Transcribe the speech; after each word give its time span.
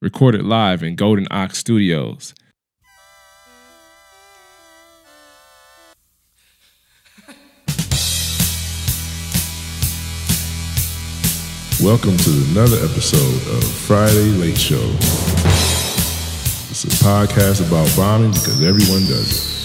recorded 0.00 0.44
live 0.44 0.84
in 0.84 0.94
Golden 0.94 1.26
Ox 1.28 1.58
Studios. 1.58 2.32
Welcome 11.82 12.16
to 12.16 12.30
another 12.50 12.76
episode 12.76 13.56
of 13.56 13.64
Friday 13.64 14.30
Late 14.38 14.56
Show. 14.58 14.76
It's 16.70 16.84
a 16.84 17.04
podcast 17.04 17.66
about 17.66 17.90
bombing 17.96 18.30
because 18.30 18.62
everyone 18.62 19.02
does 19.02 19.54
it. 19.54 19.57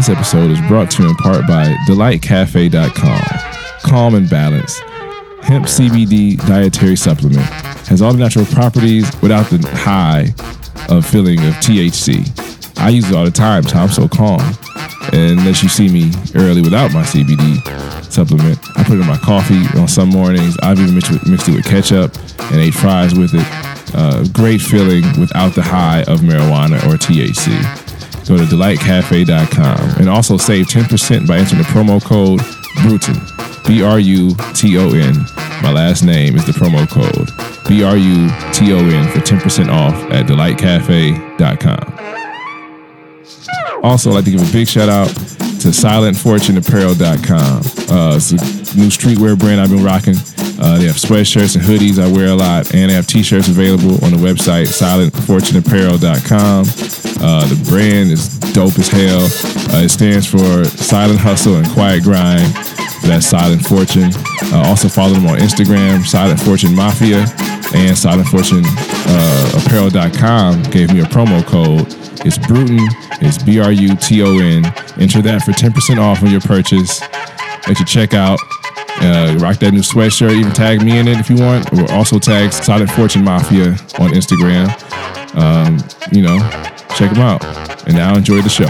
This 0.00 0.08
episode 0.08 0.50
is 0.50 0.60
brought 0.62 0.90
to 0.92 1.02
you 1.02 1.10
in 1.10 1.14
part 1.16 1.46
by 1.46 1.66
DelightCafe.com. 1.86 3.20
Calm 3.82 4.14
and 4.14 4.30
balance. 4.30 4.78
Hemp 5.42 5.66
CBD 5.66 6.38
dietary 6.46 6.96
supplement 6.96 7.44
has 7.86 8.00
all 8.00 8.14
the 8.14 8.18
natural 8.18 8.46
properties 8.46 9.04
without 9.20 9.50
the 9.50 9.58
high 9.68 10.32
of 10.88 11.04
feeling 11.04 11.38
of 11.40 11.52
THC. 11.56 12.78
I 12.78 12.88
use 12.88 13.10
it 13.10 13.14
all 13.14 13.26
the 13.26 13.30
time, 13.30 13.62
so 13.64 13.76
I'm 13.76 13.90
so 13.90 14.08
calm. 14.08 14.40
And 15.12 15.38
unless 15.38 15.62
you 15.62 15.68
see 15.68 15.90
me 15.90 16.10
early 16.34 16.62
without 16.62 16.94
my 16.94 17.02
CBD 17.02 17.60
supplement, 18.10 18.58
I 18.78 18.84
put 18.84 18.96
it 18.96 19.02
in 19.02 19.06
my 19.06 19.18
coffee 19.18 19.66
on 19.78 19.86
some 19.86 20.08
mornings. 20.08 20.56
I've 20.62 20.80
even 20.80 20.94
mixed, 20.94 21.26
mixed 21.26 21.46
it 21.46 21.56
with 21.56 21.66
ketchup 21.66 22.16
and 22.50 22.56
ate 22.56 22.72
fries 22.72 23.14
with 23.14 23.34
it. 23.34 23.46
Uh, 23.94 24.24
great 24.32 24.62
feeling 24.62 25.04
without 25.20 25.54
the 25.54 25.62
high 25.62 26.04
of 26.04 26.20
marijuana 26.20 26.76
or 26.86 26.96
THC 26.96 27.89
go 28.30 28.38
to 28.38 28.44
delightcafe.com 28.44 29.98
and 29.98 30.08
also 30.08 30.36
save 30.36 30.66
10% 30.66 31.26
by 31.26 31.38
entering 31.38 31.60
the 31.60 31.68
promo 31.68 32.00
code 32.02 32.40
Bruton. 32.82 33.16
B 33.66 33.82
R 33.82 33.98
U 33.98 34.36
T 34.54 34.78
O 34.78 34.90
N. 34.90 35.14
My 35.62 35.72
last 35.72 36.04
name 36.04 36.36
is 36.36 36.46
the 36.46 36.52
promo 36.52 36.88
code. 36.88 37.30
B 37.68 37.82
R 37.82 37.96
U 37.96 38.28
T 38.52 38.72
O 38.72 38.78
N 38.78 39.08
for 39.10 39.18
10% 39.18 39.68
off 39.68 39.94
at 40.12 40.26
delightcafe.com. 40.26 41.98
Also, 43.82 44.10
I'd 44.10 44.14
like 44.14 44.24
to 44.26 44.30
give 44.30 44.48
a 44.48 44.52
big 44.52 44.68
shout 44.68 44.88
out 44.88 45.08
to 45.08 45.68
silentfortuneapparel.com. 45.68 47.56
Uh, 47.90 48.16
it's 48.16 48.30
a 48.30 48.36
new 48.76 48.88
streetwear 48.88 49.36
brand 49.38 49.60
I've 49.60 49.70
been 49.70 49.82
rocking. 49.82 50.14
Uh, 50.60 50.78
they 50.78 50.86
have 50.86 50.96
sweatshirts 50.96 51.56
and 51.56 51.64
hoodies 51.64 51.98
I 51.98 52.06
wear 52.12 52.26
a 52.28 52.34
lot, 52.34 52.74
and 52.74 52.90
they 52.90 52.94
have 52.94 53.06
t-shirts 53.06 53.48
available 53.48 53.94
on 54.04 54.10
the 54.12 54.18
website 54.18 54.66
silentfortuneapparel.com. 54.68 56.66
Uh, 57.22 57.46
the 57.46 57.56
brand 57.68 58.10
is 58.10 58.38
dope 58.52 58.78
as 58.78 58.88
hell. 58.88 59.24
Uh, 59.74 59.82
it 59.84 59.88
stands 59.88 60.26
for 60.26 60.64
Silent 60.64 61.20
Hustle 61.20 61.56
and 61.56 61.68
Quiet 61.70 62.02
Grind. 62.02 62.52
That's 63.02 63.26
Silent 63.26 63.64
Fortune. 63.64 64.10
Uh, 64.52 64.64
also 64.66 64.88
follow 64.88 65.14
them 65.14 65.26
on 65.26 65.38
Instagram, 65.38 66.04
Silent 66.04 66.40
Fortune 66.40 66.74
Mafia, 66.74 67.20
and 67.72 67.96
silentfortuneapparel.com 67.96 70.62
gave 70.64 70.92
me 70.92 71.00
a 71.00 71.04
promo 71.04 71.42
code. 71.46 71.86
It's 72.26 72.36
Bruton. 72.36 72.86
It's 73.22 73.38
B 73.42 73.58
R 73.60 73.72
U 73.72 73.96
T 73.96 74.22
O 74.22 74.38
N. 74.38 74.66
Enter 74.98 75.22
that 75.22 75.40
for 75.42 75.52
10% 75.52 75.98
off 75.98 76.22
on 76.22 76.30
your 76.30 76.42
purchase 76.42 77.00
at 77.00 77.78
your 77.78 77.86
checkout. 77.86 78.36
Uh, 79.02 79.36
rock 79.38 79.56
that 79.58 79.72
new 79.72 79.80
sweatshirt. 79.80 80.32
Even 80.32 80.52
tag 80.52 80.82
me 80.82 80.98
in 80.98 81.08
it 81.08 81.18
if 81.18 81.30
you 81.30 81.36
want. 81.36 81.72
Or 81.72 81.90
also 81.92 82.18
tag 82.18 82.52
Silent 82.52 82.90
Fortune 82.90 83.24
Mafia 83.24 83.70
on 83.98 84.10
Instagram. 84.10 84.68
Um, 85.36 85.78
you 86.12 86.22
know, 86.22 86.38
check 86.96 87.10
them 87.12 87.20
out. 87.20 87.44
And 87.86 87.94
now 87.94 88.16
enjoy 88.16 88.42
the 88.42 88.48
show. 88.48 88.68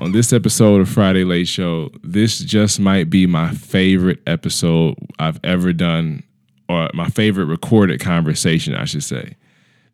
On 0.00 0.12
this 0.12 0.32
episode 0.32 0.80
of 0.80 0.88
Friday 0.88 1.24
Late 1.24 1.48
Show, 1.48 1.90
this 2.04 2.38
just 2.38 2.78
might 2.78 3.10
be 3.10 3.26
my 3.26 3.50
favorite 3.50 4.20
episode 4.28 4.94
I've 5.18 5.40
ever 5.42 5.72
done, 5.72 6.22
or 6.68 6.88
my 6.94 7.08
favorite 7.08 7.46
recorded 7.46 8.00
conversation, 8.00 8.76
I 8.76 8.84
should 8.84 9.02
say. 9.02 9.34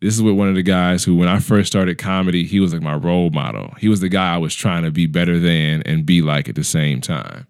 This 0.01 0.13
is 0.13 0.21
with 0.21 0.35
one 0.35 0.47
of 0.47 0.53
the 0.53 0.61
guys 0.61 1.03
who, 1.03 1.15
when 1.15 1.27
I 1.27 1.39
first 1.39 1.65
started 1.65 1.97
comedy, 1.97 2.45
he 2.45 2.59
was 2.59 2.71
like 2.71 2.83
my 2.83 2.93
role 2.93 3.31
model. 3.31 3.73
He 3.79 3.89
was 3.89 3.99
the 4.01 4.09
guy 4.09 4.35
I 4.35 4.37
was 4.37 4.53
trying 4.53 4.83
to 4.83 4.91
be 4.91 5.07
better 5.07 5.39
than 5.39 5.81
and 5.83 6.05
be 6.05 6.21
like 6.21 6.47
at 6.47 6.55
the 6.55 6.63
same 6.63 7.01
time. 7.01 7.47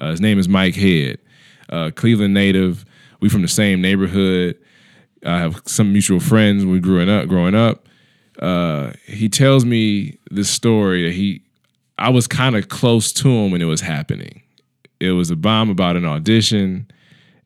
Uh, 0.00 0.10
his 0.10 0.20
name 0.20 0.38
is 0.38 0.48
Mike 0.48 0.74
Head, 0.74 1.18
uh, 1.68 1.90
Cleveland 1.94 2.34
native. 2.34 2.84
We 3.20 3.28
from 3.28 3.42
the 3.42 3.48
same 3.48 3.80
neighborhood. 3.80 4.56
I 5.24 5.38
have 5.38 5.60
some 5.66 5.92
mutual 5.92 6.20
friends 6.20 6.64
we 6.64 6.80
growing 6.80 7.10
up. 7.10 7.28
Growing 7.28 7.54
up, 7.54 7.86
uh, 8.40 8.92
he 9.06 9.28
tells 9.28 9.64
me 9.64 10.18
this 10.30 10.48
story 10.48 11.12
he, 11.12 11.42
I 11.98 12.08
was 12.08 12.26
kind 12.26 12.56
of 12.56 12.68
close 12.68 13.12
to 13.14 13.28
him 13.28 13.50
when 13.50 13.60
it 13.60 13.66
was 13.66 13.82
happening. 13.82 14.42
It 15.00 15.12
was 15.12 15.30
a 15.30 15.36
bomb 15.36 15.68
about 15.68 15.96
an 15.96 16.06
audition, 16.06 16.90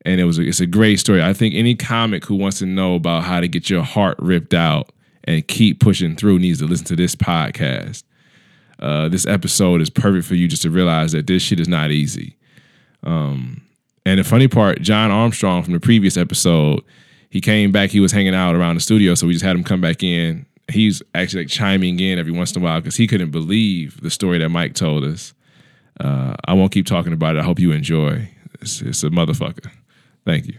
and 0.05 0.21
it 0.21 0.25
was 0.25 0.39
it's 0.39 0.61
a 0.61 0.67
great 0.67 1.01
story. 1.01 1.23
I 1.23 1.33
think 1.33 1.55
any 1.55 1.75
comic 1.75 2.25
who 2.25 2.37
wants 2.37 2.59
to 2.61 2.67
know 2.67 2.95
about 2.95 3.25
how 3.25 3.41
to 3.41 3.49
get 3.49 3.69
your 3.69 3.83
heart 3.83 4.17
ripped 4.21 4.55
out 4.55 4.91
and 5.25 5.47
keep 5.49 5.81
pushing 5.81 6.15
through 6.15 6.39
needs 6.39 6.61
to 6.61 6.67
listen 6.67 6.87
to 6.87 6.97
this 6.97 7.17
podcast. 7.17 8.05
Uh, 8.79 9.09
this 9.09 9.27
episode 9.27 9.81
is 9.81 9.91
perfect 9.91 10.27
for 10.27 10.35
you 10.35 10.47
just 10.47 10.63
to 10.63 10.71
realize 10.71 11.13
that 11.13 11.27
this 11.27 11.43
shit 11.43 11.59
is 11.59 11.69
not 11.69 11.91
easy. 11.91 12.37
Um, 13.05 13.63
and 14.07 14.19
the 14.19 14.25
funny 14.25 14.49
part, 14.49 14.81
John 14.83 15.11
Armstrong 15.11 15.63
from 15.63 15.73
the 15.73 15.81
previous 15.81 16.17
episode, 16.17 16.83
he 17.31 17.41
came 17.41 17.73
back. 17.73 17.91
He 17.91 18.01
was 18.01 18.13
hanging 18.13 18.35
out 18.35 18.55
around 18.55 18.77
the 18.77 18.81
studio, 18.81 19.15
so 19.15 19.27
we 19.27 19.33
just 19.33 19.45
had 19.45 19.57
him 19.57 19.65
come 19.65 19.81
back 19.81 20.03
in. 20.03 20.47
He's 20.71 21.03
actually 21.15 21.43
like 21.43 21.51
chiming 21.51 22.01
in 22.01 22.19
every 22.19 22.33
once 22.33 22.53
in 22.53 22.63
a 22.63 22.65
while 22.65 22.81
because 22.81 22.97
he 22.97 23.07
couldn't 23.07 23.31
believe 23.31 24.01
the 24.01 24.11
story 24.11 24.39
that 24.39 24.49
Mike 24.49 24.75
told 24.75 25.05
us. 25.05 25.35
Uh, 26.01 26.35
I 26.45 26.55
won't 26.55 26.73
keep 26.73 26.87
talking 26.87 27.13
about 27.13 27.37
it. 27.37 27.41
I 27.41 27.43
hope 27.43 27.59
you 27.59 27.73
enjoy. 27.73 28.29
It's, 28.61 28.81
it's 28.81 29.03
a 29.03 29.11
motherfucker. 29.11 29.71
Thank 30.25 30.47
you. 30.47 30.59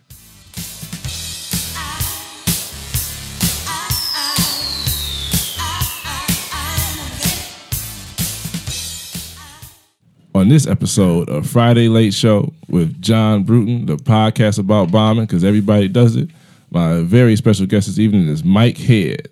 On 10.46 10.50
this 10.50 10.68
episode 10.68 11.28
of 11.28 11.50
Friday 11.50 11.88
Late 11.88 12.14
Show 12.14 12.54
with 12.68 13.02
John 13.02 13.42
Bruton, 13.42 13.88
the 13.88 13.96
podcast 13.96 14.60
about 14.60 14.92
bombing, 14.92 15.26
because 15.26 15.44
everybody 15.44 15.88
does 15.88 16.16
it. 16.16 16.30
My 16.70 17.02
very 17.02 17.36
special 17.36 17.66
guest 17.66 17.88
this 17.88 17.98
evening 17.98 18.28
is 18.28 18.44
Mike 18.44 18.78
Head. 18.78 19.28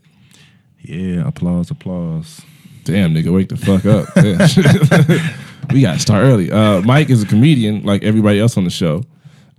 Yeah, 0.80 1.28
applause, 1.28 1.70
applause. 1.70 2.42
Damn, 2.84 3.14
nigga, 3.14 3.32
wake 3.32 3.50
the 3.50 3.58
fuck 3.58 3.86
up. 3.86 4.10
We 5.74 5.82
got 5.82 5.94
to 5.94 6.00
start 6.00 6.24
early. 6.24 6.52
Uh, 6.52 6.82
Mike 6.82 7.12
is 7.12 7.22
a 7.22 7.28
comedian 7.28 7.84
like 7.84 8.04
everybody 8.04 8.40
else 8.40 8.58
on 8.58 8.64
the 8.64 8.72
show. 8.72 9.04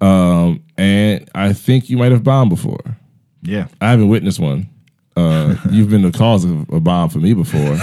Um, 0.00 0.62
and 0.76 1.30
I 1.36 1.52
think 1.52 1.88
you 1.88 1.96
might 1.96 2.10
have 2.10 2.24
bombed 2.24 2.50
before. 2.50 2.98
Yeah. 3.42 3.68
I 3.80 3.90
haven't 3.90 4.08
witnessed 4.08 4.40
one. 4.40 4.68
Uh, 5.16 5.54
you've 5.70 5.88
been 5.88 6.02
the 6.02 6.10
cause 6.10 6.44
of 6.44 6.68
a 6.70 6.80
bomb 6.80 7.10
for 7.10 7.20
me 7.20 7.32
before, 7.32 7.78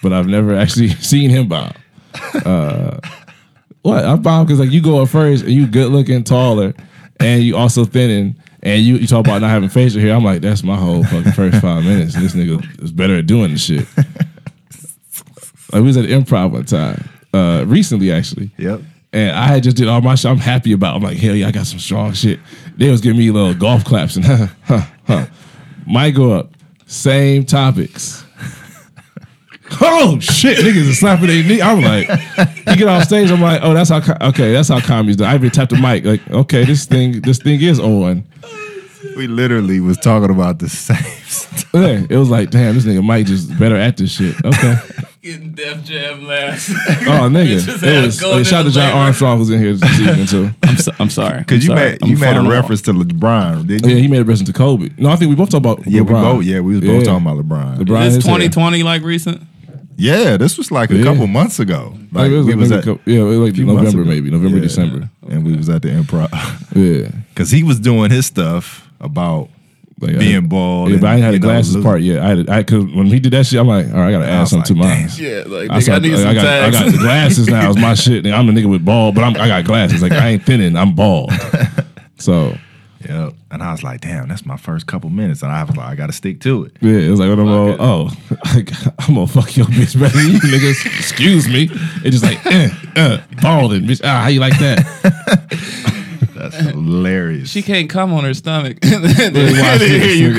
but 0.00 0.12
I've 0.12 0.28
never 0.28 0.54
actually 0.54 0.90
seen 0.90 1.28
him 1.28 1.48
bomb. 1.48 1.74
Uh, 2.44 2.98
what 3.82 4.04
I 4.04 4.16
bombed 4.16 4.48
because 4.48 4.60
like 4.60 4.70
you 4.70 4.82
go 4.82 5.02
up 5.02 5.08
first 5.08 5.44
and 5.44 5.52
you 5.52 5.66
good 5.66 5.92
looking, 5.92 6.24
taller, 6.24 6.74
and 7.20 7.42
you 7.42 7.56
also 7.56 7.84
thinning, 7.84 8.36
and 8.62 8.82
you, 8.82 8.96
you 8.96 9.06
talk 9.06 9.20
about 9.20 9.40
not 9.40 9.50
having 9.50 9.68
facial 9.68 10.00
hair. 10.00 10.14
I'm 10.14 10.24
like, 10.24 10.40
that's 10.40 10.62
my 10.62 10.76
whole 10.76 11.04
fucking 11.04 11.32
first 11.32 11.60
five 11.60 11.84
minutes. 11.84 12.14
This 12.14 12.34
nigga 12.34 12.82
is 12.82 12.92
better 12.92 13.18
at 13.18 13.26
doing 13.26 13.52
the 13.52 13.58
shit. 13.58 13.86
Like 15.72 15.80
we 15.80 15.88
was 15.88 15.96
at 15.96 16.04
improv 16.04 16.52
one 16.52 16.64
time, 16.64 17.08
uh, 17.32 17.64
recently 17.66 18.12
actually. 18.12 18.52
Yep. 18.58 18.80
And 19.12 19.36
I 19.36 19.46
had 19.48 19.64
just 19.64 19.76
did 19.76 19.88
all 19.88 20.00
my 20.00 20.14
shit. 20.14 20.30
I'm 20.30 20.38
happy 20.38 20.72
about. 20.72 20.94
It. 20.94 20.96
I'm 20.96 21.02
like, 21.02 21.18
hell 21.18 21.34
yeah, 21.34 21.48
I 21.48 21.50
got 21.50 21.66
some 21.66 21.78
strong 21.78 22.12
shit. 22.12 22.40
They 22.76 22.90
was 22.90 23.00
giving 23.00 23.18
me 23.18 23.30
little 23.30 23.54
golf 23.54 23.84
claps 23.84 24.16
and 24.16 24.24
huh, 24.24 24.46
huh, 24.64 24.86
huh. 25.06 25.26
Might 25.86 26.12
go 26.12 26.32
up. 26.32 26.52
Same 26.86 27.44
topics. 27.44 28.23
Oh 29.80 30.18
shit, 30.20 30.58
niggas 30.58 30.90
are 30.90 30.94
slapping 30.94 31.26
their 31.28 31.42
knee. 31.42 31.60
I'm 31.62 31.80
like, 31.80 32.08
you 32.66 32.76
get 32.76 32.88
off 32.88 33.04
stage. 33.04 33.30
I'm 33.30 33.40
like, 33.40 33.60
oh, 33.62 33.74
that's 33.74 33.90
how. 33.90 34.00
Okay, 34.28 34.52
that's 34.52 34.68
how 34.68 34.80
comedy's 34.80 35.16
done. 35.16 35.28
I 35.30 35.34
even 35.34 35.50
tapped 35.50 35.70
the 35.70 35.76
mic. 35.78 36.04
Like, 36.04 36.28
okay, 36.30 36.64
this 36.64 36.84
thing, 36.86 37.20
this 37.22 37.38
thing 37.38 37.60
is 37.60 37.78
on. 37.80 38.24
We 39.16 39.26
literally 39.28 39.80
was 39.80 39.96
talking 39.98 40.30
about 40.30 40.58
the 40.58 40.68
same 40.68 40.96
stuff. 41.26 41.66
Yeah, 41.74 42.04
it 42.08 42.16
was 42.16 42.30
like, 42.30 42.50
damn, 42.50 42.74
this 42.74 42.84
nigga 42.84 43.04
Mike 43.04 43.26
just 43.26 43.56
better 43.58 43.76
at 43.76 43.96
this 43.96 44.10
shit. 44.12 44.34
Okay. 44.44 44.76
Getting 45.22 45.52
Def 45.52 45.84
Jam 45.84 46.26
last. 46.26 46.68
Oh 47.06 47.28
nigga, 47.30 47.82
it 47.82 48.04
was. 48.04 48.20
going 48.20 48.44
shout 48.44 48.60
out 48.60 48.68
to 48.68 48.70
John. 48.72 48.92
Armstrong 48.92 49.38
who's 49.38 49.50
in 49.50 49.58
here 49.60 49.74
this 49.74 50.00
evening 50.00 50.26
too. 50.26 50.50
I'm, 50.62 50.76
so, 50.76 50.92
I'm 50.98 51.10
sorry. 51.10 51.38
Because 51.38 51.64
you 51.64 51.72
I'm 51.72 51.78
sorry. 51.78 51.90
made 51.92 51.98
I'm 52.02 52.08
you 52.10 52.16
made 52.18 52.30
a 52.30 52.34
falling 52.34 52.46
off. 52.46 52.52
reference 52.52 52.82
to 52.82 52.92
LeBron, 52.92 53.66
didn't 53.66 53.88
Yeah, 53.88 53.96
he 53.96 54.08
made 54.08 54.18
a 54.18 54.24
reference 54.24 54.42
to 54.42 54.52
Kobe. 54.52 54.90
No, 54.98 55.10
I 55.10 55.16
think 55.16 55.28
we 55.30 55.34
both 55.36 55.50
talked 55.50 55.64
about 55.64 55.86
Yeah, 55.86 56.00
we 56.02 56.08
LeBron. 56.08 56.22
both 56.22 56.44
yeah, 56.44 56.60
we 56.60 56.74
was 56.74 56.80
both 56.84 57.04
talking 57.04 57.26
about 57.26 57.38
LeBron. 57.44 57.78
LeBron 57.78 58.00
Is 58.06 58.16
is 58.16 58.16
this 58.16 58.24
2020 58.24 58.82
like 58.82 59.02
recent? 59.02 59.42
Yeah, 59.96 60.36
this 60.36 60.58
was 60.58 60.70
like 60.70 60.90
a 60.90 60.96
Yeah. 60.96 61.04
couple 61.04 61.26
months 61.26 61.58
ago. 61.60 61.94
Like, 62.12 62.22
Like 62.24 62.30
it 62.32 62.36
was, 62.36 62.46
we 62.46 62.54
was 62.54 62.72
at 62.72 62.80
a 62.80 62.82
couple- 62.82 63.12
yeah, 63.12 63.20
it 63.20 63.22
was 63.24 63.38
like 63.50 63.56
November 63.66 64.04
maybe, 64.04 64.30
November, 64.30 64.56
Yeah. 64.56 64.62
December. 64.62 65.10
and 65.28 65.44
we 65.44 65.56
was 65.56 65.68
at 65.68 65.82
the 65.82 65.88
improv. 65.88 66.28
Yeah, 66.74 67.08
Cause 67.36 67.50
he 67.50 67.62
was 67.62 67.78
doing 67.78 68.10
his 68.10 68.26
stuff 68.26 68.88
about 69.00 69.48
Like, 70.00 70.18
Being 70.18 70.36
I, 70.36 70.40
bald. 70.40 70.90
Yeah, 70.90 70.96
but 70.98 71.06
I 71.06 71.12
and, 71.14 71.22
didn't 71.22 71.24
have 71.24 71.32
the 71.34 71.46
know, 71.46 71.52
glasses 71.54 71.74
lose- 71.76 71.84
part 71.84 72.00
yet. 72.02 72.18
I 72.20 72.28
had, 72.28 72.48
I 72.50 72.62
cause 72.64 72.84
when 72.92 73.06
he 73.06 73.20
did 73.20 73.32
that 73.32 73.46
shit, 73.46 73.60
I'm 73.60 73.68
like, 73.68 73.86
all 73.86 73.92
right, 74.00 74.08
I 74.08 74.10
gotta 74.10 74.26
add 74.26 74.48
something 74.48 74.76
like, 74.76 74.90
to 74.90 74.96
mine. 74.96 75.08
Yeah, 75.16 75.44
like 75.46 75.70
I, 75.70 75.74
nigga, 75.74 75.76
I, 75.76 75.80
started- 75.80 76.02
need 76.02 76.18
some 76.18 76.28
I 76.28 76.34
got, 76.34 76.46
I 76.46 76.70
got 76.70 76.92
the 76.92 76.98
glasses 76.98 77.46
now. 77.48 77.70
It's 77.70 77.78
my 77.78 77.94
shit. 78.04 78.24
Nigga, 78.24 78.34
I'm 78.36 78.48
a 78.48 78.52
nigga 78.52 78.68
with 78.68 78.84
bald, 78.84 79.14
but 79.14 79.22
I'm, 79.22 79.36
I 79.36 79.46
got 79.46 79.64
glasses. 79.64 80.02
Like 80.02 80.10
I 80.12 80.30
ain't 80.30 80.42
thinning. 80.44 80.76
I'm 80.76 80.94
bald. 80.94 81.30
So 82.16 82.56
Yeah. 83.08 83.30
And 83.50 83.62
I 83.62 83.70
was 83.72 83.82
like, 83.82 84.00
damn, 84.00 84.28
that's 84.28 84.44
my 84.46 84.56
first 84.56 84.86
couple 84.86 85.10
minutes. 85.10 85.42
And 85.42 85.52
I 85.52 85.62
was 85.64 85.76
like, 85.76 85.86
I 85.88 85.94
got 85.94 86.06
to 86.06 86.12
stick 86.12 86.40
to 86.40 86.64
it. 86.64 86.76
yeah, 86.80 86.98
it 86.98 87.10
was 87.10 87.20
like 87.20 87.28
when 87.28 87.38
I'm 87.40 87.48
all, 87.48 87.76
oh, 87.78 88.10
I'm 89.00 89.14
gonna 89.14 89.26
fuck 89.26 89.56
your 89.56 89.66
bitch 89.66 89.98
better 90.00 90.16
than 90.16 90.30
you 90.32 90.38
niggas. 90.40 90.86
Excuse 90.98 91.46
me. 91.48 91.68
It's 92.04 92.18
just 92.20 92.24
like 92.24 92.44
eh, 92.46 92.68
uh, 92.96 93.18
balding, 93.42 93.82
bitch. 93.82 94.00
Ah, 94.04 94.22
how 94.22 94.28
you 94.28 94.40
like 94.40 94.58
that? 94.58 94.82
That's 96.34 96.56
hilarious. 96.56 97.48
she 97.48 97.62
can't 97.62 97.88
come 97.88 98.12
on 98.12 98.24
her 98.24 98.34
stomach. 98.34 98.78
watch 98.82 98.90
Here 98.92 99.30
this, 99.30 100.16
you 100.18 100.30
nigga. 100.32 100.38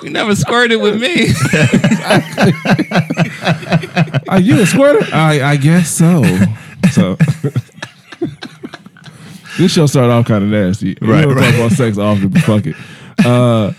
go. 0.00 0.06
You 0.06 0.10
never 0.10 0.36
squirted 0.36 0.80
with 0.80 1.00
me. 1.00 1.32
Are 4.28 4.38
you 4.40 4.60
a 4.60 4.66
squirter? 4.66 5.04
I 5.12 5.42
I 5.42 5.56
guess 5.56 5.90
so. 5.90 6.22
So 6.92 7.16
this 9.58 9.72
show 9.72 9.86
started 9.86 10.12
off 10.12 10.26
kind 10.26 10.44
of 10.44 10.50
nasty. 10.50 10.96
We 11.00 11.08
Right, 11.08 11.22
don't 11.22 11.34
right. 11.34 11.44
talk 11.46 11.54
about 11.54 11.72
sex 11.72 11.98
often, 11.98 12.28
but 12.28 12.42
fuck 12.42 12.66
it. 12.66 12.76
Uh, 13.24 13.72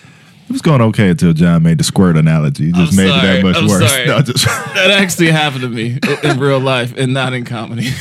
it 0.47 0.51
was 0.51 0.62
going 0.62 0.81
okay 0.81 1.09
until 1.09 1.33
John 1.33 1.63
made 1.63 1.77
the 1.80 1.83
squirt 1.83 2.18
analogy. 2.18 2.65
He 2.68 2.71
just 2.71 2.92
I'm 2.92 2.97
made 2.97 3.09
it 3.09 3.21
that 3.21 3.44
much 3.44 3.56
I'm 3.57 3.68
worse. 3.68 3.89
sorry. 3.92 4.06
No, 4.06 4.21
just- 4.21 4.45
that 4.75 4.92
actually 4.92 5.31
happened 5.31 5.62
to 5.62 5.69
me 5.69 5.97
in- 6.24 6.31
in 6.31 6.39
real 6.39 6.59
life 6.59 6.94
and 6.97 7.13
not 7.13 7.33
in 7.33 7.45
comedy. 7.45 7.89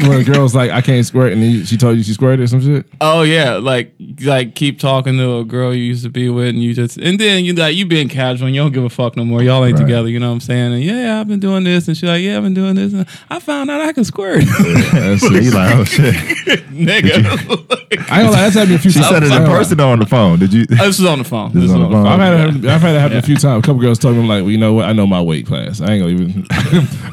When 0.00 0.18
a 0.18 0.24
girl's 0.24 0.54
like, 0.54 0.70
I 0.70 0.80
can't 0.80 1.04
squirt, 1.04 1.32
and 1.34 1.42
then 1.42 1.64
she 1.66 1.76
told 1.76 1.98
you 1.98 2.02
she 2.02 2.14
squirted 2.14 2.40
or 2.40 2.46
some 2.46 2.62
shit. 2.62 2.86
Oh 3.02 3.20
yeah, 3.22 3.56
like 3.56 3.92
like 4.22 4.54
keep 4.54 4.78
talking 4.78 5.18
to 5.18 5.38
a 5.38 5.44
girl 5.44 5.74
you 5.74 5.82
used 5.82 6.04
to 6.04 6.08
be 6.10 6.30
with, 6.30 6.48
and 6.48 6.62
you 6.62 6.72
just 6.72 6.96
and 6.96 7.20
then 7.20 7.44
you 7.44 7.52
like 7.52 7.76
you 7.76 7.84
being 7.84 8.08
casual, 8.08 8.46
and 8.46 8.56
you 8.56 8.62
don't 8.62 8.72
give 8.72 8.82
a 8.84 8.88
fuck 8.88 9.14
no 9.16 9.26
more. 9.26 9.42
Y'all 9.42 9.62
ain't 9.62 9.74
Right. 9.78 9.82
together, 9.86 10.08
you 10.08 10.18
know 10.18 10.28
what 10.28 10.34
I'm 10.34 10.40
saying? 10.40 10.72
And 10.72 10.82
yeah, 10.82 11.20
I've 11.20 11.28
been 11.28 11.38
doing 11.40 11.64
this, 11.64 11.86
and 11.86 11.94
she's 11.96 12.08
like, 12.08 12.22
yeah, 12.22 12.38
I've 12.38 12.42
been 12.42 12.54
doing 12.54 12.76
this, 12.76 12.94
and 12.94 13.06
I 13.28 13.40
found 13.40 13.70
out 13.70 13.82
I 13.82 13.92
can 13.92 14.04
squirt, 14.04 14.42
That's 14.46 15.22
Yeah, 15.22 15.36
it. 15.38 15.44
you 15.44 15.50
like, 15.50 15.76
oh 15.76 15.84
shit. 15.84 16.14
nigga. 16.70 17.14
I 17.16 17.94
ain't 17.94 18.08
gonna 18.08 18.30
lie, 18.30 18.40
that's 18.42 18.54
happened 18.54 18.74
a 18.76 18.78
few 18.78 18.90
She 18.90 19.00
times. 19.00 19.10
said 19.12 19.22
it 19.22 19.30
I 19.32 19.36
in 19.36 19.42
gonna 19.42 19.52
lie. 19.52 19.58
person 19.58 19.80
or 19.80 19.92
on 19.92 19.98
the 19.98 20.06
phone. 20.06 20.38
Did 20.38 20.52
you? 20.54 20.64
this 20.66 20.98
was 20.98 21.04
on 21.04 21.18
the 21.18 21.24
phone. 21.24 21.52
This 21.70 21.78
This 21.78 21.82
is 21.82 21.82
was 21.82 21.84
on 21.84 21.90
the 21.90 21.96
phone. 21.96 22.06
I've 22.06 22.20
had 22.20 22.64
it, 22.64 22.70
I've 22.70 22.80
had 22.80 22.96
it 22.96 23.00
happen 23.00 23.16
a 23.18 23.22
few 23.22 23.36
times. 23.36 23.64
A 23.64 23.66
couple 23.66 23.80
girls 23.80 23.98
told 23.98 24.16
me, 24.16 24.22
I'm 24.22 24.28
like, 24.28 24.42
well, 24.42 24.50
you 24.50 24.58
know 24.58 24.74
what? 24.74 24.86
I 24.86 24.92
know 24.92 25.06
my 25.06 25.20
weight 25.20 25.46
class. 25.46 25.80
I 25.80 25.92
ain't 25.92 26.02
gonna 26.02 26.12
even. 26.12 26.46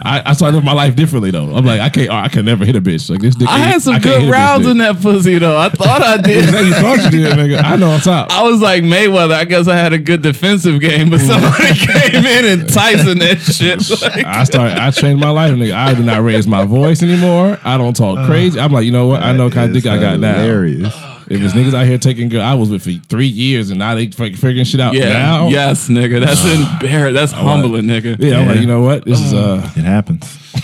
I, 0.03 0.23
I 0.25 0.33
started 0.33 0.63
my 0.63 0.73
life 0.73 0.95
differently 0.95 1.31
though. 1.31 1.55
I'm 1.55 1.65
like, 1.65 1.79
I 1.79 1.89
can't. 1.89 2.09
I 2.09 2.27
can 2.29 2.45
never 2.45 2.65
hit 2.65 2.75
a 2.75 2.81
bitch 2.81 3.09
like 3.09 3.21
this. 3.21 3.35
Dick 3.35 3.47
I 3.47 3.57
had 3.57 3.81
some 3.81 3.93
can't 3.93 4.03
good 4.03 4.21
hit 4.21 4.29
a 4.29 4.31
bitch 4.31 4.33
rounds 4.33 4.67
in 4.67 4.77
that 4.77 5.01
pussy 5.01 5.37
though. 5.37 5.57
I 5.57 5.69
thought 5.69 6.01
I 6.01 6.17
did. 6.21 6.45
Exactly, 6.45 6.67
you 6.67 6.73
thought 6.73 7.03
you 7.05 7.19
did, 7.19 7.33
nigga. 7.33 7.63
I 7.63 7.75
know 7.75 7.91
on 7.91 7.99
top. 7.99 8.31
I 8.31 8.43
was 8.43 8.61
like 8.61 8.83
Mayweather. 8.83 9.33
I 9.33 9.45
guess 9.45 9.67
I 9.67 9.75
had 9.75 9.93
a 9.93 9.97
good 9.99 10.21
defensive 10.21 10.79
game, 10.79 11.09
but 11.09 11.19
somebody 11.19 11.73
came 11.75 12.25
in 12.25 12.45
and 12.45 12.69
Tyson 12.69 13.19
that 13.19 13.39
shit. 13.39 13.77
Like, 14.01 14.25
I 14.25 14.43
started. 14.43 14.77
I 14.77 14.91
changed 14.91 15.21
my 15.21 15.29
life, 15.29 15.53
nigga. 15.53 15.73
I 15.73 15.93
do 15.93 16.03
not 16.03 16.23
raise 16.23 16.47
my 16.47 16.65
voice 16.65 17.03
anymore. 17.03 17.59
I 17.63 17.77
don't 17.77 17.95
talk 17.95 18.17
uh, 18.17 18.25
crazy. 18.25 18.59
I'm 18.59 18.71
like, 18.71 18.85
you 18.85 18.91
know 18.91 19.07
what? 19.07 19.23
I 19.23 19.33
know 19.33 19.49
kind 19.49 19.69
of 19.69 19.81
dick 19.81 19.89
I 19.91 19.99
got 19.99 20.19
now. 20.19 20.33
Hilarious. 20.33 21.16
If 21.29 21.41
it's 21.41 21.53
niggas 21.53 21.73
out 21.73 21.85
here 21.85 21.97
taking 21.97 22.29
good, 22.29 22.39
I 22.39 22.55
was 22.55 22.69
with 22.69 22.83
for 22.83 22.91
three 23.07 23.27
years 23.27 23.69
and 23.69 23.79
now 23.79 23.95
they 23.95 24.07
fucking 24.07 24.37
figuring 24.37 24.65
shit 24.65 24.79
out 24.79 24.93
yeah, 24.93 25.11
now. 25.11 25.47
yes, 25.49 25.89
nigga. 25.89 26.25
That's 26.25 26.45
embarrassing. 26.45 27.13
That's 27.13 27.31
humbling, 27.33 27.83
nigga. 27.83 28.17
Yeah, 28.19 28.39
I'm 28.39 28.47
like, 28.47 28.59
you 28.59 28.67
know 28.67 28.81
what? 28.81 29.03
This 29.05 29.19
is 29.19 29.33
uh. 29.33 29.57
It 29.75 29.83
happens. 29.83 30.37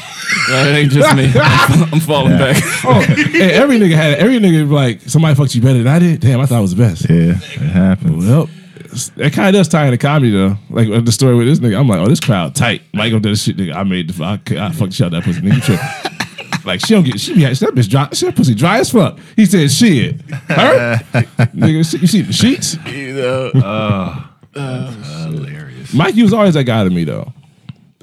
That 0.50 0.75
ain't 0.75 0.92
just 0.92 1.15
me. 1.15 1.31
I'm, 1.36 1.83
I'm 1.94 2.00
falling 2.00 2.38
back. 2.38 2.57
Oh, 2.83 3.00
hey, 3.01 3.51
every 3.54 3.77
nigga 3.77 3.95
had 3.95 4.13
it. 4.13 4.19
every 4.19 4.39
nigga 4.39 4.69
like 4.69 5.01
somebody 5.01 5.36
fucked 5.36 5.56
you 5.56 5.62
better 5.62 5.77
than 5.77 5.88
I 5.88 6.00
did. 6.00 6.19
Damn, 6.19 6.39
I 6.42 6.45
thought 6.45 6.57
I 6.57 6.62
was 6.62 6.75
the 6.75 6.83
best. 6.83 7.10
Yeah, 7.10 7.31
it 7.31 7.71
happens. 7.71 8.25
Well, 8.25 8.50
it 9.18 9.31
kind 9.33 9.48
of 9.48 9.54
does 9.54 9.68
tie 9.68 9.86
into 9.86 9.98
comedy 9.98 10.31
though. 10.31 10.57
Like 10.69 10.89
uh, 10.89 11.01
the 11.01 11.12
story 11.12 11.36
with 11.36 11.48
this 11.48 11.60
nigga, 11.60 11.80
I'm 11.80 11.88
like, 11.88 12.00
oh, 12.00 12.07
this 12.07 12.19
crowd 12.19 12.56
tight. 12.56 12.81
Mike 12.94 13.12
gonna 13.12 13.21
do 13.21 13.30
this 13.30 13.44
shit, 13.44 13.57
nigga. 13.57 13.74
I 13.75 13.83
made 13.83 14.10
the 14.10 14.24
I, 14.24 14.33
I 14.33 14.71
fucked 14.71 14.92
the 14.92 14.95
shit 14.95 15.06
out 15.06 15.12
that 15.12 15.24
pussy, 15.24 15.42
nigga. 15.42 15.56
You 15.56 15.62
tripping. 15.62 16.22
Like 16.65 16.80
she 16.80 16.94
don't 16.94 17.04
get 17.04 17.19
she 17.19 17.33
be 17.36 17.42
that 17.42 17.56
bitch 17.56 17.89
dry. 17.89 18.10
She 18.13 18.25
that 18.25 18.36
pussy 18.36 18.56
dry 18.56 18.80
as 18.80 18.92
fuck. 18.92 19.19
He 19.36 19.45
said 19.45 19.69
shit. 19.71 20.21
Her 20.31 20.98
nigga, 21.54 21.74
you 21.74 21.83
see 21.83 22.21
the 22.21 22.33
sheets. 22.33 22.77
You 22.86 23.13
know, 23.13 23.48
uh, 23.50 24.21
Hilarious. 25.25 25.94
Mike, 25.94 26.15
you 26.15 26.24
was 26.24 26.33
always 26.33 26.54
that 26.54 26.63
guy 26.65 26.83
to 26.83 26.89
me 26.89 27.04
though. 27.04 27.33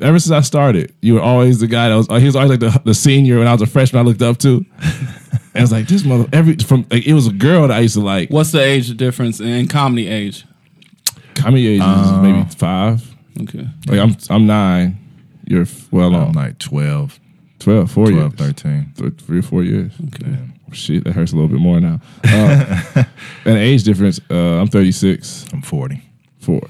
Ever 0.03 0.19
since 0.19 0.33
I 0.33 0.41
started, 0.41 0.95
you 1.03 1.15
were 1.15 1.21
always 1.21 1.61
the 1.61 1.67
guy 1.67 1.91
that 1.91 1.95
was. 1.97 2.07
He 2.21 2.25
was 2.27 2.35
always 2.37 2.51
like 2.51 2.61
the, 2.61 2.81
the 2.85 2.95
senior 2.95 3.39
when 3.39 3.47
I 3.47 3.53
was 3.53 3.61
a 3.63 3.67
freshman. 3.67 4.01
I 4.01 4.09
looked 4.09 4.23
up 4.23 4.39
to, 4.39 4.65
and 4.83 5.15
I 5.55 5.61
was 5.61 5.73
like 5.73 5.89
this 5.89 6.05
mother. 6.05 6.27
Every 6.33 6.57
from 6.57 6.87
like, 6.91 7.07
it 7.07 7.13
was 7.13 7.27
a 7.27 7.33
girl 7.33 7.69
that 7.69 7.77
I 7.77 7.81
used 7.81 7.95
to 7.95 8.01
like. 8.01 8.31
what's 8.31 8.51
the 8.53 8.63
age 8.63 8.97
difference 8.97 9.41
in 9.41 9.69
comedy 9.69 10.09
age? 10.09 10.47
Comedy 11.35 11.67
age 11.69 11.81
is 11.81 11.87
uh, 11.87 12.23
maybe 12.23 12.49
five. 12.57 13.15
Okay. 13.43 13.67
Like 13.87 13.99
I'm 14.01 14.17
I'm 14.31 14.47
nine. 14.47 14.97
You're 15.47 15.63
f- 15.63 15.93
well 15.93 16.09
I'm 16.09 16.15
on 16.15 16.33
like 16.33 16.59
12, 16.59 17.19
12, 17.61 17.91
four 17.91 18.07
12, 18.11 18.33
years, 18.41 18.53
13. 18.55 18.93
Th- 18.97 19.13
three 19.21 19.39
or 19.39 19.43
four 19.43 19.63
years. 19.63 19.93
Okay. 20.09 20.37
Shit, 20.73 21.05
that 21.05 21.13
hurts 21.15 21.33
a 21.33 21.37
little 21.37 21.49
bit 21.49 21.61
more 21.61 21.81
now. 21.81 22.01
Uh, 22.25 23.05
and 23.45 23.59
age 23.59 23.83
difference. 23.85 24.21
Uh, 24.31 24.61
I'm 24.61 24.67
36, 24.69 25.47
I'm 25.53 25.63
40. 25.63 26.03
four. 26.39 26.61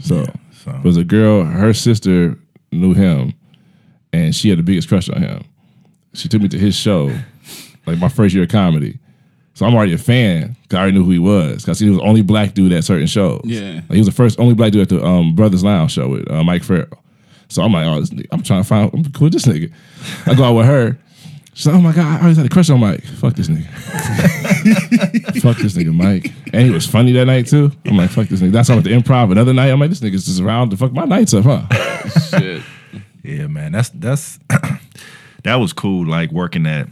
So 0.00 0.24
So 0.64 0.70
it 0.72 0.84
was 0.84 0.96
a 0.96 1.04
girl. 1.04 1.44
Her 1.44 1.72
sister 1.72 2.36
knew 2.72 2.94
him, 2.94 3.32
and 4.12 4.34
she 4.34 4.48
had 4.50 4.58
the 4.58 4.62
biggest 4.62 4.88
crush 4.88 5.08
on 5.08 5.22
him. 5.22 5.44
She 6.14 6.28
took 6.28 6.42
me 6.42 6.48
to 6.48 6.58
his 6.58 6.74
show, 6.74 7.12
like 7.86 7.98
my 7.98 8.08
first 8.08 8.34
year 8.34 8.44
of 8.44 8.50
comedy. 8.50 8.98
So 9.54 9.66
I'm 9.66 9.74
already 9.74 9.92
a 9.94 9.98
fan 9.98 10.56
because 10.62 10.76
I 10.76 10.80
already 10.82 10.98
knew 10.98 11.04
who 11.04 11.10
he 11.10 11.18
was. 11.18 11.64
Cause 11.64 11.80
he 11.80 11.88
was 11.88 11.98
the 11.98 12.04
only 12.04 12.22
black 12.22 12.54
dude 12.54 12.72
at 12.72 12.84
certain 12.84 13.08
shows. 13.08 13.40
Yeah. 13.44 13.74
Like, 13.88 13.92
he 13.92 13.98
was 13.98 14.06
the 14.06 14.12
first 14.12 14.38
only 14.38 14.54
black 14.54 14.70
dude 14.72 14.82
at 14.82 14.88
the 14.88 15.04
um, 15.04 15.34
Brothers 15.34 15.64
Lounge 15.64 15.92
show 15.92 16.08
with 16.08 16.30
uh, 16.30 16.44
Mike 16.44 16.62
Farrell. 16.62 16.86
So 17.48 17.62
I'm 17.62 17.72
like, 17.72 17.86
oh, 17.86 18.00
this 18.00 18.10
nigga, 18.10 18.26
I'm 18.30 18.42
trying 18.42 18.62
to 18.62 18.68
find 18.68 18.92
I'm 18.92 19.04
cool 19.12 19.26
with 19.26 19.32
this 19.32 19.46
nigga. 19.46 19.72
I 20.26 20.34
go 20.34 20.44
out 20.44 20.54
with 20.54 20.66
her. 20.66 20.98
She's 21.54 21.66
like, 21.66 21.76
oh 21.76 21.80
my 21.80 21.92
god, 21.92 22.06
I 22.06 22.20
always 22.20 22.36
had 22.36 22.46
a 22.46 22.48
crush 22.48 22.70
on 22.70 22.78
Mike. 22.78 23.02
Fuck 23.02 23.34
this 23.34 23.48
nigga. 23.48 23.66
fuck 25.42 25.56
this 25.56 25.74
nigga, 25.74 25.92
Mike. 25.92 26.32
And 26.52 26.62
he 26.62 26.70
was 26.70 26.86
funny 26.86 27.10
that 27.12 27.24
night 27.24 27.46
too. 27.48 27.72
I'm 27.84 27.96
like, 27.96 28.10
fuck 28.10 28.28
this 28.28 28.40
nigga. 28.40 28.52
That's 28.52 28.70
on 28.70 28.78
at 28.78 28.84
the 28.84 28.90
improv. 28.90 29.32
Another 29.32 29.52
night, 29.52 29.70
I'm 29.70 29.80
like, 29.80 29.90
this 29.90 30.00
nigga's 30.00 30.26
just 30.26 30.40
around 30.40 30.70
to 30.70 30.76
fuck 30.76 30.92
my 30.92 31.04
nights 31.04 31.34
up, 31.34 31.44
huh? 31.44 31.66
Shit. 32.38 32.62
yeah, 33.24 33.48
man, 33.48 33.72
that's 33.72 33.88
that's 33.88 34.38
that 35.42 35.56
was 35.56 35.72
cool. 35.72 36.06
Like 36.06 36.30
working 36.30 36.64
at 36.66 36.88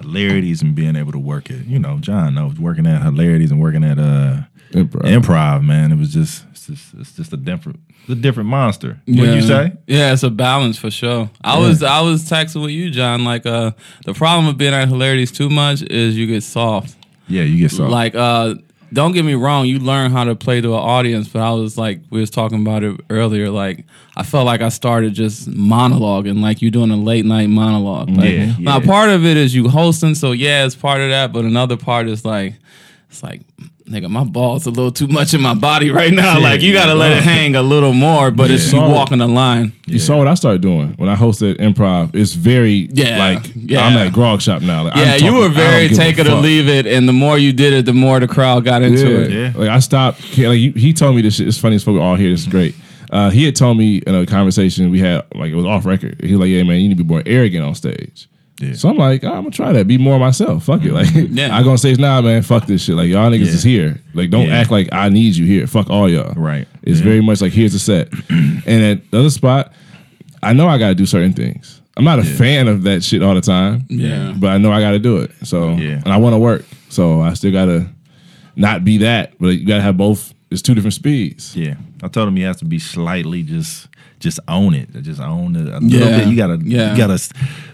hilarities 0.00 0.62
and 0.62 0.74
being 0.74 0.96
able 0.96 1.12
to 1.12 1.18
work 1.18 1.50
it. 1.50 1.66
you 1.66 1.78
know 1.78 1.98
John 1.98 2.34
knows 2.34 2.58
working 2.58 2.86
at 2.86 3.02
hilarities 3.02 3.50
and 3.50 3.60
working 3.60 3.84
at 3.84 3.98
uh 3.98 4.42
Improv. 4.72 5.02
improv. 5.02 5.64
Man, 5.64 5.92
it 5.92 5.98
was 5.98 6.12
just 6.12 6.44
it's 6.50 6.66
just 6.66 6.94
it's 6.98 7.12
just 7.16 7.32
a 7.32 7.36
different 7.36 7.80
it's 8.00 8.10
a 8.10 8.14
different 8.14 8.48
monster. 8.48 9.00
What 9.06 9.28
you 9.28 9.40
say? 9.42 9.72
Yeah, 9.86 10.12
it's 10.12 10.22
a 10.22 10.30
balance 10.30 10.76
for 10.78 10.90
sure. 10.90 11.30
I 11.42 11.58
was 11.58 11.82
I 11.82 12.00
was 12.02 12.28
texting 12.28 12.60
with 12.62 12.72
you, 12.72 12.90
John. 12.90 13.24
Like, 13.24 13.46
uh, 13.46 13.72
the 14.04 14.12
problem 14.12 14.46
with 14.46 14.58
being 14.58 14.74
at 14.74 14.88
hilarities 14.88 15.32
too 15.32 15.48
much 15.48 15.82
is 15.82 16.16
you 16.16 16.26
get 16.26 16.42
soft. 16.42 16.96
Yeah, 17.28 17.44
you 17.44 17.58
get 17.58 17.70
soft. 17.70 17.90
Like, 17.90 18.14
uh, 18.14 18.56
don't 18.92 19.12
get 19.12 19.24
me 19.24 19.34
wrong, 19.34 19.66
you 19.66 19.78
learn 19.80 20.10
how 20.10 20.24
to 20.24 20.36
play 20.36 20.60
to 20.60 20.68
an 20.74 20.78
audience, 20.78 21.28
but 21.28 21.40
I 21.42 21.50
was 21.52 21.76
like, 21.76 22.00
we 22.10 22.20
was 22.20 22.30
talking 22.30 22.60
about 22.60 22.84
it 22.84 23.00
earlier. 23.10 23.50
Like, 23.50 23.84
I 24.16 24.22
felt 24.22 24.46
like 24.46 24.60
I 24.60 24.68
started 24.68 25.14
just 25.14 25.50
monologuing, 25.50 26.40
like 26.40 26.62
you 26.62 26.70
doing 26.70 26.90
a 26.90 26.96
late 26.96 27.24
night 27.24 27.48
monologue. 27.48 28.10
Like, 28.10 28.30
Yeah, 28.30 28.54
Now, 28.60 28.80
part 28.80 29.10
of 29.10 29.24
it 29.24 29.36
is 29.36 29.54
you 29.54 29.68
hosting, 29.68 30.14
so 30.14 30.32
yeah, 30.32 30.64
it's 30.64 30.76
part 30.76 31.00
of 31.00 31.08
that. 31.10 31.32
But 31.32 31.44
another 31.44 31.76
part 31.76 32.06
is 32.08 32.24
like, 32.24 32.54
it's 33.10 33.22
like. 33.22 33.40
Nigga, 33.88 34.08
my 34.08 34.24
balls 34.24 34.64
a 34.64 34.70
little 34.70 34.90
too 34.90 35.08
much 35.08 35.34
in 35.34 35.42
my 35.42 35.52
body 35.52 35.90
right 35.90 36.10
now. 36.12 36.40
like 36.40 36.62
you 36.62 36.72
gotta 36.72 36.94
let 36.94 37.12
it 37.12 37.22
hang 37.22 37.54
a 37.54 37.60
little 37.62 37.92
more, 37.92 38.30
but 38.30 38.50
it's 38.50 38.72
you 38.72 38.78
Yeah. 38.78 38.88
walking 38.88 39.18
the 39.18 39.28
line. 39.28 39.72
You 39.86 39.98
saw 39.98 40.16
what 40.16 40.26
I 40.26 40.32
started 40.34 40.62
doing 40.62 40.94
when 40.96 41.10
I 41.10 41.14
hosted 41.16 41.58
improv. 41.60 42.14
It's 42.14 42.32
very 42.32 42.88
Yeah, 42.94 43.18
like 43.18 43.52
yeah. 43.54 43.86
I'm 43.86 43.94
at 43.98 44.14
Grog 44.14 44.40
Shop 44.40 44.62
now. 44.62 44.84
Like, 44.84 44.96
Yeah, 44.96 45.16
you 45.16 45.34
were 45.34 45.50
very 45.50 45.90
take 45.90 46.18
it 46.18 46.26
or 46.26 46.36
leave 46.36 46.66
it, 46.66 46.86
and 46.86 47.06
the 47.06 47.12
more 47.12 47.36
you 47.36 47.52
did 47.52 47.74
it, 47.74 47.84
the 47.84 47.92
more 47.92 48.18
the 48.20 48.26
crowd 48.26 48.64
got 48.64 48.80
into 48.82 49.06
Yeah. 49.06 49.18
it. 49.18 49.30
Yeah. 49.30 49.52
Like 49.54 49.68
I 49.68 49.80
stopped. 49.80 50.38
Like 50.38 50.58
he 50.76 50.94
told 50.94 51.14
me 51.16 51.20
this 51.20 51.34
shit. 51.36 51.46
It's 51.46 51.58
funny 51.58 51.76
as 51.76 51.84
fuck. 51.84 51.92
We're 51.94 52.00
all 52.00 52.16
here. 52.16 52.30
This 52.30 52.40
is 52.40 52.46
great. 52.46 52.74
Uh, 53.10 53.28
he 53.28 53.44
had 53.44 53.54
told 53.54 53.76
me 53.76 53.98
in 53.98 54.14
a 54.14 54.24
conversation 54.24 54.90
we 54.90 54.98
had, 55.00 55.24
like 55.34 55.52
it 55.52 55.56
was 55.56 55.66
off 55.66 55.84
record. 55.84 56.16
He 56.24 56.32
was 56.32 56.40
like, 56.40 56.48
"Yeah, 56.48 56.62
man, 56.62 56.80
you 56.80 56.88
need 56.88 56.96
to 56.96 57.04
be 57.04 57.08
more 57.08 57.22
arrogant 57.26 57.64
on 57.66 57.74
stage." 57.74 58.28
Yeah. 58.60 58.74
So 58.74 58.88
I'm 58.88 58.96
like, 58.96 59.24
"Ah, 59.24 59.28
I'm 59.32 59.42
gonna 59.42 59.50
try 59.50 59.72
that. 59.72 59.86
Be 59.88 59.98
more 59.98 60.18
myself. 60.18 60.64
Fuck 60.64 60.84
it. 60.84 60.92
Like 60.92 61.08
Yeah. 61.14 61.56
I 61.56 61.62
go 61.64 61.70
on 61.70 61.78
stage 61.78 61.98
now, 61.98 62.20
nah, 62.20 62.22
man. 62.28 62.42
Fuck 62.42 62.66
this 62.66 62.82
shit. 62.84 62.94
Like 62.94 63.08
y'all 63.08 63.30
niggas 63.30 63.46
Yeah. 63.46 63.52
is 63.52 63.62
here. 63.64 64.00
Like 64.14 64.30
don't 64.30 64.48
act 64.50 64.70
like 64.70 64.88
I 64.92 65.08
need 65.08 65.34
you 65.34 65.44
here. 65.44 65.66
Fuck 65.66 65.90
all 65.90 66.08
y'all. 66.08 66.34
Right. 66.34 66.68
It's 66.82 67.00
very 67.00 67.20
much 67.20 67.40
like 67.40 67.52
here's 67.52 67.72
the 67.72 67.78
set. 67.80 68.08
and 68.30 68.68
at 68.84 69.10
the 69.10 69.18
other 69.18 69.30
spot, 69.30 69.72
I 70.42 70.52
know 70.52 70.68
I 70.68 70.78
got 70.78 70.88
to 70.90 70.94
do 70.94 71.06
certain 71.06 71.32
things. 71.32 71.80
I'm 71.96 72.04
not 72.04 72.18
a 72.18 72.24
fan 72.24 72.68
of 72.68 72.82
that 72.84 73.02
shit 73.04 73.22
all 73.22 73.34
the 73.34 73.40
time. 73.40 73.86
Yeah. 73.88 74.34
But 74.36 74.48
I 74.50 74.58
know 74.58 74.70
I 74.72 74.80
got 74.80 74.92
to 74.92 74.98
do 74.98 75.18
it. 75.18 75.30
So 75.42 75.70
Yeah. 75.76 76.00
and 76.04 76.08
I 76.08 76.16
want 76.18 76.34
to 76.34 76.38
work. 76.38 76.64
So 76.90 77.20
I 77.22 77.34
still 77.34 77.50
got 77.52 77.66
to 77.66 77.86
not 78.56 78.84
be 78.84 78.98
that, 78.98 79.32
but 79.40 79.48
you 79.48 79.66
got 79.66 79.76
to 79.76 79.82
have 79.82 79.96
both. 79.96 80.32
It's 80.50 80.62
two 80.62 80.74
different 80.74 80.94
speeds. 80.94 81.56
Yeah, 81.56 81.74
I 82.04 82.08
told 82.08 82.28
him 82.28 82.36
he 82.36 82.42
has 82.42 82.58
to 82.58 82.64
be 82.64 82.78
slightly 82.78 83.42
just 83.42 83.88
just 84.20 84.38
own 84.48 84.74
it, 84.74 84.88
just 85.02 85.20
own 85.20 85.54
it 85.56 85.68
a 85.68 85.80
little 85.80 85.88
Yeah. 86.08 86.18
bit. 86.18 86.28
You 86.28 86.36
gotta 86.36 86.58
Yeah. 86.64 86.92
you 86.92 86.96
gotta 86.96 87.18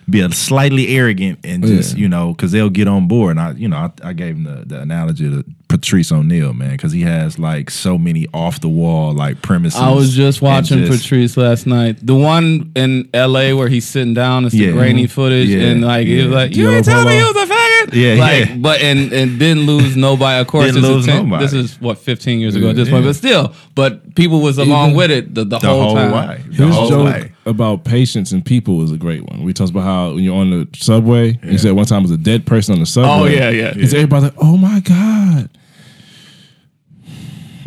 be 0.09 0.21
a 0.21 0.33
slightly 0.33 0.89
arrogant 0.89 1.39
and 1.45 1.65
just 1.65 1.95
Yeah. 1.97 2.01
you 2.03 2.09
know 2.09 2.33
because 2.33 2.51
they'll 2.51 2.71
get 2.71 2.89
on 2.89 3.07
board. 3.09 3.33
And 3.37 3.41
I 3.41 3.53
you 3.53 3.69
know 3.69 3.77
I, 3.77 3.91
I 4.09 4.13
gave 4.13 4.37
him 4.37 4.45
the, 4.45 4.65
the 4.67 4.81
analogy 4.81 5.29
to 5.31 5.45
Patrice 5.69 6.11
O'Neal, 6.11 6.53
man, 6.53 6.73
because 6.73 6.91
he 6.93 7.03
has 7.03 7.39
like 7.39 7.71
so 7.71 7.97
many 7.97 8.27
off 8.35 8.61
the 8.61 8.69
wall 8.69 9.13
like 9.13 9.41
premises. 9.43 9.79
I 9.81 9.91
was 9.93 10.17
just 10.17 10.43
watching 10.43 10.85
just- 10.85 11.03
Patrice 11.03 11.37
last 11.37 11.65
night. 11.67 12.05
The 12.05 12.17
one 12.17 12.73
in 12.75 13.09
L.A. 13.15 13.53
where 13.53 13.69
he's 13.69 13.85
sitting 13.87 14.15
down, 14.15 14.47
it's 14.47 14.55
Yeah. 14.55 14.69
the 14.69 14.73
grainy 14.73 15.07
footage, 15.07 15.49
Yeah. 15.49 15.67
and 15.69 15.83
like 15.83 16.09
he 16.09 16.17
was 16.25 16.33
like, 16.35 16.57
"You 16.57 16.71
ain't 16.71 16.85
tell 16.85 17.05
me 17.05 17.13
he 17.17 17.23
was 17.23 17.37
a 17.37 17.47
faggot." 17.47 17.95
Yeah, 17.95 18.15
like, 18.21 18.49
yeah. 18.49 18.57
But 18.57 18.81
and 18.81 19.13
and 19.13 19.39
didn't 19.39 19.67
lose 19.67 19.97
nobody. 19.97 20.41
Of 20.41 20.49
course, 20.49 20.67
Didn't 20.67 20.83
this 20.83 20.91
lose 20.91 21.01
is 21.07 21.13
10 21.13 21.25
nobody. 21.29 21.45
This 21.45 21.53
is 21.53 21.81
what 21.81 21.99
15 21.99 22.41
years 22.41 22.57
ago 22.57 22.71
at 22.71 22.77
this 22.77 22.89
Yeah. 22.89 22.95
point, 22.95 23.05
but 23.07 23.15
still, 23.17 23.53
but 23.77 24.15
people 24.21 24.41
was 24.41 24.59
along 24.59 24.91
Even- 24.91 24.97
with 24.99 25.11
it 25.11 25.35
the, 25.35 25.45
the, 25.45 25.59
the 25.59 25.69
whole, 25.69 25.83
whole 25.83 25.95
time. 25.95 26.13
way. 26.29 26.43
The 26.49 26.67
His 26.67 26.75
whole 26.75 26.89
joke 26.89 27.05
way. 27.07 27.33
about 27.47 27.85
patience 27.85 28.33
and 28.33 28.45
people 28.45 28.77
was 28.77 28.93
a 28.93 28.97
great 28.97 29.23
one. 29.29 29.43
We 29.43 29.53
talked 29.53 29.71
about 29.71 29.83
how 29.85 30.15
when 30.15 30.25
you're 30.25 30.37
on 30.37 30.51
the 30.51 30.69
subway, 30.77 31.33
he 31.43 31.59
said 31.59 31.73
one 31.73 31.87
time 31.87 32.01
it 32.01 32.03
was 32.03 32.11
a 32.11 32.17
dead 32.19 32.47
person 32.47 32.75
on 32.75 32.81
the 32.81 32.87
subway. 32.87 33.11
Oh, 33.11 33.25
yeah, 33.25 33.51
yeah. 33.51 33.73
Because 33.73 33.95
everybody's 33.95 34.25
like, 34.31 34.39
oh 34.43 34.57
my 34.57 34.81
God. 34.81 35.51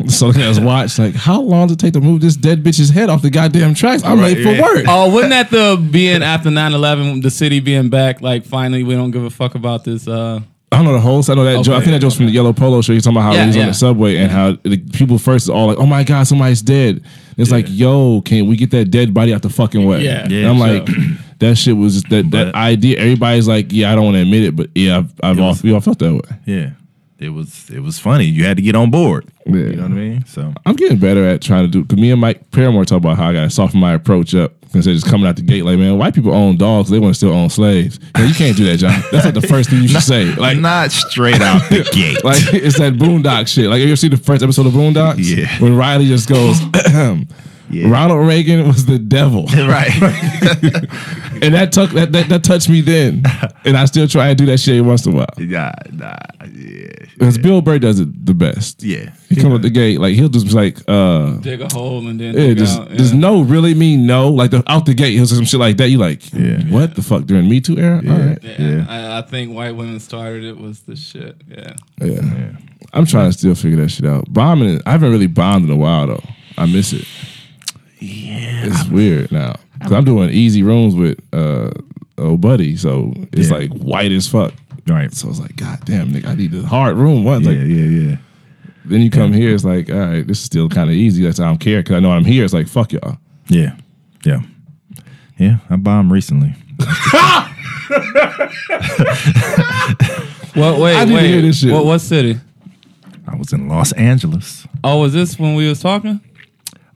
So 0.08 0.32
they 0.32 0.46
was 0.46 0.60
watch 0.60 0.98
like, 0.98 1.14
how 1.14 1.40
long 1.40 1.68
does 1.68 1.76
it 1.76 1.78
take 1.80 1.92
to 1.94 2.00
move 2.00 2.20
this 2.20 2.36
dead 2.36 2.62
bitch's 2.62 2.90
head 2.90 3.08
off 3.08 3.22
the 3.22 3.30
goddamn 3.30 3.74
tracks? 3.74 4.02
I'm 4.04 4.18
Right, 4.18 4.36
late 4.36 4.42
for 4.42 4.60
work. 4.60 4.84
Oh, 4.88 5.08
wasn't 5.10 5.30
that 5.30 5.50
the 5.50 5.76
being 5.90 6.22
after 6.22 6.50
9-11, 6.50 7.22
the 7.22 7.30
city 7.30 7.60
being 7.60 7.88
back? 7.88 8.20
Like 8.20 8.44
finally, 8.44 8.82
we 8.82 8.94
don't 8.94 9.12
give 9.12 9.22
a 9.24 9.30
fuck 9.30 9.54
about 9.54 9.84
this. 9.84 10.06
uh 10.08 10.40
I 10.74 10.76
don't 10.78 10.84
know 10.86 10.92
the 10.94 11.00
whole. 11.00 11.22
I 11.28 11.34
know 11.34 11.44
that. 11.44 11.64
joke. 11.64 11.74
I 11.74 11.80
think 11.80 11.92
that 11.92 12.00
joke's 12.00 12.14
from 12.16 12.26
the 12.26 12.32
Yellow 12.32 12.52
Polo 12.52 12.82
show. 12.82 12.92
You're 12.92 13.00
talking 13.00 13.16
about 13.16 13.22
how 13.22 13.32
Yeah, 13.34 13.42
he 13.42 13.46
was 13.48 13.56
on 13.56 13.66
the 13.66 13.74
subway 13.74 14.16
and 14.16 14.30
how 14.30 14.52
the 14.62 14.78
people 14.92 15.18
first 15.18 15.44
is 15.46 15.50
all 15.50 15.66
like, 15.68 15.78
"Oh 15.78 15.86
my 15.86 16.04
god, 16.04 16.26
somebody's 16.26 16.62
dead." 16.62 17.02
It's 17.36 17.50
like, 17.50 17.66
"Yo, 17.68 18.20
can 18.22 18.46
we 18.46 18.56
get 18.56 18.70
that 18.72 18.90
dead 18.90 19.12
body 19.14 19.32
out 19.34 19.42
the 19.42 19.50
fucking 19.50 19.84
way?" 19.84 20.02
Yeah. 20.04 20.22
And 20.24 20.32
Yeah, 20.32 20.50
I'm 20.50 20.58
so- 20.58 20.64
like, 20.64 20.88
that 21.40 21.56
shit 21.56 21.76
was 21.76 21.94
just 21.94 22.08
that 22.10 22.30
that 22.30 22.52
But- 22.52 22.54
idea. 22.54 22.98
Everybody's 22.98 23.48
like, 23.48 23.72
"Yeah, 23.72 23.92
I 23.92 23.94
don't 23.94 24.04
want 24.04 24.16
to 24.16 24.22
admit 24.22 24.44
it, 24.44 24.56
but 24.56 24.70
yeah, 24.74 24.98
I've, 24.98 25.12
I've 25.22 25.40
all, 25.40 25.48
was- 25.50 25.62
we 25.62 25.72
all 25.72 25.80
felt 25.80 25.98
that 26.00 26.12
way." 26.12 26.36
Yeah, 26.46 26.70
it 27.18 27.30
was 27.30 27.70
it 27.70 27.80
was 27.80 27.98
funny. 27.98 28.24
You 28.24 28.44
had 28.44 28.56
to 28.56 28.62
get 28.62 28.74
on 28.74 28.90
board. 28.90 29.26
Yeah. 29.46 29.54
You 29.54 29.76
know 29.76 29.82
what 29.82 29.90
I 29.92 29.94
mean? 29.94 30.24
So 30.26 30.52
I'm 30.66 30.74
getting 30.74 30.98
better 30.98 31.24
at 31.26 31.42
trying 31.42 31.64
to 31.64 31.70
do. 31.70 31.84
Cause 31.84 31.98
me 31.98 32.10
and 32.10 32.20
Mike 32.20 32.50
Paramore 32.50 32.84
talk 32.84 32.98
about 32.98 33.16
how 33.18 33.28
I 33.28 33.32
got 33.32 33.42
to 33.44 33.50
soften 33.50 33.78
my 33.80 33.92
approach 33.92 34.34
up 34.34 34.52
instead 34.74 34.90
of 34.92 34.96
just 34.96 35.06
coming 35.10 35.26
out 35.26 35.36
the 35.36 35.42
gate 35.42 35.64
like, 35.64 35.78
man, 35.78 35.98
white 35.98 36.14
people 36.14 36.32
own 36.34 36.56
dogs. 36.56 36.90
They 36.90 36.98
want 36.98 37.14
to 37.14 37.16
still 37.16 37.32
own 37.32 37.50
slaves. 37.50 37.98
You, 38.18 38.24
you 38.24 38.34
can't 38.34 38.56
do 38.56 38.64
that, 38.66 38.78
John. 38.78 39.02
That's 39.10 39.24
like 39.24 39.34
the 39.34 39.42
first 39.42 39.70
thing 39.70 39.82
you 39.82 39.88
should 39.88 40.02
say. 40.14 40.26
Like, 40.26 40.38
like 40.38 40.58
not 40.58 40.92
straight 40.92 41.40
out 41.40 41.68
the 41.70 41.82
gate. 41.92 42.24
Like 42.24 42.42
it's 42.52 42.78
that 42.78 42.94
Boondock 42.94 43.48
shit. 43.48 43.68
Like 43.70 43.80
you 43.80 43.86
ever 43.86 43.96
see 43.96 44.08
the 44.08 44.16
first 44.16 44.42
episode 44.42 44.66
of 44.66 44.72
Boondocks? 44.72 45.16
Yeah. 45.18 45.46
When 45.60 45.76
Riley 45.76 46.06
just 46.06 46.28
goes, 46.28 46.58
Yeah. 47.70 47.88
Ronald 47.90 48.26
Reagan 48.26 48.66
was 48.68 48.86
the 48.86 48.98
devil, 48.98 49.46
right. 49.56 49.90
and 51.42 51.54
that 51.54 51.70
took 51.72 51.90
that, 51.92 52.12
that 52.12 52.28
that 52.28 52.44
touched 52.44 52.68
me 52.68 52.80
then, 52.82 53.22
and 53.64 53.76
I 53.76 53.86
still 53.86 54.06
try 54.06 54.28
and 54.28 54.38
do 54.38 54.46
that 54.46 54.58
shit 54.58 54.76
every 54.76 54.88
once 54.88 55.06
in 55.06 55.12
a 55.12 55.16
while. 55.16 55.26
nah, 55.38 55.72
nah, 55.92 56.16
yeah. 56.52 56.88
Because 57.14 57.38
Bill 57.38 57.62
Burr 57.62 57.78
does 57.78 58.00
it 58.00 58.26
the 58.26 58.34
best. 58.34 58.82
Yeah. 58.82 59.12
He 59.28 59.36
comes 59.36 59.54
at 59.54 59.62
the 59.62 59.70
gate 59.70 59.98
like 60.00 60.14
he'll 60.14 60.28
just 60.28 60.52
like, 60.52 60.78
uh, 60.88 61.36
dig 61.38 61.60
a 61.62 61.68
hole 61.72 62.06
and 62.06 62.20
then 62.20 62.34
yeah, 62.34 62.40
dig 62.48 62.58
does, 62.58 62.76
out. 62.78 62.90
yeah. 62.90 62.96
does 62.98 63.12
no 63.14 63.42
really 63.42 63.72
mean 63.74 64.06
no? 64.06 64.28
Like 64.30 64.50
the, 64.50 64.62
out 64.66 64.84
the 64.86 64.94
gate, 64.94 65.12
he'll 65.12 65.26
say 65.26 65.36
some 65.36 65.44
shit 65.44 65.60
like 65.60 65.76
that. 65.78 65.88
You 65.88 65.98
like, 65.98 66.32
Yeah. 66.32 66.58
what 66.64 66.94
the 66.96 67.02
fuck 67.02 67.24
during 67.24 67.48
Me 67.48 67.60
Too 67.60 67.78
era? 67.78 67.96
All 68.06 68.18
right, 68.18 68.38
Yeah, 68.42 68.56
Yeah. 68.58 68.86
I, 68.88 69.18
I 69.18 69.22
think 69.22 69.54
white 69.54 69.74
women 69.76 70.00
started 70.00 70.44
it 70.44 70.58
was 70.58 70.80
the 70.80 70.96
shit. 70.96 71.36
Yeah. 71.48 71.74
yeah. 72.00 72.50
I'm 72.92 73.06
trying 73.06 73.30
to 73.30 73.38
still 73.38 73.54
figure 73.54 73.78
that 73.78 73.88
shit 73.90 74.06
out. 74.06 74.32
Bombing, 74.32 74.80
I 74.86 74.92
haven't 74.92 75.10
really 75.12 75.26
bombed 75.28 75.64
in 75.64 75.70
a 75.70 75.76
while 75.76 76.06
though. 76.08 76.22
I 76.58 76.66
miss 76.66 76.92
it. 76.92 77.06
Yeah. 78.04 78.66
It's 78.66 78.88
weird 78.88 79.30
now 79.32 79.54
because 79.74 79.92
I'm 79.92 80.04
doing 80.04 80.30
easy 80.30 80.62
rooms 80.62 80.94
with 80.94 81.18
uh 81.32 81.70
old 82.18 82.40
buddy, 82.40 82.76
so 82.76 83.12
it's 83.32 83.50
Yeah. 83.50 83.56
like 83.56 83.70
white 83.72 84.12
as 84.12 84.26
fuck. 84.28 84.52
Right. 84.86 85.12
So 85.14 85.28
it's 85.30 85.40
like, 85.40 85.56
God 85.56 85.80
damn, 85.84 86.10
nigga, 86.12 86.26
I 86.26 86.34
need 86.34 86.52
a 86.54 86.62
hard 86.62 86.96
room 86.96 87.24
once. 87.24 87.46
Yeah, 87.46 87.52
Like, 87.52 87.60
yeah, 87.60 87.84
yeah. 88.10 88.16
then 88.84 89.00
you 89.00 89.10
come 89.10 89.32
here, 89.32 89.54
it's 89.54 89.64
like, 89.64 89.88
all 89.90 89.96
right, 89.98 90.26
this 90.26 90.38
is 90.38 90.44
still 90.44 90.68
kind 90.68 90.90
of 90.90 90.94
easy. 90.96 91.22
That's 91.24 91.40
I 91.40 91.44
don't 91.46 91.58
care 91.58 91.80
because 91.82 91.96
I 91.96 92.00
know 92.00 92.10
I'm 92.10 92.24
here. 92.24 92.44
It's 92.44 92.52
like, 92.54 92.68
fuck 92.68 92.92
y'all. 92.92 93.16
Yeah. 93.48 93.76
Yeah. 94.24 94.40
Yeah. 95.38 95.56
I 95.70 95.76
bombed 95.76 96.10
recently. 96.12 96.54
What? 100.54 100.78
Wait, 100.80 100.94
I 100.96 101.04
need 101.04 101.10
to 101.10 101.14
wait. 101.16 101.26
hear 101.26 101.42
this 101.42 101.58
shit. 101.60 101.72
What? 101.72 101.84
What 101.84 101.98
city? 101.98 102.38
I 103.26 103.36
was 103.36 103.52
in 103.52 103.68
Los 103.68 103.92
Angeles. 103.92 104.66
Oh, 104.84 105.00
was 105.00 105.12
this 105.12 105.38
when 105.38 105.54
we 105.54 105.68
was 105.68 105.80
talking? 105.80 106.20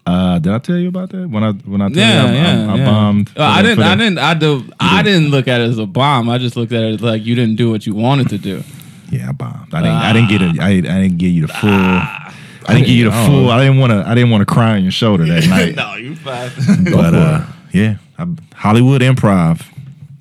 Uh, 0.08 0.38
did 0.38 0.52
I 0.52 0.58
tell 0.58 0.76
you 0.76 0.88
about 0.88 1.10
that? 1.10 1.28
When 1.28 1.44
I 1.44 1.52
when 1.52 1.82
I 1.82 1.86
told 1.86 1.96
Yeah, 1.96 2.22
you 2.24 2.28
I, 2.28 2.32
yeah. 2.32 2.42
I, 2.70 2.72
I 2.72 2.76
yeah. 2.78 2.84
bombed. 2.86 3.30
Uh, 3.36 3.42
I 3.42 3.62
the- 3.62 3.68
didn't. 3.68 3.84
I 3.84 3.94
didn't. 3.96 4.18
I 4.18 4.34
do. 4.34 4.64
I 4.80 5.02
didn't 5.02 5.30
look 5.30 5.48
at 5.48 5.60
it 5.60 5.68
as 5.68 5.78
a 5.78 5.86
bomb. 5.86 6.28
I 6.30 6.38
just 6.38 6.56
looked 6.56 6.72
at 6.72 6.82
it 6.82 6.94
as 6.94 7.00
like 7.02 7.24
you 7.26 7.34
didn't 7.34 7.56
do 7.56 7.70
what 7.70 7.86
you 7.86 7.94
wanted 7.94 8.28
to 8.30 8.38
do. 8.38 8.62
Yeah, 9.10 9.28
I 9.28 9.32
bombed. 9.32 9.74
I 9.74 9.82
didn't. 9.82 9.96
I 9.96 10.12
didn't 10.12 10.28
get 10.30 10.42
it. 10.42 10.60
I, 10.60 10.68
I 10.68 10.80
didn't 11.02 11.18
give 11.18 11.30
you 11.30 11.42
the 11.46 11.52
full. 11.52 11.70
Ah. 11.70 12.34
I 12.66 12.74
didn't 12.74 12.86
give 12.86 12.96
you 12.96 13.04
the 13.10 13.16
I 13.16 13.26
don't 13.26 13.26
full. 13.26 13.50
I 13.50 13.60
didn't 13.64 13.78
want 13.80 13.92
to. 13.92 14.04
I 14.06 14.14
didn't 14.14 14.30
want 14.30 14.42
to 14.48 14.54
cry 14.54 14.72
on 14.76 14.82
your 14.82 14.92
shoulder 14.92 15.24
that 15.26 15.46
night. 15.48 15.74
no, 15.74 15.94
you 15.96 16.14
fine. 16.16 16.50
but 16.84 17.14
uh, 17.14 17.44
yeah, 17.72 17.96
I, 18.18 18.26
Hollywood 18.54 19.00
Improv. 19.02 19.62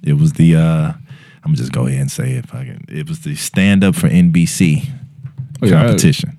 It 0.04 0.14
was 0.14 0.34
the. 0.34 0.56
uh 0.56 0.94
I'm 1.46 1.56
just 1.56 1.72
go 1.72 1.88
ahead 1.88 2.02
and 2.02 2.12
say 2.12 2.32
it. 2.34 2.46
Fucking, 2.50 2.88
it 2.90 3.08
was 3.08 3.22
the 3.22 3.36
stand 3.36 3.82
up 3.86 3.96
for 3.96 4.10
NBC 4.10 4.86
Oh, 5.64 5.68
I- 5.68 5.70
competition. 5.70 6.38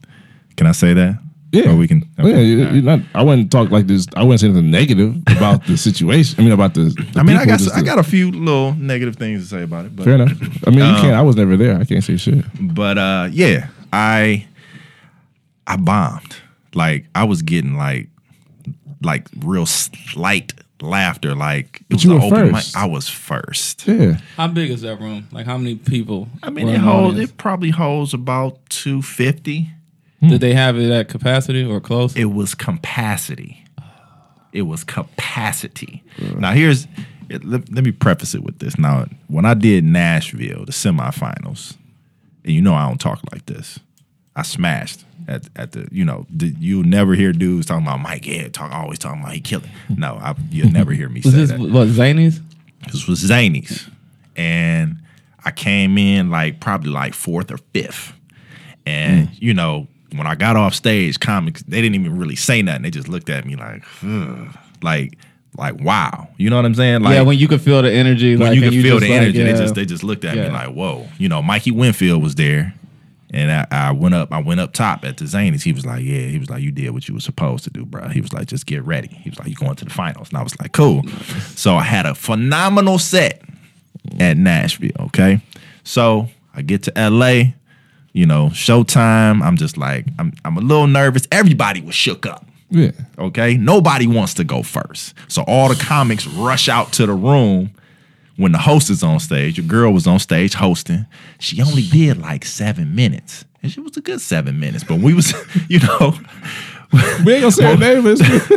Can 0.57 0.67
I 0.67 0.73
say 0.73 0.93
that? 0.93 1.19
Yeah. 1.51 1.71
Or 1.73 1.77
we 1.77 1.89
can. 1.89 2.07
Oh, 2.19 2.27
yeah, 2.27 2.39
you- 2.41 2.59
you're 2.59 2.83
not, 2.83 3.01
I 3.15 3.23
wouldn't 3.23 3.51
talk 3.51 3.71
like 3.71 3.87
this. 3.87 4.07
I 4.15 4.23
wouldn't 4.23 4.41
say 4.41 4.49
anything 4.49 4.71
negative 4.71 5.17
about 5.29 5.65
the 5.67 5.79
situation. 5.79 6.39
I 6.39 6.43
mean, 6.43 6.53
about 6.53 6.75
the. 6.75 6.85
the 6.91 7.21
I 7.21 7.23
mean, 7.23 7.37
I 7.37 7.45
people, 7.47 7.67
got 7.67 7.75
I 7.75 7.81
the- 7.81 7.87
got 7.87 7.99
a 7.99 8.03
few 8.03 8.31
little 8.31 8.75
negative 8.75 9.17
things 9.17 9.43
to 9.45 9.49
say 9.49 9.63
about 9.63 9.87
it. 9.87 9.97
But, 9.97 10.05
Fair 10.05 10.15
enough. 10.17 10.33
I 10.67 10.71
mean, 10.71 10.81
you 10.81 10.85
Um, 10.85 11.01
can't. 11.01 11.15
I 11.17 11.23
was 11.23 11.37
never 11.37 11.57
there. 11.57 11.79
I 11.79 11.85
can't 11.85 12.05
say 12.05 12.17
shit. 12.19 12.45
But 12.61 12.99
uh, 12.99 13.29
yeah, 13.33 13.69
I 13.93 14.47
I 15.67 15.77
bombed. 15.77 16.37
Like 16.75 17.07
I 17.15 17.25
was 17.25 17.43
getting 17.43 17.77
like 17.77 18.09
like 19.03 19.27
real 19.39 19.65
slight 19.67 20.53
laughter. 20.83 21.35
Like 21.35 21.81
it 21.89 21.95
was 21.95 22.05
you 22.05 22.11
were 22.13 22.21
open 22.21 22.51
first. 22.53 22.75
mic. 22.75 22.83
I 22.83 22.87
was 22.87 23.09
first. 23.09 23.87
Yeah. 23.87 24.19
How 24.37 24.49
big 24.49 24.71
is 24.71 24.83
that 24.83 25.01
room? 25.01 25.29
Like 25.33 25.47
how 25.47 25.57
many 25.57 25.77
people? 25.77 26.29
I 26.43 26.51
mean, 26.51 26.69
it 26.69 26.79
holds. 26.79 27.19
It 27.19 27.37
probably 27.39 27.71
holds 27.71 28.13
about 28.13 28.59
two 28.69 29.01
fifty. 29.03 29.71
Hmm. 30.21 30.29
Did 30.29 30.41
they 30.41 30.55
have 30.55 30.77
it 30.77 30.91
at 30.91 31.09
capacity 31.09 31.65
or 31.65 31.81
close? 31.81 32.17
It 32.17 32.27
was 32.27 32.55
capacity. 32.55 33.65
It 34.53 34.63
was 34.63 34.85
capacity. 34.85 36.03
Now 36.37 36.53
here's. 36.53 36.87
It, 37.29 37.45
let, 37.45 37.71
let 37.71 37.85
me 37.85 37.93
preface 37.93 38.35
it 38.35 38.43
with 38.43 38.59
this. 38.59 38.79
Now, 38.79 39.05
when 39.27 39.45
I 39.45 39.53
did 39.53 39.85
Nashville, 39.85 40.65
the 40.65 40.73
semifinals, 40.73 41.77
and 42.43 42.55
you 42.55 42.63
know 42.63 42.75
I 42.75 42.89
don't 42.89 42.99
talk 42.99 43.21
like 43.31 43.45
this. 43.47 43.79
I 44.35 44.43
smashed 44.43 45.05
at 45.29 45.49
at 45.55 45.73
the 45.73 45.87
you 45.93 46.05
know 46.05 46.27
the, 46.31 46.55
you'll 46.59 46.85
never 46.85 47.15
hear 47.15 47.33
dudes 47.33 47.67
talking 47.67 47.87
about 47.87 48.01
Mike 48.01 48.27
Ed 48.27 48.55
talk 48.55 48.73
always 48.73 48.99
talking 48.99 49.21
about 49.21 49.35
he 49.35 49.41
killed 49.41 49.65
it. 49.65 49.99
No, 49.99 50.15
I, 50.15 50.35
you'll 50.51 50.73
never 50.73 50.93
hear 50.93 51.09
me 51.09 51.21
was 51.25 51.35
say 51.35 51.41
this 51.41 51.51
that. 51.51 51.61
what 51.61 51.89
Zanies? 51.89 52.41
This 52.91 53.07
was 53.07 53.23
Zanies, 53.23 53.91
and 54.37 54.97
I 55.45 55.51
came 55.51 55.99
in 55.99 56.31
like 56.31 56.61
probably 56.61 56.91
like 56.91 57.15
fourth 57.15 57.51
or 57.51 57.59
fifth, 57.59 58.15
and 58.87 59.29
hmm. 59.29 59.35
you 59.37 59.53
know 59.53 59.87
when 60.15 60.27
I 60.27 60.35
got 60.35 60.57
off 60.57 60.75
stage, 60.75 61.21
comics 61.21 61.63
they 61.63 61.81
didn't 61.83 61.97
even 61.97 62.19
really 62.19 62.37
say 62.37 62.63
nothing. 62.63 62.83
They 62.83 62.91
just 62.91 63.09
looked 63.09 63.29
at 63.31 63.45
me 63.45 63.57
like, 63.57 63.83
"Ugh." 64.03 64.49
like 64.83 65.19
like 65.57 65.81
wow, 65.81 66.29
you 66.37 66.51
know 66.51 66.57
what 66.57 66.65
I'm 66.65 66.75
saying? 66.75 67.03
Like 67.03 67.15
yeah, 67.15 67.23
when 67.23 67.39
you 67.39 67.49
could 67.49 67.61
feel 67.61 67.83
the 67.83 67.91
energy, 67.91 68.37
when 68.37 68.49
like 68.49 68.55
you 68.55 68.63
can 68.63 68.71
feel 68.71 68.99
just 68.99 69.01
the 69.01 69.11
like, 69.11 69.23
energy, 69.23 69.39
yeah. 69.39 69.53
they 69.53 69.59
just 69.59 69.75
they 69.75 69.85
just 69.85 70.05
looked 70.05 70.25
at 70.25 70.37
me 70.37 70.49
like, 70.49 70.69
whoa. 70.69 71.07
You 71.19 71.29
know, 71.29 71.43
Mikey 71.43 71.73
Winfield 71.73 72.23
was 72.23 72.35
there, 72.37 72.75
and 73.33 73.51
I, 73.51 73.67
I 73.71 73.93
went 73.93 74.15
up. 74.15 74.33
I 74.33 74.41
went 74.41 74.61
up 74.61 74.73
top 74.73 75.05
at 75.05 75.17
the 75.17 75.25
Zanies. 75.25 75.63
He 75.63 75.73
was 75.73 75.85
like, 75.85 76.05
yeah. 76.05 76.27
He 76.27 76.39
was 76.39 76.49
like, 76.49 76.63
you 76.63 76.71
did 76.71 76.91
what 76.91 77.09
you 77.09 77.15
were 77.15 77.21
supposed 77.21 77.65
to 77.65 77.71
do, 77.71 77.85
bro. 77.85 78.09
He 78.09 78.21
was 78.21 78.33
like, 78.33 78.47
just 78.47 78.67
get 78.67 78.85
ready. 78.85 79.09
He 79.09 79.31
was 79.31 79.39
like, 79.39 79.49
you 79.49 79.55
going 79.55 79.75
to 79.77 79.85
the 79.85 79.91
finals, 79.91 80.29
and 80.29 80.39
I 80.39 80.43
was 80.43 80.59
like, 80.61 80.73
cool. 80.73 81.03
So 81.57 81.75
I 81.75 81.83
had 81.83 82.07
a 82.07 82.15
phenomenal 82.15 82.99
set 82.99 83.43
at 84.21 84.37
Nashville. 84.37 84.91
Okay, 85.01 85.41
so 85.83 86.29
I 86.55 86.63
get 86.63 86.85
to 86.85 86.97
L.A. 86.97 87.55
You 88.13 88.27
know, 88.27 88.47
showtime. 88.49 89.43
I'm 89.43 89.57
just 89.57 89.77
like, 89.77 90.07
I'm 90.19 90.33
I'm 90.45 90.57
a 90.57 90.61
little 90.61 90.87
nervous. 90.87 91.27
Everybody 91.31 91.81
was 91.81 91.95
shook 91.95 92.27
up. 92.27 92.45
Yeah. 92.71 92.91
Okay. 93.19 93.57
Nobody 93.57 94.07
wants 94.07 94.35
to 94.35 94.45
go 94.45 94.63
first. 94.63 95.15
So 95.29 95.43
all 95.47 95.69
the 95.69 95.75
comics 95.83 96.27
rush 96.27 96.69
out 96.69 96.93
to 96.95 97.07
the 97.07 97.15
room 97.15 97.71
when 98.37 98.53
the 98.53 98.59
host 98.59 98.91
is 98.91 99.03
on 99.03 99.21
stage. 99.21 99.57
Your 99.59 99.67
girl 99.67 99.93
was 99.93 100.07
on 100.07 100.19
stage 100.19 100.55
hosting. 100.55 101.07
She 101.39 101.63
only 101.63 101.83
did 101.83 102.19
like 102.21 102.45
seven 102.45 102.95
minutes. 102.95 103.45
And 103.63 103.73
she 103.73 103.81
was 103.81 103.97
a 103.97 104.01
good 104.01 104.21
seven 104.21 104.59
minutes. 104.61 104.85
But 104.85 104.99
we 105.01 105.15
was, 105.15 105.33
you 105.69 105.79
know, 105.81 106.15
We 107.25 107.35
ain't 107.35 107.43
gonna 107.43 107.51
say 107.53 107.65
her 107.65 107.77
name. 107.77 108.03
but 108.03 108.21
it's- 108.21 108.51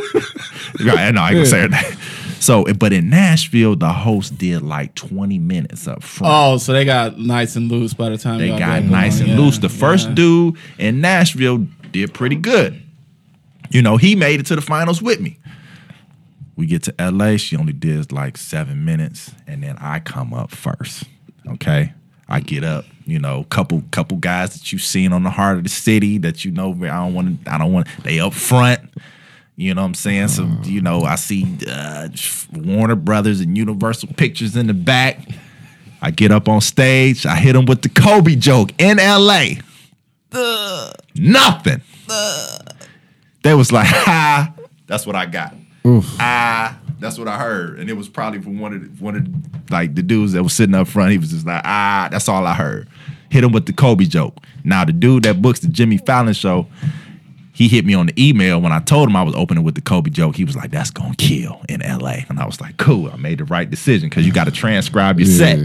right, 0.86 1.14
no, 1.14 1.22
I 1.22 1.30
ain't 1.30 1.36
gonna 1.36 1.46
say 1.46 1.62
her 1.62 1.68
name. 1.70 1.98
So, 2.42 2.66
but 2.74 2.92
in 2.92 3.10
Nashville, 3.10 3.76
the 3.76 3.94
host 3.94 4.36
did 4.40 4.64
like 4.64 4.96
20 4.96 5.38
minutes 5.38 5.88
up 5.88 6.02
front. 6.02 6.34
Oh, 6.34 6.58
so 6.58 6.74
they 6.74 6.86
got 6.86 7.20
nice 7.20 7.56
and 7.56 7.70
loose 7.70 7.94
by 7.94 8.10
the 8.10 8.18
time 8.18 8.40
They 8.40 8.50
got 8.50 8.84
nice 8.84 9.20
and 9.20 9.30
Yeah, 9.30 9.38
loose. 9.38 9.60
The 9.60 9.70
first 9.70 10.10
yeah. 10.10 10.16
dude 10.16 10.58
in 10.80 11.02
Nashville 11.02 11.68
did 11.92 12.16
pretty 12.16 12.36
good. 12.36 12.82
You 13.70 13.84
know, 13.84 13.98
he 13.98 14.16
made 14.16 14.40
it 14.40 14.48
to 14.48 14.56
the 14.56 14.62
finals 14.62 15.04
with 15.04 15.20
me. 15.20 15.38
We 16.56 16.66
get 16.66 16.82
to 16.84 16.96
LA, 17.00 17.38
she 17.38 17.56
only 17.56 17.74
did 17.74 18.12
like 18.12 18.38
seven 18.38 18.86
minutes, 18.86 19.32
and 19.46 19.62
then 19.64 19.78
I 19.80 20.00
come 20.00 20.34
up 20.34 20.50
first. 20.50 21.04
Okay. 21.48 21.94
I 22.28 22.40
get 22.40 22.64
up, 22.64 22.86
you 23.06 23.20
know, 23.20 23.44
couple 23.46 23.84
couple 23.92 24.18
guys 24.18 24.54
that 24.54 24.72
you've 24.72 24.82
seen 24.82 25.14
on 25.14 25.22
the 25.22 25.30
heart 25.30 25.58
of 25.58 25.64
the 25.64 25.70
city 25.70 26.18
that 26.20 26.44
you 26.44 26.52
know 26.52 26.72
I 26.82 26.88
don't 26.88 27.14
want 27.14 27.46
to 27.46 27.54
I 27.54 27.60
don't 27.60 27.72
want 27.72 27.88
they 28.04 28.20
up 28.20 28.34
front. 28.34 28.82
You 29.62 29.76
know 29.76 29.82
what 29.82 29.90
I'm 29.90 29.94
saying? 29.94 30.30
So, 30.30 30.50
you 30.64 30.82
know, 30.82 31.04
I 31.04 31.14
see 31.16 31.46
uh, 31.70 32.10
Warner 32.52 32.96
Brothers 32.96 33.42
and 33.42 33.56
Universal 33.56 34.10
Pictures 34.18 34.56
in 34.56 34.66
the 34.66 34.74
back. 34.74 35.20
I 36.02 36.10
get 36.10 36.32
up 36.32 36.50
on 36.50 36.62
stage, 36.62 37.28
I 37.28 37.36
hit 37.36 37.54
them 37.54 37.66
with 37.66 37.84
the 37.84 37.90
Kobe 37.90 38.36
joke 38.36 38.72
in 38.80 38.98
LA. 38.98 39.62
Nothing. 41.14 41.82
They 43.44 43.54
was 43.54 43.72
like, 43.72 43.86
ha, 43.90 44.52
that's 44.88 45.06
what 45.06 45.16
I 45.16 45.28
got. 45.28 45.54
Ah, 46.20 46.80
that's 47.00 47.20
what 47.20 47.28
I 47.28 47.38
heard. 47.38 47.78
And 47.80 47.88
it 47.88 47.94
was 47.94 48.10
probably 48.10 48.42
from 48.42 48.60
one 48.60 48.74
of 48.74 48.82
the, 48.82 49.04
one 49.04 49.16
of 49.16 49.72
like 49.72 49.94
the 49.94 50.02
dudes 50.02 50.32
that 50.34 50.42
was 50.42 50.54
sitting 50.54 50.74
up 50.74 50.88
front. 50.88 51.12
He 51.12 51.20
was 51.20 51.30
just 51.30 51.46
like, 51.46 51.62
ah, 51.66 52.08
that's 52.12 52.28
all 52.28 52.48
I 52.48 52.56
heard. 52.56 52.88
Hit 53.30 53.44
him 53.44 53.52
with 53.52 53.68
the 53.68 53.74
Kobe 53.74 54.06
joke. 54.06 54.38
Now 54.64 54.86
the 54.86 54.92
dude 54.92 55.22
that 55.24 55.40
books 55.40 55.60
the 55.60 55.68
Jimmy 55.68 55.98
Fallon 55.98 56.34
show, 56.34 56.66
he 57.62 57.68
hit 57.68 57.86
me 57.86 57.94
on 57.94 58.08
the 58.08 58.14
email 58.30 58.60
when 58.60 58.72
I 58.72 58.80
told 58.80 59.08
him 59.10 59.16
I 59.16 59.22
was 59.24 59.36
opening 59.36 59.64
with 59.64 59.76
the 59.76 59.82
Kobe 59.82 60.10
joke. 60.10 60.36
He 60.36 60.44
was 60.46 60.56
like, 60.56 60.72
"That's 60.72 60.90
gonna 60.92 61.16
kill 61.16 61.62
in 61.70 61.82
L.A." 61.82 62.26
And 62.30 62.40
I 62.40 62.46
was 62.46 62.60
like, 62.60 62.78
"Cool, 62.78 63.12
I 63.12 63.18
made 63.18 63.38
the 63.38 63.46
right 63.46 63.70
decision 63.70 64.10
because 64.10 64.26
you 64.26 64.34
got 64.34 64.46
to 64.46 64.52
transcribe 64.52 65.20
your 65.20 65.28
set." 65.28 65.60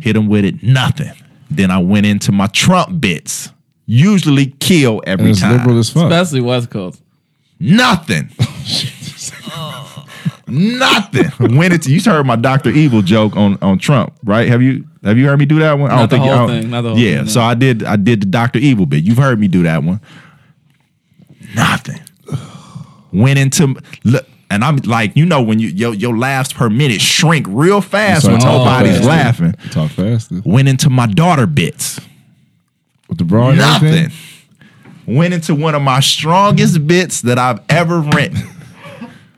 Hit 0.00 0.16
him 0.16 0.26
with 0.26 0.44
it, 0.44 0.62
nothing. 0.62 1.12
Then 1.50 1.70
I 1.70 1.78
went 1.78 2.06
into 2.06 2.32
my 2.32 2.48
Trump 2.48 3.00
bits. 3.00 3.50
Usually 3.86 4.46
kill 4.58 5.00
And 5.06 5.20
every 5.20 5.30
it's 5.30 5.40
time. 5.40 5.52
liberal 5.58 5.78
as 5.78 5.88
fuck. 5.90 6.10
Especially 6.10 6.40
West 6.40 6.70
Coast. 6.70 7.00
Nothing. 7.60 8.28
Nothing. 10.48 11.56
Went 11.56 11.74
into 11.74 11.90
you 11.92 12.00
heard 12.00 12.24
my 12.24 12.36
Doctor 12.36 12.70
Evil 12.70 13.02
joke 13.02 13.36
on 13.36 13.58
on 13.62 13.78
Trump, 13.78 14.12
right? 14.22 14.46
Have 14.48 14.62
you 14.62 14.86
have 15.02 15.18
you 15.18 15.26
heard 15.26 15.38
me 15.40 15.44
do 15.46 15.58
that 15.58 15.78
one? 15.78 15.90
I 15.90 15.96
Not 15.96 16.10
the 16.10 16.16
you- 16.16 16.22
whole 16.22 16.30
I 16.32 16.36
don't- 16.36 16.48
thing, 16.62 16.70
not 16.70 16.80
the 16.82 16.88
whole 16.90 16.98
yeah, 16.98 17.18
thing, 17.18 17.28
so. 17.28 17.40
I 17.40 17.54
did 17.54 17.82
I 17.82 17.96
did 17.96 18.22
the 18.22 18.26
Doctor 18.26 18.58
Evil 18.60 18.86
bit. 18.86 19.02
You've 19.02 19.18
heard 19.18 19.40
me 19.40 19.48
do 19.48 19.62
that 19.64 19.82
one. 19.82 20.00
Nothing. 21.56 22.00
Went 23.12 23.38
into 23.38 23.76
look, 24.04 24.26
and 24.50 24.62
I'm 24.62 24.76
like, 24.78 25.16
you 25.16 25.24
know, 25.26 25.42
when 25.42 25.58
you 25.58 25.68
your 25.68 25.94
your 25.94 26.16
laughs 26.16 26.52
per 26.52 26.68
minute 26.68 27.00
shrink 27.00 27.46
real 27.48 27.80
fast 27.80 28.26
when 28.26 28.38
nobody's 28.38 28.98
faster. 28.98 29.08
laughing. 29.08 29.52
Talk 29.70 29.90
faster. 29.90 30.42
Went 30.44 30.68
into 30.68 30.90
my 30.90 31.06
daughter 31.06 31.46
bits. 31.46 31.98
With 33.08 33.18
the 33.18 33.24
bra 33.24 33.48
and 33.50 33.58
Nothing. 33.58 33.88
everything? 33.88 34.12
Went 35.06 35.32
into 35.34 35.54
one 35.54 35.74
of 35.76 35.82
my 35.82 36.00
strongest 36.00 36.86
bits 36.86 37.20
that 37.22 37.38
I've 37.38 37.60
ever 37.68 38.00
written. 38.00 38.42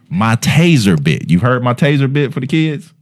my 0.09 0.35
taser 0.37 1.03
bit. 1.03 1.31
You 1.31 1.39
heard 1.41 1.63
my 1.63 1.75
taser 1.75 2.11
bit 2.11 2.33
for 2.33 2.41
the 2.41 2.47
kids? 2.47 2.93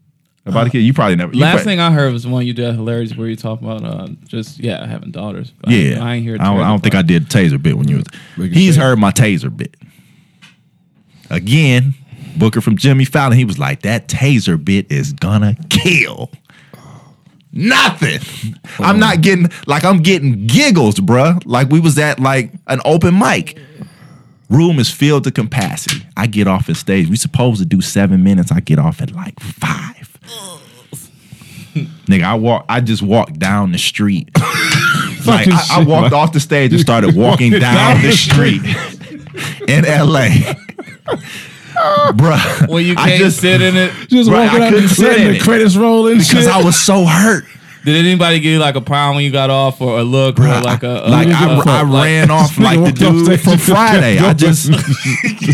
About 0.47 0.65
the 0.65 0.71
kid. 0.71 0.79
You 0.79 0.93
probably 0.93 1.17
never. 1.17 1.33
you 1.33 1.41
Last 1.41 1.57
prob- 1.57 1.65
thing 1.65 1.81
I 1.81 1.91
heard 1.91 2.13
was 2.13 2.23
the 2.23 2.29
one 2.29 2.47
you 2.47 2.53
did 2.53 2.75
hilarious 2.75 3.17
where 3.17 3.29
you 3.29 3.35
talk 3.35 3.61
about 3.61 3.85
uh, 3.85 4.09
just 4.27 4.61
yeah 4.61 4.87
having 4.87 5.11
daughters. 5.11 5.53
But 5.61 5.71
Yeah, 5.71 6.03
I, 6.03 6.11
I 6.11 6.15
ain't 6.15 6.25
hear. 6.25 6.37
I 6.39 6.45
don't, 6.45 6.61
I 6.61 6.69
don't 6.69 6.83
think 6.83 6.95
I 6.95 7.03
did 7.03 7.29
the 7.29 7.39
taser 7.39 7.61
bit 7.61 7.77
when 7.77 7.89
you 7.89 7.97
was. 8.37 8.53
He's 8.53 8.77
said. 8.77 8.83
heard 8.83 8.99
my 8.99 9.11
taser 9.11 9.55
bit. 9.55 9.77
Again, 11.31 11.95
Booker 12.37 12.61
from 12.61 12.77
Jimmy 12.77 13.05
Fallon. 13.05 13.37
He 13.37 13.45
was 13.45 13.59
like, 13.59 13.83
"That 13.83 14.07
taser 14.07 14.63
bit 14.63 14.91
is 14.91 15.13
gonna 15.13 15.57
kill." 15.69 16.31
Nothing. 17.53 18.55
I'm 18.79 19.01
not 19.01 19.23
getting 19.23 19.49
like 19.67 19.83
I'm 19.83 20.03
getting 20.03 20.47
giggles, 20.47 20.97
bruh. 20.97 21.43
Like 21.47 21.71
we 21.71 21.81
was 21.81 21.99
at 21.99 22.21
like 22.21 22.53
an 22.67 22.81
open 22.85 23.19
mic. 23.19 23.59
Room 24.51 24.79
is 24.79 24.91
filled 24.91 25.25
to 25.25 25.33
capacity. 25.33 26.07
I 26.17 26.27
get 26.27 26.47
off 26.47 26.67
the 26.67 26.75
stage. 26.75 27.09
We 27.09 27.17
supposed 27.17 27.59
to 27.61 27.67
do 27.67 27.81
seven 27.81 28.23
minutes. 28.23 28.53
I 28.53 28.61
get 28.61 28.79
off 28.79 29.01
at 29.01 29.11
like 29.11 29.41
five. 29.41 30.16
Nigga, 32.07 32.23
I 32.25 32.35
walk. 32.35 32.65
I 32.69 32.81
just 32.81 33.03
walked 33.03 33.39
down 33.39 33.73
the 33.73 33.79
street. 33.79 34.31
like 35.27 35.49
I, 35.49 35.67
I 35.73 35.85
walked 35.85 36.15
off 36.15 36.33
the 36.33 36.41
stage 36.41 36.73
and 36.73 36.81
started 36.81 37.15
walking 37.17 37.51
down 37.53 38.01
the 38.03 38.13
street 38.13 38.63
in 39.69 39.85
LA. 39.85 40.29
Bruh. 42.15 42.69
Well, 42.69 42.81
you 42.81 42.95
I 42.97 43.09
can't 43.11 43.19
just- 43.23 43.41
sit 43.41 43.61
in 43.61 43.77
it. 43.77 43.93
Just 44.09 44.31
Right, 44.31 44.47
walking 44.47 44.63
I 44.63 44.67
out, 44.67 44.73
couldn't 44.73 44.89
sit 44.89 45.05
letting 45.09 45.27
in 45.27 45.33
the 45.33 45.37
it. 45.39 45.43
credits 45.43 45.77
rolling. 45.77 46.15
because 46.19 46.29
shit. 46.45 46.47
I 46.47 46.63
was 46.63 46.77
so 46.81 47.05
hurt. 47.05 47.45
Did 47.85 47.95
anybody 48.05 48.41
give 48.41 48.51
you 48.53 48.59
like 48.59 48.75
a 48.75 48.81
pound 48.81 49.15
when 49.17 49.25
you 49.25 49.31
got 49.31 49.49
off, 49.51 49.81
or 49.81 49.99
a 50.01 50.03
look, 50.03 50.37
Bruh, 50.37 50.61
or 50.61 50.65
like 50.65 50.83
a, 50.83 51.03
a 51.05 51.09
like 51.09 51.29
a- 51.29 51.33
I, 51.33 51.45
I 51.79 51.83
like- 51.83 52.05
ran 52.05 52.31
off 52.31 52.59
like 52.59 52.77
the 52.79 52.83
walked 52.83 53.03
off 53.03 53.13
dude 53.13 53.27
stage 53.27 53.41
from 53.43 53.59
Friday. 53.59 54.19
I 54.19 54.33
just 54.33 54.71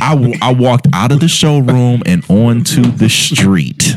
I, 0.00 0.38
I 0.40 0.52
walked 0.52 0.86
out 0.94 1.10
of 1.12 1.20
the 1.20 1.28
showroom 1.28 2.02
and 2.06 2.24
onto 2.30 2.82
the 2.82 3.08
street. 3.10 3.94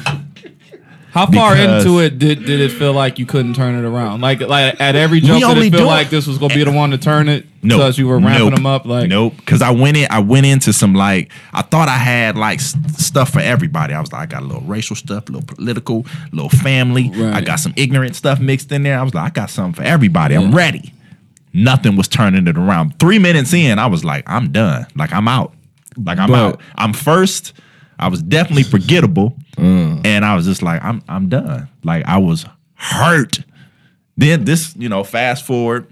How 1.15 1.25
far 1.27 1.55
into 1.55 1.99
it 1.99 2.19
did, 2.19 2.45
did 2.45 2.59
it 2.59 2.73
feel 2.73 2.91
like 2.91 3.17
you 3.19 3.25
couldn't 3.25 3.53
turn 3.53 3.73
it 3.73 3.87
around? 3.87 4.19
Like 4.19 4.41
like 4.41 4.79
at 4.81 4.97
every 4.97 5.21
jump, 5.21 5.39
did 5.39 5.49
only 5.49 5.67
it 5.67 5.71
feel 5.71 5.79
do 5.79 5.85
it- 5.85 5.87
like 5.87 6.09
this 6.09 6.27
was 6.27 6.37
gonna 6.37 6.53
be 6.53 6.63
the 6.65 6.73
one 6.73 6.91
to 6.91 6.97
turn 6.97 7.29
it? 7.29 7.45
No, 7.63 7.77
because 7.77 7.97
you 7.97 8.05
were 8.07 8.19
ramping 8.19 8.47
nope, 8.49 8.55
them 8.55 8.65
up. 8.65 8.85
Like 8.85 9.07
nope. 9.07 9.33
Because 9.37 9.61
I 9.61 9.71
went 9.71 9.95
in, 9.95 10.07
I 10.11 10.19
went 10.19 10.45
into 10.45 10.73
some 10.73 10.93
like 10.93 11.31
I 11.53 11.61
thought 11.61 11.87
I 11.87 11.95
had 11.97 12.35
like 12.35 12.59
s- 12.59 12.75
stuff 12.97 13.29
for 13.31 13.39
everybody. 13.39 13.93
I 13.93 14.01
was 14.01 14.11
like, 14.11 14.23
I 14.23 14.25
got 14.25 14.43
a 14.43 14.45
little 14.45 14.61
racial 14.63 14.97
stuff, 14.97 15.29
a 15.29 15.31
little 15.31 15.47
political, 15.47 16.05
a 16.31 16.35
little 16.35 16.49
family. 16.49 17.09
Right. 17.11 17.33
I 17.33 17.39
got 17.41 17.61
some 17.61 17.73
ignorant 17.77 18.17
stuff 18.17 18.41
mixed 18.41 18.71
in 18.73 18.83
there. 18.83 18.99
I 18.99 19.03
was 19.03 19.13
like, 19.15 19.23
I 19.25 19.29
got 19.29 19.49
something 19.49 19.81
for 19.81 19.87
everybody. 19.87 20.35
I'm 20.35 20.53
ready. 20.53 20.93
Nothing 21.53 21.95
was 21.95 22.09
turning 22.09 22.45
it 22.47 22.57
around. 22.57 22.99
Three 22.99 23.17
minutes 23.19 23.53
in, 23.53 23.79
I 23.79 23.85
was 23.87 24.03
like, 24.03 24.29
I'm 24.29 24.51
done. 24.51 24.85
Like 24.95 25.13
I'm 25.13 25.29
out. 25.29 25.53
Like 25.95 26.17
I'm 26.19 26.29
But- 26.29 26.35
out. 26.55 26.61
I'm 26.77 26.91
first. 26.91 27.53
I 27.99 28.07
was 28.09 28.21
definitely 28.21 28.63
forgettable, 28.63 29.37
Mm. 29.57 30.05
and 30.05 30.25
I 30.25 30.35
was 30.35 30.45
just 30.45 30.61
like, 30.61 30.83
I'm 30.83 31.01
I'm 31.07 31.29
done. 31.29 31.67
Like 31.83 32.05
I 32.05 32.17
was 32.17 32.45
hurt. 32.75 33.39
Then 34.17 34.45
this, 34.45 34.75
you 34.77 34.89
know, 34.89 35.03
fast 35.03 35.45
forward 35.45 35.87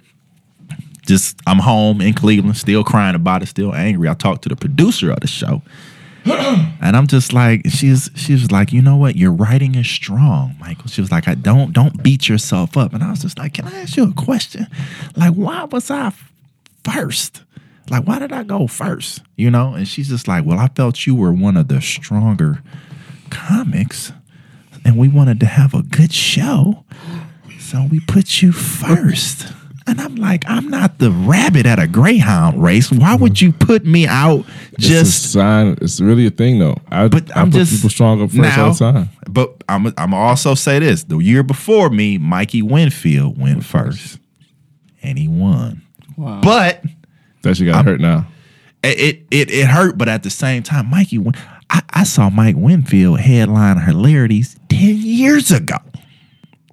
just 1.06 1.38
I'm 1.46 1.60
home 1.60 2.00
in 2.02 2.14
Cleveland, 2.14 2.56
still 2.58 2.84
crying 2.84 3.16
about 3.16 3.44
it, 3.44 3.48
still 3.48 3.74
angry. 3.76 4.08
I 4.08 4.14
talked 4.14 4.44
to 4.44 4.50
the 4.50 4.56
producer 4.56 5.12
of 5.12 5.20
the 5.20 5.28
show, 5.28 5.62
and 6.26 6.96
I'm 6.96 7.08
just 7.08 7.34
like, 7.34 7.62
she's 7.70 8.10
she 8.16 8.32
was 8.34 8.52
like, 8.52 8.72
you 8.72 8.82
know 8.82 8.96
what, 8.96 9.16
your 9.18 9.32
writing 9.32 9.76
is 9.76 9.88
strong, 9.90 10.56
Michael. 10.60 10.88
She 10.88 11.02
was 11.02 11.12
like, 11.12 11.28
I 11.28 11.36
don't 11.36 11.74
don't 11.74 12.02
beat 12.04 12.30
yourself 12.30 12.78
up, 12.78 12.94
and 12.94 13.04
I 13.04 13.10
was 13.12 13.22
just 13.22 13.38
like, 13.38 13.54
can 13.54 13.68
I 13.68 13.82
ask 13.82 13.98
you 13.98 14.04
a 14.10 14.14
question? 14.14 14.68
Like, 15.18 15.34
why 15.34 15.66
was 15.66 15.92
I 15.92 16.14
first? 16.86 17.44
Like, 17.90 18.06
why 18.06 18.20
did 18.20 18.32
I 18.32 18.44
go 18.44 18.68
first? 18.68 19.22
You 19.36 19.52
know? 19.52 19.74
And 19.74 19.88
she's 19.88 20.10
just 20.10 20.28
like, 20.28 20.46
well, 20.46 20.60
I 20.60 20.70
felt 20.70 21.06
you 21.06 21.16
were 21.16 21.32
one 21.32 21.58
of 21.58 21.68
the 21.68 21.82
stronger 21.82 22.64
comics, 23.30 24.12
and 24.86 24.98
we 24.98 25.08
wanted 25.08 25.40
to 25.42 25.46
have 25.46 25.74
a 25.74 25.84
good 25.84 26.14
show. 26.14 26.84
So 27.60 27.88
we 27.90 28.00
put 28.02 28.42
you 28.42 28.52
first. 28.52 29.48
And 29.86 30.00
I'm 30.00 30.16
like, 30.16 30.44
I'm 30.48 30.70
not 30.70 31.00
the 31.00 31.12
rabbit 31.12 31.66
at 31.66 31.78
a 31.78 31.88
greyhound 31.88 32.64
race. 32.64 32.90
Why 32.90 33.08
uh-huh. 33.08 33.18
would 33.20 33.42
you 33.42 33.52
put 33.52 33.86
me 33.86 34.08
out 34.08 34.46
It's 34.74 34.86
a 34.86 34.90
just 34.90 35.34
sign. 35.34 35.78
It's 35.82 36.00
really 36.00 36.26
a 36.26 36.30
thing, 36.30 36.60
though. 36.60 36.78
I, 36.90 37.10
but 37.10 37.36
I 37.36 37.42
I'm 37.42 37.52
put 37.52 37.58
just 37.58 37.76
people 37.76 37.90
stronger 37.90 38.28
first 38.28 38.38
now, 38.38 38.68
all 38.68 38.74
the 38.74 38.80
time. 38.80 39.10
But 39.30 39.62
I'm 39.68 39.94
I'm 39.98 40.14
also 40.14 40.56
say 40.56 40.80
this: 40.80 41.04
the 41.04 41.18
year 41.18 41.44
before 41.44 41.90
me, 41.90 42.18
Mikey 42.18 42.62
Winfield 42.62 43.38
went 43.38 43.66
first, 43.66 44.20
and 45.02 45.18
he 45.18 45.28
won. 45.28 45.82
Wow. 46.16 46.40
But 46.42 46.82
That 47.44 47.56
shit 47.56 47.68
got 47.68 47.86
hurt 47.86 48.02
now. 48.02 48.28
it 48.84 49.26
it 49.32 49.52
it 49.52 49.68
hurt. 49.68 49.98
But 49.98 50.10
at 50.10 50.24
the 50.24 50.30
same 50.30 50.64
time, 50.64 50.90
Mikey, 50.90 51.20
I, 51.70 51.82
I 51.92 52.04
saw 52.04 52.30
Mike 52.30 52.56
Winfield 52.58 53.20
headline 53.20 53.78
hilarities 53.78 54.58
ten 54.70 54.98
years 54.98 55.52
ago. 55.52 55.78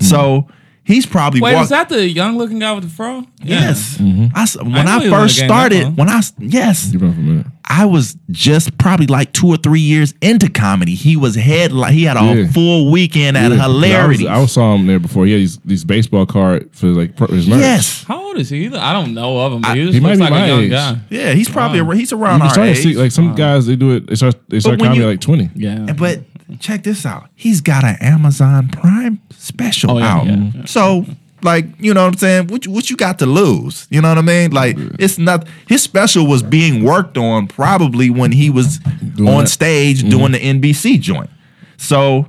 Hmm. 0.01 0.05
So 0.05 0.49
he's 0.85 1.07
probably 1.07 1.41
Wait, 1.41 1.55
walked- 1.55 1.65
is 1.65 1.69
that 1.71 1.89
the 1.89 2.09
young 2.09 2.39
looking 2.39 2.59
guy 2.59 2.73
with 2.73 2.85
the 2.85 2.91
fro? 2.91 3.25
Yes, 3.43 3.99
mm-hmm. 3.99 4.35
I 4.35 4.43
s 4.43 4.57
when 4.57 4.73
knew 4.73 4.79
I, 4.81 5.11
first 5.11 5.41
in 5.41 5.49
the 5.49 5.55
game 5.55 5.71
that 5.71 5.73
started, 5.73 5.97
when 5.97 6.09
I 6.09 6.21
yes, 6.39 6.93
You 6.93 6.99
been 6.99 7.13
for 7.15 7.21
a 7.21 7.23
minute. 7.23 7.47
I 7.73 7.85
was 7.85 8.17
just 8.33 8.77
probably 8.79 9.07
like 9.07 9.33
two 9.33 9.47
or 9.47 9.57
three 9.57 9.81
years 9.81 10.13
into 10.21 10.51
comedy. 10.51 10.95
He 10.97 11.17
was 11.17 11.37
headline. 11.37 11.93
He 11.93 12.03
had 12.03 12.17
a 12.17 12.21
Yeah. 12.43 12.51
full 12.51 12.91
weekend 12.91 13.37
at 13.37 13.53
Yeah, 13.53 13.63
hilarity. 13.63 14.27
I, 14.27 14.41
was, 14.41 14.51
I 14.51 14.55
saw 14.55 14.75
him 14.75 14.87
there 14.89 14.99
before. 14.99 15.25
He 15.25 15.33
had 15.33 15.41
these, 15.41 15.59
these 15.59 15.85
baseball 15.85 16.27
card 16.27 16.69
for 16.75 16.89
like 16.89 17.15
pro- 17.17 17.29
his 17.29 17.47
merch. 17.47 17.61
yes, 17.61 18.03
How 18.05 18.21
old 18.27 18.39
is 18.39 18.51
he? 18.51 18.67
I 18.75 18.93
don't 18.93 19.15
know 19.15 19.39
of 19.39 19.53
him. 19.53 19.61
But 19.63 19.77
he 19.77 19.83
just 19.85 19.95
he 19.95 20.01
might 20.01 20.17
looks 20.17 20.19
be 20.19 20.23
like 20.25 20.31
my 20.33 20.45
a 20.47 20.49
young 20.49 20.61
age. 20.65 20.71
guy. 20.73 20.99
yeah, 21.11 21.33
he's 21.33 21.49
probably 21.49 21.81
Wow. 21.81 21.93
he's 21.93 22.11
You 22.11 22.19
around 22.23 22.41
can 22.41 22.49
our 22.49 22.53
start 22.55 22.67
to 22.67 22.71
age. 22.73 22.83
see 22.83 22.95
like 22.97 23.13
some 23.13 23.35
guys 23.37 23.67
they 23.67 23.77
do 23.77 23.93
it. 23.93 24.09
They 24.09 24.17
start 24.17 24.35
they 24.49 24.59
start 24.59 24.81
comedy 24.81 25.01
you- 25.01 25.07
like 25.07 25.21
twenty. 25.21 25.49
Yeah. 25.55 25.93
But 25.93 26.23
check 26.59 26.83
this 26.83 27.07
out. 27.07 27.29
He's 27.37 27.61
got 27.61 27.85
an 27.85 27.97
Amazon 28.01 28.69
Prime 28.69 29.21
special 29.31 29.93
Oh, 29.93 29.99
yeah, 29.99 30.13
out. 30.17 30.27
yeah, 30.27 30.51
yeah. 30.57 30.65
So, 30.65 31.07
like, 31.43 31.67
you 31.79 31.93
know 31.95 32.03
what 32.05 32.13
I'm 32.15 32.19
saying? 32.19 32.47
What 32.49 32.65
you, 32.67 32.71
what 32.73 32.91
you 32.91 32.97
got 32.97 33.19
to 33.21 33.27
lose? 33.27 33.87
You 33.91 34.01
know 34.01 34.09
what 34.09 34.19
I 34.19 34.23
mean? 34.23 34.51
Like, 34.53 34.77
it's 34.99 35.19
not 35.19 35.47
his 35.69 35.83
special 35.83 36.27
was 36.27 36.43
being 36.43 36.85
worked 36.85 37.17
on 37.19 37.47
probably 37.47 38.11
when 38.11 38.33
he 38.33 38.51
was 38.51 38.79
Doing 38.79 39.29
on 39.29 39.45
that. 39.45 39.51
stage 39.51 40.01
mm-hmm. 40.01 40.11
doing 40.11 40.33
the 40.33 40.39
NBC 40.39 41.01
joint. 41.01 41.31
So, 41.77 42.29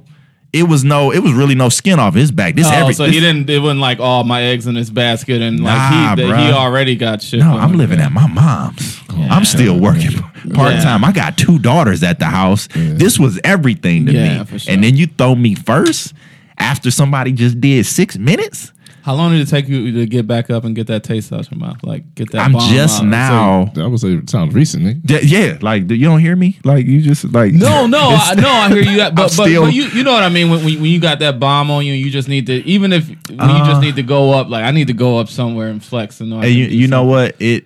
it 0.53 0.63
was 0.63 0.83
no, 0.83 1.11
it 1.11 1.19
was 1.19 1.31
really 1.31 1.55
no 1.55 1.69
skin 1.69 1.97
off 1.97 2.13
his 2.13 2.29
back. 2.31 2.55
This 2.55 2.67
Oh, 2.67 2.71
every 2.71 2.93
so 2.93 3.05
this- 3.05 3.13
he 3.13 3.19
didn't. 3.21 3.49
It 3.49 3.59
wasn't 3.59 3.79
like 3.79 3.99
all 4.01 4.25
my 4.25 4.41
eggs 4.43 4.67
in 4.67 4.75
his 4.75 4.89
basket, 4.91 5.41
and 5.41 5.63
like 5.63 5.77
Nah, 5.77 6.15
he, 6.17 6.21
bruh. 6.23 6.45
he 6.45 6.51
already 6.51 6.95
got 6.97 7.21
shit. 7.21 7.39
No, 7.39 7.57
I'm 7.57 7.71
him. 7.71 7.77
living 7.77 7.99
at 8.01 8.11
my 8.11 8.27
mom's. 8.27 8.99
I'm 9.29 9.45
still 9.45 9.79
working 9.79 10.11
part 10.53 10.73
time. 10.81 11.05
I 11.05 11.11
got 11.13 11.37
two 11.37 11.57
daughters 11.59 12.03
at 12.03 12.19
the 12.19 12.25
house. 12.25 12.67
This 12.73 13.17
was 13.19 13.39
everything 13.45 14.05
to 14.07 14.11
Yeah, 14.11 14.39
me. 14.39 14.45
for 14.45 14.59
sure. 14.59 14.73
And 14.73 14.83
then 14.83 14.95
you 14.97 15.07
throw 15.07 15.35
me 15.35 15.55
first 15.55 16.13
after 16.57 16.91
somebody 16.91 17.31
just 17.31 17.61
did 17.61 17.85
six 17.85 18.17
minutes. 18.17 18.73
How 19.03 19.15
long 19.15 19.31
did 19.31 19.41
it 19.41 19.47
take 19.49 19.67
you 19.67 19.91
to 19.93 20.05
get 20.05 20.27
back 20.27 20.49
up 20.49 20.63
and 20.63 20.75
get 20.75 20.87
that 20.87 21.03
taste 21.03 21.33
out 21.33 21.41
of 21.41 21.51
your 21.51 21.59
mouth? 21.59 21.77
Like 21.83 22.13
get 22.15 22.31
that. 22.31 22.41
I'm 22.41 22.53
bomb 22.53 22.69
just 22.71 23.01
out? 23.01 23.05
now. 23.07 23.71
I 23.77 23.87
would 23.87 23.99
say 23.99 24.09
it 24.13 24.29
sounds 24.29 24.53
recent, 24.53 24.83
nigga. 24.83 25.01
Yeah, 25.09 25.39
yeah, 25.47 25.57
like 25.61 25.89
you 25.89 26.05
don't 26.05 26.19
hear 26.19 26.35
me. 26.35 26.59
Like 26.63 26.85
you 26.85 27.01
just 27.01 27.25
like 27.33 27.53
No, 27.53 27.87
no, 27.87 27.99
I, 28.21 28.35
no. 28.35 28.49
I 28.49 28.69
hear 28.69 28.83
you, 28.83 28.97
but 28.97 29.15
but, 29.15 29.27
still- 29.31 29.63
but 29.63 29.73
you 29.73 29.83
you 29.85 30.03
know 30.03 30.11
what 30.13 30.23
I 30.23 30.29
mean 30.29 30.49
when, 30.49 30.63
when 30.63 30.75
when 30.81 30.91
you 30.91 30.99
got 30.99 31.19
that 31.19 31.39
bomb 31.39 31.71
on 31.71 31.85
you, 31.85 31.93
you 31.93 32.11
just 32.11 32.27
need 32.27 32.45
to 32.47 32.53
even 32.67 32.93
if 32.93 33.07
when 33.07 33.17
you 33.29 33.37
Uh. 33.39 33.65
just 33.67 33.81
need 33.81 33.95
to 33.95 34.03
go 34.03 34.31
up. 34.33 34.49
Like 34.49 34.63
I 34.63 34.71
need 34.71 34.87
to 34.87 34.93
go 34.93 35.17
up 35.17 35.29
somewhere 35.29 35.69
and 35.69 35.83
flex 35.83 36.19
and 36.21 36.29
know. 36.29 36.39
I 36.41 36.45
you, 36.45 36.65
you 36.65 36.87
know 36.87 37.03
what? 37.03 37.35
It 37.39 37.65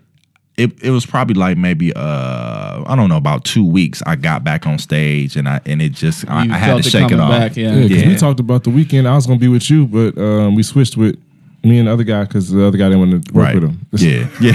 it 0.57 0.71
it 0.81 0.91
was 0.91 1.05
probably 1.05 1.33
like 1.33 1.57
maybe 1.57 1.91
uh 1.93 2.83
I 2.87 2.95
don't 2.95 3.09
know 3.09 3.17
about 3.17 3.43
two 3.43 3.65
weeks. 3.65 4.01
I 4.05 4.15
got 4.15 4.43
back 4.45 4.65
on 4.65 4.79
stage 4.79 5.35
and 5.35 5.49
I 5.49 5.59
and 5.65 5.81
it 5.81 5.89
just 5.91 6.29
I, 6.29 6.45
You 6.45 6.53
I 6.53 6.57
had 6.57 6.73
to 6.75 6.79
it 6.79 6.85
shake 6.85 7.11
it 7.11 7.19
off. 7.19 7.29
back, 7.29 7.57
yeah. 7.57 7.73
Yeah, 7.75 7.83
because 7.83 8.01
Yeah. 8.03 8.07
we 8.07 8.15
talked 8.15 8.39
about 8.39 8.63
the 8.63 8.69
weekend. 8.69 9.05
I 9.07 9.15
was 9.15 9.27
gonna 9.27 9.37
be 9.39 9.49
with 9.49 9.69
you, 9.69 9.85
but 9.85 10.17
um, 10.17 10.55
we 10.55 10.63
switched 10.63 10.95
with 10.95 11.17
me 11.65 11.79
and 11.79 11.87
the 11.87 11.91
other 11.93 12.03
guy 12.03 12.23
because 12.23 12.49
the 12.51 12.65
other 12.65 12.77
guy 12.77 12.89
didn't 12.89 12.99
want 13.09 13.25
to 13.25 13.33
work 13.33 13.45
Right. 13.45 13.55
with 13.55 13.63
him. 13.63 13.85
Yeah, 13.93 14.29
yeah. 14.41 14.53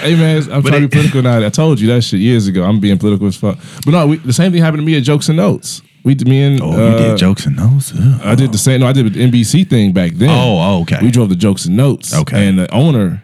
Hey 0.00 0.14
man, 0.14 0.42
I'm 0.52 0.62
But 0.62 0.68
trying 0.70 0.82
to 0.82 0.88
be 0.88 0.92
political 0.92 1.22
now. 1.22 1.44
I 1.44 1.48
told 1.48 1.80
you 1.80 1.88
that 1.88 2.02
shit 2.02 2.20
years 2.20 2.46
ago. 2.46 2.64
I'm 2.64 2.80
being 2.80 2.98
political 2.98 3.26
as 3.26 3.36
fuck. 3.36 3.58
But 3.84 3.92
no, 3.92 4.06
we, 4.06 4.16
the 4.18 4.32
same 4.32 4.52
thing 4.52 4.60
happened 4.62 4.82
to 4.82 4.86
me 4.86 4.96
at 4.96 5.02
Jokes 5.02 5.28
and 5.28 5.36
Notes. 5.36 5.82
We 6.04 6.14
did 6.14 6.28
me 6.28 6.42
and 6.42 6.60
Oh, 6.62 6.70
uh, 6.72 6.90
you 6.92 6.98
did 7.08 7.18
jokes 7.18 7.46
and 7.46 7.56
notes. 7.56 7.92
Ugh. 7.98 8.20
I 8.22 8.36
did 8.36 8.52
the 8.52 8.58
same. 8.58 8.78
No, 8.80 8.86
I 8.86 8.92
did 8.92 9.12
the 9.12 9.18
NBC 9.26 9.68
thing 9.68 9.92
back 9.92 10.12
then. 10.12 10.28
Oh, 10.30 10.58
oh, 10.60 10.82
okay. 10.82 10.98
We 11.02 11.10
drove 11.10 11.30
the 11.30 11.34
Jokes 11.34 11.64
and 11.64 11.76
Notes. 11.76 12.14
Okay. 12.14 12.46
and 12.46 12.56
the 12.60 12.72
owner, 12.72 13.20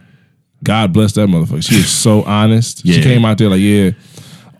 God 0.64 0.92
bless 0.92 1.12
that 1.12 1.28
motherfucker. 1.28 1.62
She 1.62 1.76
was 1.76 1.88
so 2.06 2.24
honest. 2.24 2.84
She 2.84 3.00
came 3.00 3.24
out 3.24 3.38
there 3.38 3.50
like, 3.50 3.60
yeah, 3.60 3.90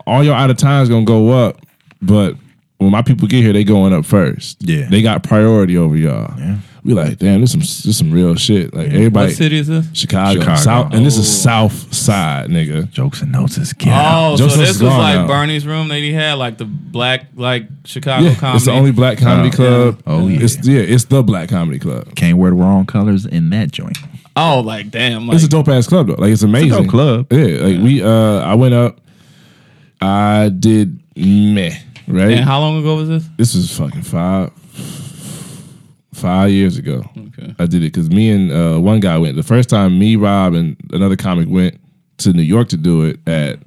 all 0.07 0.23
your 0.23 0.35
out 0.35 0.49
of 0.49 0.55
times 0.55 0.87
gonna 0.87 1.03
go 1.03 1.31
up, 1.31 1.57
but 2.01 2.35
when 2.77 2.91
my 2.91 3.01
people 3.01 3.27
get 3.27 3.43
here, 3.43 3.51
they 3.51 3.65
going 3.65 3.91
up 3.91 4.05
first. 4.05 4.57
Yeah. 4.61 4.87
they 4.89 5.01
got 5.01 5.23
priority 5.23 5.75
over 5.77 5.97
y'all. 5.97 6.33
Yeah. 6.39 6.57
We 6.85 6.93
like, 6.93 7.17
damn, 7.17 7.39
this 7.39 7.51
some 7.51 7.61
this 7.61 7.97
some 7.97 8.11
real 8.11 8.35
shit. 8.35 8.73
Like 8.73 8.87
everybody, 8.87 9.27
What 9.27 9.35
city 9.37 9.57
is 9.57 9.67
this? 9.67 9.85
Chicago, 9.93 10.39
Chicago. 10.41 10.59
South, 10.61 10.93
and 10.93 11.05
this 11.05 11.17
is 11.17 11.27
Oh. 11.29 11.43
South 11.69 11.93
Side, 11.93 12.49
nigga. 12.49 12.89
Jokes 12.91 13.21
and 13.21 13.31
notes 13.31 13.57
is 13.57 13.71
get 13.71 13.89
Oh, 13.93 13.95
out. 13.95 14.37
Joseph 14.37 14.55
so 14.57 14.61
is 14.63 14.67
this 14.79 14.81
was 14.81 14.91
like 14.97 15.15
now. 15.15 15.27
Bernie's 15.27 15.65
room 15.65 15.87
that 15.87 15.99
he 15.99 16.11
had, 16.11 16.33
like 16.33 16.57
the 16.57 16.65
black, 16.65 17.27
like 17.35 17.67
Chicago 17.85 18.25
Yeah, 18.27 18.35
comedy. 18.35 18.55
it's 18.57 18.65
the 18.65 18.71
only 18.73 18.91
black 18.91 19.17
comedy 19.17 19.47
Oh, 19.49 19.55
club. 19.55 20.03
Oh, 20.05 20.27
yeah. 20.27 20.39
it's 20.41 20.67
yeah, 20.67 20.81
it's 20.81 21.05
the 21.05 21.23
black 21.23 21.47
comedy 21.49 21.79
club. 21.79 22.13
Can't 22.15 22.37
wear 22.37 22.51
the 22.51 22.57
wrong 22.57 22.85
colors 22.85 23.25
in 23.25 23.49
that 23.51 23.71
joint. 23.71 23.97
oh, 24.35 24.59
like 24.59 24.91
damn, 24.91 25.25
like 25.27 25.35
It's 25.35 25.45
a 25.45 25.47
dope 25.47 25.69
ass 25.69 25.87
club 25.87 26.07
though. 26.07 26.15
Like 26.15 26.31
it's 26.31 26.43
amazing. 26.43 26.69
dope 26.69 26.87
club. 26.89 27.31
Yeah, 27.31 27.63
like 27.65 27.81
we 27.81 28.03
uh 28.03 28.39
I 28.39 28.55
went 28.55 28.73
up, 28.73 28.99
I 30.01 30.49
did 30.49 30.99
meh, 31.15 31.71
right? 32.09 32.31
and 32.31 32.41
how 32.45 32.59
long 32.59 32.77
ago 32.79 32.95
was 32.97 33.07
this? 33.07 33.23
this 33.37 33.55
was 33.55 33.77
fucking 33.77 34.01
five 34.01 34.51
five 36.13 36.51
years 36.51 36.77
ago. 36.77 37.03
Okay. 37.17 37.55
I 37.59 37.65
did 37.65 37.83
it 37.83 37.91
because 37.93 38.09
me 38.09 38.29
and 38.29 38.51
uh, 38.51 38.79
one 38.79 38.99
guy 38.99 39.17
went. 39.17 39.35
The 39.35 39.43
first 39.43 39.69
time 39.69 39.97
me, 39.97 40.15
Rob, 40.15 40.53
and 40.53 40.77
another 40.91 41.15
comic 41.15 41.47
went 41.49 41.79
to 42.19 42.33
New 42.33 42.43
York 42.43 42.69
to 42.69 42.77
do 42.77 43.03
it 43.03 43.19
at 43.27 43.59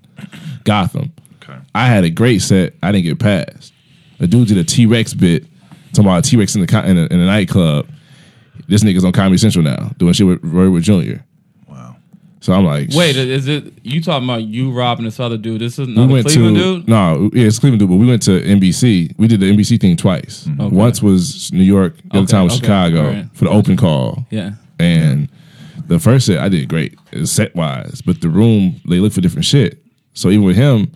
Gotham. 0.65 1.13
Okay. 1.43 1.59
I 1.75 1.87
had 1.87 2.05
a 2.05 2.11
great 2.11 2.41
set. 2.41 2.75
I 2.83 2.93
didn't 2.93 3.05
get 3.05 3.19
passed. 3.19 3.73
The 4.19 4.27
dude 4.27 4.49
did 4.49 4.59
a 4.59 4.65
T 4.65 4.87
Rex 4.87 5.13
bit, 5.15 5.45
talking 5.93 6.07
about 6.07 6.25
T 6.25 6.37
Rex 6.37 6.55
in 6.55 6.65
the 6.65 6.83
in 6.87 6.97
a, 6.97 7.05
in 7.07 7.21
a 7.21 7.27
nightclub. 7.27 7.89
This 8.69 8.83
nigga's 8.83 9.05
on 9.05 9.13
Comedy 9.13 9.39
Central 9.39 9.63
now, 9.63 9.93
doing 9.99 10.13
shit 10.13 10.27
with 10.27 10.41
Roy 10.43 10.71
Wood 10.71 10.83
Jr. 10.83 11.21
So 12.47 12.53
I'm 12.53 12.65
like, 12.65 12.91
Wait, 12.93 13.17
is 13.17 13.49
it 13.49 13.73
you 13.83 14.01
talking 14.01 14.23
about 14.29 14.45
you 14.45 14.71
robbing 14.71 15.05
this 15.05 15.19
other 15.19 15.37
dude? 15.37 15.61
This 15.61 15.81
is 15.81 15.89
we 15.89 15.95
another 15.95 16.13
went 16.13 16.27
Cleveland 16.27 16.57
to 16.57 16.63
dude. 16.77 16.89
no, 16.89 17.29
yeah, 17.35 17.47
it's 17.49 17.59
Cleveland 17.59 17.81
dude, 17.81 17.89
but 17.89 17.97
we 17.97 18.07
went 18.07 18.23
to 18.23 18.41
NBC. 18.41 19.15
We 19.19 19.27
did 19.27 19.41
the 19.41 19.51
NBC 19.53 19.81
thing 19.81 19.97
twice. 19.97 20.45
Mm-hmm. 20.45 20.61
Okay. 20.61 20.77
Once 20.77 21.03
was 21.03 21.53
New 21.53 21.65
York, 21.65 21.97
the 21.97 22.11
other 22.11 22.19
Okay, 22.21 22.27
time 22.31 22.45
was 22.45 22.53
okay, 22.53 22.61
Chicago 22.63 23.01
alright. 23.07 23.27
for 23.35 23.47
the 23.47 23.51
open 23.51 23.77
call. 23.77 24.25
Yeah. 24.31 24.53
And 24.79 25.29
the 25.89 25.99
first 25.99 26.27
set 26.27 26.39
I 26.39 26.49
did 26.49 26.69
great, 26.69 26.97
set 27.25 27.53
wise, 27.57 28.01
but 28.01 28.21
the 28.21 28.29
room 28.29 28.81
they 28.89 29.01
look 29.01 29.13
for 29.13 29.21
different 29.21 29.45
shit. 29.45 29.83
So 30.15 30.29
even 30.31 30.45
with 30.45 30.55
him, 30.55 30.93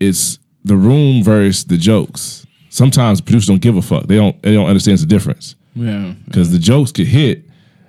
it's 0.00 0.38
the 0.64 0.76
room 0.76 1.22
versus 1.22 1.66
the 1.66 1.76
jokes. 1.76 2.46
Sometimes 2.70 3.20
producers 3.20 3.48
don't 3.48 3.60
give 3.60 3.76
a 3.76 3.82
fuck. 3.82 4.06
They 4.06 4.16
don't. 4.16 4.40
They 4.42 4.54
don't 4.54 4.66
understand 4.66 4.98
the 5.00 5.04
difference 5.06 5.56
Yeah. 5.74 6.14
because 6.24 6.52
the 6.52 6.58
jokes 6.58 6.90
could 6.90 7.06
hit, 7.06 7.44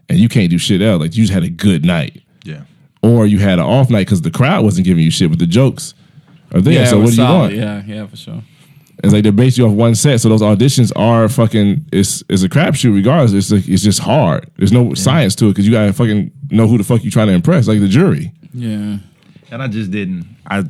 and 0.09 0.19
you 0.19 0.27
can't 0.27 0.49
do 0.49 0.57
shit 0.57 0.81
else. 0.81 0.99
Like 0.99 1.15
you 1.15 1.23
just 1.23 1.31
had 1.33 1.43
a 1.43 1.49
good 1.49 1.85
night, 1.85 2.15
Yeah. 2.15 2.20
Or 3.03 3.25
you 3.25 3.39
had 3.39 3.59
an 3.59 3.65
off 3.65 3.89
night 3.89 4.05
because 4.05 4.21
the 4.21 4.31
crowd 4.31 4.63
wasn't 4.63 4.85
giving 4.85 5.03
you 5.03 5.11
shit, 5.11 5.29
but 5.29 5.39
the 5.39 5.47
jokes 5.47 5.93
are 6.53 6.61
there. 6.61 6.73
Yeah, 6.73 6.85
so 6.85 6.97
what 6.97 7.05
was 7.05 7.15
do 7.15 7.21
you 7.21 7.27
solid. 7.27 7.41
want? 7.41 7.55
Yeah, 7.55 7.83
yeah, 7.85 8.07
for 8.07 8.15
sure. 8.15 8.43
It's 9.03 9.13
like 9.13 9.23
they 9.23 9.31
base 9.31 9.57
you 9.57 9.65
off 9.65 9.73
one 9.73 9.95
set, 9.95 10.21
so 10.21 10.29
those 10.29 10.41
auditions 10.41 10.91
are 10.95 11.27
fucking. 11.27 11.85
It's 11.91 12.23
it's 12.29 12.43
a 12.43 12.49
crapshoot 12.49 12.93
regardless. 12.93 13.33
It's 13.33 13.51
like, 13.51 13.67
it's 13.67 13.81
just 13.81 13.99
hard. 13.99 14.49
There's 14.57 14.71
no 14.71 14.93
science 14.93 15.33
to 15.35 15.47
it 15.47 15.49
because 15.51 15.65
you 15.65 15.71
gotta 15.71 15.91
fucking 15.91 16.31
know 16.51 16.67
who 16.67 16.77
the 16.77 16.83
fuck 16.83 17.03
you 17.03 17.09
trying 17.09 17.27
to 17.27 17.33
impress, 17.33 17.67
like 17.67 17.79
the 17.79 17.87
jury. 17.87 18.31
Yeah. 18.53 18.97
And 19.49 19.61
I 19.63 19.67
just 19.67 19.91
didn't. 19.91 20.27
I. 20.45 20.65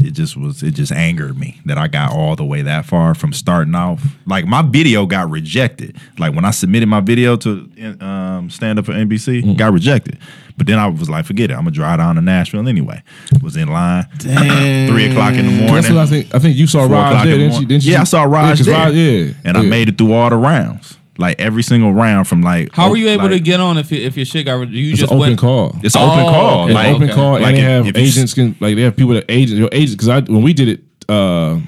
It 0.00 0.14
just 0.14 0.36
was. 0.36 0.64
It 0.64 0.72
just 0.72 0.90
angered 0.90 1.38
me 1.38 1.60
that 1.66 1.78
I 1.78 1.86
got 1.86 2.10
all 2.10 2.34
the 2.34 2.44
way 2.44 2.62
that 2.62 2.84
far 2.84 3.14
from 3.14 3.32
starting 3.32 3.76
off. 3.76 4.02
Like 4.26 4.44
my 4.46 4.62
video 4.62 5.06
got 5.06 5.30
rejected. 5.30 5.96
Like 6.18 6.34
when 6.34 6.44
I 6.44 6.50
submitted 6.50 6.88
my 6.88 7.00
video 7.00 7.36
to 7.36 7.96
um, 8.00 8.50
stand 8.50 8.80
up 8.80 8.86
for 8.86 8.92
NBC, 8.92 9.56
got 9.56 9.72
rejected. 9.72 10.18
But 10.56 10.66
then 10.66 10.78
I 10.78 10.86
was 10.86 11.08
like, 11.10 11.24
forget 11.24 11.50
it. 11.50 11.54
I'm 11.54 11.60
gonna 11.60 11.70
drive 11.72 11.98
down 11.98 12.14
to 12.16 12.20
Nashville 12.20 12.68
anyway. 12.68 13.02
Was 13.42 13.56
in 13.56 13.68
line. 13.68 14.04
Three 14.18 15.06
o'clock 15.10 15.34
in 15.34 15.46
the 15.46 15.52
morning. 15.52 15.74
That's 15.74 15.88
what 15.90 15.98
I 15.98 16.06
think. 16.06 16.34
I 16.34 16.38
think 16.38 16.56
you 16.56 16.66
saw 16.66 16.80
Four 16.86 16.88
Raj 16.96 17.24
there, 17.24 17.32
the 17.36 17.38
didn't 17.38 17.60
you? 17.60 17.66
Didn't 17.66 17.84
you? 17.84 17.92
Yeah, 17.92 18.00
I 18.02 18.04
saw 18.04 18.24
Raj 18.24 18.58
'cause 18.58 18.66
there. 18.66 18.92
yeah, 18.92 19.32
and 19.44 19.56
I 19.56 19.62
made 19.62 19.88
it 19.88 19.98
through 19.98 20.12
all 20.12 20.30
the 20.30 20.36
rounds. 20.36 20.98
Like 21.18 21.38
every 21.38 21.62
single 21.62 21.92
round 21.92 22.26
from 22.26 22.40
like. 22.42 22.72
How 22.72 22.88
were 22.90 22.96
you 22.96 23.08
able 23.10 23.28
to 23.28 23.38
get 23.38 23.60
on 23.60 23.76
if 23.78 23.92
you, 23.92 24.00
if 24.04 24.16
your 24.16 24.24
shit 24.26 24.46
got? 24.46 24.66
You 24.68 24.90
It's 24.92 25.00
just 25.00 25.12
an 25.12 25.18
open 25.18 25.28
went. 25.30 25.38
call. 25.40 25.76
It's 25.82 25.94
an 25.94 26.02
open 26.02 26.20
Oh, 26.20 26.28
call. 26.30 26.68
It's 26.68 26.76
okay. 26.78 26.88
an 26.88 26.94
open 26.94 27.08
call, 27.10 27.32
like 27.34 27.42
and 27.42 27.56
they 27.56 27.60
if- 27.60 27.66
have 27.68 27.86
if 27.88 27.96
you- 27.98 28.02
agents 28.04 28.34
can 28.34 28.56
like 28.60 28.76
they 28.76 28.82
have 28.82 28.96
people 28.96 29.12
that 29.14 29.26
agents. 29.28 29.58
Your 29.58 29.68
agents 29.72 29.94
because 29.94 30.08
I 30.08 30.20
when 30.20 30.42
we 30.42 30.52
did 30.54 30.68
it, 30.68 30.80
uh, 31.10 31.58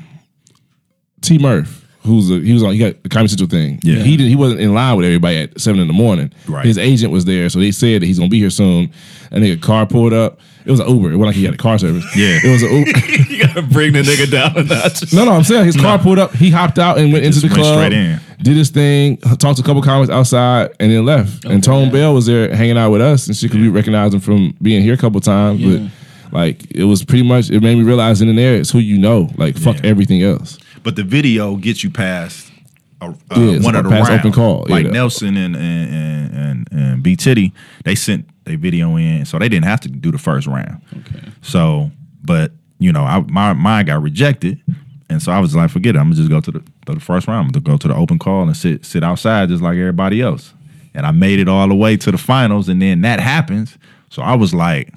T 1.20 1.38
Murph, 1.38 1.83
who's 2.04 2.30
a, 2.30 2.38
he 2.38 2.52
was 2.52 2.62
on 2.62 2.72
he 2.72 2.78
got 2.78 3.02
the 3.02 3.08
Comedy 3.08 3.28
Central 3.28 3.48
thing. 3.48 3.80
Yeah. 3.82 4.02
he 4.02 4.16
did 4.16 4.28
he 4.28 4.36
wasn't 4.36 4.60
in 4.60 4.74
line 4.74 4.96
with 4.96 5.06
everybody 5.06 5.38
at 5.38 5.60
seven 5.60 5.80
in 5.80 5.86
the 5.86 5.94
morning. 5.94 6.32
Right. 6.48 6.64
his 6.64 6.78
agent 6.78 7.12
was 7.12 7.24
there, 7.24 7.48
so 7.48 7.58
they 7.58 7.70
said 7.72 8.02
that 8.02 8.06
he's 8.06 8.18
gonna 8.18 8.30
be 8.30 8.38
here 8.38 8.50
soon. 8.50 8.90
And 9.30 9.42
nigga 9.42 9.60
car 9.60 9.86
pulled 9.86 10.12
up. 10.12 10.38
It 10.64 10.70
was 10.70 10.80
an 10.80 10.88
Uber. 10.88 11.12
It 11.12 11.16
wasn't 11.16 11.26
like 11.26 11.36
he 11.36 11.44
had 11.44 11.54
a 11.54 11.58
car 11.58 11.78
service. 11.78 12.04
Yeah. 12.16 12.38
it 12.42 12.50
was 12.50 12.62
an 12.62 12.72
Uber. 12.72 12.98
you 13.32 13.46
gotta 13.46 13.62
bring 13.62 13.92
the 13.92 14.02
nigga 14.02 14.30
down 14.30 14.56
a 14.56 14.62
notch. 14.62 15.12
No, 15.12 15.24
no, 15.24 15.32
I'm 15.32 15.42
saying 15.44 15.66
his 15.66 15.76
car 15.76 15.98
pulled 15.98 16.18
up. 16.18 16.32
He 16.32 16.50
hopped 16.50 16.78
out 16.78 16.98
and 16.98 17.12
went 17.12 17.24
into 17.24 17.40
the 17.40 17.48
went 17.48 17.58
club, 17.58 17.74
straight 17.78 17.92
in. 17.92 18.18
did 18.42 18.56
his 18.56 18.70
thing, 18.70 19.18
talked 19.18 19.56
to 19.58 19.62
a 19.62 19.64
couple 19.64 19.82
comics 19.82 20.10
outside, 20.10 20.74
and 20.80 20.90
then 20.90 21.04
left. 21.04 21.44
and 21.44 21.62
Tone 21.62 21.86
yeah. 21.86 21.92
Bell 21.92 22.14
was 22.14 22.26
there 22.26 22.54
hanging 22.54 22.78
out 22.78 22.90
with 22.90 23.02
us, 23.02 23.26
and 23.26 23.36
she 23.36 23.48
could 23.48 23.60
we 23.60 23.68
recognized 23.68 24.14
him 24.14 24.20
from 24.20 24.54
being 24.62 24.82
here 24.82 24.94
a 24.94 24.98
couple 24.98 25.20
times. 25.20 25.60
Yeah. 25.60 25.88
But 26.30 26.34
like, 26.34 26.70
it 26.74 26.84
was 26.84 27.04
pretty 27.04 27.26
much. 27.26 27.50
It 27.50 27.60
made 27.62 27.76
me 27.76 27.84
realize 27.84 28.22
in 28.22 28.28
the 28.28 28.34
there 28.34 28.56
it's 28.56 28.70
who 28.70 28.78
you 28.78 28.96
know. 28.98 29.28
Like, 29.36 29.56
fuck 29.56 29.76
Yeah. 29.76 29.90
everything 29.90 30.22
else. 30.22 30.58
But 30.84 30.94
the 30.96 31.02
video 31.02 31.56
gets 31.56 31.82
you 31.82 31.90
past 31.90 32.52
a, 33.00 33.06
uh, 33.06 33.14
Yeah, 33.36 33.58
one 33.60 33.74
of 33.74 33.82
the 33.84 33.90
past 33.90 34.08
rounds. 34.10 34.20
open 34.20 34.32
call, 34.32 34.66
Like 34.68 34.84
yeah. 34.86 34.92
Nelson 34.92 35.36
and 35.36 35.56
and 35.56 35.94
and, 35.94 36.34
and, 36.36 36.68
and 36.72 37.02
B 37.02 37.16
Titty, 37.16 37.52
they 37.84 37.94
sent 37.96 38.28
a 38.46 38.54
video 38.56 38.96
in, 38.96 39.24
so 39.24 39.38
they 39.38 39.48
didn't 39.48 39.64
have 39.64 39.80
to 39.80 39.88
do 39.88 40.12
the 40.12 40.18
first 40.18 40.46
round. 40.46 40.80
Okay. 40.92 41.26
So, 41.42 41.90
but 42.22 42.52
you 42.78 42.92
know, 42.92 43.02
I, 43.02 43.20
my 43.22 43.52
mine 43.54 43.86
got 43.86 44.02
rejected, 44.02 44.60
and 45.08 45.20
so 45.22 45.32
I 45.32 45.40
was 45.40 45.56
like, 45.56 45.70
forget 45.70 45.96
it. 45.96 45.98
I'm 45.98 46.06
gonna 46.06 46.16
just 46.16 46.28
go 46.30 46.40
to 46.40 46.50
the, 46.52 46.60
to 46.86 46.94
the 46.94 47.00
first 47.00 47.26
round. 47.26 47.46
I'm 47.46 47.52
gonna 47.52 47.64
go 47.64 47.78
to 47.78 47.88
the 47.88 47.94
open 47.94 48.18
call 48.18 48.42
and 48.42 48.56
sit 48.56 48.84
sit 48.84 49.02
outside 49.02 49.48
just 49.48 49.62
like 49.62 49.76
everybody 49.78 50.20
else. 50.20 50.52
And 50.96 51.04
I 51.06 51.10
made 51.10 51.40
it 51.40 51.48
all 51.48 51.66
the 51.66 51.74
way 51.74 51.96
to 51.96 52.12
the 52.12 52.18
finals, 52.18 52.68
and 52.68 52.80
then 52.80 53.00
that 53.00 53.18
happens. 53.20 53.76
So 54.10 54.22
I 54.22 54.36
was 54.36 54.54
like, 54.54 54.92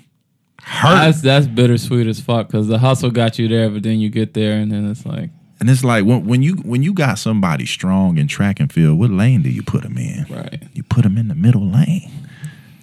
hurt. 0.61 0.95
That's 0.95 1.21
that's 1.21 1.47
bittersweet 1.47 2.07
as 2.07 2.19
fuck 2.19 2.47
because 2.47 2.67
the 2.67 2.77
hustle 2.77 3.09
got 3.09 3.39
you 3.39 3.47
there, 3.47 3.69
but 3.69 3.83
then 3.83 3.99
you 3.99 4.09
get 4.09 4.33
there 4.33 4.59
and 4.59 4.71
then 4.71 4.89
it's 4.91 5.05
like, 5.05 5.29
And 5.59 5.69
it's 5.69 5.83
like 5.83 6.05
when, 6.05 6.25
when 6.25 6.43
you 6.43 6.53
when 6.57 6.83
you 6.83 6.93
got 6.93 7.17
somebody 7.19 7.65
strong 7.65 8.17
in 8.17 8.27
track 8.27 8.59
and 8.59 8.71
field, 8.71 8.99
what 8.99 9.09
lane 9.09 9.41
do 9.41 9.49
you 9.49 9.63
put 9.63 9.81
them 9.83 9.97
in? 9.97 10.25
right. 10.29 10.61
You 10.73 10.83
put 10.83 11.03
them 11.03 11.17
in 11.17 11.27
the 11.29 11.35
middle 11.35 11.67
lane. 11.67 12.11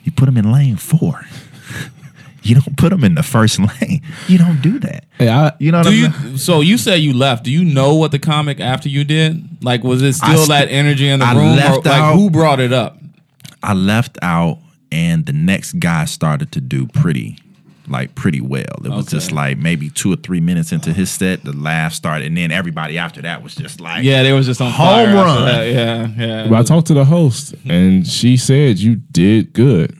You 0.02 0.12
put 0.12 0.26
them 0.26 0.36
in 0.36 0.50
lane 0.50 0.76
four. 0.76 1.24
you 2.42 2.54
don't 2.56 2.76
put 2.76 2.90
them 2.90 3.04
in 3.04 3.14
the 3.14 3.22
first 3.22 3.58
lane. 3.80 4.02
You 4.28 4.38
don't 4.38 4.60
do 4.60 4.78
that. 4.80 5.04
Hey, 5.18 5.28
I, 5.28 5.52
You 5.60 5.70
know 5.72 5.78
what 5.78 5.84
Do 5.86 6.06
I'm 6.06 6.32
you? 6.32 6.36
So 6.38 6.60
you 6.60 6.76
said 6.76 6.96
you 6.96 7.12
left. 7.14 7.44
Do 7.44 7.50
you 7.52 7.64
know 7.64 7.94
what 7.94 8.10
the 8.10 8.18
comic 8.18 8.58
after 8.60 8.88
you 8.88 9.04
did? 9.04 9.62
Like, 9.64 9.82
was 9.84 10.02
it 10.02 10.14
still 10.14 10.36
st- 10.36 10.48
that 10.48 10.68
energy 10.68 11.08
in 11.08 11.20
the 11.20 11.26
I 11.26 11.34
room? 11.34 11.56
left 11.56 11.86
or, 11.86 11.90
like, 11.90 12.14
who 12.14 12.28
brought 12.30 12.60
it 12.60 12.72
up? 12.72 12.98
I 13.62 13.72
left 13.72 14.18
out, 14.20 14.58
and 14.92 15.24
the 15.24 15.32
next 15.32 15.78
guy 15.78 16.04
started 16.04 16.52
to 16.52 16.60
do 16.60 16.86
pretty 16.88 17.38
like 17.86 18.14
pretty 18.14 18.40
well. 18.40 18.64
It 18.84 18.88
was 18.90 19.06
Okay. 19.06 19.16
just 19.16 19.32
like 19.32 19.58
maybe 19.58 19.90
two 19.90 20.12
or 20.12 20.16
three 20.16 20.40
minutes 20.40 20.72
into 20.72 20.92
his 20.92 21.10
set, 21.10 21.44
the 21.44 21.52
laugh 21.52 21.92
started, 21.92 22.26
and 22.26 22.36
then 22.36 22.50
everybody 22.50 22.98
after 22.98 23.22
that 23.22 23.42
was 23.42 23.54
just 23.54 23.80
like, 23.80 24.04
Yeah, 24.04 24.22
they 24.22 24.32
was 24.32 24.46
just 24.46 24.60
on 24.60 24.70
Home 24.70 24.86
fire 24.86 25.14
run. 25.14 25.44
that. 25.46 25.64
Yeah, 25.68 26.08
yeah. 26.16 26.48
But 26.48 26.60
I 26.60 26.62
talked 26.62 26.86
to 26.88 26.94
the 26.94 27.04
host, 27.04 27.54
mm-hmm. 27.54 27.70
and 27.70 28.06
she 28.06 28.36
said 28.36 28.78
you 28.78 28.96
did 28.96 29.52
good. 29.52 29.96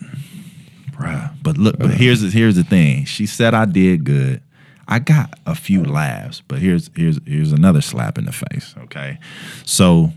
Bruh. 0.90 1.31
But 1.42 1.59
look, 1.59 1.79
but 1.79 1.90
uh. 1.90 1.94
here's 1.94 2.20
the, 2.23 2.31
here's 2.31 2.57
the 2.57 2.64
thing. 2.64 3.05
She 3.05 3.27
said 3.27 3.53
I 3.55 3.64
did 3.64 4.05
good. 4.05 4.40
I 4.87 4.99
got 4.99 5.38
a 5.47 5.55
few 5.55 5.83
laughs, 5.83 6.42
but 6.47 6.59
here's 6.59 6.90
here's 6.94 7.18
here's 7.27 7.53
another 7.53 7.81
slap 7.81 8.18
in 8.18 8.27
the 8.27 8.33
face. 8.33 8.75
Okay, 8.85 9.18
so 9.64 10.12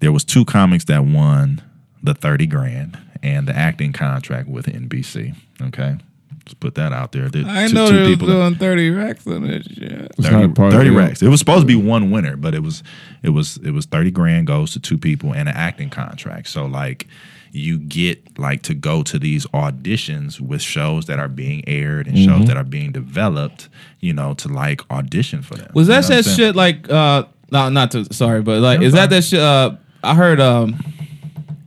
there 0.00 0.10
was 0.12 0.24
two 0.24 0.44
comics 0.44 0.84
that 0.86 1.04
won 1.04 1.62
the 2.02 2.14
thirty 2.14 2.46
grand 2.46 2.98
and 3.22 3.46
the 3.46 3.54
acting 3.54 3.92
contract 3.92 4.48
with 4.48 4.66
NBC. 4.66 5.34
Okay, 5.60 5.98
let's 6.50 6.58
put 6.58 6.74
that 6.74 6.92
out 6.92 7.12
there. 7.12 7.28
There- 7.28 7.44
I 7.46 7.68
two- 7.68 7.74
know 7.74 7.88
two 7.88 7.96
they 7.96 8.00
was 8.02 8.10
people- 8.10 8.26
doing 8.28 8.54
thirty 8.56 8.90
racks 8.90 9.26
on 9.26 9.46
this 9.46 9.64
shit. 9.66 9.92
It's 10.18 10.26
30, 10.28 10.46
not 10.48 10.54
part 10.56 10.72
of 10.72 10.78
30 10.78 10.90
it. 10.90 10.92
racks. 10.96 11.22
It 11.22 11.28
was 11.28 11.38
supposed 11.38 11.60
to 11.62 11.66
be 11.66 11.76
one 11.76 12.10
winner, 12.10 12.36
but 12.36 12.54
it 12.54 12.62
was 12.62 12.82
it 13.22 13.30
was 13.30 13.58
it 13.64 13.70
was 13.70 13.86
30 13.86 14.10
grand 14.10 14.46
goes 14.48 14.72
to 14.72 14.80
two 14.80 14.98
people 14.98 15.32
and 15.32 15.48
an 15.48 15.54
acting 15.56 15.90
contract. 15.90 16.48
So 16.48 16.66
like 16.66 17.06
you 17.52 17.78
get 17.78 18.38
like 18.38 18.62
to 18.62 18.74
go 18.74 19.02
to 19.02 19.18
these 19.18 19.46
auditions 19.48 20.40
with 20.40 20.62
shows 20.62 21.06
that 21.06 21.18
are 21.18 21.28
being 21.28 21.62
aired 21.68 22.06
and 22.06 22.16
Mm-hmm. 22.16 22.38
shows 22.38 22.46
that 22.48 22.56
are 22.56 22.64
being 22.64 22.92
developed, 22.92 23.68
you 24.00 24.12
know, 24.12 24.34
to 24.34 24.48
like 24.48 24.82
audition 24.90 25.42
for 25.42 25.54
them. 25.54 25.70
Was 25.74 25.86
You 25.88 25.94
that 25.94 26.00
know 26.02 26.06
what 26.08 26.10
I'm 26.12 26.16
that 26.18 26.24
saying? 26.24 26.36
shit 26.36 26.56
like 26.56 26.90
uh 26.90 27.24
no 27.52 27.68
not 27.68 27.90
to 27.92 28.12
sorry, 28.12 28.42
but 28.42 28.60
like 28.60 28.80
You're 28.80 28.88
is 28.88 28.92
that 28.94 29.00
fine. 29.02 29.08
that 29.10 29.22
shit 29.24 29.40
uh 29.40 29.70
I 30.02 30.14
heard 30.14 30.40
um 30.40 30.74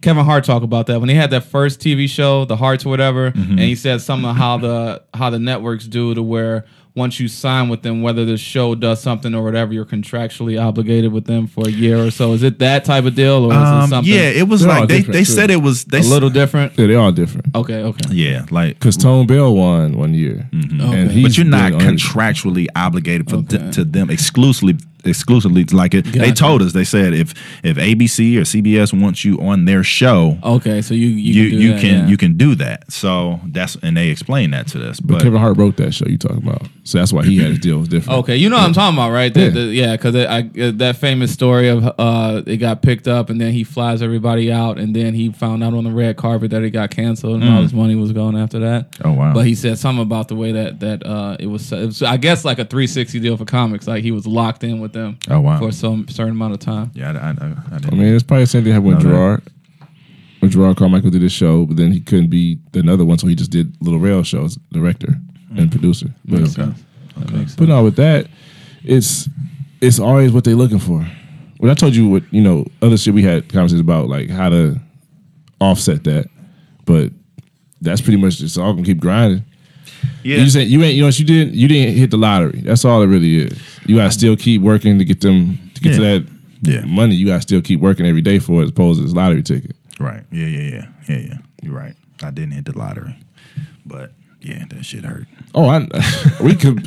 Kevin 0.04 0.26
Hart 0.26 0.44
talk 0.44 0.62
about 0.64 0.86
that 0.88 1.00
when 1.00 1.10
he 1.10 1.16
had 1.16 1.32
that 1.32 1.46
first 1.46 1.80
TV 1.80 2.08
show, 2.10 2.46
The 2.46 2.58
Hearts 2.58 2.86
or 2.86 2.90
whatever, 2.90 3.32
Mm-hmm. 3.32 3.52
and 3.52 3.60
he 3.60 3.76
said 3.76 4.02
something 4.02 4.30
of 4.30 4.36
how 4.36 4.58
the 4.58 5.02
how 5.14 5.30
the 5.30 5.40
networks 5.40 5.88
do 5.88 6.14
to 6.14 6.22
where 6.22 6.66
once 6.96 7.20
you 7.20 7.28
sign 7.28 7.70
with 7.70 7.82
them, 7.82 8.04
whether 8.04 8.24
the 8.24 8.38
show 8.38 8.76
does 8.76 9.02
something 9.02 9.34
or 9.34 9.44
whatever, 9.44 9.74
you're 9.74 9.84
contractually 9.86 10.62
obligated 10.64 11.12
with 11.12 11.26
them 11.26 11.48
for 11.48 11.68
a 11.68 11.72
year 11.72 11.98
or 12.06 12.12
so. 12.12 12.34
Is 12.34 12.44
it 12.44 12.60
that 12.60 12.86
type 12.86 13.06
of 13.06 13.16
deal, 13.16 13.46
or 13.46 13.52
is 13.52 13.58
it 13.58 13.64
Um, 13.64 13.90
something 13.90 14.14
yeah, 14.14 14.30
it 14.30 14.48
was 14.48 14.62
They're 14.62 14.70
like 14.70 14.90
they, 14.90 15.02
they 15.02 15.20
too. 15.20 15.26
said 15.26 15.50
it 15.50 15.62
was 15.64 15.86
they 15.86 16.00
a 16.02 16.04
little 16.04 16.30
different? 16.30 16.74
Yeah, 16.78 16.86
they're 16.86 17.00
all 17.00 17.12
different. 17.12 17.48
Okay, 17.56 17.82
okay. 17.82 18.14
yeah, 18.14 18.46
like 18.52 18.78
Because 18.80 18.96
Tone 18.96 19.26
Bell 19.26 19.56
won 19.56 19.98
one 19.98 20.14
year, 20.14 20.48
and 20.52 20.82
Okay. 20.82 21.08
he's 21.08 21.24
but 21.24 21.38
you're 21.38 21.48
not 21.48 21.72
big 21.72 21.82
on 21.82 21.96
contractually 21.96 22.68
obligated 22.76 23.28
for 23.30 23.38
Okay. 23.38 23.58
th- 23.58 23.74
to 23.76 23.86
them 23.86 24.12
exclusively 24.12 24.76
exclusively 25.06 25.64
like 25.66 25.94
it 25.94 26.06
they 26.06 26.32
told 26.32 26.62
us 26.62 26.74
they 26.74 26.84
said 26.84 27.14
if 27.14 27.34
if 27.64 27.78
ABC 27.78 28.38
or 28.38 28.42
CBS 28.42 29.00
wants 29.00 29.24
you 29.26 29.38
on 29.40 29.66
their 29.66 29.84
show 29.84 30.38
Okay, 30.44 30.82
so 30.82 30.94
you 30.94 31.08
you, 31.08 31.44
you 31.44 31.50
can 31.50 31.58
do 31.60 31.64
you 31.64 31.72
that, 31.74 31.82
can 31.82 31.90
yeah. 32.00 32.08
you 32.08 32.18
can 32.18 32.38
do 32.38 32.56
that 32.56 32.92
so 32.92 33.40
that's 33.48 33.76
and 33.84 33.98
they 33.98 34.10
explained 34.10 34.54
that 34.54 34.68
to 34.68 34.90
us 34.90 35.00
But 35.00 35.14
but 35.16 35.24
Kevin 35.24 35.40
Hart 35.40 35.58
wrote 35.58 35.78
that 35.78 35.94
show 35.94 36.06
you 36.08 36.18
talking 36.18 36.38
about, 36.48 36.64
so 36.84 36.98
that's 36.98 37.14
why 37.14 37.24
he 37.26 37.38
had 37.38 37.50
his 37.52 37.60
deal 37.60 37.78
was 37.80 37.88
different. 37.88 38.20
Okay, 38.20 38.36
you 38.36 38.50
know 38.50 38.58
what 38.58 38.66
I'm 38.66 38.74
talking 38.74 38.98
about, 38.98 39.12
right? 39.12 39.34
The- 39.34 39.42
Yeah. 39.42 39.50
the- 39.50 39.74
Yeah, 39.74 39.92
because 39.96 40.16
I 40.16 40.40
uh, 40.62 40.72
that 40.76 40.96
famous 40.98 41.32
story 41.32 41.68
of 41.70 41.84
uh, 41.98 42.42
it 42.46 42.58
got 42.58 42.82
picked 42.82 43.08
up, 43.08 43.30
and 43.30 43.40
then 43.40 43.52
he 43.54 43.64
flies 43.64 44.02
everybody 44.02 44.52
out, 44.52 44.78
and 44.80 44.96
then 44.96 45.14
he 45.14 45.32
found 45.32 45.64
out 45.64 45.74
on 45.74 45.84
the 45.84 45.92
red 45.92 46.18
carpet 46.18 46.52
that 46.52 46.64
it 46.64 46.72
got 46.72 46.90
canceled, 46.92 47.42
and 47.42 47.50
all 47.54 47.62
his 47.62 47.74
money 47.74 47.96
was 47.96 48.12
gone 48.12 48.36
after 48.36 48.60
that. 48.60 48.98
Oh, 49.04 49.12
wow. 49.14 49.34
But 49.34 49.46
he 49.46 49.56
said 49.56 49.78
something 49.78 50.02
about 50.04 50.28
the 50.28 50.36
way 50.36 50.52
that 50.54 50.80
that 50.80 51.06
uh, 51.06 51.38
it 51.40 51.48
was, 51.48 51.72
it 51.72 51.86
was, 51.86 52.02
I 52.04 52.18
guess, 52.18 52.44
like 52.46 52.60
a 52.60 52.66
360 52.66 53.20
deal 53.20 53.38
for 53.38 53.46
comics. 53.46 53.88
Like 53.88 54.04
he 54.04 54.12
was 54.12 54.26
locked 54.28 54.64
in 54.64 54.80
with 54.80 54.93
them. 54.94 55.18
Oh, 55.30 55.42
wow. 55.42 55.60
for 55.60 55.72
some 55.72 56.08
certain 56.08 56.34
amount 56.34 56.54
of 56.54 56.60
time. 56.60 56.92
yeah 56.94 57.12
I, 57.12 57.14
I, 57.14 57.30
I, 57.30 57.76
I 57.76 57.80
didn't 57.80 57.94
I 57.94 57.96
mean, 57.98 58.14
it's 58.14 58.24
probably 58.24 58.44
the 58.44 58.48
same 58.48 58.64
thing 58.64 58.74
happened 58.74 58.96
with 58.96 59.04
No, 59.04 59.12
that- 59.12 59.42
Jerrod. 59.42 59.48
When 60.40 60.52
Jerrod 60.52 60.76
Carmichael 60.76 61.10
did 61.10 61.22
his 61.22 61.32
show, 61.32 61.66
but 61.66 61.78
then 61.78 61.94
he 61.94 62.02
couldn't 62.02 62.30
be 62.30 62.60
another 62.74 63.06
one, 63.06 63.18
so 63.18 63.28
he 63.28 63.36
just 63.36 63.50
did 63.50 63.82
Little 63.82 64.00
Rail 64.00 64.24
shows, 64.24 64.58
director 64.74 65.16
and 65.52 65.60
hmm. 65.60 65.70
producer. 65.70 66.08
But, 66.26 66.42
Makes 66.42 66.54
sense. 66.54 66.84
That 67.18 67.32
makes 67.32 67.56
but 67.56 67.68
no, 67.70 67.84
with 67.84 67.96
that, 67.96 68.28
it's 68.84 69.30
it's 69.82 70.00
always 70.00 70.32
what 70.32 70.44
they're 70.44 70.56
looking 70.56 70.80
for. 70.80 71.06
When 71.58 71.72
I 71.72 71.76
told 71.76 71.96
you 71.96 72.10
what 72.10 72.24
you 72.34 72.42
know, 72.42 72.66
other 72.82 72.98
shit 72.98 73.14
we 73.14 73.24
had 73.24 73.48
conversations 73.50 73.82
about, 73.82 74.10
like 74.10 74.30
how 74.30 74.50
to 74.50 74.80
offset 75.62 76.04
that, 76.06 76.30
but 76.86 77.12
that's 77.82 78.02
pretty 78.02 78.18
much 78.18 78.42
it's 78.42 78.58
all 78.58 78.74
gonna 78.74 78.86
keep 78.86 79.00
grinding. 79.00 79.46
Yeah 80.24 80.38
You 80.38 80.60
ain't, 80.60 80.70
you 80.70 80.84
ain't, 80.84 80.96
you 80.96 81.02
know, 81.02 81.08
what 81.08 81.20
you 81.20 81.26
didn't, 81.26 81.54
you 81.54 81.68
didn't 81.68 81.96
hit 81.96 82.12
the 82.12 82.18
lottery. 82.18 82.62
That's 82.62 82.86
all 82.86 83.02
it 83.02 83.08
really 83.08 83.40
is. 83.46 83.60
You 83.86 83.98
gotta 83.98 84.12
still 84.12 84.36
keep 84.36 84.62
working 84.62 84.98
to 85.00 85.06
get 85.06 85.22
them 85.22 85.58
to 85.76 85.82
get 85.82 85.92
Yeah. 85.94 85.98
to 85.98 86.02
that 86.04 86.28
Yeah. 86.62 86.86
money. 86.86 87.16
You 87.16 87.28
gotta 87.28 87.42
still 87.42 87.62
keep 87.62 87.80
working 87.80 88.06
every 88.06 88.22
day 88.22 88.40
for 88.40 88.62
it, 88.62 88.66
as 88.66 88.70
opposed 88.70 89.00
to 89.00 89.06
this 89.06 89.14
lottery 89.14 89.44
ticket. 89.44 89.76
right 90.00 90.24
yeah 90.32 90.48
yeah 90.48 90.62
yeah 90.62 90.86
yeah 91.08 91.18
yeah 91.18 91.38
you're 91.62 91.74
right 91.76 91.96
I 92.24 92.32
didn't 92.32 92.52
hit 92.54 92.66
the 92.66 92.78
lottery 92.78 93.16
but 93.86 94.12
yeah 94.42 94.66
that 94.70 94.84
shit 94.86 95.04
hurt 95.06 95.28
Oh, 95.56 95.70
I 95.70 95.88
we 96.42 96.56
could. 96.56 96.82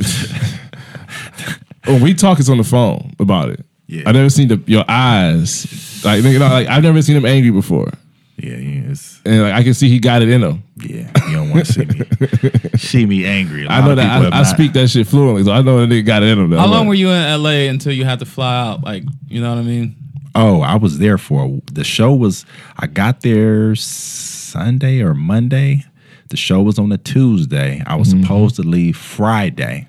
when 1.87 2.03
we 2.03 2.15
talk, 2.15 2.39
it's 2.41 2.49
on 2.49 2.57
the 2.59 2.65
phone 2.65 3.13
about 3.21 3.51
it. 3.51 3.65
Yeah. 3.87 4.03
I 4.07 4.13
never 4.13 4.29
seen 4.31 4.49
the 4.49 4.61
your 4.67 4.85
eyes 4.89 6.03
like 6.05 6.25
like 6.25 6.67
I've 6.69 6.83
never 6.83 7.01
seen 7.03 7.17
him 7.17 7.25
angry 7.25 7.51
before, 7.53 7.93
yeah 8.39 8.57
yeah 8.57 8.91
it's 8.91 9.21
and 9.25 9.43
like 9.43 9.55
I 9.55 9.63
can 9.63 9.75
see 9.75 9.89
he 9.89 9.99
got 9.99 10.23
it 10.23 10.29
in 10.29 10.43
him. 10.43 10.63
yeah 10.77 11.11
you 11.29 11.37
don't 11.37 11.51
want 11.51 11.67
to 11.67 11.73
see 11.73 11.85
me 11.85 12.69
see 12.77 13.07
me 13.07 13.25
angry 13.25 13.65
A 13.65 13.69
I 13.71 13.81
lot 13.81 13.89
know 13.89 13.95
that 13.97 14.33
I, 14.33 14.41
I 14.41 14.43
speak 14.43 14.73
that 14.75 14.89
shit 14.89 15.07
fluently, 15.07 15.45
so 15.45 15.53
I 15.53 15.63
know 15.63 15.81
that 15.81 15.89
nigga 15.89 16.05
got 16.05 16.23
it 16.23 16.31
in 16.31 16.39
him. 16.39 16.53
How 16.53 16.67
long 16.67 16.87
were 16.87 16.95
you 16.95 17.09
in 17.11 17.43
LA 17.43 17.69
until 17.71 17.93
you 17.93 18.05
had 18.05 18.19
to 18.19 18.27
fly 18.27 18.69
out? 18.69 18.85
Like, 18.85 19.05
you 19.29 19.41
know 19.41 19.51
what 19.51 19.59
I 19.59 19.63
mean? 19.63 19.97
Oh, 20.35 20.61
I 20.61 20.77
was 20.77 20.99
there 20.99 21.17
for 21.17 21.61
the 21.73 21.83
show 21.83 22.15
was 22.15 22.45
I 22.77 22.87
got 22.87 23.23
there 23.23 23.75
Sunday 23.75 25.01
or 25.01 25.15
Monday. 25.15 25.85
The 26.29 26.37
show 26.37 26.61
was 26.61 26.79
on 26.79 26.93
a 26.93 26.99
Tuesday. 26.99 27.83
I 27.87 27.97
was 27.97 28.09
mm-hmm. 28.09 28.23
supposed 28.23 28.57
to 28.57 28.63
leave 28.63 28.97
Friday. 28.97 29.87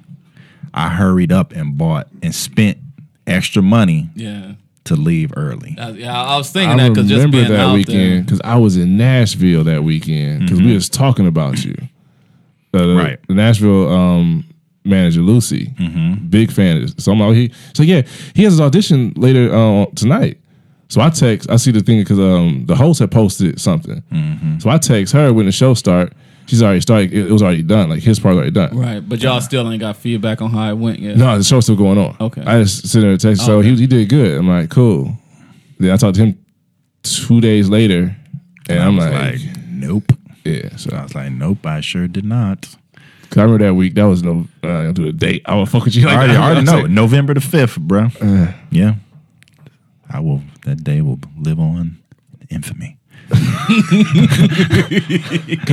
I 0.74 0.90
hurried 0.90 1.32
up 1.32 1.52
and 1.52 1.78
bought 1.78 2.08
and 2.22 2.34
spent 2.34 2.78
extra 3.26 3.62
money 3.62 4.10
Yeah. 4.16 4.54
To 4.88 4.96
leave 4.96 5.32
early. 5.36 5.76
Uh, 5.78 5.92
yeah, 5.92 6.22
I 6.22 6.38
was 6.38 6.52
thinking 6.52 6.80
I 6.80 6.84
that 6.84 6.90
because 6.90 7.08
just 7.08 7.18
remember 7.18 7.38
being 7.38 7.50
that 7.52 7.60
out 7.68 7.74
weekend 7.74 8.26
because 8.26 8.42
I 8.44 8.58
was 8.58 8.78
in 8.78 8.98
Nashville 8.98 9.64
that 9.66 9.84
weekend 9.84 10.42
because 10.42 10.60
we 10.62 10.74
was 10.74 10.90
talking 10.90 11.28
about 11.28 11.64
you. 11.64 11.76
Uh, 12.74 12.86
the, 12.86 12.96
Right. 12.96 13.20
the 13.28 13.34
Nashville 13.34 13.92
um, 13.92 14.44
manager 14.84 15.22
Lucy, 15.22 15.74
big 16.30 16.52
fan 16.52 16.84
of. 16.84 16.94
So 17.02 17.12
I'm 17.12 17.20
like, 17.20 17.36
he 17.36 17.52
so 17.74 17.84
yeah, 17.84 18.02
he 18.36 18.44
has 18.44 18.54
his 18.54 18.62
audition 18.62 19.14
later 19.16 19.54
uh, 19.54 19.86
tonight. 19.96 20.40
So 20.90 21.02
I 21.02 21.10
text, 21.10 21.50
I 21.50 21.58
see 21.58 21.72
the 21.72 21.82
thing 21.82 22.00
because 22.00 22.20
um, 22.20 22.66
the 22.66 22.76
host 22.76 23.00
had 23.00 23.12
posted 23.12 23.60
something. 23.60 24.04
So 24.60 24.70
I 24.70 24.78
text 24.78 25.14
her 25.14 25.34
when 25.34 25.46
the 25.46 25.52
show 25.52 25.74
start. 25.74 26.14
She's 26.48 26.64
already 26.64 26.82
started. 26.82 27.14
It, 27.14 27.28
it 27.28 27.32
was 27.32 27.44
already 27.44 27.62
done. 27.64 27.90
Like 27.90 28.02
his 28.02 28.20
part 28.20 28.36
already 28.36 28.52
done. 28.52 28.76
Right, 28.78 29.00
but 29.08 29.22
y'all 29.22 29.42
still 29.42 29.70
ain't 29.72 29.82
got 29.82 29.98
feedback 29.98 30.42
on 30.42 30.50
how 30.50 30.70
it 30.70 30.76
went 30.78 31.00
yet. 31.00 31.18
No, 31.18 31.38
the 31.38 31.44
show's 31.44 31.66
still 31.66 31.76
going 31.76 31.98
on. 31.98 32.16
Okay. 32.20 32.42
I 32.42 32.62
just 32.64 32.88
sit 32.88 33.02
there 33.02 33.12
and 33.12 33.20
text. 33.20 33.46
So 33.46 33.60
Okay. 33.60 33.70
he 33.70 33.76
he 33.76 33.88
did 33.88 34.10
good. 34.10 34.38
I'm 34.38 34.48
like, 34.48 34.70
cool. 34.70 35.12
Then 35.80 35.92
I 35.92 35.98
talked 35.98 36.16
to 36.16 36.22
him 36.26 36.40
two 37.04 37.42
days 37.42 37.70
later, 37.70 38.16
and 38.70 38.80
I 38.80 38.86
I'm 38.88 38.98
like, 38.98 39.12
like, 39.14 39.42
nope. 39.68 40.12
yeah. 40.46 40.76
So 40.78 40.96
I 40.96 41.04
was 41.04 41.14
like, 41.14 41.32
nope, 41.32 41.66
I 41.66 41.82
sure 41.82 42.08
did 42.08 42.26
not. 42.26 42.62
Cause 43.30 43.38
I 43.40 43.42
remember 43.44 43.66
that 43.66 43.74
week. 43.74 43.96
That 43.96 44.06
was 44.06 44.24
no. 44.24 44.48
Uh, 44.64 44.68
I'll 44.70 44.94
do 44.94 45.06
a 45.08 45.12
date. 45.12 45.42
I 45.46 45.56
will 45.56 45.66
fuck 45.66 45.84
with 45.84 45.96
you. 45.96 46.08
I 46.08 46.12
Like 46.12 46.16
already, 46.18 46.34
that. 46.34 46.40
I 46.42 46.46
already 46.46 46.60
I'm 46.60 46.66
know. 46.66 46.72
saying- 46.84 46.94
November 46.96 47.34
the 47.34 47.42
fifth, 47.42 47.78
bro. 47.78 48.08
yeah. 48.72 48.96
I 50.10 50.22
will 50.22 50.42
that 50.64 50.84
day 50.86 51.02
will 51.02 51.20
live 51.38 51.60
on 51.60 51.98
infamy. 52.50 52.96
Cause 53.30 53.40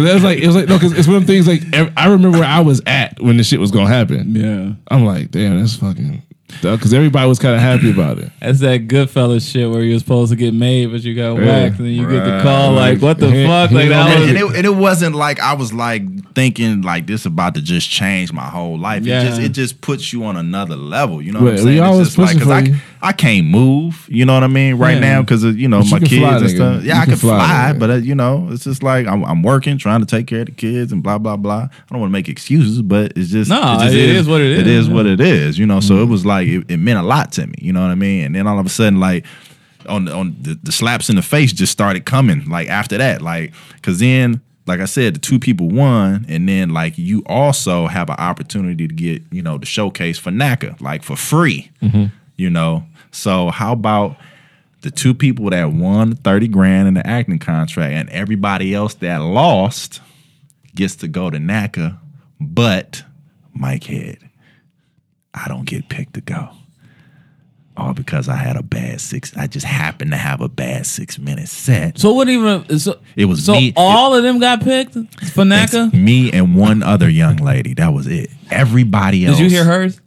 it 0.04 0.14
was 0.14 0.24
like 0.24 0.38
it 0.38 0.46
was 0.46 0.56
like 0.56 0.68
no. 0.68 0.78
Cause 0.78 0.92
it's 0.92 1.06
one 1.06 1.16
of 1.16 1.26
the 1.26 1.32
things 1.32 1.46
like 1.46 1.62
ev- 1.72 1.92
I 1.96 2.08
remember 2.08 2.38
where 2.38 2.48
I 2.48 2.60
was 2.60 2.82
at 2.86 3.20
when 3.20 3.36
the 3.36 3.44
shit 3.44 3.60
was 3.60 3.70
gonna 3.70 3.88
happen. 3.88 4.34
Yeah. 4.34 4.72
I'm 4.88 5.04
like, 5.04 5.30
damn, 5.30 5.58
that's 5.60 5.76
fucking. 5.76 6.22
Because 6.62 6.94
everybody 6.94 7.28
was 7.28 7.40
kind 7.40 7.56
of 7.56 7.60
happy 7.60 7.90
about 7.90 8.18
it. 8.18 8.30
That's 8.40 8.60
that 8.60 8.86
good 8.86 9.08
Goodfellas 9.08 9.50
shit 9.50 9.68
where 9.68 9.82
you're 9.82 9.98
supposed 9.98 10.30
to 10.30 10.36
get 10.36 10.54
made, 10.54 10.86
but 10.92 11.02
you 11.02 11.14
got 11.16 11.34
Yeah. 11.36 11.46
whacked, 11.46 11.78
and 11.78 11.86
then 11.88 11.94
you 11.94 12.08
get 12.08 12.24
the 12.24 12.30
Right. 12.30 12.42
call 12.44 12.72
like, 12.74 13.00
"What 13.02 13.18
the 13.18 13.28
He- 13.30 13.44
fuck?" 13.44 13.70
he 13.70 13.76
Like 13.76 13.88
don't 13.88 14.06
that 14.06 14.14
know 14.14 14.20
was 14.20 14.28
and, 14.30 14.38
it, 14.38 14.56
and 14.58 14.64
it 14.66 14.74
wasn't 14.76 15.16
like 15.16 15.40
I 15.40 15.54
was 15.54 15.72
like 15.72 16.02
thinking 16.34 16.82
like 16.82 17.06
this 17.08 17.26
about 17.26 17.54
to 17.56 17.60
just 17.62 17.90
change 17.90 18.32
my 18.32 18.46
whole 18.46 18.78
life. 18.78 19.04
Yeah. 19.04 19.22
It 19.22 19.26
just 19.26 19.40
it 19.40 19.48
just 19.52 19.80
puts 19.80 20.12
you 20.12 20.24
on 20.24 20.36
another 20.36 20.76
level. 20.76 21.20
You 21.20 21.32
know 21.32 21.40
what 21.40 21.54
Well, 21.54 21.58
I'm 21.60 21.64
we 21.66 21.70
saying? 21.72 21.78
It's 21.78 21.86
always 21.86 22.06
just 22.08 22.18
like 22.18 22.36
pushing 22.38 22.52
I, 22.52 22.62
for 22.62 22.68
you. 22.68 22.74
I 22.76 22.80
can't 23.12 23.46
move. 23.46 24.06
You 24.08 24.24
know 24.24 24.34
what 24.34 24.42
I 24.44 24.46
mean? 24.48 24.76
Right 24.76 24.94
Yeah. 24.94 25.00
now 25.14 25.20
because 25.22 25.44
you 25.44 25.68
know 25.68 25.80
But 25.80 25.90
my 25.90 25.98
can 25.98 26.06
kids 26.08 26.20
fly, 26.22 26.36
and 26.36 26.44
nigga. 26.46 26.54
stuff. 26.56 26.84
Yeah, 26.84 26.94
You 26.96 27.00
I 27.00 27.04
can 27.04 27.12
can 27.12 27.18
fly, 27.18 27.38
fly, 27.38 27.72
but 27.78 27.90
uh, 27.90 27.94
you 27.96 28.14
know 28.14 28.48
it's 28.50 28.64
just 28.64 28.82
like 28.82 29.06
I'm, 29.06 29.24
I'm 29.24 29.42
working, 29.42 29.78
trying 29.78 30.00
to 30.00 30.06
take 30.06 30.26
care 30.26 30.40
of 30.40 30.46
the 30.46 30.52
kids 30.52 30.92
and 30.92 31.02
blah 31.02 31.18
blah 31.18 31.36
blah. 31.36 31.68
I 31.70 31.70
don't 31.90 32.00
want 32.00 32.10
to 32.10 32.12
make 32.12 32.28
excuses, 32.28 32.82
but 32.82 33.12
it's 33.16 33.30
just 33.30 33.50
No, 33.50 33.60
it, 33.76 33.84
just 33.84 33.94
it 33.94 34.08
is 34.10 34.26
what 34.28 34.40
it 34.40 34.58
It 34.58 34.66
is, 34.66 34.84
is 34.84 34.88
yeah. 34.88 34.94
what 34.94 35.06
it 35.06 35.20
is. 35.20 35.58
You 35.58 35.66
know, 35.66 35.80
so 35.80 36.02
it 36.02 36.06
was 36.06 36.24
like 36.24 36.48
it, 36.48 36.64
it 36.68 36.76
meant 36.78 36.98
a 36.98 37.02
lot 37.02 37.32
to 37.32 37.46
me. 37.46 37.54
You 37.58 37.72
know 37.72 37.82
what 37.82 37.90
I 37.90 37.94
mean? 37.96 38.24
And 38.26 38.34
then 38.34 38.46
all 38.46 38.58
of 38.58 38.66
a 38.66 38.70
sudden, 38.70 39.00
like 39.00 39.24
on 39.88 40.08
on 40.08 40.34
the, 40.40 40.58
the 40.62 40.72
slaps 40.72 41.10
in 41.10 41.16
the 41.16 41.22
face 41.22 41.52
just 41.52 41.70
started 41.72 42.06
coming 42.06 42.48
like 42.48 42.68
after 42.70 42.96
that 42.96 43.20
like 43.20 43.52
because 43.74 43.98
then 43.98 44.40
like 44.66 44.80
i 44.80 44.86
said 44.86 45.14
the 45.14 45.18
two 45.18 45.38
people 45.38 45.68
won 45.68 46.24
and 46.26 46.48
then 46.48 46.70
like 46.70 46.96
you 46.96 47.22
also 47.26 47.86
have 47.86 48.08
an 48.08 48.16
opportunity 48.16 48.88
to 48.88 48.94
get 48.94 49.22
you 49.30 49.42
know 49.42 49.58
the 49.58 49.66
showcase 49.66 50.18
for 50.18 50.30
NACA 50.30 50.80
like 50.80 51.02
for 51.02 51.16
free 51.16 51.70
you 52.36 52.48
know 52.48 52.86
so 53.14 53.50
how 53.50 53.72
about 53.72 54.16
the 54.82 54.90
two 54.90 55.14
people 55.14 55.48
that 55.50 55.72
won 55.72 56.14
30 56.16 56.48
grand 56.48 56.88
in 56.88 56.94
the 56.94 57.06
acting 57.06 57.38
contract 57.38 57.92
and 57.94 58.10
everybody 58.10 58.74
else 58.74 58.94
that 58.94 59.18
lost 59.18 60.00
gets 60.74 60.96
to 60.96 61.08
go 61.08 61.30
to 61.30 61.38
NACA 61.38 61.98
But 62.40 63.02
Mike 63.54 63.84
Head, 63.84 64.18
I 65.32 65.48
don't 65.48 65.64
get 65.64 65.88
picked 65.88 66.14
to 66.14 66.20
go. 66.20 66.50
All 67.76 67.92
because 67.94 68.28
I 68.28 68.36
had 68.36 68.56
a 68.56 68.62
bad 68.62 69.00
six. 69.00 69.36
I 69.36 69.46
just 69.48 69.66
happened 69.66 70.12
to 70.12 70.16
have 70.16 70.40
a 70.40 70.48
bad 70.48 70.86
six 70.86 71.18
minute 71.18 71.48
set. 71.48 71.98
So 71.98 72.12
what 72.12 72.28
even? 72.28 72.78
So, 72.78 73.00
It 73.16 73.24
was 73.24 73.44
so 73.44 73.52
me- 73.54 73.72
all 73.76 74.14
of 74.14 74.22
them 74.22 74.38
got 74.38 74.60
picked 74.62 74.92
for 74.94 75.44
NACA. 75.44 75.92
Me 75.92 76.30
and 76.30 76.54
one 76.54 76.82
other 76.84 77.08
young 77.08 77.36
lady. 77.36 77.74
That 77.74 77.92
was 77.92 78.06
it. 78.06 78.30
Everybody 78.50 79.26
else. 79.26 79.38
Did 79.38 79.44
you 79.44 79.50
hear 79.50 79.64
hers? 79.64 80.00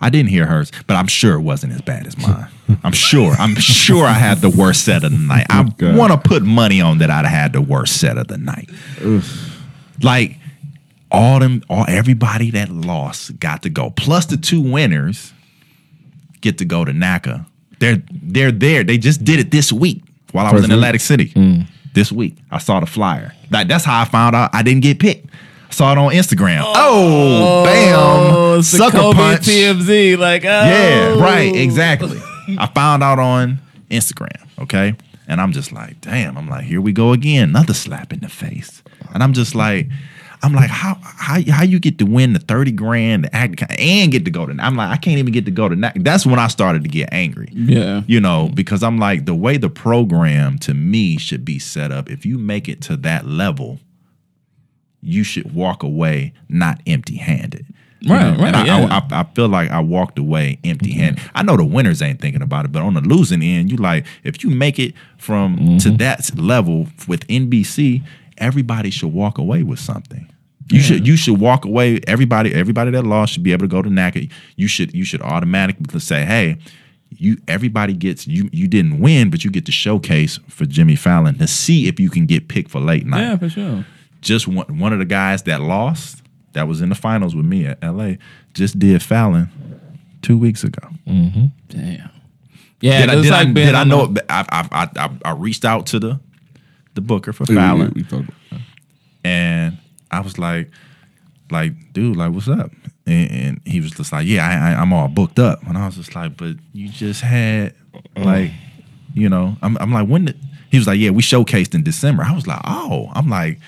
I 0.00 0.08
didn't 0.10 0.30
hear 0.30 0.46
hers, 0.46 0.72
but 0.86 0.94
I'm 0.96 1.06
sure 1.08 1.34
it 1.34 1.40
wasn't 1.42 1.74
as 1.74 1.82
bad 1.82 2.06
as 2.06 2.16
mine. 2.16 2.46
I'm 2.82 2.92
sure. 2.92 3.32
I'm 3.34 3.54
sure 3.56 4.06
I 4.06 4.12
had 4.12 4.38
the 4.38 4.48
worst 4.50 4.84
set 4.84 5.04
of 5.04 5.12
the 5.12 5.18
night. 5.18 5.46
I 5.50 5.62
want 5.96 6.12
to 6.12 6.18
put 6.18 6.42
money 6.42 6.80
on 6.80 6.98
that 6.98 7.10
I'd 7.10 7.26
have 7.26 7.34
had 7.34 7.52
the 7.52 7.60
worst 7.60 8.00
set 8.00 8.16
of 8.16 8.28
the 8.28 8.38
night. 8.38 8.70
Like 10.02 10.38
all 11.10 11.38
them, 11.40 11.62
all 11.68 11.84
everybody 11.88 12.50
that 12.52 12.70
lost 12.70 13.38
got 13.40 13.62
to 13.62 13.68
go. 13.70 13.90
Plus 13.90 14.26
the 14.26 14.36
two 14.36 14.60
winners 14.60 15.32
get 16.40 16.58
to 16.58 16.64
go 16.64 16.84
to 16.84 16.92
NACA. 16.92 17.44
They're 17.78 18.02
they're 18.10 18.52
there. 18.52 18.84
They 18.84 18.98
just 18.98 19.24
did 19.24 19.40
it 19.40 19.50
this 19.50 19.72
week 19.72 20.02
while 20.32 20.46
I 20.46 20.52
was 20.52 20.64
in 20.64 20.70
First 20.70 20.70
week? 20.70 20.76
Atlantic 20.76 21.00
City. 21.00 21.66
This 21.92 22.12
week, 22.12 22.36
I 22.50 22.58
saw 22.58 22.78
the 22.80 22.86
flyer. 22.86 23.34
That, 23.50 23.66
that's 23.66 23.84
how 23.84 24.00
I 24.00 24.04
found 24.04 24.36
out 24.36 24.50
I 24.54 24.62
didn't 24.62 24.82
get 24.82 25.00
picked. 25.00 25.28
Saw 25.70 25.92
it 25.92 25.98
on 25.98 26.12
Instagram. 26.12 26.62
Oh, 26.64 27.62
oh 27.62 27.64
bam! 27.64 28.58
it's 28.58 28.72
the 28.72 28.78
Sucker 28.78 28.98
Kobe 28.98 29.16
punch. 29.16 29.42
TMZ. 29.42 30.18
Like, 30.18 30.44
oh. 30.44 30.48
Yeah, 30.48 31.20
right, 31.20 31.54
exactly. 31.54 32.20
I 32.58 32.66
found 32.74 33.02
out 33.02 33.18
on 33.18 33.58
Instagram, 33.90 34.46
okay? 34.58 34.94
And 35.28 35.40
I'm 35.40 35.52
just 35.52 35.70
like, 35.70 36.00
damn, 36.00 36.36
I'm 36.36 36.48
like, 36.48 36.64
here 36.64 36.80
we 36.80 36.92
go 36.92 37.12
again, 37.12 37.50
another 37.50 37.74
slap 37.74 38.12
in 38.12 38.20
the 38.20 38.28
face. 38.28 38.82
And 39.14 39.22
I'm 39.22 39.32
just 39.32 39.54
like, 39.54 39.88
I'm 40.42 40.54
like, 40.54 40.70
how 40.70 40.96
how 41.02 41.38
how 41.50 41.62
you 41.62 41.78
get 41.78 41.98
to 41.98 42.06
win 42.06 42.32
the 42.32 42.38
30 42.38 42.72
grand 42.72 43.24
the 43.24 43.36
act 43.36 43.62
and 43.78 44.10
get 44.10 44.24
to 44.24 44.30
go 44.30 44.46
to 44.46 44.56
I'm 44.58 44.74
like, 44.74 44.90
I 44.90 44.96
can't 44.96 45.18
even 45.18 45.32
get 45.32 45.44
to 45.44 45.50
go 45.50 45.68
to 45.68 45.92
That's 45.96 46.24
when 46.24 46.38
I 46.38 46.48
started 46.48 46.82
to 46.82 46.88
get 46.88 47.10
angry. 47.12 47.48
Yeah. 47.52 48.02
You 48.06 48.20
know, 48.20 48.50
because 48.54 48.82
I'm 48.82 48.98
like, 48.98 49.26
the 49.26 49.34
way 49.34 49.58
the 49.58 49.68
program 49.68 50.58
to 50.60 50.74
me 50.74 51.18
should 51.18 51.44
be 51.44 51.58
set 51.58 51.92
up, 51.92 52.10
if 52.10 52.24
you 52.24 52.38
make 52.38 52.68
it 52.68 52.80
to 52.82 52.96
that 52.98 53.26
level, 53.26 53.78
you 55.02 55.24
should 55.24 55.54
walk 55.54 55.82
away 55.82 56.32
not 56.48 56.80
empty 56.86 57.16
handed. 57.16 57.66
Right, 58.08 58.38
right, 58.38 58.54
I, 58.54 58.64
yeah. 58.64 59.00
I, 59.10 59.20
I, 59.20 59.24
feel 59.34 59.48
like 59.48 59.70
I 59.70 59.80
walked 59.80 60.18
away 60.18 60.58
empty 60.64 60.92
handed. 60.92 61.22
Mm-hmm. 61.22 61.36
I 61.36 61.42
know 61.42 61.58
the 61.58 61.66
winners 61.66 62.00
ain't 62.00 62.18
thinking 62.18 62.40
about 62.40 62.64
it, 62.64 62.72
but 62.72 62.80
on 62.80 62.94
the 62.94 63.02
losing 63.02 63.42
end, 63.42 63.70
you 63.70 63.76
like, 63.76 64.06
if 64.24 64.42
you 64.42 64.48
make 64.48 64.78
it 64.78 64.94
from 65.18 65.56
mm-hmm. 65.56 65.76
to 65.78 65.90
that 65.98 66.34
level 66.38 66.86
with 67.06 67.26
NBC, 67.26 68.02
everybody 68.38 68.88
should 68.88 69.12
walk 69.12 69.36
away 69.36 69.62
with 69.62 69.78
something. 69.78 70.30
You 70.72 70.80
should 70.80 71.06
you 71.06 71.16
should 71.16 71.40
walk 71.40 71.64
away. 71.64 72.00
Everybody 72.06 72.54
everybody 72.54 72.92
that 72.92 73.02
lost 73.02 73.32
should 73.32 73.42
be 73.42 73.50
able 73.50 73.64
to 73.64 73.68
go 73.68 73.82
to 73.82 73.88
NACA. 73.88 74.30
You 74.54 74.68
should 74.68 74.94
you 74.94 75.04
should 75.04 75.20
automatically 75.20 75.98
say, 75.98 76.24
hey, 76.24 76.58
you 77.10 77.38
everybody 77.48 77.92
gets 77.92 78.26
you 78.26 78.48
you 78.52 78.68
didn't 78.68 79.00
win, 79.00 79.30
but 79.30 79.44
you 79.44 79.50
get 79.50 79.66
to 79.66 79.72
showcase 79.72 80.38
for 80.48 80.66
Jimmy 80.66 80.94
Fallon 80.94 81.38
to 81.38 81.46
see 81.46 81.88
if 81.88 81.98
you 81.98 82.08
can 82.08 82.24
get 82.24 82.48
picked 82.48 82.70
for 82.70 82.80
late 82.80 83.04
night 83.04 83.20
Yeah, 83.20 83.36
for 83.36 83.48
sure. 83.48 83.84
Just 84.20 84.46
one, 84.48 84.78
one 84.78 84.92
of 84.92 84.98
the 84.98 85.04
guys 85.04 85.42
that 85.44 85.60
lost 85.60 86.22
that 86.52 86.66
was 86.68 86.80
in 86.80 86.88
the 86.88 86.94
finals 86.94 87.34
with 87.34 87.46
me 87.46 87.66
at 87.66 87.82
LA 87.82 88.12
just 88.54 88.78
did 88.78 89.02
Fallon 89.02 89.48
two 90.22 90.36
weeks 90.36 90.64
ago. 90.64 90.88
Damn. 91.06 92.10
Yeah, 92.80 93.00
did 93.06 93.10
I, 93.10 93.14
did 93.22 93.30
like 93.30 93.48
I, 93.48 93.52
being 93.52 93.66
did 93.66 93.74
I 93.74 93.84
know? 93.84 94.06
the- 94.06 94.32
I, 94.32 94.40
I, 94.50 94.68
I, 94.72 94.88
I, 94.96 95.10
I 95.26 95.30
reached 95.32 95.64
out 95.64 95.86
to 95.88 95.98
the 95.98 96.18
the 96.94 97.00
booker 97.00 97.32
for 97.32 97.44
We- 97.48 97.54
we- 97.54 97.60
Fallon, 97.60 97.92
we 97.94 98.02
talked 98.02 98.28
about- 98.28 98.60
and 99.24 99.78
I 100.10 100.20
was 100.20 100.38
like, 100.38 100.70
like, 101.50 101.92
dude, 101.92 102.16
like, 102.16 102.32
what's 102.32 102.48
up? 102.48 102.70
And, 103.06 103.30
and 103.30 103.60
he 103.64 103.80
was 103.80 103.90
just 103.92 104.12
like, 104.12 104.26
yeah, 104.26 104.46
I, 104.46 104.72
I, 104.72 104.80
I'm 104.80 104.92
all 104.92 105.08
booked 105.08 105.38
up, 105.38 105.62
and 105.66 105.76
I 105.76 105.86
was 105.86 105.96
just 105.96 106.14
like, 106.14 106.36
but 106.36 106.56
you 106.72 106.88
just 106.88 107.20
had 107.20 107.74
like, 108.16 108.50
you 109.14 109.28
know, 109.28 109.56
I'm, 109.62 109.76
I'm 109.78 109.92
like, 109.92 110.08
when 110.08 110.24
did? 110.26 110.38
He 110.70 110.78
was 110.78 110.86
like, 110.86 110.98
yeah, 111.00 111.10
we 111.10 111.20
showcased 111.22 111.74
in 111.74 111.82
December. 111.82 112.22
I 112.22 112.32
was 112.34 112.46
like, 112.46 112.60
oh, 112.64 113.10
I'm 113.12 113.28
like, 113.28 113.58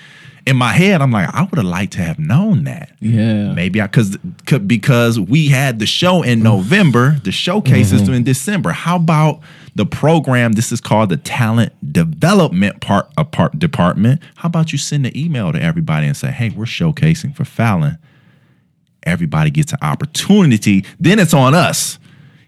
in 0.45 0.57
my 0.57 0.73
head, 0.73 1.01
I'm 1.01 1.11
like, 1.11 1.33
I 1.33 1.43
would 1.43 1.57
have 1.57 1.65
liked 1.65 1.93
to 1.93 2.01
have 2.01 2.19
known 2.19 2.65
that. 2.65 2.91
Yeah. 2.99 3.53
Maybe 3.53 3.79
I 3.79 3.87
because 3.87 4.17
because 4.17 5.19
we 5.19 5.47
had 5.47 5.79
the 5.79 5.85
show 5.85 6.21
in 6.21 6.43
November, 6.43 7.17
the 7.23 7.31
showcase 7.31 7.91
is 7.91 8.07
in 8.09 8.23
December. 8.23 8.71
How 8.71 8.97
about 8.97 9.39
the 9.75 9.85
program? 9.85 10.53
This 10.53 10.71
is 10.71 10.81
called 10.81 11.09
the 11.09 11.17
talent 11.17 11.71
development 11.93 12.81
part, 12.81 13.09
uh, 13.17 13.23
part 13.23 13.57
department. 13.57 14.21
How 14.35 14.47
about 14.47 14.71
you 14.71 14.77
send 14.77 15.05
an 15.05 15.17
email 15.17 15.51
to 15.53 15.61
everybody 15.61 16.07
and 16.07 16.17
say, 16.17 16.31
"Hey, 16.31 16.49
we're 16.49 16.65
showcasing 16.65 17.35
for 17.35 17.45
Fallon. 17.45 17.97
Everybody 19.03 19.49
gets 19.49 19.71
an 19.71 19.79
opportunity. 19.81 20.85
Then 20.99 21.19
it's 21.19 21.33
on 21.33 21.53
us 21.55 21.99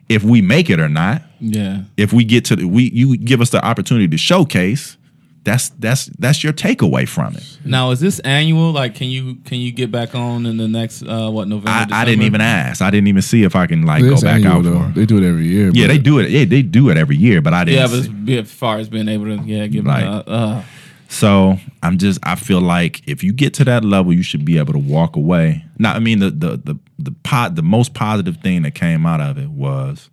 if 0.09 0.23
we 0.23 0.41
make 0.41 0.69
it 0.69 0.79
or 0.79 0.89
not. 0.89 1.21
Yeah. 1.39 1.83
If 1.97 2.13
we 2.13 2.23
get 2.23 2.45
to 2.45 2.55
the, 2.55 2.65
we 2.65 2.89
you 2.91 3.17
give 3.17 3.41
us 3.41 3.49
the 3.49 3.63
opportunity 3.65 4.07
to 4.07 4.17
showcase. 4.17 4.97
That's 5.45 5.69
that's 5.69 6.07
that's 6.19 6.43
your 6.43 6.51
takeaway 6.53 7.07
from 7.07 7.35
it. 7.35 7.57
Now 7.63 7.91
is 7.91 7.99
this 7.99 8.19
annual? 8.21 8.71
Like, 8.71 8.95
can 8.95 9.07
you 9.07 9.35
can 9.45 9.59
you 9.59 9.71
get 9.71 9.91
back 9.91 10.15
on 10.15 10.45
in 10.47 10.57
the 10.57 10.67
next 10.67 11.03
uh 11.03 11.29
what 11.29 11.47
November? 11.47 11.69
I, 11.69 12.01
I 12.01 12.03
didn't 12.03 12.23
even 12.25 12.41
ask. 12.41 12.81
I 12.81 12.89
didn't 12.89 13.07
even 13.07 13.21
see 13.21 13.43
if 13.43 13.55
I 13.55 13.67
can 13.67 13.83
like 13.83 14.03
It's 14.03 14.21
go 14.23 14.27
back 14.27 14.43
annual, 14.43 14.51
out 14.57 14.63
though. 14.63 14.79
for. 14.81 14.89
it. 14.89 14.95
They 14.95 15.05
do 15.05 15.17
it 15.23 15.23
every 15.23 15.45
year. 15.47 15.69
Yeah, 15.71 15.85
they 15.87 15.99
do 15.99 16.17
it. 16.19 16.31
Yeah, 16.31 16.45
they 16.45 16.63
do 16.63 16.89
it 16.89 16.97
every 16.97 17.15
year, 17.15 17.41
but 17.41 17.53
I 17.53 17.63
didn't. 17.63 17.79
Yeah, 17.79 17.87
but 17.95 18.05
see. 18.27 18.37
as, 18.39 18.47
as 18.47 18.51
far 18.51 18.77
as 18.79 18.89
being 18.89 19.07
able 19.07 19.25
to 19.25 19.35
yeah 19.45 19.67
give 19.67 19.85
Right. 19.85 20.03
uh, 20.03 20.23
uh, 20.25 20.63
So 21.09 21.57
I'm 21.83 21.99
just. 21.99 22.19
I 22.23 22.33
feel 22.35 22.59
like 22.59 23.07
if 23.07 23.23
you 23.23 23.31
get 23.31 23.53
to 23.55 23.63
that 23.65 23.85
level, 23.85 24.11
you 24.13 24.23
should 24.23 24.45
be 24.45 24.57
able 24.57 24.73
to 24.73 24.79
walk 24.79 25.15
away. 25.15 25.63
Now, 25.77 25.93
I 25.93 25.99
mean, 25.99 26.19
the 26.19 26.31
the 26.31 26.57
the 26.57 26.75
the 26.97 27.11
pot, 27.23 27.53
the 27.55 27.61
most 27.61 27.93
positive 27.93 28.37
thing 28.37 28.63
that 28.63 28.71
came 28.73 29.05
out 29.05 29.21
of 29.21 29.37
it 29.37 29.49
was 29.49 30.09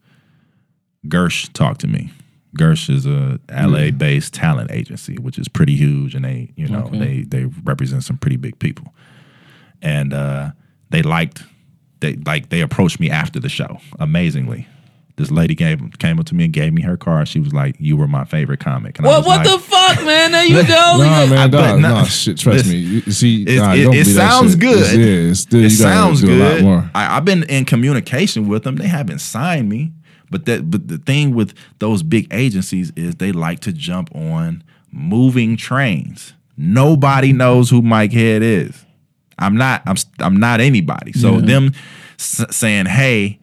Gersh 1.06 1.50
talked 1.54 1.80
to 1.80 1.86
me. 1.88 2.10
Gersh 2.58 2.90
is 2.90 3.06
a 3.06 3.40
LA 3.50 3.90
based 3.90 4.34
talent 4.34 4.70
agency, 4.70 5.16
which 5.16 5.38
is 5.38 5.48
pretty 5.48 5.74
huge, 5.74 6.14
and 6.14 6.24
they 6.24 6.52
you 6.56 6.68
know 6.68 6.84
Okay. 6.84 6.98
they 6.98 7.22
they 7.22 7.44
represent 7.64 8.04
some 8.04 8.18
pretty 8.18 8.36
big 8.36 8.58
people, 8.58 8.92
and 9.80 10.12
uh, 10.12 10.50
they 10.90 11.02
liked 11.02 11.42
they 12.00 12.16
like 12.26 12.48
they 12.50 12.60
approached 12.60 13.00
me 13.00 13.10
after 13.10 13.40
the 13.40 13.48
show. 13.48 13.78
Amazingly. 13.98 14.66
This 15.16 15.30
lady 15.30 15.54
gave 15.54 15.78
came 15.98 16.18
up 16.18 16.24
to 16.26 16.34
me 16.34 16.44
and 16.44 16.52
gave 16.54 16.72
me 16.72 16.80
her 16.82 16.96
card. 16.96 17.28
She 17.28 17.38
was 17.38 17.52
like, 17.52 17.76
"You 17.78 17.98
were 17.98 18.08
my 18.08 18.24
favorite 18.24 18.60
comic." 18.60 18.98
And 18.98 19.06
I 19.06 19.10
What 19.10 19.18
was 19.18 19.26
what 19.26 19.46
like- 19.46 19.46
the 19.46 19.58
fuck, 19.58 20.04
man? 20.06 20.32
There 20.32 20.44
you 20.46 20.62
go. 20.66 20.68
Nah, 20.98 21.26
man, 21.26 21.32
I- 21.38 21.48
but 21.48 21.50
dog, 21.68 21.80
no- 21.80 21.88
nah, 21.88 22.04
shit. 22.04 22.38
Trust 22.38 22.56
Listen, 22.66 22.72
me. 22.72 22.78
You, 22.78 23.02
you 23.06 23.12
see, 23.12 23.42
It, 23.42 23.56
nah, 23.58 23.74
it- 23.74 23.94
it 23.94 24.06
sounds 24.06 24.56
good. 24.56 24.78
It's, 24.80 24.94
yeah, 24.94 25.30
it's 25.30 25.40
still, 25.40 25.64
it 25.64 25.70
sounds 25.70 26.22
good. 26.22 26.40
a 26.40 26.54
lot 26.54 26.60
more. 26.62 26.90
I, 26.94 27.16
I've 27.18 27.26
been 27.26 27.42
in 27.44 27.66
communication 27.66 28.48
with 28.48 28.62
them. 28.64 28.76
They 28.76 28.88
haven't 28.88 29.18
signed 29.20 29.68
me, 29.68 29.92
but 30.32 30.46
that 30.46 30.68
but 30.70 30.88
the 30.88 30.98
thing 30.98 31.34
with 31.34 31.54
those 31.78 32.02
big 32.02 32.26
agencies 32.32 32.92
is 32.96 33.14
they 33.16 33.30
like 33.30 33.60
to 33.60 33.72
jump 33.72 34.12
on 34.16 34.64
moving 34.90 35.56
trains. 35.56 36.32
Nobody 36.56 37.32
knows 37.32 37.70
who 37.70 37.82
Mike 37.82 38.12
Head 38.12 38.42
is. 38.42 38.84
I'm 39.38 39.56
not. 39.56 39.82
I'm. 39.86 39.96
I'm 40.18 40.36
not 40.36 40.60
anybody. 40.60 41.12
So 41.12 41.34
Yeah. 41.38 41.40
them 41.46 41.72
s- 42.18 42.44
saying, 42.50 42.86
"Hey." 42.86 43.38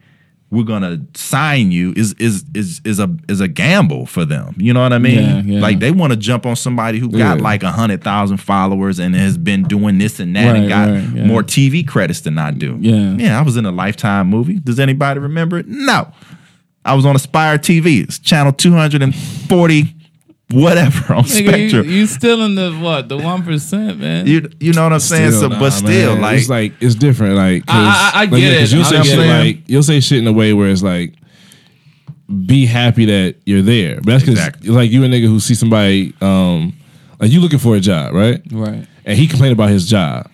We're 0.52 0.64
gonna 0.64 1.00
sign 1.14 1.70
you 1.70 1.92
is 1.96 2.12
is 2.14 2.44
is 2.56 2.80
is 2.84 2.98
a 2.98 3.08
is 3.28 3.40
a 3.40 3.46
gamble 3.46 4.04
for 4.04 4.24
them. 4.24 4.56
You 4.58 4.72
know 4.74 4.80
what 4.82 4.92
I 4.92 4.98
mean? 4.98 5.14
Yeah, 5.20 5.42
yeah. 5.44 5.60
Like 5.60 5.78
they 5.78 5.92
want 5.92 6.12
to 6.12 6.16
jump 6.16 6.44
on 6.44 6.56
somebody 6.56 6.98
who 6.98 7.08
got 7.08 7.36
Yeah. 7.38 7.44
like 7.44 7.62
a 7.62 7.70
hundred 7.70 8.02
thousand 8.02 8.38
followers 8.38 8.98
and 8.98 9.14
has 9.14 9.38
been 9.38 9.62
doing 9.62 9.98
this 9.98 10.18
and 10.18 10.34
that 10.34 10.56
and 10.56 10.68
got 10.68 10.88
right, 10.90 11.24
more 11.24 11.44
TV 11.44 11.86
credits 11.86 12.22
than 12.22 12.36
I 12.36 12.50
do. 12.50 12.76
Yeah. 12.80 13.14
Yeah, 13.16 13.38
I 13.38 13.42
was 13.42 13.56
in 13.56 13.64
a 13.64 13.70
Lifetime 13.70 14.26
movie. 14.26 14.54
Does 14.58 14.80
anybody 14.80 15.20
remember 15.20 15.56
it? 15.58 15.68
No. 15.68 16.08
I 16.84 16.94
was 16.94 17.04
on 17.06 17.14
Aspire 17.16 17.58
TV. 17.58 18.02
It's 18.02 18.18
channel 18.18 18.52
240, 18.52 19.94
whatever 20.50 21.14
on 21.14 21.24
Nigga, 21.24 21.40
you, 21.40 21.46
Spectrum. 21.46 21.86
You, 21.86 21.92
you 21.92 22.06
still 22.06 22.42
in 22.42 22.54
the 22.54 22.72
what 22.72 23.08
the 23.08 23.16
one 23.18 23.42
percent, 23.42 23.98
man? 24.00 24.26
you, 24.26 24.40
know 24.72 24.84
what 24.84 24.92
I'm 24.94 25.00
saying? 25.00 25.32
so, 25.32 25.48
nah, 25.48 25.58
but 25.58 25.70
still, 25.70 26.12
man, 26.14 26.22
like, 26.22 26.38
it's 26.38 26.48
like 26.48 26.72
it's 26.80 26.94
different. 26.94 27.34
Like, 27.36 27.66
'cause- 27.66 27.76
I- 27.76 28.10
I- 28.14 28.20
I 28.22 28.24
like, 28.24 28.30
get 28.30 28.52
yeah, 28.52 28.58
'cause 28.60 28.72
it. 28.72 28.76
You'll 28.76 28.86
I 28.86 28.88
say 28.90 28.96
get 28.96 29.06
shit 29.06 29.18
it. 29.18 29.28
like 29.28 29.58
you'll 29.68 29.82
say 29.82 30.00
shit 30.00 30.18
in 30.18 30.26
a 30.26 30.32
way 30.32 30.52
where 30.52 30.68
it's 30.68 30.82
like, 30.82 31.14
be 32.46 32.64
happy 32.66 33.04
that 33.06 33.36
you're 33.44 33.62
there. 33.62 33.96
But 33.96 34.06
that's 34.06 34.22
because 34.22 34.38
Exactly. 34.38 34.70
like 34.70 34.90
you 34.90 35.04
a 35.04 35.06
nigga 35.08 35.26
who 35.26 35.40
see 35.40 35.54
somebody, 35.54 36.14
um, 36.20 36.72
like 37.18 37.30
you 37.30 37.40
looking 37.40 37.58
for 37.58 37.76
a 37.76 37.80
job, 37.80 38.14
right? 38.14 38.40
right. 38.52 38.86
And 39.04 39.18
he 39.18 39.26
complained 39.26 39.52
about 39.52 39.68
his 39.70 39.86
job, 39.88 40.30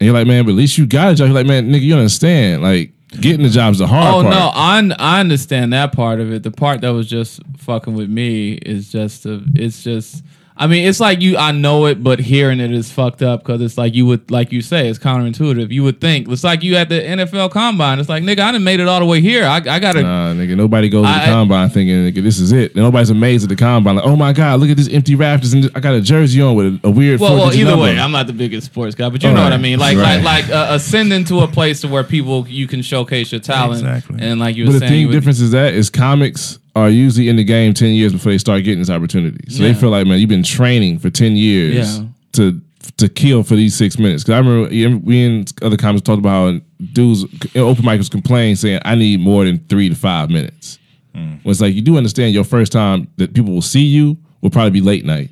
and 0.00 0.06
you're 0.06 0.14
like, 0.14 0.26
man, 0.26 0.44
but 0.44 0.50
at 0.50 0.56
least 0.56 0.76
you 0.78 0.86
got 0.86 1.12
a 1.12 1.14
job. 1.14 1.26
You're 1.28 1.34
like, 1.34 1.46
man, 1.46 1.70
nigga, 1.70 1.82
you 1.82 1.94
understand? 1.94 2.62
Like, 2.62 2.92
getting 3.20 3.42
the 3.42 3.48
job's 3.50 3.78
the 3.78 3.86
hard 3.86 4.14
Oh 4.14 4.22
part. 4.22 4.34
no, 4.34 4.50
I 4.54 4.90
I 4.98 5.20
understand 5.20 5.72
that 5.72 5.92
part 5.92 6.20
of 6.20 6.32
it. 6.32 6.42
The 6.42 6.50
part 6.50 6.80
that 6.80 6.90
was 6.90 7.08
just 7.08 7.40
fucking 7.58 7.94
with 7.94 8.08
me 8.08 8.52
is 8.54 8.90
just 8.90 9.26
a, 9.26 9.42
it's 9.54 9.82
just 9.82 10.24
I 10.54 10.66
mean, 10.66 10.86
it's 10.86 11.00
like 11.00 11.22
you. 11.22 11.38
I 11.38 11.50
know 11.50 11.86
it, 11.86 12.04
but 12.04 12.18
hearing 12.20 12.60
it 12.60 12.72
is 12.72 12.92
fucked 12.92 13.22
up 13.22 13.40
because 13.42 13.62
it's 13.62 13.78
like 13.78 13.94
you 13.94 14.04
would, 14.06 14.30
like 14.30 14.52
you 14.52 14.60
say, 14.60 14.88
it's 14.88 14.98
counterintuitive. 14.98 15.70
You 15.70 15.82
would 15.82 15.98
think 16.00 16.28
it's 16.28 16.44
like 16.44 16.62
you 16.62 16.76
at 16.76 16.90
the 16.90 17.00
NFL 17.00 17.50
Combine. 17.50 17.98
It's 17.98 18.08
like, 18.10 18.22
nigga, 18.22 18.40
I 18.40 18.52
done 18.52 18.62
made 18.62 18.78
it 18.78 18.86
all 18.86 19.00
the 19.00 19.06
way 19.06 19.22
here. 19.22 19.44
I, 19.46 19.56
I 19.56 19.78
gotta. 19.78 20.02
Nah, 20.02 20.34
nigga, 20.34 20.54
nobody 20.54 20.90
goes 20.90 21.06
to 21.06 21.12
the 21.12 21.24
combine 21.24 21.70
thinking, 21.70 21.96
nigga, 21.96 22.22
this 22.22 22.38
is 22.38 22.52
it. 22.52 22.74
And 22.74 22.82
nobody's 22.84 23.08
amazed 23.08 23.44
at 23.44 23.48
the 23.48 23.56
combine. 23.56 23.96
Like, 23.96 24.04
oh 24.04 24.14
my 24.14 24.34
god, 24.34 24.60
look 24.60 24.68
at 24.68 24.76
this 24.76 24.90
empty 24.90 25.14
rafters, 25.14 25.54
and 25.54 25.70
I 25.74 25.80
got 25.80 25.94
a 25.94 26.02
jersey 26.02 26.42
on 26.42 26.54
with 26.54 26.66
a, 26.84 26.88
a 26.88 26.90
weird. 26.90 27.18
well, 27.18 27.34
well, 27.34 27.52
either 27.54 27.70
number. 27.70 27.84
way, 27.84 27.98
I'm 27.98 28.12
not 28.12 28.26
the 28.26 28.32
biggest 28.34 28.66
sports 28.66 28.94
guy, 28.94 29.08
but 29.08 29.22
you 29.22 29.30
All 29.30 29.34
know 29.34 29.44
what 29.44 29.54
I 29.54 29.56
mean. 29.58 29.78
Like, 29.78 29.96
Right. 29.96 30.22
like, 30.22 30.48
like 30.48 30.50
uh, 30.54 30.66
ascending 30.74 31.24
to 31.24 31.40
a 31.40 31.48
place 31.48 31.80
to 31.80 31.88
where 31.88 32.04
people 32.04 32.46
you 32.46 32.66
can 32.68 32.82
showcase 32.82 33.32
your 33.32 33.40
talent, 33.40 33.80
Exactly. 33.80 34.18
and 34.20 34.38
like 34.38 34.54
you 34.56 34.64
were 34.64 34.72
But 34.72 34.72
the 34.74 34.78
saying, 34.80 34.92
you 34.92 34.98
thing 34.98 35.06
would- 35.08 35.12
difference 35.14 35.40
is 35.40 35.52
that 35.52 35.72
is 35.72 35.88
comics 35.88 36.58
are 36.74 36.88
usually 36.88 37.28
in 37.28 37.36
the 37.36 37.44
game 37.44 37.74
ten 37.74 37.90
years 37.92 38.12
before 38.12 38.32
they 38.32 38.38
start 38.38 38.64
getting 38.64 38.78
this 38.78 38.90
opportunity. 38.90 39.50
So 39.50 39.62
Yeah. 39.62 39.72
they 39.72 39.78
feel 39.78 39.90
like, 39.90 40.06
man, 40.06 40.18
you've 40.18 40.28
been 40.28 40.42
training 40.42 40.98
for 40.98 41.10
ten 41.10 41.36
years 41.36 41.98
Yeah. 41.98 42.04
to 42.32 42.60
to 42.96 43.08
kill 43.08 43.42
for 43.44 43.54
these 43.54 43.74
six 43.76 43.96
minutes. 43.98 44.24
Because 44.24 44.34
I 44.34 44.38
remember 44.38 45.04
we 45.06 45.24
and 45.24 45.52
other 45.62 45.76
comics 45.76 46.02
talked 46.02 46.18
about 46.18 46.54
how 46.54 46.60
dudes 46.92 47.24
open 47.54 47.84
micers 47.84 48.10
complain 48.10 48.56
saying, 48.56 48.80
I 48.84 48.96
need 48.96 49.20
more 49.20 49.44
than 49.44 49.58
three 49.68 49.88
to 49.88 49.94
five 49.94 50.30
minutes. 50.30 50.78
Mm. 51.16 51.38
Well, 51.44 51.52
it's 51.52 51.60
like 51.60 51.74
you 51.74 51.80
do 51.82 51.96
understand 51.96 52.34
your 52.34 52.42
first 52.44 52.72
time 52.72 53.06
that 53.18 53.34
people 53.34 53.52
will 53.52 53.62
see 53.62 53.84
you 53.84 54.16
will 54.40 54.50
probably 54.50 54.70
be 54.70 54.80
late 54.80 55.04
night, 55.04 55.30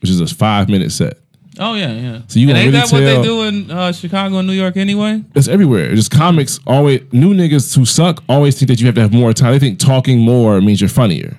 which 0.00 0.10
is 0.10 0.20
a 0.20 0.26
five 0.26 0.68
minute 0.70 0.90
set. 0.90 1.18
Oh 1.58 1.74
yeah, 1.74 1.92
yeah. 1.92 2.20
So 2.28 2.38
you 2.38 2.48
and 2.48 2.58
ain't 2.58 2.72
really 2.72 2.78
that 2.78 2.92
what 2.92 3.00
they 3.00 3.22
do 3.22 3.42
in 3.42 3.70
uh, 3.70 3.92
Chicago 3.92 4.38
and 4.38 4.46
New 4.46 4.54
York 4.54 4.76
anyway? 4.76 5.22
It's 5.34 5.48
everywhere. 5.48 5.94
Just 5.94 6.10
comics 6.10 6.60
always 6.66 7.00
new 7.12 7.34
niggas 7.34 7.74
who 7.76 7.84
suck 7.84 8.22
always 8.28 8.58
think 8.58 8.68
that 8.68 8.80
you 8.80 8.86
have 8.86 8.94
to 8.96 9.00
have 9.00 9.12
more 9.12 9.32
time. 9.32 9.52
They 9.52 9.58
think 9.58 9.78
talking 9.78 10.18
more 10.18 10.60
means 10.60 10.80
you're 10.80 10.90
funnier. 10.90 11.38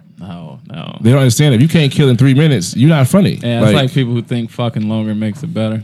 No, 0.78 0.84
no. 0.86 0.98
They 1.02 1.10
don't 1.12 1.20
understand 1.20 1.56
if 1.56 1.62
you 1.62 1.68
can't 1.68 1.92
kill 1.92 2.10
in 2.10 2.18
three 2.18 2.34
minutes, 2.34 2.76
you're 2.76 2.90
not 2.90 3.08
funny. 3.08 3.36
Yeah, 3.36 3.64
it's 3.64 3.74
like 3.74 3.92
people 3.92 4.14
who 4.14 4.22
think 4.22 4.52
fucking 4.52 4.88
longer 4.88 5.16
makes 5.16 5.42
it 5.44 5.54
better. 5.54 5.84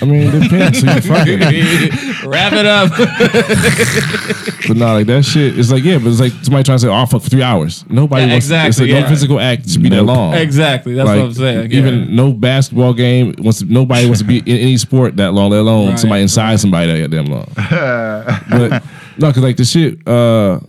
I 0.00 0.04
mean, 0.06 0.22
it 0.34 0.40
depends. 0.42 0.80
who 0.80 0.90
you 0.90 1.00
fucking. 2.20 2.30
Wrap 2.30 2.52
it 2.54 2.66
up. 2.66 2.90
But 4.68 4.76
not 4.76 4.92
like 4.94 5.06
that 5.08 5.24
shit. 5.24 5.58
It's 5.58 5.72
like 5.72 5.82
yeah, 5.82 5.98
but 5.98 6.06
it's 6.06 6.20
like 6.20 6.30
somebody 6.42 6.62
trying 6.62 6.78
to 6.78 6.82
say, 6.82 6.88
"Oh, 6.88 7.04
fuck 7.06 7.20
for 7.22 7.28
three 7.28 7.42
hours." 7.42 7.84
Nobody 7.90 8.22
Yeah, 8.26 8.30
wants. 8.34 8.46
exactly, 8.46 8.68
It's 8.68 8.78
like 8.80 8.88
yeah. 8.90 9.00
no 9.00 9.08
physical 9.08 9.40
act 9.40 9.68
should 9.68 9.82
be 9.82 9.88
that 9.88 10.04
long. 10.04 10.34
exactly. 10.34 10.94
That's 10.94 11.06
Like, 11.08 11.18
what 11.18 11.26
I'm 11.26 11.34
saying. 11.34 11.72
Yeah. 11.72 11.78
Even 11.78 12.14
no 12.14 12.32
basketball 12.32 12.94
game 12.94 13.34
wants. 13.38 13.60
Nobody 13.62 14.04
wants 14.06 14.20
to 14.20 14.24
be 14.26 14.38
in 14.38 14.56
any 14.58 14.76
sport 14.76 15.16
that 15.16 15.32
long. 15.34 15.50
Let 15.50 15.60
alone 15.60 15.88
Right, 15.90 15.98
somebody 15.98 16.22
inside 16.22 16.60
somebody 16.60 17.02
that 17.02 17.10
damn 17.10 17.26
long. 17.26 17.48
but 17.56 18.84
no, 19.18 19.28
because 19.28 19.42
like 19.42 19.56
the 19.56 19.64
shit. 19.64 20.06
uh 20.06 20.60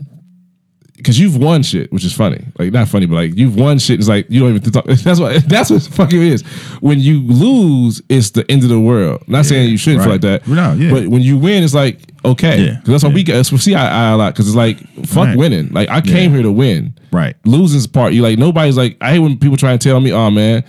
because 1.04 1.20
you've 1.20 1.36
won 1.38 1.62
shit, 1.64 1.92
which 1.92 2.06
is 2.06 2.14
funny. 2.14 2.44
Like 2.58 2.72
not 2.72 2.88
funny, 2.88 3.06
but 3.06 3.16
like 3.16 3.36
you've 3.38 3.56
won 3.58 3.78
shit. 3.78 4.00
It's 4.00 4.08
like 4.08 4.26
you 4.30 4.40
don't 4.40 4.56
even 4.56 4.72
talk. 4.72 4.86
That's 4.88 5.20
what 5.20 5.44
that's 5.50 5.70
what 5.70 5.82
fucking 5.84 6.22
is. 6.22 6.42
When 6.80 7.00
you 7.00 7.22
lose, 7.22 8.02
it's 8.08 8.32
the 8.32 8.50
end 8.50 8.64
of 8.64 8.70
the 8.70 8.80
world. 8.80 9.22
Not 9.28 9.46
saying 9.46 9.70
you 9.70 9.78
shouldn't 9.78 10.04
feel 10.04 10.12
like 10.14 10.22
that. 10.22 10.48
No, 10.48 10.74
yeah. 10.74 10.92
But 10.92 11.08
when 11.10 11.22
you 11.22 11.38
win, 11.38 11.64
it's 11.64 11.74
like 11.74 12.00
okay. 12.24 12.64
Yeah, 12.66 12.72
Because 12.78 12.88
that's 12.90 13.04
why 13.04 13.10
we 13.14 13.24
get. 13.24 13.52
We 13.52 13.58
see 13.58 13.72
to 13.72 13.78
eye 13.78 14.12
a 14.12 14.18
lot. 14.18 14.34
Because 14.34 14.48
it's 14.48 14.56
like 14.56 14.78
fuck 15.06 15.28
Right. 15.28 15.38
winning. 15.38 15.70
Like 15.74 15.90
I 15.90 16.00
came 16.02 16.32
here 16.32 16.42
to 16.44 16.52
win. 16.52 16.94
Right. 17.12 17.36
Losing's 17.46 17.86
part. 17.86 18.14
You 18.14 18.22
like 18.22 18.40
nobody's 18.40 18.78
like. 18.78 18.96
I 19.02 19.12
hate 19.12 19.20
when 19.20 19.38
people 19.38 19.58
try 19.58 19.74
and 19.74 19.82
tell 19.82 20.00
me, 20.00 20.14
oh 20.14 20.32
man. 20.32 20.64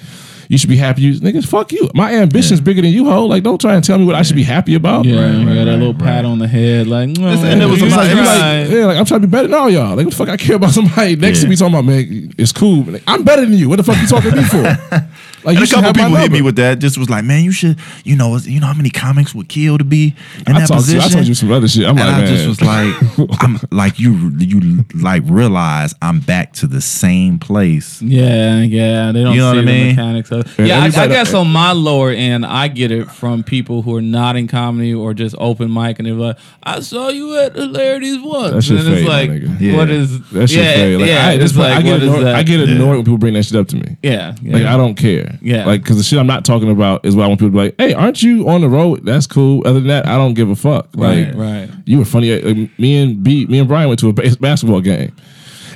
You 0.55 0.59
should 0.59 0.69
be 0.71 0.77
happy. 0.77 1.03
You 1.03 1.15
niggas, 1.19 1.47
fuck 1.47 1.73
you. 1.73 1.91
My 1.97 2.13
ambition's 2.13 2.61
bigger 2.61 2.81
than 2.81 2.93
you, 2.93 3.07
ho. 3.11 3.27
Like, 3.27 3.43
don't 3.43 3.61
try 3.61 3.75
and 3.75 3.83
tell 3.83 3.99
me 3.99 4.05
what 4.05 4.15
I 4.15 4.23
should 4.23 4.37
be 4.37 4.45
happy 4.45 4.77
about. 4.77 5.05
yeah, 5.05 5.21
Right, 5.21 5.33
you 5.35 5.39
right, 5.49 5.55
got 5.57 5.65
that 5.65 5.71
right, 5.73 5.79
little 5.79 5.95
pat 5.95 6.07
right. 6.07 6.25
on 6.25 6.39
the 6.39 6.47
head, 6.47 6.87
like, 6.87 7.09
no, 7.09 7.23
mm, 7.37 7.45
and 7.45 7.61
it 7.61 7.67
was 7.67 7.83
It's 7.83 7.91
like, 7.91 7.97
lot- 7.97 8.07
it's 8.07 8.29
right. 8.29 8.63
like, 8.63 8.71
yeah, 8.71 8.85
like 8.87 8.97
I'm 8.99 9.05
trying 9.05 9.21
to 9.23 9.27
be 9.27 9.31
better 9.33 9.49
than 9.49 9.55
all 9.59 9.69
y'all. 9.69 9.97
Like, 9.97 10.07
what 10.07 10.11
the 10.13 10.17
fuck 10.17 10.29
I 10.29 10.37
care 10.37 10.55
about 10.57 10.71
somebody 10.71 11.17
next 11.17 11.41
to 11.43 11.49
me 11.49 11.57
talking 11.57 11.75
about, 11.75 11.85
man, 11.87 12.33
it's 12.39 12.53
cool. 12.53 12.85
Like, 12.85 13.03
I'm 13.09 13.25
better 13.25 13.43
than 13.45 13.55
you. 13.55 13.69
What 13.69 13.77
the 13.77 13.83
fuck 13.83 13.97
you 14.01 14.07
talking 14.07 14.31
to 14.31 14.37
me 14.37 14.45
for? 14.45 15.09
Like, 15.45 15.57
And 15.59 15.71
you 15.71 15.79
a 15.79 15.83
couple 15.83 15.93
people 15.93 16.17
hit 16.17 16.33
me 16.33 16.43
with 16.43 16.57
that. 16.57 16.79
Just 16.79 16.97
was 16.99 17.11
like, 17.11 17.25
man, 17.25 17.45
you 17.45 17.53
should, 17.53 17.79
you 18.05 18.17
know, 18.17 18.37
you 18.39 18.61
know 18.61 18.67
how 18.67 18.75
many 18.75 18.91
comics 18.91 19.35
would 19.35 19.49
kill 19.49 19.79
to 19.79 19.85
be 19.85 20.15
in 20.47 20.55
I 20.55 20.61
that 20.61 20.69
talked 20.69 20.69
to, 20.69 20.75
position. 20.77 21.01
I 21.03 21.09
told 21.09 21.27
you 21.27 21.35
some 21.35 21.53
other 21.53 21.69
shit. 21.69 21.85
I'm 21.85 21.91
and 21.99 22.07
like, 22.07 22.15
I 22.17 22.21
man. 22.21 22.27
just 22.29 22.47
was 22.49 22.61
like, 22.63 23.41
I'm 23.43 23.59
like 23.71 23.99
you, 23.99 24.31
you 24.39 24.85
like 24.95 25.23
realize 25.27 25.95
I'm 26.01 26.21
back 26.21 26.53
to 26.55 26.67
the 26.67 26.81
same 26.81 27.39
place. 27.39 28.01
Yeah, 28.03 28.63
yeah, 28.63 29.13
they 29.13 29.23
don't 29.23 29.35
You 29.35 29.41
know 29.41 29.53
see 29.53 29.57
what 29.57 29.59
I 29.59 29.61
the 29.61 29.67
mean? 29.67 29.87
mechanics 29.89 30.33
of 30.33 30.59
it. 30.59 30.67
Yeah, 30.67 30.81
I, 30.81 30.87
I 30.87 31.07
guess 31.09 31.35
on 31.35 31.49
my 31.51 31.73
lower 31.73 32.11
end, 32.11 32.47
I 32.47 32.69
get 32.69 32.91
it 32.91 33.11
from 33.11 33.43
people 33.45 33.83
who 33.83 33.97
are 33.97 34.01
not 34.03 34.37
in 34.37 34.49
comedy 34.49 34.95
or 34.95 35.13
just 35.15 35.35
open 35.39 35.73
mic, 35.73 35.99
and 35.99 36.07
they're 36.07 36.15
like, 36.15 36.39
"I 36.63 36.81
saw 36.81 37.09
you 37.11 37.39
at 37.39 37.55
Hilarities 37.55 38.19
once." 38.21 38.69
That 38.69 38.79
and 38.79 38.89
it's 38.89 39.01
fake, 39.01 39.09
like, 39.09 39.31
nigga. 39.31 39.77
what 39.77 39.89
Yeah. 39.89 39.95
is 39.95 40.31
that 40.31 40.49
shit 40.49 40.59
yeah, 40.65 40.75
fake. 40.75 40.99
Like, 41.01 41.09
yeah, 41.09 41.27
I, 41.27 41.33
it's 41.33 41.43
this 41.43 41.53
point, 41.53 41.69
I 41.71 41.83
get 41.83 42.03
annoyed. 42.03 42.27
I 42.27 42.43
get 42.43 42.69
Yeah. 42.69 42.85
when 42.85 42.99
people 43.01 43.19
bring 43.19 43.35
that 43.35 43.45
shit 43.45 43.57
up 43.59 43.69
to 43.69 43.77
me. 43.77 43.97
yeah, 44.03 44.35
yeah. 44.43 44.53
Like 44.55 44.65
I 44.67 44.77
don't 44.77 44.95
care. 44.95 45.34
Yeah. 45.43 45.65
Like 45.67 45.83
because 45.83 45.97
the 45.97 46.03
shit 46.03 46.19
I'm 46.19 46.27
not 46.27 46.45
talking 46.45 46.71
about 46.71 47.05
is 47.05 47.15
what 47.17 47.25
I 47.25 47.29
want 47.29 47.41
people 47.41 47.51
to 47.51 47.57
be 47.57 47.65
like. 47.65 47.75
Hey, 47.79 47.95
aren't 47.95 48.23
you 48.23 48.49
on 48.49 48.61
the 48.61 48.69
road? 48.69 49.05
That's 49.05 49.27
cool. 49.27 49.63
Other 49.67 49.81
than 49.81 49.89
that, 49.89 50.07
I 50.07 50.17
don't 50.17 50.35
give 50.35 50.51
a 50.51 50.57
fuck. 50.57 50.89
Like 50.95 51.29
Right, 51.29 51.35
right. 51.35 51.71
you 51.87 51.99
were 51.99 52.05
funny. 52.05 52.41
Like, 52.41 52.79
me 52.79 53.03
and 53.03 53.23
B, 53.23 53.47
me 53.47 53.59
and 53.59 53.69
Brian 53.69 53.89
went 53.89 54.01
to 54.01 54.09
a 54.09 54.13
bas- 54.13 54.37
basketball 54.37 54.81
game. 54.81 55.15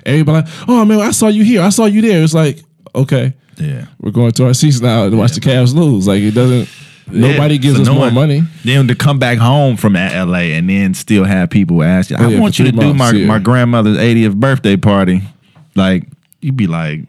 Everybody 0.07 0.47
like, 0.49 0.69
oh 0.69 0.85
man, 0.85 1.01
I 1.01 1.11
saw 1.11 1.29
you 1.29 1.45
here. 1.45 1.63
I 1.63 1.69
saw 1.71 1.85
you 1.87 2.01
there. 2.01 2.23
It's 2.23 2.35
like 2.35 2.63
okay, 2.95 3.35
Yeah. 3.59 3.87
we're 4.01 4.11
going 4.11 4.33
to 4.33 4.47
our 4.47 4.55
seats 4.55 4.81
now 4.81 5.09
to 5.11 5.17
watch 5.17 5.33
the 5.33 5.41
Cavs 5.41 5.75
lose. 5.75 6.07
Like 6.09 6.21
it 6.23 6.33
doesn't. 6.33 6.69
Nobody 7.11 7.55
Yeah. 7.55 7.61
gives 7.61 7.77
So 7.77 7.83
us 7.83 7.87
no 7.89 7.95
more 7.95 8.03
one- 8.05 8.15
money. 8.15 8.43
Then 8.65 8.87
to 8.89 8.95
come 8.95 9.19
back 9.19 9.39
home 9.39 9.77
from 9.77 9.95
LA 9.95 10.53
and 10.57 10.69
then 10.69 10.93
still 10.95 11.25
have 11.25 11.49
people 11.51 11.83
ask 11.83 12.11
you, 12.11 12.17
I 12.17 12.25
Oh, 12.25 12.29
yeah, 12.29 12.39
want 12.41 12.59
you 12.59 12.67
to 12.67 12.73
do 12.73 12.93
my, 12.95 13.11
yeah. 13.13 13.27
my 13.27 13.39
grandmother's 13.39 13.97
80th 13.97 14.35
birthday 14.37 14.77
party. 14.77 15.23
Like, 15.75 16.05
you'd 16.43 16.57
be 16.57 16.67
like, 16.67 17.05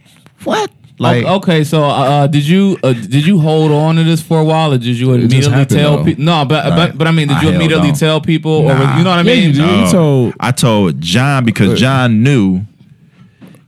what? 0.45 0.71
Like, 0.99 1.23
O- 1.25 1.35
okay, 1.35 1.63
so 1.63 1.83
uh, 1.83 2.27
did 2.27 2.45
you 2.45 2.77
uh, 2.83 2.91
did 2.93 3.25
you 3.25 3.39
hold 3.39 3.71
on 3.71 3.95
to 3.95 4.03
this 4.03 4.21
for 4.21 4.39
a 4.39 4.43
while, 4.43 4.73
or 4.73 4.77
did 4.77 4.99
you 4.99 5.13
immediately 5.13 5.49
happened, 5.49 5.69
tell 5.79 6.03
people? 6.03 6.23
No, 6.25 6.43
but 6.45 6.65
Right. 6.65 6.75
but 6.75 6.97
but 6.97 7.07
I 7.07 7.11
mean, 7.11 7.29
did 7.29 7.37
I 7.37 7.41
you 7.43 7.49
immediately 7.51 7.89
on. 7.89 7.95
tell 7.95 8.19
people, 8.19 8.51
or 8.51 8.73
Nah. 8.73 8.97
you 8.97 9.03
know 9.05 9.09
what 9.11 9.19
I 9.19 9.21
Yeah, 9.29 9.35
mean? 9.35 9.53
you 9.55 9.61
no. 9.61 9.85
You 9.85 9.91
told 9.91 10.33
I 10.39 10.51
told 10.51 10.99
John 11.01 11.45
because 11.45 11.79
John 11.79 12.21
knew. 12.21 12.61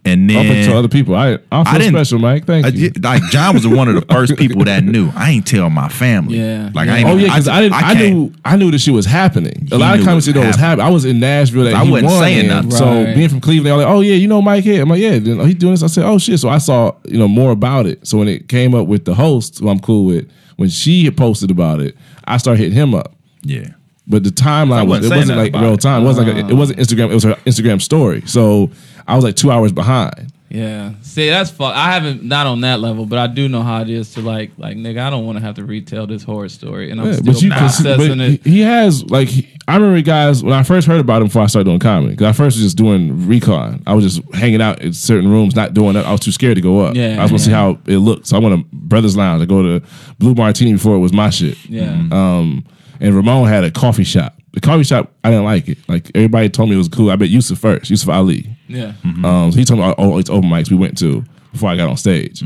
And 0.03 0.31
up 0.31 0.43
then 0.43 0.57
until 0.57 0.77
other 0.77 0.87
people. 0.87 1.15
I 1.15 1.33
I 1.33 1.35
feel 1.35 1.41
I 1.51 1.77
didn't- 1.77 1.93
special, 1.93 2.17
Mike. 2.17 2.45
Thank 2.45 2.65
I 2.65 2.69
you. 2.69 2.91
like 3.03 3.21
John 3.29 3.53
was 3.53 3.67
one 3.67 3.87
of 3.87 3.93
the 3.93 4.13
first 4.13 4.35
people 4.35 4.63
that 4.63 4.83
knew. 4.83 5.11
I 5.15 5.29
ain't 5.31 5.45
tell 5.45 5.69
my 5.69 5.89
family. 5.89 6.39
Yeah. 6.39 6.71
Like 6.73 6.87
Yeah. 6.87 6.93
I 6.93 6.97
ain't 6.97 7.09
Oh 7.09 7.17
yeah, 7.17 7.25
because 7.25 7.47
I, 7.47 7.61
didn't. 7.61 7.75
I, 7.75 7.93
can't- 7.93 8.15
knew. 8.15 8.33
I 8.43 8.55
knew 8.55 8.71
this 8.71 8.81
shit 8.81 8.95
was 8.95 9.05
happening. 9.05 9.67
A 9.71 9.77
lot 9.77 9.93
of 9.93 9.99
knew 9.99 10.05
comments 10.05 10.27
it 10.27 10.33
know 10.35 10.47
was 10.47 10.55
happening. 10.55 10.87
I 10.87 10.89
was 10.89 11.05
in 11.05 11.19
Nashville. 11.19 11.65
That 11.65 11.75
I 11.75 11.83
wasn't 11.83 12.05
won 12.11 12.19
saying 12.23 12.39
in. 12.39 12.47
nothing. 12.47 12.71
So 12.71 12.85
Right. 13.03 13.15
being 13.15 13.29
from 13.29 13.41
Cleveland, 13.41 13.67
they're 13.67 13.77
like, 13.77 13.95
"Oh 13.95 14.01
yeah, 14.01 14.15
you 14.15 14.27
know 14.27 14.41
Mike 14.41 14.63
here." 14.63 14.81
I'm 14.81 14.89
like, 14.89 15.01
"Yeah." 15.01 15.19
Then 15.19 15.39
oh, 15.39 15.45
he's 15.45 15.55
doing 15.55 15.73
this. 15.73 15.83
I 15.83 15.87
said, 15.87 16.05
"Oh 16.05 16.17
shit." 16.17 16.39
So 16.39 16.49
I 16.49 16.57
saw 16.57 16.93
you 17.05 17.19
know 17.19 17.27
more 17.27 17.51
about 17.51 17.85
it. 17.85 18.07
So 18.07 18.17
when 18.17 18.27
it 18.27 18.47
came 18.49 18.73
up 18.73 18.87
with 18.87 19.05
the 19.05 19.13
host, 19.13 19.59
who 19.59 19.69
I'm 19.69 19.79
cool 19.79 20.05
with, 20.05 20.27
when 20.55 20.69
she 20.69 21.05
had 21.05 21.15
posted 21.15 21.51
about 21.51 21.79
it, 21.79 21.95
I 22.25 22.37
started 22.37 22.59
hitting 22.63 22.77
him 22.77 22.95
up. 22.95 23.13
Yeah. 23.43 23.67
But 24.07 24.23
the 24.23 24.29
timeline 24.31 24.87
was 24.87 25.05
it 25.05 25.15
wasn't 25.15 25.37
like 25.37 25.53
real 25.53 25.77
time. 25.77 26.01
It 26.01 26.05
wasn't 26.05 26.27
like 26.27 26.35
a, 26.37 26.47
it 26.47 26.53
ah. 26.53 26.55
wasn't 26.55 26.79
Instagram. 26.79 27.11
It 27.11 27.13
was 27.13 27.23
her 27.23 27.35
Instagram 27.45 27.81
story. 27.81 28.23
So 28.25 28.71
I 29.11 29.15
was 29.15 29.23
like 29.23 29.35
two 29.35 29.51
hours 29.51 29.71
behind. 29.71 30.31
Yeah. 30.49 30.93
See, 31.01 31.29
that's 31.29 31.49
fuck. 31.49 31.73
I 31.73 31.93
haven't 31.93 32.23
not 32.23 32.45
on 32.45 32.59
that 32.61 32.81
level, 32.81 33.05
but 33.05 33.17
I 33.19 33.27
do 33.27 33.47
know 33.47 33.61
how 33.61 33.81
it 33.81 33.89
is 33.89 34.13
to 34.15 34.21
like, 34.21 34.51
like 34.57 34.75
nigga. 34.75 34.99
I 34.99 35.09
don't 35.09 35.25
want 35.25 35.37
to 35.37 35.43
have 35.43 35.55
to 35.55 35.63
retell 35.65 36.07
this 36.07 36.23
horror 36.23 36.49
story, 36.49 36.91
and 36.91 36.99
I'm 36.99 37.07
Yeah, 37.07 37.13
still 37.13 37.25
but 37.33 37.41
you 37.41 37.49
can 37.49 37.57
processing 37.59 38.17
but 38.17 38.19
it. 38.19 38.43
he, 38.43 38.49
he 38.51 38.59
has 38.61 39.03
like 39.09 39.29
he- 39.29 39.47
I 39.67 39.75
remember 39.75 40.01
guys 40.01 40.43
when 40.43 40.53
I 40.53 40.63
first 40.63 40.87
heard 40.87 40.99
about 40.99 41.21
him 41.21 41.27
before 41.29 41.41
I 41.43 41.45
started 41.45 41.65
doing 41.69 41.79
comedy 41.79 42.11
because 42.11 42.27
I 42.27 42.31
first 42.33 42.57
was 42.57 42.63
just 42.65 42.75
doing 42.77 43.27
recon. 43.27 43.81
I 43.87 43.93
was 43.93 44.03
just 44.03 44.33
hanging 44.33 44.61
out 44.61 44.81
in 44.81 44.91
certain 44.91 45.29
rooms, 45.31 45.55
not 45.55 45.73
doing 45.73 45.95
it. 45.95 46.05
I 46.05 46.11
was 46.11 46.19
too 46.19 46.33
scared 46.33 46.55
to 46.55 46.61
go 46.61 46.79
up. 46.81 46.95
Yeah, 46.95 47.15
I 47.19 47.21
was 47.21 47.31
gonna 47.31 47.39
see 47.39 47.51
yeah. 47.51 47.57
how 47.57 47.79
it 47.85 47.97
looked. 47.99 48.27
So 48.27 48.35
I 48.35 48.39
went 48.39 48.59
to 48.69 48.75
Brothers 48.75 49.15
Lounge. 49.15 49.41
I 49.41 49.45
go 49.45 49.61
to 49.79 49.85
Blue 50.19 50.33
Martini 50.35 50.73
before 50.73 50.95
it 50.95 50.99
was 50.99 51.13
my 51.13 51.29
shit. 51.29 51.57
Yeah. 51.69 51.91
Um, 52.11 52.65
and 52.99 53.15
Ramon 53.15 53.47
had 53.47 53.63
a 53.63 53.71
coffee 53.71 54.03
shop. 54.03 54.35
The 54.53 54.59
coffee 54.59 54.83
shop, 54.83 55.11
I 55.23 55.29
didn't 55.29 55.45
like 55.45 55.69
it. 55.69 55.77
Like 55.87 56.11
everybody 56.13 56.49
told 56.49 56.69
me 56.69 56.75
it 56.75 56.77
was 56.77 56.89
cool. 56.89 57.09
I 57.09 57.15
bet 57.15 57.29
Yusuf 57.29 57.57
first, 57.57 57.89
Yusuf 57.89 58.09
Ali. 58.09 58.49
Yeah. 58.67 58.93
Um, 59.23 59.51
so 59.51 59.57
he 59.57 59.63
told 59.65 59.79
me 59.79 59.85
all, 59.85 59.93
all 59.93 60.15
these 60.17 60.29
open 60.29 60.49
mics 60.49 60.69
we 60.69 60.77
went 60.77 60.97
to 60.99 61.23
before 61.51 61.69
I 61.69 61.77
got 61.77 61.89
on 61.89 61.97
stage. 61.97 62.43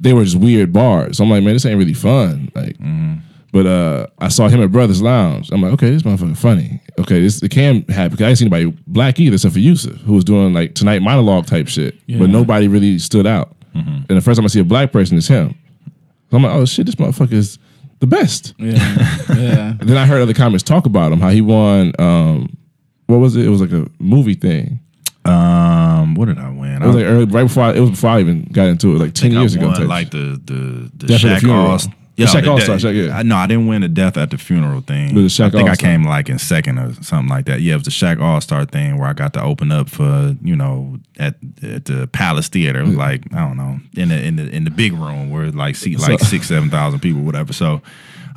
They 0.00 0.12
were 0.14 0.24
just 0.24 0.36
weird 0.36 0.72
bars. 0.72 1.18
So 1.18 1.24
I'm 1.24 1.30
like, 1.30 1.44
man, 1.44 1.54
this 1.54 1.64
ain't 1.64 1.78
really 1.78 1.94
fun. 1.94 2.50
Like, 2.56 2.76
but 3.52 3.66
uh, 3.66 4.06
I 4.18 4.28
saw 4.28 4.48
him 4.48 4.62
at 4.62 4.72
Brothers 4.72 5.00
Lounge. 5.02 5.50
I'm 5.52 5.62
like, 5.62 5.72
okay, 5.74 5.90
this 5.90 6.02
motherfucker 6.02 6.36
funny. 6.36 6.80
Okay, 6.98 7.20
this 7.20 7.40
it 7.42 7.50
can 7.50 7.82
happen 7.82 8.12
because 8.12 8.24
I 8.24 8.28
didn't 8.28 8.38
see 8.38 8.44
anybody 8.46 8.76
black 8.86 9.20
either 9.20 9.34
except 9.34 9.52
for 9.54 9.60
Yusuf, 9.60 10.00
who 10.00 10.14
was 10.14 10.24
doing 10.24 10.52
like 10.54 10.74
tonight 10.74 11.02
monologue 11.02 11.46
type 11.46 11.68
shit. 11.68 11.94
But 12.18 12.30
nobody 12.30 12.66
really 12.66 12.98
stood 12.98 13.26
out. 13.26 13.54
And 13.74 14.18
the 14.18 14.20
first 14.20 14.38
time 14.38 14.44
I 14.44 14.48
see 14.48 14.60
a 14.60 14.64
black 14.64 14.90
person, 14.90 15.16
is 15.18 15.28
him. 15.28 15.54
So 16.30 16.36
I'm 16.36 16.42
like, 16.42 16.52
oh 16.54 16.64
shit, 16.64 16.86
this 16.86 16.94
motherfucker 16.96 17.32
is 17.34 17.58
the 18.02 18.06
best. 18.08 18.52
Yeah. 18.58 18.72
Yeah. 19.34 19.74
Then 19.80 19.96
I 19.96 20.06
heard 20.06 20.20
other 20.20 20.34
comments 20.34 20.64
talk 20.64 20.86
about 20.86 21.12
him, 21.12 21.20
how 21.20 21.30
he 21.30 21.40
won. 21.40 21.92
Um, 22.00 22.56
what 23.06 23.18
was 23.18 23.36
it? 23.36 23.46
It 23.46 23.48
was 23.48 23.60
like 23.60 23.70
a 23.72 23.88
movie 24.00 24.34
thing. 24.34 24.80
Um, 25.24 26.14
what 26.16 26.26
did 26.26 26.38
I 26.38 26.50
win? 26.50 26.82
It 26.82 26.86
was 26.86 26.96
like 26.96 27.04
early, 27.04 27.24
right 27.26 27.44
before 27.44 27.62
I, 27.62 27.72
it 27.74 27.80
was 27.80 27.90
before 27.90 28.10
I 28.10 28.20
even 28.20 28.42
got 28.50 28.66
into 28.66 28.96
it, 28.96 28.98
like 28.98 29.14
ten 29.14 29.30
think 29.30 29.36
I 29.36 29.40
years 29.40 29.54
ago. 29.54 29.66
won, 29.68 29.76
type 29.76 29.86
like 29.88 30.06
shit. 30.06 30.12
the 30.12 30.52
the 30.52 30.90
the 30.96 31.06
Death 31.06 31.42
at 32.22 32.32
the 32.32 32.38
Shaq 32.40 32.48
All. 32.48 32.58
Yeah, 32.58 32.64
Shaq 32.64 32.66
the 32.66 32.72
All 32.72 32.76
de- 32.76 32.78
Star. 32.80 32.92
Shaq, 32.92 33.06
yeah. 33.08 33.18
I, 33.18 33.22
no, 33.22 33.36
I 33.36 33.46
didn't 33.46 33.66
win 33.66 33.82
the 33.82 33.88
death 33.88 34.16
at 34.16 34.30
the 34.30 34.38
funeral 34.38 34.80
thing. 34.80 35.16
It 35.16 35.22
was 35.22 35.36
the 35.36 35.42
Shaq 35.42 35.46
I 35.46 35.50
think 35.50 35.66
I 35.66 35.70
All-Star. 35.70 35.90
came 35.90 36.04
like 36.04 36.28
in 36.28 36.38
second 36.38 36.78
or 36.78 36.92
something 37.02 37.28
like 37.28 37.46
that. 37.46 37.60
Yeah, 37.60 37.74
it 37.74 37.76
was 37.76 37.84
the 37.84 37.90
Shaq 37.90 38.20
All 38.20 38.40
Star 38.40 38.64
thing 38.64 38.98
where 38.98 39.08
I 39.08 39.12
got 39.12 39.32
to 39.34 39.42
open 39.42 39.70
up 39.72 39.88
for 39.88 40.36
you 40.42 40.56
know 40.56 40.98
at 41.18 41.36
at 41.62 41.84
the 41.86 42.06
Palace 42.08 42.48
Theater. 42.48 42.80
It 42.80 42.86
was 42.86 42.96
like 42.96 43.32
I 43.34 43.40
don't 43.46 43.56
know 43.56 43.80
in 43.96 44.08
the 44.10 44.22
in 44.22 44.36
the 44.36 44.48
in 44.50 44.64
the 44.64 44.70
big 44.70 44.92
room 44.92 45.30
where 45.30 45.50
like 45.50 45.76
seat 45.76 45.98
like 46.00 46.18
So- 46.20 46.26
six 46.26 46.48
seven 46.48 46.70
thousand 46.70 47.00
people 47.00 47.22
whatever. 47.22 47.52
So 47.52 47.82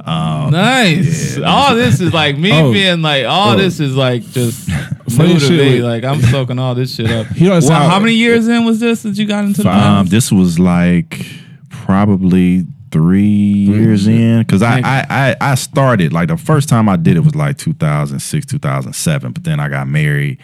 Nice. 0.06 1.38
all 1.40 1.74
this 1.76 2.02
is 2.02 2.14
like 2.14 2.38
me 2.38 2.52
Oh. 2.54 2.72
being 2.74 3.02
like 3.02 3.26
all 3.26 3.54
Oh. 3.54 3.58
this 3.58 3.80
is 3.80 3.96
like 3.96 4.24
just 4.32 4.68
new 5.18 5.34
to 5.34 5.40
shit 5.40 5.52
me. 5.52 5.76
with- 5.76 5.84
Like 5.84 6.04
I'm 6.04 6.22
soaking 6.22 6.60
all 6.60 6.76
this 6.76 6.94
shit 6.96 7.10
up. 7.10 7.28
He 7.36 7.46
don't 7.46 7.52
Well, 7.54 7.62
sound- 7.62 7.92
how 7.92 8.00
many 8.00 8.14
years 8.14 8.48
in 8.48 8.66
was 8.66 8.80
this 8.80 9.04
that 9.04 9.18
you 9.18 9.26
got 9.26 9.46
into 9.46 9.64
the 9.64 9.70
um, 9.72 10.08
this 10.08 10.32
was 10.32 10.60
like 10.60 11.26
probably 11.70 12.66
three 12.92 13.22
years 13.24 14.08
in 14.08 14.40
because 14.40 14.62
I, 14.62 14.80
I 14.80 15.06
I 15.10 15.36
I 15.52 15.56
started 15.56 16.14
like 16.14 16.30
the 16.30 16.38
first 16.38 16.70
time 16.70 16.88
I 16.90 16.96
did 16.96 17.18
it 17.18 17.22
was 17.22 17.36
like 17.36 17.58
2006 17.58 18.46
2007, 18.46 19.32
but 19.34 19.44
then 19.44 19.60
I 19.60 19.70
got 19.70 19.88
married. 19.88 20.40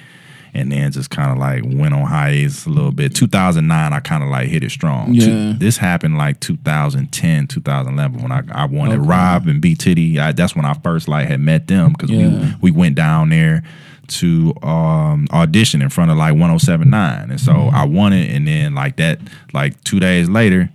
And 0.54 0.70
then 0.70 0.92
just 0.92 1.10
kind 1.10 1.32
of 1.32 1.38
like 1.38 1.64
went 1.64 1.94
on 1.94 2.06
hiatus 2.06 2.66
a 2.66 2.70
little 2.70 2.92
bit. 2.92 3.16
2009, 3.16 3.94
I 3.94 4.00
kind 4.02 4.22
of 4.22 4.28
like 4.28 4.50
hit 4.50 4.66
it 4.66 4.72
strong. 4.72 5.14
Yeah. 5.14 5.54
this 5.56 5.78
happened 5.78 6.18
like 6.18 6.42
2010, 6.42 7.48
2011 7.48 8.22
when 8.22 8.34
I 8.34 8.44
I 8.52 8.66
wanted 8.66 9.00
Okay. 9.00 9.08
Rob 9.08 9.48
and 9.48 9.62
B 9.62 9.76
Titty. 9.76 10.20
I, 10.20 10.34
that's 10.34 10.54
when 10.54 10.66
I 10.66 10.74
first 10.74 11.08
like 11.08 11.30
had 11.30 11.40
met 11.40 11.68
them 11.68 11.94
because 11.94 12.10
Yeah. 12.10 12.58
we 12.62 12.70
we 12.70 12.78
went 12.78 12.96
down 12.96 13.30
there 13.30 13.64
to 14.10 14.54
um, 14.62 15.26
audition 15.32 15.82
in 15.82 15.88
front 15.88 16.12
of 16.12 16.18
like 16.18 16.34
1079 16.34 17.32
and 17.32 17.40
so 17.40 17.54
Mm-hmm. 17.54 17.76
I 17.76 17.86
won 17.86 18.12
it 18.12 18.30
and 18.36 18.46
then 18.46 18.76
like 18.76 18.98
that 18.98 19.20
like 19.54 19.82
two 19.86 20.02
days 20.02 20.28
later 20.28 20.70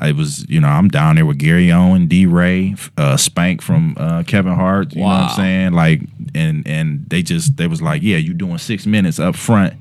I 0.00 0.12
was 0.12 0.48
you 0.48 0.60
know 0.60 0.68
I'm 0.68 0.88
down 0.88 1.16
there 1.16 1.26
with 1.26 1.38
Gary 1.38 1.72
Owen 1.72 2.06
D 2.06 2.26
Ray 2.26 2.74
uh, 2.96 3.16
Spank 3.16 3.62
from 3.62 3.94
uh, 3.98 4.22
Kevin 4.26 4.54
Hart 4.54 4.94
you 4.94 5.00
know 5.00 5.06
what 5.08 5.14
I'm 5.14 5.36
saying? 5.36 5.72
Like 5.72 6.02
and 6.34 6.66
and 6.66 7.06
they 7.08 7.22
just 7.22 7.56
they 7.56 7.66
was 7.66 7.80
like 7.80 8.02
yeah 8.02 8.16
you 8.18 8.34
doing 8.34 8.58
six 8.58 8.86
minutes 8.86 9.18
up 9.18 9.36
front 9.36 9.74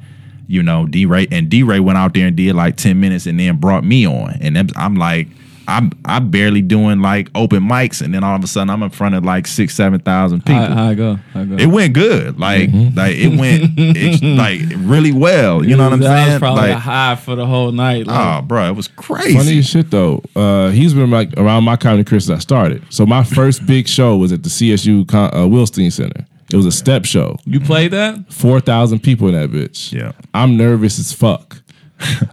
you 0.47 0.63
know 0.63 0.85
D 0.85 1.05
Ray 1.05 1.27
and 1.31 1.49
D 1.49 1.63
Ray 1.63 1.79
went 1.79 1.97
out 1.97 2.13
there 2.13 2.27
and 2.27 2.35
did 2.35 2.55
like 2.55 2.77
10 2.77 2.99
minutes 2.99 3.25
and 3.25 3.39
then 3.39 3.57
brought 3.57 3.83
me 3.83 4.07
on. 4.07 4.37
And 4.41 4.71
I'm 4.75 4.95
like 4.95 5.27
I'm 5.67 5.91
I'm 6.05 6.29
barely 6.29 6.61
doing 6.61 7.01
like 7.01 7.29
open 7.35 7.63
mics 7.63 8.01
and 8.01 8.13
then 8.13 8.23
all 8.23 8.35
of 8.35 8.43
a 8.43 8.47
sudden 8.47 8.69
I'm 8.69 8.83
in 8.83 8.89
front 8.89 9.15
of 9.15 9.23
like 9.25 9.47
six 9.47 9.73
seven 9.75 9.99
thousand 9.99 10.41
people 10.45 10.61
How, 10.61 10.73
how 10.75 10.87
I 10.89 10.93
go? 10.95 11.15
How 11.33 11.41
I 11.41 11.45
go? 11.45 11.55
it 11.55 11.67
went 11.67 11.93
good. 11.93 12.39
Like 12.39 12.69
like 12.95 13.15
it 13.15 13.37
went 13.39 13.73
it, 13.77 14.23
like 14.37 14.61
really 14.87 15.11
well. 15.11 15.65
You 15.65 15.75
know 15.77 15.83
what 15.85 15.93
I'm 15.93 15.99
that 16.01 16.07
saying? 16.23 16.33
was 16.33 16.39
probably 16.39 16.71
a 16.71 16.77
high 16.77 17.15
for 17.15 17.35
the 17.35 17.45
whole 17.45 17.71
night. 17.71 18.07
Like, 18.07 18.43
oh, 18.43 18.45
bro, 18.45 18.67
it 18.67 18.75
was 18.75 18.87
crazy. 18.87 19.37
Funny 19.37 19.61
shit 19.61 19.91
though. 19.91 20.21
Uh, 20.35 20.69
he's 20.69 20.93
been 20.93 21.11
like 21.11 21.33
around 21.37 21.63
my 21.63 21.75
comedy 21.77 22.03
career 22.03 22.19
since 22.19 22.37
I 22.37 22.41
started. 22.41 22.83
So 22.89 23.05
my 23.05 23.23
first 23.23 23.65
big 23.65 23.87
show 23.87 24.17
was 24.17 24.31
at 24.31 24.43
the 24.43 24.49
CSU 24.49 25.07
Con- 25.07 25.31
uh, 25.33 25.45
Wolstein 25.47 25.91
Center. 25.91 26.25
It 26.51 26.57
was 26.57 26.67
a 26.67 26.71
step 26.71 27.05
show. 27.05 27.37
you 27.45 27.59
played 27.59 27.91
that? 27.91 28.31
Four 28.31 28.59
thousand 28.59 28.99
people 28.99 29.27
in 29.27 29.33
that 29.33 29.49
bitch. 29.49 29.91
Yeah. 29.91 30.11
I'm 30.33 30.57
nervous 30.57 30.99
as 30.99 31.11
fuck. 31.11 31.61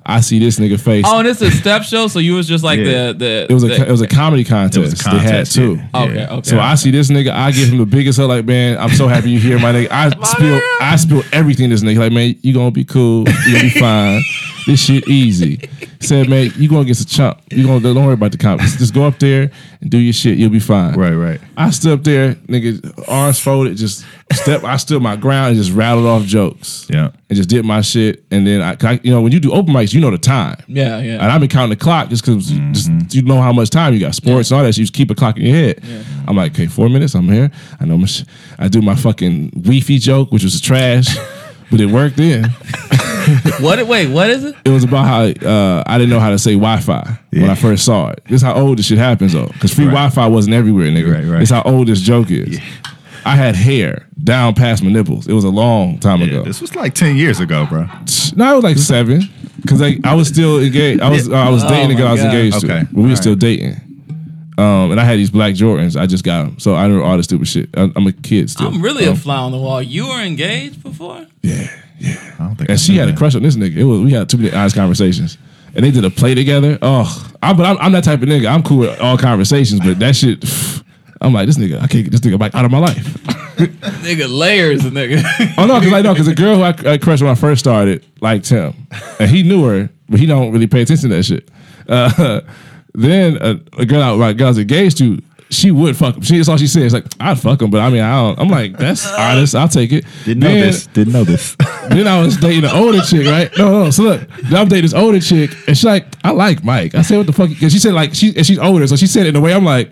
I 0.04 0.20
see 0.20 0.38
this 0.40 0.58
nigga 0.58 0.80
face. 0.80 1.04
Oh, 1.06 1.20
and 1.20 1.28
it's 1.28 1.40
a 1.40 1.50
step 1.50 1.82
show, 1.84 2.08
so 2.08 2.18
you 2.18 2.34
was 2.34 2.48
just 2.48 2.64
like 2.64 2.78
Yeah. 2.80 3.12
the 3.12 3.14
the. 3.14 3.46
it 3.50 3.54
was 3.54 3.62
a 3.62 3.68
the, 3.68 3.86
it 3.86 3.90
was 3.90 4.00
a 4.00 4.08
comedy 4.08 4.42
contest. 4.44 5.02
They 5.04 5.10
had 5.10 5.20
contest, 5.20 5.54
two. 5.54 5.76
yeah. 5.76 6.02
Okay, 6.02 6.14
Yeah. 6.14 6.32
okay. 6.34 6.50
So 6.50 6.58
I 6.58 6.74
see 6.74 6.90
this 6.90 7.08
nigga, 7.10 7.30
I 7.30 7.52
give 7.52 7.68
him 7.68 7.78
the 7.78 7.86
biggest 7.86 8.18
hug, 8.18 8.28
like, 8.28 8.44
man, 8.44 8.76
I'm 8.78 8.90
so 8.90 9.06
happy 9.06 9.30
you 9.30 9.38
here, 9.38 9.58
my 9.60 9.72
nigga. 9.72 9.88
I 9.90 10.10
spill 10.24 10.60
I 10.80 10.96
spill 10.96 11.22
everything 11.32 11.70
this 11.70 11.82
nigga. 11.82 11.98
Like, 11.98 12.12
man, 12.12 12.34
you 12.42 12.52
gonna 12.52 12.72
be 12.72 12.84
cool, 12.84 13.20
you 13.28 13.52
gonna 13.52 13.62
be 13.64 13.70
fine. 13.80 14.20
This 14.66 14.80
shit 14.84 15.08
easy. 15.08 15.68
Said, 16.00 16.28
man, 16.28 16.52
you 16.56 16.68
gonna 16.68 16.84
get 16.84 16.96
some 16.96 17.06
chump. 17.06 17.40
You 17.50 17.64
gonna 17.66 17.80
don't 17.80 17.96
worry 18.04 18.14
about 18.14 18.30
the 18.32 18.38
comments. 18.38 18.76
Just 18.76 18.94
go 18.94 19.04
up 19.04 19.18
there 19.18 19.50
and 19.80 19.90
do 19.90 19.98
your 19.98 20.12
shit. 20.12 20.38
You'll 20.38 20.50
be 20.50 20.60
fine. 20.60 20.94
Right, 20.94 21.14
right. 21.14 21.40
I 21.56 21.70
stood 21.70 21.92
up 21.98 22.04
there, 22.04 22.34
nigga, 22.48 23.04
arms 23.08 23.38
folded, 23.40 23.76
just 23.76 24.04
step. 24.32 24.64
I 24.64 24.76
stood 24.76 25.02
my 25.02 25.16
ground 25.16 25.48
and 25.48 25.56
just 25.56 25.72
rattled 25.72 26.06
off 26.06 26.24
jokes. 26.24 26.86
Yeah. 26.90 27.10
and 27.28 27.36
just 27.36 27.48
did 27.48 27.64
my 27.64 27.80
shit. 27.80 28.24
And 28.30 28.46
then 28.46 28.60
I, 28.62 28.74
'cause 28.76 28.90
I- 28.90 29.00
you 29.02 29.10
know, 29.12 29.22
when 29.22 29.32
you 29.32 29.40
do 29.40 29.52
open 29.52 29.72
mics, 29.74 29.92
you 29.94 30.00
know 30.00 30.10
the 30.10 30.18
time. 30.18 30.56
Yeah, 30.68 31.00
yeah. 31.00 31.14
And 31.14 31.22
I've 31.32 31.40
been 31.40 31.48
counting 31.48 31.70
the 31.70 31.76
clock 31.82 32.08
just 32.10 32.24
because 32.24 32.50
Mm-hmm. 32.50 32.72
just 32.72 33.14
you 33.14 33.22
know 33.22 33.40
how 33.40 33.52
much 33.52 33.70
time 33.70 33.94
you 33.94 34.00
got. 34.00 34.14
Sports 34.14 34.50
and 34.50 34.58
all 34.58 34.64
that. 34.64 34.72
So 34.74 34.80
you 34.80 34.84
just 34.84 34.94
keep 34.94 35.10
a 35.10 35.14
clock 35.14 35.36
in 35.38 35.46
your 35.46 35.54
head. 35.56 35.82
I'm 36.26 36.36
like, 36.36 36.52
okay, 36.52 36.66
four 36.66 36.88
minutes. 36.88 37.14
I'm 37.14 37.28
here. 37.28 37.50
I 37.80 37.84
know 37.84 37.96
my. 37.98 38.06
Sh- 38.06 38.24
I 38.58 38.68
do 38.68 38.80
my 38.82 38.94
fucking 38.94 39.50
Wi-Fi 39.50 39.98
joke, 39.98 40.30
which 40.32 40.44
was 40.44 40.60
trash, 40.60 41.08
but 41.70 41.80
it 41.80 41.86
worked. 41.86 42.16
Then 42.16 42.44
what? 43.60 43.84
Wait, 43.86 44.08
what 44.08 44.30
is 44.30 44.44
it? 44.44 44.54
it 44.64 44.70
was 44.70 44.84
about 44.84 45.06
how 45.06 45.22
uh, 45.48 45.82
I 45.86 45.98
didn't 45.98 46.10
know 46.10 46.20
how 46.20 46.30
to 46.30 46.38
say 46.38 46.52
Wi-Fi 46.54 47.18
when 47.32 47.50
I 47.50 47.54
first 47.54 47.84
saw 47.84 48.08
it. 48.10 48.22
This 48.26 48.36
is 48.36 48.42
how 48.42 48.54
old 48.54 48.78
this 48.78 48.86
shit 48.86 48.98
happens 48.98 49.32
though, 49.32 49.46
because 49.46 49.72
free 49.72 49.84
Right. 49.86 49.92
Wi-Fi 49.92 50.26
wasn't 50.28 50.54
everywhere, 50.54 50.86
nigga. 50.88 51.12
Right, 51.14 51.24
right. 51.24 51.40
This 51.40 51.50
how 51.50 51.62
old 51.62 51.88
this 51.88 52.00
joke 52.00 52.30
is. 52.30 52.58
I 53.24 53.36
had 53.36 53.54
hair 53.54 54.06
down 54.22 54.54
past 54.54 54.82
my 54.82 54.90
nipples. 54.90 55.26
It 55.28 55.32
was 55.32 55.44
a 55.44 55.48
long 55.50 55.98
time 55.98 56.20
Yeah, 56.20 56.26
ago. 56.26 56.42
this 56.44 56.60
was 56.60 56.74
like 56.74 56.94
ten 56.94 57.16
years 57.16 57.40
ago, 57.40 57.66
bro. 57.66 57.88
No, 58.36 58.44
I 58.44 58.54
was 58.54 58.64
like 58.64 58.78
seven 58.78 59.22
because 59.60 59.80
like 59.80 60.04
I 60.04 60.14
was 60.14 60.28
still 60.28 60.60
engaged. 60.60 61.00
I 61.00 61.08
was 61.10 61.28
uh, 61.28 61.34
I 61.34 61.48
was 61.50 61.62
Oh 61.64 61.68
dating 61.68 61.90
the 61.90 61.94
girl 61.96 62.08
I 62.08 62.12
was 62.12 62.24
engaged 62.24 62.56
Okay. 62.64 62.80
to, 62.80 62.84
but 62.86 62.94
we 62.94 63.02
were 63.04 63.10
All 63.10 63.16
still 63.16 63.32
right. 63.32 63.38
dating. 63.40 63.76
Um, 64.58 64.90
and 64.90 65.00
I 65.00 65.04
had 65.04 65.18
these 65.18 65.30
black 65.30 65.54
Jordans. 65.54 65.98
I 65.98 66.06
just 66.06 66.24
got 66.24 66.44
them, 66.44 66.58
so 66.58 66.74
I 66.74 66.86
know 66.86 67.02
all 67.02 67.16
the 67.16 67.22
stupid 67.22 67.48
shit. 67.48 67.70
I, 67.74 67.90
I'm 67.96 68.06
a 68.06 68.12
kid 68.12 68.50
still. 68.50 68.68
I'm 68.68 68.82
really 68.82 69.06
Um, 69.06 69.14
a 69.14 69.16
fly 69.16 69.36
on 69.38 69.50
the 69.50 69.58
wall. 69.58 69.80
You 69.80 70.08
were 70.08 70.20
engaged 70.22 70.82
before? 70.82 71.26
yeah, 71.42 71.68
yeah. 71.98 72.34
I 72.38 72.44
don't 72.44 72.56
think. 72.56 72.68
I 72.70 72.74
And 72.74 72.80
she 72.80 72.92
knew 72.92 73.00
had 73.00 73.08
a 73.08 73.16
crush 73.16 73.34
on 73.34 73.42
this 73.42 73.56
nigga. 73.56 73.76
It 73.76 73.84
was 73.84 74.00
we 74.00 74.12
had 74.12 74.28
too 74.28 74.36
many 74.36 74.52
honest 74.54 74.76
conversations, 74.76 75.38
and 75.74 75.84
they 75.84 75.90
did 75.90 76.04
a 76.04 76.10
play 76.10 76.34
together. 76.34 76.78
Oh, 76.82 77.32
I, 77.42 77.54
but 77.54 77.64
I'm, 77.64 77.78
I'm 77.78 77.92
that 77.92 78.04
type 78.04 78.20
of 78.22 78.28
nigga. 78.28 78.46
I'm 78.46 78.62
cool 78.62 78.78
with 78.78 79.00
all 79.00 79.16
conversations, 79.16 79.80
but 79.80 79.98
that 80.00 80.16
shit. 80.16 80.44
I'm 81.22 81.32
like 81.32 81.46
this 81.46 81.56
nigga. 81.56 81.76
I 81.76 81.86
can't 81.86 82.04
get 82.04 82.10
this 82.10 82.20
nigga 82.20 82.38
like 82.38 82.54
out 82.54 82.64
of 82.64 82.70
my 82.70 82.78
life. 82.78 82.96
Nigga, 84.02 84.28
layers, 84.28 84.82
nigga. 84.82 85.22
Oh 85.56 85.66
no, 85.66 85.78
because 85.78 85.92
I 85.92 86.02
know 86.02 86.12
because 86.14 86.26
the 86.26 86.34
girl 86.34 86.56
who 86.56 86.62
I, 86.62 86.94
I 86.94 86.98
crushed 86.98 87.22
when 87.22 87.30
I 87.30 87.34
first 87.36 87.60
started 87.60 88.04
liked 88.20 88.48
him, 88.48 88.74
and 89.20 89.30
he 89.30 89.42
knew 89.42 89.64
her, 89.66 89.88
but 90.08 90.18
he 90.18 90.26
don't 90.26 90.52
really 90.52 90.66
pay 90.66 90.82
attention 90.82 91.10
to 91.10 91.16
that 91.16 91.22
shit. 91.22 91.48
Uh, 91.88 92.40
then 92.94 93.36
a, 93.36 93.60
a 93.78 93.86
girl 93.86 94.02
I, 94.02 94.16
my 94.16 94.32
girl 94.32 94.48
I 94.48 94.50
was 94.50 94.58
engaged 94.58 94.98
to, 94.98 95.22
she 95.50 95.70
would 95.70 95.96
fuck 95.96 96.16
him. 96.16 96.22
She 96.22 96.36
that's 96.38 96.48
all 96.48 96.56
she 96.56 96.66
said. 96.66 96.82
It's 96.82 96.94
like 96.94 97.04
I'd 97.20 97.38
fuck 97.38 97.62
him, 97.62 97.70
but 97.70 97.80
I 97.80 97.90
mean 97.90 98.02
I 98.02 98.20
don't. 98.20 98.38
I'm 98.40 98.48
like 98.48 98.76
that's 98.78 99.06
honest. 99.18 99.54
I'll 99.54 99.68
take 99.68 99.92
it. 99.92 100.06
Didn't 100.24 100.42
know 100.42 100.54
this. 100.54 100.86
Didn't 100.88 101.12
know 101.12 101.24
this. 101.24 101.54
Then 101.88 102.08
I 102.08 102.20
was 102.20 102.38
dating 102.38 102.64
an 102.64 102.74
older 102.74 103.02
chick, 103.02 103.26
right? 103.26 103.50
No, 103.58 103.84
no. 103.84 103.90
So 103.90 104.02
look, 104.02 104.28
then 104.44 104.54
I'm 104.54 104.68
dating 104.68 104.84
this 104.84 104.94
older 104.94 105.20
chick, 105.20 105.52
and 105.68 105.76
she's 105.76 105.84
like, 105.84 106.06
I 106.24 106.30
like 106.30 106.64
Mike. 106.64 106.94
I 106.94 107.02
said, 107.02 107.18
what 107.18 107.26
the 107.26 107.32
fuck? 107.32 107.50
Because 107.50 107.72
she 107.72 107.78
said 107.78 107.92
like 107.92 108.14
she 108.14 108.34
and 108.36 108.46
she's 108.46 108.58
older, 108.58 108.86
so 108.86 108.96
she 108.96 109.06
said 109.06 109.26
it 109.26 109.30
in 109.30 109.36
a 109.36 109.40
way. 109.40 109.52
I'm 109.52 109.64
like, 109.64 109.90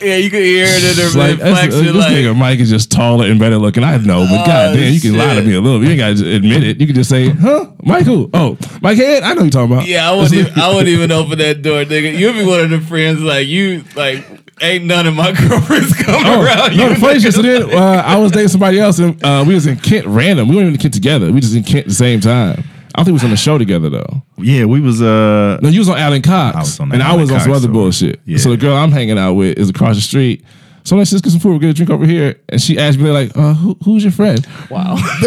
yeah, 0.00 0.16
you 0.16 0.30
could 0.30 0.42
hear 0.42 0.66
it 0.68 0.98
in 0.98 1.04
her 1.12 1.18
like 1.18 1.38
that's- 1.38 1.74
this 1.74 1.94
Like, 1.94 2.12
nigga 2.12 2.36
Mike 2.36 2.58
is 2.60 2.70
just 2.70 2.90
taller 2.90 3.26
and 3.26 3.38
better 3.38 3.56
looking. 3.58 3.84
I 3.84 3.96
know, 3.98 4.26
but 4.28 4.42
Oh, 4.42 4.46
goddamn, 4.46 4.92
you 4.92 5.00
can 5.00 5.16
lie 5.16 5.34
to 5.34 5.42
me 5.42 5.54
a 5.54 5.60
little 5.60 5.78
bit. 5.78 5.86
You 5.86 5.90
ain't 5.92 6.18
got 6.18 6.24
to 6.24 6.34
admit 6.36 6.62
it. 6.64 6.80
You 6.80 6.86
can 6.86 6.94
just 6.96 7.10
say, 7.10 7.28
huh, 7.30 7.66
Michael? 7.82 8.30
Oh, 8.34 8.56
Mike 8.80 8.96
Head? 8.98 9.22
I 9.22 9.34
know 9.34 9.42
you're 9.42 9.50
talking 9.50 9.72
about. 9.72 9.86
yeah, 9.86 10.10
I 10.10 10.14
wouldn't, 10.16 10.32
even, 10.34 10.58
I 10.58 10.68
wouldn't 10.68 10.88
even 10.96 11.12
open 11.12 11.38
that 11.38 11.62
door, 11.62 11.84
nigga. 11.84 12.16
You'd 12.16 12.34
be 12.34 12.44
one 12.44 12.60
of 12.60 12.70
the 12.70 12.80
friends 12.80 13.20
like 13.20 13.46
you, 13.46 13.84
like 13.96 14.24
ain't 14.62 14.84
none 14.84 15.06
of 15.06 15.14
my 15.14 15.32
girlfriends 15.48 15.94
come 15.94 16.22
Oh, 16.26 16.42
around. 16.44 16.76
no, 16.76 16.84
you, 16.84 16.94
the 16.94 17.00
funny 17.00 17.18
shit. 17.20 17.32
So 17.34 17.40
then 17.42 17.70
uh, 17.74 18.02
I 18.04 18.16
was 18.18 18.30
dating 18.32 18.48
somebody 18.48 18.78
else, 18.78 18.98
and 18.98 19.22
uh, 19.24 19.44
we 19.46 19.54
was 19.54 19.66
in 19.66 19.76
Kent 19.78 20.06
random. 20.06 20.48
We 20.48 20.56
weren't 20.56 20.66
even 20.66 20.74
in 20.74 20.80
Kent 20.80 20.94
together. 20.94 21.32
We 21.32 21.40
just 21.40 21.54
in 21.54 21.62
Kent 21.64 21.84
at 21.84 21.88
the 21.88 21.94
same 21.94 22.20
time. 22.20 22.64
I 23.00 23.02
don't 23.02 23.06
think 23.06 23.12
we 23.14 23.16
was 23.16 23.24
on 23.24 23.30
the 23.30 23.36
show 23.36 23.56
together 23.56 23.88
though. 23.88 24.22
yeah, 24.38 24.64
we 24.66 24.80
was. 24.80 25.00
uh 25.00 25.58
No, 25.62 25.68
you 25.70 25.78
was 25.80 25.88
on 25.88 25.96
Alan 25.98 26.20
Cox, 26.22 26.56
I 26.56 26.60
was 26.60 26.80
on 26.80 26.88
the 26.90 26.94
and 26.94 27.02
I 27.02 27.08
Alan 27.08 27.20
was 27.22 27.30
on 27.30 27.36
Cox, 27.38 27.44
some 27.44 27.52
other 27.54 27.68
bullshit. 27.68 28.20
yeah. 28.26 28.38
So 28.38 28.50
the 28.50 28.56
girl 28.58 28.76
I'm 28.76 28.92
hanging 28.92 29.18
out 29.18 29.34
with 29.34 29.56
is 29.58 29.70
across 29.70 29.96
the 29.96 30.02
street. 30.02 30.44
So 30.84 30.96
let's 30.96 31.10
just 31.10 31.22
get 31.22 31.30
some 31.30 31.40
food. 31.40 31.50
We'll 31.50 31.58
get 31.58 31.70
a 31.70 31.74
drink 31.74 31.90
over 31.90 32.06
here. 32.06 32.40
And 32.48 32.60
she 32.60 32.78
asked 32.78 32.98
me 32.98 33.10
like, 33.10 33.36
uh, 33.36 33.54
who, 33.54 33.76
"Who's 33.84 34.02
your 34.02 34.12
friend?" 34.12 34.46
Wow. 34.70 34.94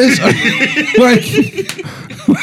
like, 0.98 1.24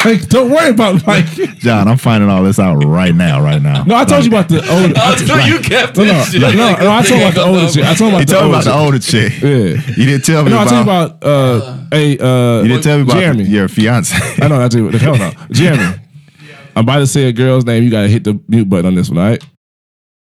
like, 0.05 0.29
don't 0.29 0.51
worry 0.51 0.71
about 0.71 1.07
like. 1.07 1.25
John, 1.59 1.89
I'm 1.89 1.97
finding 1.97 2.29
all 2.31 2.43
this 2.43 2.59
out 2.59 2.85
right 2.85 3.15
now. 3.15 3.43
Right 3.43 3.61
now. 3.61 3.83
No, 3.85 3.97
I 3.97 4.05
told 4.05 4.25
you 4.25 4.31
about 4.31 4.49
the 4.49 4.59
old. 4.59 4.97
I, 4.97 5.11
Oh, 5.13 5.17
so 5.17 5.37
you 5.39 5.59
kept 5.61 5.97
no, 5.97 6.05
no, 6.05 6.13
this 6.13 6.33
shit. 6.33 6.41
no, 6.41 6.51
no, 6.53 6.73
no, 6.77 6.91
I 6.93 7.03
told 7.03 7.21
you 7.21 7.27
about 7.29 7.35
the 7.35 7.41
nigga 7.41 7.47
older 7.47 7.65
up. 7.67 7.73
chick. 7.73 7.85
I 7.85 7.95
told 7.95 8.01
you 8.01 8.09
about 8.09 8.21
You 8.21 8.27
the 8.27 8.33
told 8.33 8.45
older 8.45 8.55
about 8.55 8.65
the 8.65 8.75
older 8.75 8.99
chick. 8.99 9.33
Yeah. 9.43 9.95
You 9.97 10.07
didn't 10.07 10.25
tell 10.25 10.43
me 10.45 10.53
about. 10.53 10.57
No, 10.57 10.61
I 10.61 10.65
told 10.65 10.73
you 10.73 10.83
about 10.83 11.25
uh, 11.25 11.79
a 11.93 12.19
uh, 12.19 12.63
you 12.63 12.69
didn't 12.69 12.83
tell 12.85 12.97
me 12.99 13.03
about 13.03 13.15
Jeremy. 13.17 13.45
your 13.45 13.69
fiance. 13.69 14.15
I 14.43 14.49
know 14.49 14.59
that's 14.59 14.75
it. 14.75 14.95
Hell 15.01 15.17
no, 15.17 15.33
Jeremy. 15.51 15.95
I'm 16.77 16.85
about 16.85 16.99
to 17.01 17.07
say 17.07 17.25
a 17.25 17.33
girl's 17.33 17.65
name. 17.65 17.83
You 17.83 17.91
gotta 17.91 18.09
hit 18.09 18.23
the 18.25 18.39
mute 18.49 18.69
button 18.69 18.87
on 18.87 18.95
this 18.95 19.09
one, 19.11 19.19
all 19.19 19.25
right? 19.31 19.45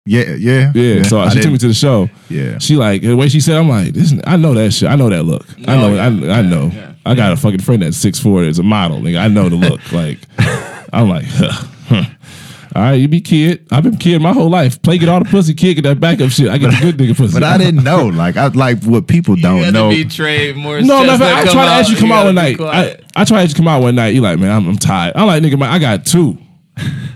Yeah, 0.06 0.34
yeah, 0.36 0.72
Yeah. 0.74 1.02
so 1.02 1.20
I 1.20 1.28
she 1.28 1.34
took 1.34 1.42
didn't- 1.42 1.52
me 1.52 1.58
to 1.58 1.68
the 1.68 1.74
show. 1.74 2.08
Yeah. 2.30 2.58
She 2.58 2.76
like 2.76 3.02
the 3.02 3.14
way 3.14 3.28
she 3.28 3.40
said, 3.40 3.56
I'm 3.56 3.68
like, 3.68 3.92
this, 3.92 4.14
I 4.26 4.36
know 4.36 4.54
that 4.54 4.72
shit. 4.72 4.88
I 4.88 4.96
know 4.96 5.10
that 5.10 5.24
look. 5.24 5.44
I 5.66 5.74
oh, 5.74 5.80
know. 5.80 5.94
yeah. 5.94 6.34
I, 6.34 6.38
I 6.38 6.42
know. 6.42 6.70
Yeah. 6.72 6.92
I 7.04 7.14
got 7.14 7.32
a 7.32 7.36
fucking 7.36 7.60
friend 7.60 7.82
that's 7.82 7.96
six 7.96 8.18
four. 8.18 8.44
That's 8.44 8.58
a 8.58 8.62
model. 8.62 9.00
Nigga. 9.00 9.18
I 9.18 9.28
know 9.28 9.48
the 9.48 9.56
look. 9.56 9.80
like, 9.92 10.18
I'm 10.92 11.08
like, 11.08 11.24
huh. 11.26 12.04
all 12.74 12.82
right, 12.82 12.94
you 12.94 13.06
be 13.08 13.20
kid. 13.20 13.66
I've 13.70 13.84
been 13.84 13.96
kid 13.96 14.20
my 14.20 14.32
whole 14.32 14.50
life. 14.50 14.82
Play 14.82 14.98
get 14.98 15.08
all 15.08 15.22
the 15.22 15.30
pussy, 15.30 15.54
kid 15.54 15.74
get 15.74 15.82
that 15.82 16.00
backup 16.00 16.30
shit. 16.30 16.48
I 16.48 16.58
get 16.58 16.72
the 16.72 16.78
good 16.80 16.96
nigga 16.96 17.16
pussy. 17.16 17.32
But 17.34 17.44
I 17.44 17.58
didn't 17.58 17.84
know. 17.84 18.06
Like 18.08 18.36
I 18.36 18.48
like 18.48 18.82
what 18.84 19.06
people 19.06 19.36
You 19.36 19.42
don't 19.42 19.62
had 19.62 19.74
know. 19.74 19.90
to 19.90 19.96
be 19.96 20.04
trained 20.08 20.58
more. 20.58 20.80
No, 20.80 21.04
steps 21.04 21.06
matter 21.06 21.12
of 21.12 21.18
that 21.20 21.34
fact, 21.34 21.38
I 21.38 21.42
try 21.44 21.52
tried 21.52 21.64
to 21.64 21.70
out, 21.70 21.80
ask 21.80 21.90
you 21.90 21.96
come 21.96 22.08
you 22.08 22.14
out 22.14 22.24
one 22.26 22.34
night. 22.34 22.60
I, 22.60 22.96
I 23.14 23.24
tried 23.24 23.38
to 23.38 23.42
ask 23.44 23.48
you 23.50 23.54
come 23.56 23.68
out 23.68 23.82
one 23.82 23.94
night. 23.94 24.08
You 24.14 24.20
like, 24.20 24.38
man, 24.38 24.50
I'm, 24.50 24.68
I'm 24.68 24.76
tired. 24.76 25.16
I'm 25.16 25.26
like, 25.26 25.42
nigga, 25.42 25.58
man, 25.58 25.70
I 25.70 25.78
got 25.78 26.04
two. 26.06 26.38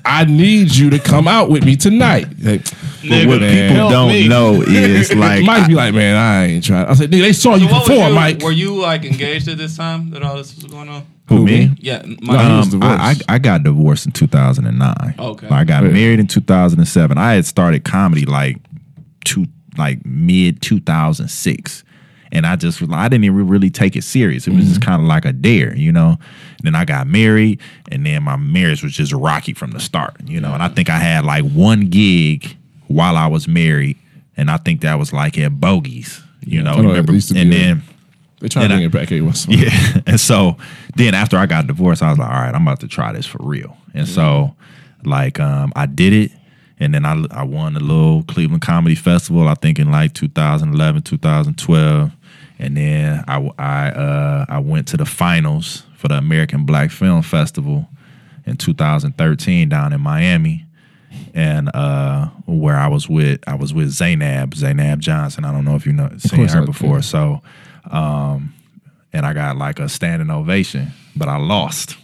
I 0.05 0.25
need 0.25 0.75
you 0.75 0.91
to 0.91 0.99
come 0.99 1.29
out 1.29 1.51
with 1.51 1.65
me 1.65 1.77
tonight. 1.77 2.27
Like, 2.43 2.65
But 2.65 3.27
what 3.27 3.41
Nigga, 3.43 3.69
people 3.69 3.91
don't 3.91 4.09
me. 4.09 4.29
know 4.29 4.63
is 4.63 5.15
like 5.15 5.45
Mike 5.45 5.69
be 5.69 5.75
like, 5.75 5.95
man, 5.95 6.17
I 6.17 6.47
ain't 6.47 6.65
trying. 6.65 6.87
I 6.87 6.95
said, 6.95 7.11
nigga, 7.11 7.21
they 7.23 7.33
saw 7.33 7.55
you 7.55 7.67
So 7.69 7.73
what 7.75 7.81
was 7.81 7.89
before, 7.89 8.09
you- 8.09 8.15
Mike. 8.15 8.43
Were 8.43 8.53
you 8.53 8.75
like 8.77 9.05
engaged 9.05 9.49
at 9.49 9.59
this 9.59 9.77
time 9.77 10.11
that 10.11 10.23
all 10.23 10.37
this 10.37 10.55
was 10.57 10.65
going 10.65 10.89
on? 10.89 11.07
who 11.29 11.45
me? 11.45 11.71
Yeah, 11.79 12.03
Mike. 12.23 12.39
Um. 12.41 12.83
I, 12.83 13.15
I 13.29 13.35
I 13.35 13.39
got 13.39 13.63
divorced 13.63 14.05
in 14.07 14.11
2009. 14.13 15.15
Okay. 15.19 15.47
I 15.49 15.63
got 15.65 15.85
Yeah. 15.85 15.91
married 15.91 16.19
in 16.21 16.27
2007. 16.27 17.17
I 17.19 17.35
had 17.35 17.47
started 17.47 17.85
comedy 17.85 18.25
like 18.27 18.57
two 19.25 19.47
like 19.79 20.05
mid 20.05 20.61
2006. 20.61 21.85
And 22.33 22.47
I 22.47 22.55
just 22.57 22.81
I 22.91 23.09
didn't 23.09 23.25
even 23.25 23.49
really 23.49 23.71
take 23.71 23.97
it 23.97 24.05
serious. 24.05 24.47
It 24.47 24.55
was 24.55 24.67
just 24.69 24.81
kind 24.83 25.03
of 25.03 25.09
like 25.09 25.25
a 25.25 25.33
dare, 25.33 25.77
you 25.77 25.91
know. 25.91 26.11
And 26.59 26.65
Then 26.65 26.75
I 26.77 26.85
got 26.85 27.07
married, 27.09 27.61
and 27.91 28.07
then 28.07 28.23
my 28.23 28.37
marriage 28.37 28.83
was 28.85 28.93
just 28.93 29.13
rocky 29.13 29.53
from 29.53 29.73
the 29.73 29.81
start, 29.81 30.17
you 30.27 30.41
know. 30.41 30.53
And 30.55 30.63
I 30.63 30.69
think 30.69 30.89
I 30.91 30.99
had 30.99 31.25
like 31.25 31.45
one 31.45 31.87
gig 31.89 32.57
while 32.87 33.17
I 33.17 33.27
was 33.27 33.49
married, 33.49 33.97
and 34.37 34.51
I 34.51 34.59
think 34.59 34.83
that 34.83 34.99
was 34.99 35.13
like 35.13 35.37
at 35.39 35.61
Bogies, 35.61 36.23
you 36.45 36.63
know. 36.63 36.75
It 36.75 36.83
remember? 36.87 37.13
used 37.15 37.29
to 37.29 37.35
be 37.35 37.41
and 37.41 37.53
a- 37.53 37.57
then 37.57 37.83
they 38.41 38.49
trying 38.49 38.69
to 38.69 38.75
bring 38.77 38.83
I- 38.83 38.87
it 38.87 38.93
back 38.93 39.03
every 39.11 39.23
once 39.23 39.47
in 39.47 39.55
a 39.55 39.57
while. 39.57 39.65
yeah. 39.67 40.01
And 40.07 40.21
so 40.21 40.57
then 40.97 41.15
after 41.15 41.37
I 41.37 41.47
got 41.47 41.67
divorced, 41.67 42.03
I 42.03 42.11
was 42.11 42.19
like, 42.19 42.29
all 42.31 42.41
right, 42.41 42.55
I'm 42.55 42.63
about 42.67 42.81
to 42.81 42.89
try 42.89 43.13
this 43.13 43.27
for 43.27 43.39
real. 43.43 43.77
And 43.93 44.07
so 44.09 44.55
like 45.05 45.41
um 45.41 45.73
I 45.75 45.87
did 45.87 46.13
it 46.13 46.33
and 46.79 46.95
then 46.95 47.05
I 47.05 47.25
I 47.31 47.43
won 47.43 47.75
the 47.75 47.81
little 47.81 48.23
Cleveland 48.25 48.63
Comedy 48.63 48.95
Festival, 48.95 49.49
I 49.49 49.55
think 49.55 49.79
in 49.79 49.91
like 49.91 50.15
2011, 50.15 51.03
2012. 51.03 52.13
And 52.61 52.77
then 52.77 53.25
I 53.27 53.51
I 53.59 53.89
uh 53.91 54.47
I 54.49 54.59
went 54.59 54.87
to 54.89 54.97
the 54.99 55.07
finals 55.07 55.85
for 55.97 56.09
the 56.09 56.17
American 56.19 56.65
Black 56.67 56.91
Film 56.91 57.23
Festival 57.23 57.89
in 58.45 58.57
2013 58.57 59.69
down 59.69 59.93
in 59.95 60.01
Miami. 60.01 60.67
And 61.35 61.71
uh 61.75 62.27
where 62.47 62.77
I 62.77 62.87
was 62.89 63.09
with 63.09 63.41
I 63.49 63.55
was 63.55 63.73
with 63.73 63.89
Zainab, 63.89 64.55
Zainab 64.55 65.01
Johnson. 65.01 65.45
I 65.47 65.53
don't 65.53 65.65
know 65.65 65.75
if 65.75 65.87
you 65.87 65.93
know 65.93 66.11
seen 66.19 66.47
her 66.49 66.63
I 66.63 66.65
before. 66.67 66.97
do. 66.99 67.03
So 67.03 67.41
um 67.91 68.53
and 69.13 69.25
I 69.25 69.33
got 69.33 69.57
like 69.57 69.79
a 69.81 69.89
standing 69.89 70.31
ovation, 70.31 70.93
but 71.17 71.29
I 71.29 71.39
lost. 71.39 71.97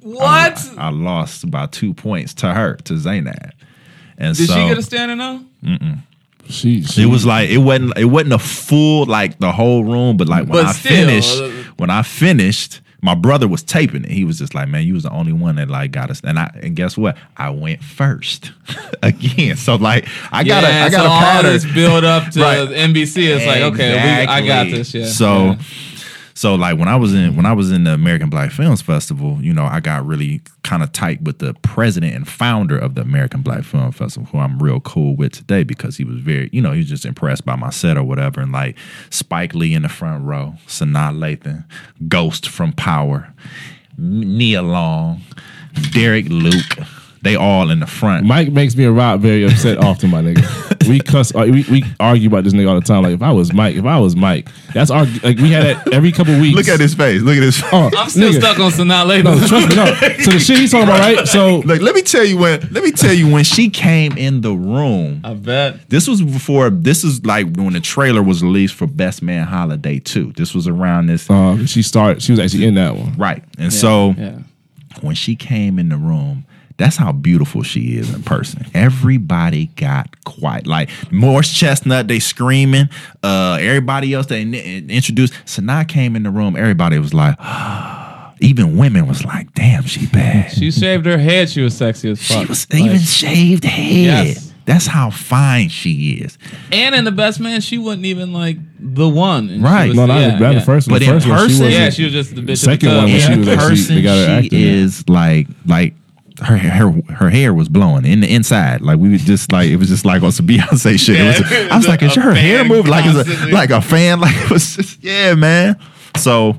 what? 0.00 0.58
I 0.78 0.88
lost 0.88 1.50
by 1.50 1.66
two 1.66 1.92
points 1.94 2.32
to 2.34 2.52
her, 2.52 2.76
to 2.84 2.96
Zainab. 2.96 3.52
And 4.16 4.34
Did 4.36 4.48
so 4.48 4.54
she 4.54 4.68
get 4.68 4.78
a 4.78 4.82
standing 4.82 5.20
O? 5.20 5.44
She, 6.48 6.82
she 6.82 7.02
it 7.02 7.06
was 7.06 7.26
like 7.26 7.50
it 7.50 7.58
wasn't 7.58 7.96
it 7.98 8.06
wasn't 8.06 8.32
a 8.32 8.38
full 8.38 9.06
like 9.06 9.38
the 9.38 9.52
whole 9.52 9.84
room, 9.84 10.16
but 10.16 10.28
like 10.28 10.44
when 10.48 10.64
But 10.64 10.66
I 10.66 10.72
still, 10.72 10.90
finished, 11.06 11.40
uh, 11.40 11.50
when 11.76 11.90
I 11.90 12.02
finished, 12.02 12.80
my 13.00 13.14
brother 13.14 13.46
was 13.46 13.62
taping 13.62 14.04
it. 14.04 14.10
He 14.10 14.24
was 14.24 14.38
just 14.38 14.54
like, 14.54 14.66
"Man, 14.68 14.84
you 14.84 14.94
was 14.94 15.02
the 15.04 15.12
only 15.12 15.32
one 15.32 15.56
that 15.56 15.68
like 15.68 15.92
got 15.92 16.10
us." 16.10 16.20
And 16.24 16.38
I 16.38 16.50
and 16.62 16.74
guess 16.74 16.96
what? 16.96 17.16
I 17.36 17.50
went 17.50 17.82
first 17.84 18.50
again. 19.02 19.56
So 19.56 19.76
like 19.76 20.08
I 20.32 20.42
got 20.42 20.64
a 20.64 20.68
yeah, 20.68 20.84
I 20.86 20.90
got 20.90 21.00
so 21.00 21.04
a 21.04 21.08
all 21.08 21.20
pattern. 21.20 21.52
this 21.52 21.64
build 21.72 22.04
up 22.04 22.30
to 22.32 22.40
Right. 22.42 22.68
NBC. 22.68 23.28
It's 23.36 23.46
like 23.46 23.62
okay, 23.74 23.92
we, 23.92 24.26
I 24.26 24.46
got 24.46 24.64
this. 24.70 24.94
Yeah. 24.94 25.06
So, 25.06 25.44
yeah. 25.44 25.58
So 26.38 26.54
like 26.54 26.78
when 26.78 26.86
I 26.86 26.94
was 26.94 27.14
in 27.14 27.34
when 27.34 27.46
I 27.46 27.52
was 27.52 27.72
in 27.72 27.82
the 27.82 27.92
American 27.92 28.30
Black 28.30 28.52
Films 28.52 28.80
Festival, 28.80 29.38
you 29.40 29.52
know, 29.52 29.64
I 29.64 29.80
got 29.80 30.06
really 30.06 30.40
kind 30.62 30.84
of 30.84 30.92
tight 30.92 31.20
with 31.20 31.40
the 31.40 31.52
president 31.62 32.14
and 32.14 32.28
founder 32.28 32.78
of 32.78 32.94
the 32.94 33.00
American 33.00 33.42
Black 33.42 33.64
Film 33.64 33.90
Festival, 33.90 34.28
who 34.30 34.38
I'm 34.38 34.56
real 34.62 34.78
cool 34.78 35.16
with 35.16 35.32
today 35.32 35.64
because 35.64 35.96
he 35.96 36.04
was 36.04 36.20
very, 36.20 36.48
you 36.52 36.62
know, 36.62 36.70
he 36.70 36.78
was 36.78 36.88
just 36.88 37.04
impressed 37.04 37.44
by 37.44 37.56
my 37.56 37.70
set 37.70 37.96
or 37.96 38.04
whatever. 38.04 38.40
And 38.40 38.52
like 38.52 38.78
Spike 39.10 39.52
Lee 39.52 39.74
in 39.74 39.82
the 39.82 39.88
front 39.88 40.24
row, 40.24 40.54
Sanaa 40.68 41.12
Lathan, 41.12 41.64
Ghost 42.06 42.48
from 42.48 42.72
Power, 42.72 43.34
Nia 43.96 44.62
Long, 44.62 45.22
Derek 45.90 46.26
Luke. 46.28 46.78
They 47.22 47.34
all 47.36 47.70
in 47.70 47.80
the 47.80 47.86
front. 47.86 48.26
Mike 48.26 48.52
makes 48.52 48.76
me 48.76 48.84
and 48.84 48.96
Rob 48.96 49.20
very 49.20 49.44
upset 49.44 49.78
often, 49.78 50.10
my 50.16 50.22
nigga. 50.22 50.88
We 50.88 51.00
cuss, 51.00 51.34
uh, 51.34 51.40
we, 51.50 51.64
we 51.70 51.84
argue 52.00 52.28
about 52.28 52.44
this 52.44 52.52
nigga 52.52 52.68
all 52.68 52.74
the 52.76 52.86
time. 52.86 53.02
Like 53.02 53.14
if 53.14 53.22
I 53.22 53.32
was 53.32 53.52
Mike, 53.52 53.76
if 53.76 53.84
I 53.84 53.98
was 53.98 54.14
Mike, 54.16 54.48
that's 54.72 54.90
our 54.90 55.04
like 55.22 55.36
we 55.38 55.50
had 55.50 55.64
that 55.64 55.92
every 55.92 56.12
couple 56.12 56.38
weeks. 56.40 56.56
Look 56.56 56.68
at 56.68 56.80
his 56.80 56.94
face. 56.94 57.20
Look 57.22 57.36
at 57.36 57.42
his 57.42 57.60
face. 57.60 57.70
Oh, 57.72 57.90
I'm 57.96 58.08
still 58.08 58.30
nigga. 58.32 58.40
stuck 58.40 58.58
on 58.60 58.70
Sanaa 58.70 59.04
Lathan. 59.04 59.24
No, 59.24 59.46
trust 59.46 59.68
me, 59.68 59.74
no. 59.76 59.86
So 60.24 60.30
the 60.30 60.38
shit 60.38 60.58
he's 60.58 60.70
talking 60.70 60.88
about, 60.88 61.00
right? 61.00 61.26
So 61.28 61.56
Like, 61.66 61.80
let 61.82 61.94
me 61.94 62.02
tell 62.02 62.24
you 62.24 62.38
when. 62.38 62.60
Let 62.70 62.84
me 62.84 62.92
tell 62.92 63.12
you 63.12 63.28
when 63.30 63.44
she 63.44 63.68
came 63.68 64.12
in 64.16 64.40
the 64.40 64.52
room. 64.54 65.20
I 65.24 65.34
bet. 65.34 65.90
This 65.90 66.06
was 66.08 66.22
before. 66.22 66.70
This 66.70 67.04
is 67.04 67.24
like 67.26 67.54
when 67.56 67.72
the 67.74 67.80
trailer 67.80 68.22
was 68.22 68.42
released 68.42 68.74
for 68.74 68.86
Best 68.86 69.22
Man 69.22 69.46
Holiday 69.46 69.98
2. 69.98 70.32
This 70.36 70.54
was 70.54 70.68
around 70.68 71.06
this. 71.08 71.28
uh, 71.28 71.66
she 71.66 71.82
started. 71.82 72.22
She 72.22 72.32
was 72.32 72.38
actually 72.38 72.64
in 72.66 72.74
that 72.76 72.96
one. 72.96 73.14
right. 73.18 73.42
And 73.58 73.72
so 73.72 74.14
Yeah. 74.16 74.38
when 75.02 75.14
she 75.16 75.36
came 75.36 75.78
in 75.78 75.88
the 75.90 75.96
room, 75.96 76.44
that's 76.78 76.96
how 76.96 77.12
beautiful 77.12 77.62
she 77.62 77.96
is 77.98 78.12
in 78.14 78.22
person. 78.22 78.64
Everybody 78.72 79.66
got 79.76 80.24
quiet. 80.24 80.66
Like 80.66 80.88
Morris 81.12 81.52
Chestnut, 81.52 82.08
they 82.08 82.20
screaming. 82.20 82.88
Uh, 83.22 83.58
everybody 83.60 84.14
else 84.14 84.26
they 84.26 84.42
in- 84.42 84.54
introduced. 84.90 85.34
Sanaa 85.44 85.86
came 85.86 86.16
in 86.16 86.22
the 86.22 86.30
room. 86.30 86.56
Everybody 86.56 86.98
was 86.98 87.12
like, 87.12 87.36
even 88.40 88.76
women 88.76 89.06
was 89.06 89.24
like, 89.24 89.52
damn, 89.54 89.82
she 89.84 90.06
bad. 90.06 90.52
She 90.52 90.70
shaved 90.70 91.04
her 91.06 91.18
head. 91.18 91.50
She 91.50 91.60
was 91.60 91.76
sexy 91.76 92.10
as 92.10 92.26
fuck. 92.26 92.42
She 92.42 92.46
was 92.46 92.66
Like, 92.72 92.82
even 92.82 92.98
shaved 93.00 93.64
head. 93.64 94.26
Yes. 94.26 94.52
That's 94.64 94.86
how 94.86 95.08
fine 95.10 95.70
she 95.70 96.18
is. 96.22 96.36
and 96.70 96.94
in 96.94 97.04
the 97.04 97.10
best 97.10 97.40
man, 97.40 97.62
she 97.62 97.78
wasn't 97.78 98.04
even 98.04 98.32
like 98.34 98.58
the 98.78 99.08
one. 99.08 99.48
And 99.48 99.62
Right. 99.62 99.88
was- 99.88 99.96
No, 99.96 100.04
not, 100.06 100.20
yeah, 100.20 100.38
not 100.38 100.52
yeah. 100.52 100.58
the 100.58 100.64
first 100.64 100.86
one. 100.88 100.94
But 100.96 100.98
the 101.06 101.06
in 101.06 101.20
first 101.20 101.26
one, 101.26 101.38
she 101.38 101.54
person- 101.58 101.70
Yeah, 101.72 101.90
she 101.90 102.04
was 102.04 102.12
just 102.12 102.34
the 102.34 102.42
bitch. 102.42 102.58
Second 102.58 102.90
at 102.90 102.92
the 102.92 102.96
one 102.98 103.06
tub. 103.06 103.12
when 103.12 103.20
she 103.26 103.32
in 103.32 103.38
was 103.40 103.48
actually- 103.48 103.68
person, 103.76 103.94
they 103.96 104.02
got 104.02 104.28
her 104.28 104.42
she 104.42 104.48
is 104.52 105.08
like 105.08 105.46
like 105.66 105.94
her 106.38 106.56
her 106.56 106.92
her 107.14 107.30
hair 107.30 107.52
was 107.52 107.68
blowing 107.68 108.04
in 108.04 108.20
the 108.20 108.32
inside. 108.32 108.80
Like 108.80 108.98
we 108.98 109.08
was 109.08 109.24
just 109.24 109.50
like 109.52 109.68
it 109.70 109.76
was 109.76 109.88
just 109.88 110.04
like 110.04 110.22
on 110.22 110.32
some 110.32 110.46
Beyonce 110.48 110.98
shit. 110.98 111.16
It 111.20 111.24
was- 111.40 111.70
I 111.72 111.76
was 111.76 111.88
like, 111.88 112.02
a 112.02 112.06
is 112.06 112.14
her 112.14 112.34
hair 112.34 112.58
fan 112.60 112.68
moving 112.68 112.90
like 112.90 113.04
it's 113.06 113.28
a, 113.44 113.52
like 113.52 113.70
a 113.70 113.80
fan? 113.82 114.20
Like 114.20 114.34
it 114.36 114.50
was 114.50 114.76
just 114.76 115.02
yeah, 115.02 115.34
man. 115.34 115.76
So 116.16 116.56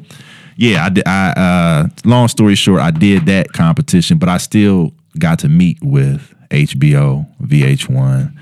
yeah, 0.55 0.86
I 0.86 0.89
did. 0.89 1.07
I 1.07 1.30
uh, 1.32 1.88
long 2.03 2.27
story 2.27 2.55
short, 2.55 2.82
I 2.82 2.91
did 2.91 3.25
that 3.27 3.53
competition, 3.53 4.17
but 4.17 4.27
I 4.30 4.38
still 4.38 4.93
got 5.17 5.39
to 5.39 5.49
meet 5.49 5.77
with 5.82 6.34
HBO, 6.51 7.25
VH1, 7.41 8.36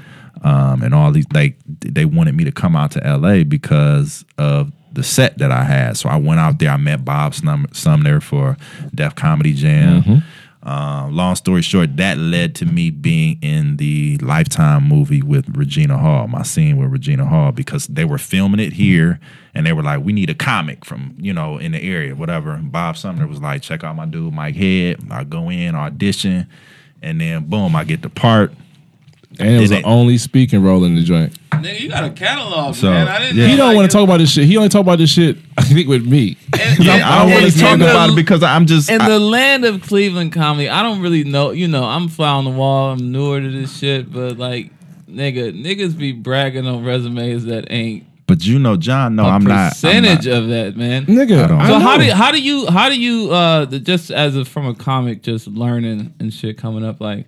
um, 0.43 0.81
and 0.81 0.93
all 0.95 1.11
these. 1.11 1.25
Like 1.33 1.57
they 1.67 2.05
wanted 2.05 2.35
me 2.35 2.43
to 2.45 2.51
come 2.51 2.75
out 2.75 2.91
to 2.91 2.99
LA 3.17 3.43
because 3.43 4.25
of 4.37 4.71
the 4.93 5.03
set 5.03 5.37
that 5.37 5.51
I 5.51 5.63
had. 5.63 5.95
So 5.97 6.09
I 6.09 6.15
went 6.17 6.39
out 6.39 6.57
there. 6.59 6.71
I 6.71 6.77
met 6.77 7.05
Bob 7.05 7.35
Sumner 7.35 8.19
for 8.19 8.57
Def 8.95 9.13
Comedy 9.15 9.53
Jam. 9.53 10.23
Uh, 10.67 11.07
long 11.09 11.33
story 11.33 11.61
short, 11.61 11.95
that 11.95 12.17
led 12.17 12.53
to 12.53 12.65
me 12.65 12.89
being 12.89 13.39
in 13.41 13.77
the 13.77 14.17
Lifetime 14.17 14.83
movie 14.85 15.21
with 15.21 15.47
Regina 15.55 15.97
Hall, 15.97 16.27
my 16.27 16.43
scene 16.43 16.75
with 16.75 16.91
Regina 16.91 17.25
Hall, 17.25 17.53
because 17.53 17.87
they 17.87 18.03
were 18.03 18.17
filming 18.17 18.59
it 18.59 18.73
here 18.73 19.17
and 19.53 19.65
they 19.65 19.71
were 19.71 19.81
like, 19.81 20.03
we 20.03 20.11
need 20.11 20.29
a 20.29 20.35
comic 20.35 20.83
from, 20.83 21.15
you 21.17 21.31
know, 21.31 21.57
in 21.57 21.71
the 21.71 21.81
area, 21.81 22.13
whatever. 22.13 22.57
Bob 22.61 22.97
Sumner 22.97 23.25
was 23.27 23.39
like, 23.39 23.61
check 23.61 23.85
out 23.85 23.95
my 23.95 24.05
dude, 24.05 24.33
Mike 24.33 24.55
Head. 24.55 24.99
I 25.09 25.23
go 25.23 25.49
in, 25.49 25.73
audition, 25.73 26.49
and 27.01 27.21
then 27.21 27.45
boom, 27.45 27.73
I 27.73 27.85
get 27.85 28.01
the 28.01 28.09
part. 28.09 28.51
And 29.39 29.49
it 29.49 29.59
was 29.59 29.69
the 29.69 29.81
only 29.83 30.17
speaking 30.17 30.63
role 30.63 30.83
in 30.83 30.95
the 30.95 31.03
joint. 31.03 31.37
Nigga, 31.51 31.79
you 31.79 31.89
got 31.89 32.03
a 32.03 32.11
catalog, 32.11 32.75
So, 32.75 32.89
man. 32.91 33.07
I 33.07 33.19
didn't. 33.19 33.37
yeah. 33.37 33.47
He 33.47 33.55
don't 33.55 33.67
like, 33.69 33.75
want 33.77 33.89
to 33.91 33.95
talk 33.97 34.03
about 34.03 34.17
this 34.17 34.31
shit. 34.31 34.45
He 34.45 34.57
only 34.57 34.69
talk 34.69 34.81
about 34.81 34.99
this 34.99 35.09
shit. 35.09 35.37
I 35.57 35.63
think 35.63 35.87
with 35.87 36.05
me. 36.05 36.37
And, 36.59 36.79
Yeah, 36.85 37.09
I 37.09 37.19
don't 37.23 37.31
want 37.31 37.43
and- 37.45 37.53
to 37.53 37.59
talk 37.59 37.69
and 37.73 37.81
the- 37.81 37.89
about 37.89 38.09
it 38.11 38.15
because 38.15 38.43
I'm 38.43 38.65
just. 38.67 38.89
In 38.91 39.01
I- 39.01 39.09
the 39.09 39.19
land 39.19 39.65
of 39.65 39.81
Cleveland 39.81 40.33
comedy, 40.33 40.69
I 40.69 40.83
don't 40.83 41.01
really 41.01 41.23
know. 41.23 41.51
You 41.51 41.67
know, 41.67 41.83
I'm 41.83 42.09
fly 42.09 42.29
on 42.29 42.43
the 42.45 42.51
wall. 42.51 42.91
I'm 42.91 43.11
newer 43.11 43.41
to 43.41 43.49
this 43.49 43.75
shit, 43.77 44.11
but 44.11 44.37
like, 44.37 44.71
nigga, 45.09 45.51
niggas 45.59 45.97
be 45.97 46.11
bragging 46.11 46.67
on 46.67 46.83
resumes 46.85 47.45
that 47.45 47.71
ain't 47.71 48.05
but 48.27 48.45
you 48.45 48.59
know, 48.59 48.75
John, 48.75 49.15
no, 49.15 49.23
a 49.23 49.29
I'm 49.29 49.43
not. 49.45 49.57
I'm 49.57 49.69
percentage 49.69 50.27
not. 50.27 50.35
of 50.37 50.47
that, 50.49 50.75
man. 50.75 51.05
Nigga, 51.05 51.45
I 51.45 51.47
don't- 51.47 51.61
I 51.61 51.67
So 51.69 51.79
how 51.79 51.97
do 51.97 52.03
you, 52.05 52.13
how 52.13 52.31
do 52.33 52.41
you 52.41 52.67
how 52.69 52.89
do 52.89 52.99
you 53.01 53.31
uh 53.31 53.65
just 53.67 54.11
as 54.11 54.35
a 54.35 54.43
from 54.43 54.67
a 54.67 54.75
comic 54.75 55.23
just 55.23 55.47
learning 55.47 56.13
and 56.19 56.33
shit 56.33 56.57
coming 56.57 56.83
up 56.83 56.99
like 56.99 57.25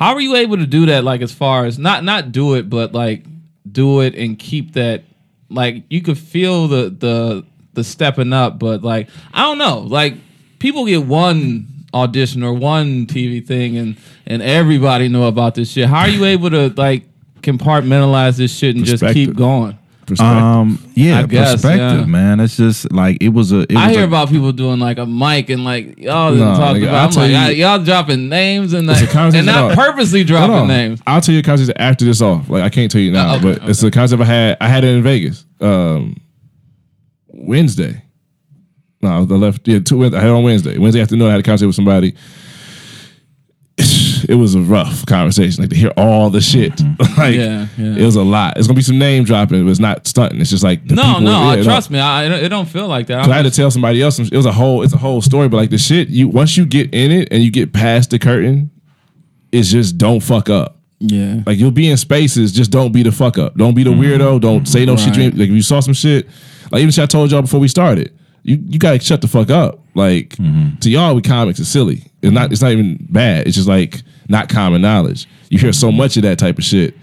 how 0.00 0.14
are 0.14 0.20
you 0.20 0.34
able 0.34 0.56
to 0.56 0.66
do 0.66 0.86
that 0.86 1.04
like 1.04 1.20
as 1.20 1.30
far 1.30 1.66
as 1.66 1.78
not 1.78 2.02
not 2.02 2.32
do 2.32 2.54
it 2.54 2.68
but 2.68 2.92
like 2.92 3.24
do 3.70 4.00
it 4.00 4.14
and 4.14 4.38
keep 4.38 4.72
that 4.72 5.04
like 5.50 5.84
you 5.90 6.00
could 6.00 6.18
feel 6.18 6.68
the 6.68 6.88
the 6.88 7.46
the 7.74 7.84
stepping 7.84 8.32
up 8.32 8.58
but 8.58 8.82
like 8.82 9.08
I 9.32 9.42
don't 9.42 9.58
know. 9.58 9.80
Like 9.80 10.14
people 10.58 10.86
get 10.86 11.04
one 11.04 11.66
audition 11.92 12.42
or 12.42 12.54
one 12.54 13.06
TV 13.06 13.46
thing 13.46 13.76
and 13.76 13.96
and 14.26 14.42
everybody 14.42 15.08
know 15.08 15.24
about 15.24 15.54
this 15.54 15.70
shit. 15.70 15.88
How 15.88 16.00
are 16.00 16.08
you 16.08 16.24
able 16.24 16.50
to 16.50 16.68
like 16.76 17.04
compartmentalize 17.42 18.36
this 18.36 18.56
shit 18.56 18.76
and 18.76 18.84
just 18.84 19.04
keep 19.12 19.34
going 19.34 19.78
Perspective. 20.06 20.42
Um, 20.42 20.90
yeah, 20.94 21.20
I 21.20 21.22
guess, 21.26 21.52
perspective, 21.52 22.00
yeah. 22.00 22.04
man. 22.06 22.40
It's 22.40 22.56
just 22.56 22.90
like 22.90 23.18
it 23.20 23.28
was 23.28 23.52
a. 23.52 23.60
It 23.60 23.76
I 23.76 23.86
was 23.86 23.94
hear 23.96 24.04
a, 24.04 24.08
about 24.08 24.28
people 24.28 24.50
doing 24.50 24.80
like 24.80 24.98
a 24.98 25.06
mic 25.06 25.50
and 25.50 25.64
like 25.64 25.98
y'all 25.98 26.32
didn't 26.32 26.46
Nah, 26.48 26.56
talk 26.58 26.76
nigga, 26.76 26.88
about. 26.88 27.16
I'll 27.16 27.22
I'm 27.24 27.32
like, 27.32 27.56
you- 27.58 27.64
I- 27.64 27.74
y'all 27.76 27.84
dropping 27.84 28.28
names 28.28 28.72
and 28.72 28.88
a 28.90 28.92
like, 28.94 29.14
and 29.14 29.46
not 29.46 29.76
purposely 29.76 30.24
dropping 30.24 30.66
names. 30.66 31.00
I'll 31.06 31.20
tell 31.20 31.32
you 31.32 31.40
a 31.40 31.44
concept 31.44 31.78
after 31.78 32.04
this 32.04 32.20
off. 32.20 32.48
Like 32.48 32.62
I 32.64 32.70
can't 32.70 32.90
tell 32.90 33.00
you 33.00 33.12
now, 33.12 33.34
Oh, 33.34 33.36
okay, 33.36 33.58
but 33.60 33.68
it's 33.68 33.82
a 33.84 33.90
concept 33.90 34.20
I 34.20 34.24
had. 34.24 34.56
I 34.60 34.68
had 34.68 34.82
it 34.82 34.88
in 34.96 35.02
Vegas. 35.04 35.44
Um, 35.60 36.16
Wednesday. 37.28 38.02
No, 39.02 39.08
I 39.10 39.18
left. 39.20 39.66
Yeah, 39.68 39.78
two. 39.78 40.00
I 40.02 40.06
had 40.06 40.14
it 40.14 40.30
on 40.30 40.42
Wednesday. 40.42 40.76
Wednesday 40.76 41.00
afternoon, 41.02 41.28
I 41.28 41.32
had 41.32 41.40
a 41.40 41.42
conversation 41.44 41.68
with 41.68 41.76
somebody. 41.76 42.14
It 44.30 44.34
it 44.34 44.36
was 44.36 44.54
a 44.54 44.60
rough 44.60 45.04
conversation. 45.06 45.62
Like 45.62 45.70
to 45.70 45.76
hear 45.76 45.92
all 45.96 46.30
the 46.30 46.40
shit. 46.40 46.72
Mm-hmm. 46.74 47.20
like 47.20 47.34
Yeah, 47.34 47.66
yeah. 47.76 48.02
it 48.02 48.04
was 48.04 48.16
a 48.16 48.22
lot. 48.22 48.56
It's 48.56 48.66
gonna 48.68 48.76
be 48.76 48.82
some 48.82 48.98
name 48.98 49.24
dropping, 49.24 49.64
but 49.64 49.70
it's 49.70 49.80
not 49.80 50.06
stunting. 50.06 50.40
It's 50.40 50.50
just 50.50 50.62
like 50.62 50.86
the 50.86 50.94
No, 50.94 51.18
no, 51.18 51.62
trust 51.62 51.90
me. 51.90 51.98
I, 51.98 52.26
it 52.26 52.48
don't 52.48 52.68
feel 52.68 52.86
like 52.86 53.08
that. 53.08 53.28
I 53.28 53.34
had 53.34 53.42
to 53.42 53.50
tell 53.50 53.70
somebody 53.70 54.00
else. 54.00 54.18
It 54.18 54.32
was 54.32 54.46
a 54.46 54.52
whole. 54.52 54.82
It's 54.82 54.92
a 54.92 54.98
whole 54.98 55.20
story. 55.20 55.48
But 55.48 55.56
like 55.56 55.70
the 55.70 55.78
shit, 55.78 56.08
you 56.08 56.28
once 56.28 56.56
you 56.56 56.64
get 56.64 56.94
in 56.94 57.10
it 57.10 57.28
and 57.32 57.42
you 57.42 57.50
get 57.50 57.72
past 57.72 58.10
the 58.10 58.18
curtain, 58.18 58.70
it's 59.52 59.68
just 59.68 59.98
don't 59.98 60.20
fuck 60.20 60.48
up. 60.48 60.78
yeah. 61.00 61.42
Like 61.44 61.58
you'll 61.58 61.70
be 61.72 61.90
in 61.90 61.96
spaces, 61.96 62.52
just 62.52 62.70
don't 62.70 62.92
be 62.92 63.02
the 63.02 63.12
fuck 63.12 63.36
up. 63.36 63.56
Don't 63.56 63.74
be 63.74 63.82
the 63.82 63.90
mm-hmm. 63.90 64.02
weirdo. 64.02 64.40
Don't 64.40 64.66
say 64.66 64.84
no 64.84 64.96
shit. 64.96 65.08
Right. 65.08 65.18
ain't- 65.18 65.38
Like 65.38 65.48
if 65.48 65.54
you 65.54 65.62
saw 65.62 65.80
some 65.80 65.94
shit, 65.94 66.28
like 66.70 66.80
even 66.80 66.92
shit 66.92 67.02
I 67.02 67.06
told 67.06 67.30
y'all 67.32 67.42
before 67.42 67.60
we 67.60 67.68
started, 67.68 68.16
you 68.42 68.58
you 68.64 68.78
gotta 68.78 69.00
shut 69.00 69.20
the 69.20 69.28
fuck 69.28 69.50
up. 69.50 69.79
Like 69.94 70.30
mm-hmm. 70.36 70.76
to 70.78 70.90
y'all 70.90 71.14
with 71.14 71.24
comics 71.24 71.58
is 71.58 71.68
silly. 71.68 72.04
It's 72.22 72.32
not. 72.32 72.52
It's 72.52 72.62
not 72.62 72.72
even 72.72 73.06
bad. 73.10 73.46
It's 73.46 73.56
just 73.56 73.68
like 73.68 74.02
not 74.28 74.48
common 74.48 74.82
knowledge. 74.82 75.26
You 75.48 75.58
hear 75.58 75.72
so 75.72 75.90
much 75.90 76.16
of 76.16 76.22
that 76.22 76.38
type 76.38 76.58
of 76.58 76.64
shit, 76.64 76.94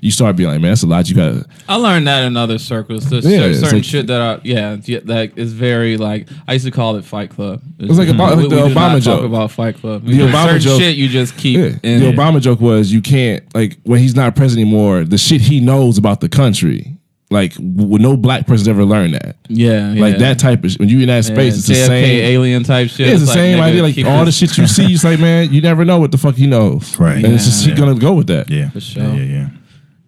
you 0.00 0.10
start 0.10 0.34
being 0.36 0.48
like, 0.50 0.60
man, 0.60 0.72
that's 0.72 0.82
a 0.82 0.86
lot. 0.86 1.08
You 1.08 1.14
got. 1.14 1.46
I 1.68 1.76
learned 1.76 2.06
that 2.08 2.24
in 2.24 2.36
other 2.36 2.58
circles. 2.58 3.08
There's 3.08 3.24
Yeah, 3.24 3.52
certain 3.52 3.78
like- 3.78 3.84
shit 3.84 4.06
that 4.08 4.20
are 4.20 4.40
yeah, 4.42 4.78
yeah, 4.84 4.98
that 5.04 5.38
is 5.38 5.52
very 5.52 5.96
like 5.96 6.28
I 6.48 6.54
used 6.54 6.64
to 6.64 6.70
call 6.72 6.96
it 6.96 7.04
Fight 7.04 7.30
Club. 7.30 7.62
It's 7.78 7.96
like 7.98 8.08
about- 8.08 8.36
like 8.36 8.48
the 8.48 8.56
do 8.56 8.62
Obama 8.62 8.74
not 8.74 9.02
joke. 9.02 9.20
Talk 9.20 9.26
about 9.26 9.50
Fight 9.52 9.76
Club. 9.76 10.04
The 10.04 10.16
There's 10.16 10.30
Obama 10.32 10.44
certain 10.46 10.60
joke- 10.60 10.80
shit 10.80 10.96
you 10.96 11.08
just 11.08 11.36
keep. 11.36 11.58
Yeah. 11.58 11.78
in 11.82 12.00
the 12.00 12.08
it. 12.08 12.16
Obama 12.16 12.40
joke 12.40 12.60
was 12.60 12.92
you 12.92 13.00
can't 13.02 13.44
like 13.54 13.78
when 13.84 14.00
he's 14.00 14.16
not 14.16 14.34
president 14.34 14.66
anymore. 14.66 15.04
The 15.04 15.18
shit 15.18 15.40
he 15.40 15.60
knows 15.60 15.96
about 15.98 16.20
the 16.20 16.28
country, 16.28 16.96
like 17.34 17.52
w- 17.54 17.98
no 17.98 18.16
black 18.16 18.46
person's 18.46 18.68
ever 18.68 18.84
learned 18.84 19.14
that. 19.14 19.36
yeah, 19.48 19.92
yeah, 19.92 20.00
Like 20.00 20.18
that 20.18 20.38
type 20.38 20.64
of 20.64 20.70
sh- 20.70 20.78
when 20.78 20.88
you 20.88 21.00
in 21.00 21.08
that 21.08 21.16
Yeah, 21.16 21.34
space, 21.34 21.56
it's 21.58 21.66
the 21.66 21.74
JFK 21.74 21.86
same. 21.88 22.24
alien 22.24 22.62
type 22.64 22.88
shit. 22.88 23.06
Yeah, 23.06 23.12
it's 23.12 23.20
the 23.22 23.26
like, 23.26 23.34
same 23.34 23.58
nigga, 23.58 23.62
idea. 23.62 23.82
Like 23.82 23.94
keep 23.94 24.06
all 24.06 24.20
the 24.20 24.24
this- 24.26 24.38
shit 24.38 24.56
you 24.56 24.66
see, 24.66 24.86
it's 24.94 25.04
like, 25.04 25.20
man, 25.20 25.52
you 25.52 25.60
never 25.60 25.84
know 25.84 25.98
what 25.98 26.10
the 26.12 26.18
fuck 26.18 26.36
he 26.36 26.46
knows. 26.46 26.98
Right. 26.98 27.22
And 27.22 27.34
it's 27.34 27.44
just 27.44 27.66
he 27.66 27.72
gonna 27.74 27.94
go 27.94 28.14
with 28.14 28.28
that. 28.28 28.48
Yeah. 28.48 28.70
For 28.70 28.80
sure. 28.80 29.02
Yeah, 29.02 29.14
yeah, 29.14 29.48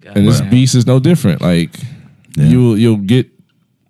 yeah. 0.04 0.12
And 0.14 0.26
this 0.26 0.40
Damn. 0.40 0.50
beast 0.50 0.74
is 0.74 0.86
no 0.86 0.98
different. 1.00 1.42
Like 1.42 1.70
Yeah. 2.36 2.46
you'll 2.48 2.78
you'll 2.78 2.96
get 2.96 3.28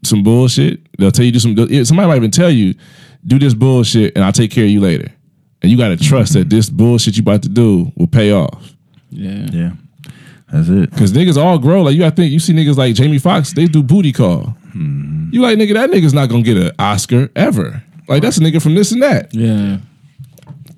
some 0.04 0.22
bullshit. 0.22 0.80
They'll 0.98 1.10
tell 1.12 1.24
you 1.24 1.32
do 1.32 1.38
some. 1.38 1.54
yeah, 1.70 1.82
Somebody 1.84 2.08
might 2.08 2.16
even 2.16 2.30
tell 2.30 2.50
you, 2.50 2.74
do 3.26 3.38
this 3.38 3.54
bullshit, 3.54 4.14
and 4.16 4.24
I'll 4.24 4.32
take 4.32 4.50
care 4.50 4.64
of 4.64 4.70
you 4.70 4.80
later. 4.80 5.10
And 5.62 5.70
you 5.72 5.76
got 5.78 5.88
to 5.88 5.96
trust 5.96 6.34
that 6.34 6.48
this 6.50 6.70
bullshit 6.70 7.16
you 7.16 7.22
about 7.22 7.42
to 7.42 7.48
do 7.48 7.90
will 7.96 8.06
pay 8.06 8.30
off. 8.32 8.72
Yeah. 9.10 9.46
Yeah. 9.52 9.70
That's 10.52 10.68
it. 10.68 10.90
Cause 10.92 11.12
niggas 11.12 11.36
all 11.36 11.58
grow. 11.58 11.82
Like 11.82 11.94
you 11.94 12.00
gotta 12.00 12.14
think 12.14 12.32
you 12.32 12.38
see 12.38 12.52
niggas 12.52 12.76
like 12.76 12.94
Jamie 12.94 13.18
Foxx, 13.18 13.52
they 13.52 13.66
do 13.66 13.82
booty 13.82 14.12
call. 14.12 14.56
You 14.74 15.40
like 15.42 15.58
nigga, 15.58 15.74
that 15.74 15.90
nigga's 15.90 16.14
not 16.14 16.28
gonna 16.28 16.42
get 16.42 16.56
an 16.56 16.72
Oscar 16.78 17.30
ever. 17.34 17.82
Like 18.08 18.22
that's 18.22 18.38
a 18.38 18.40
nigga 18.40 18.62
from 18.62 18.74
this 18.74 18.92
and 18.92 19.02
that. 19.02 19.34
Yeah. 19.34 19.78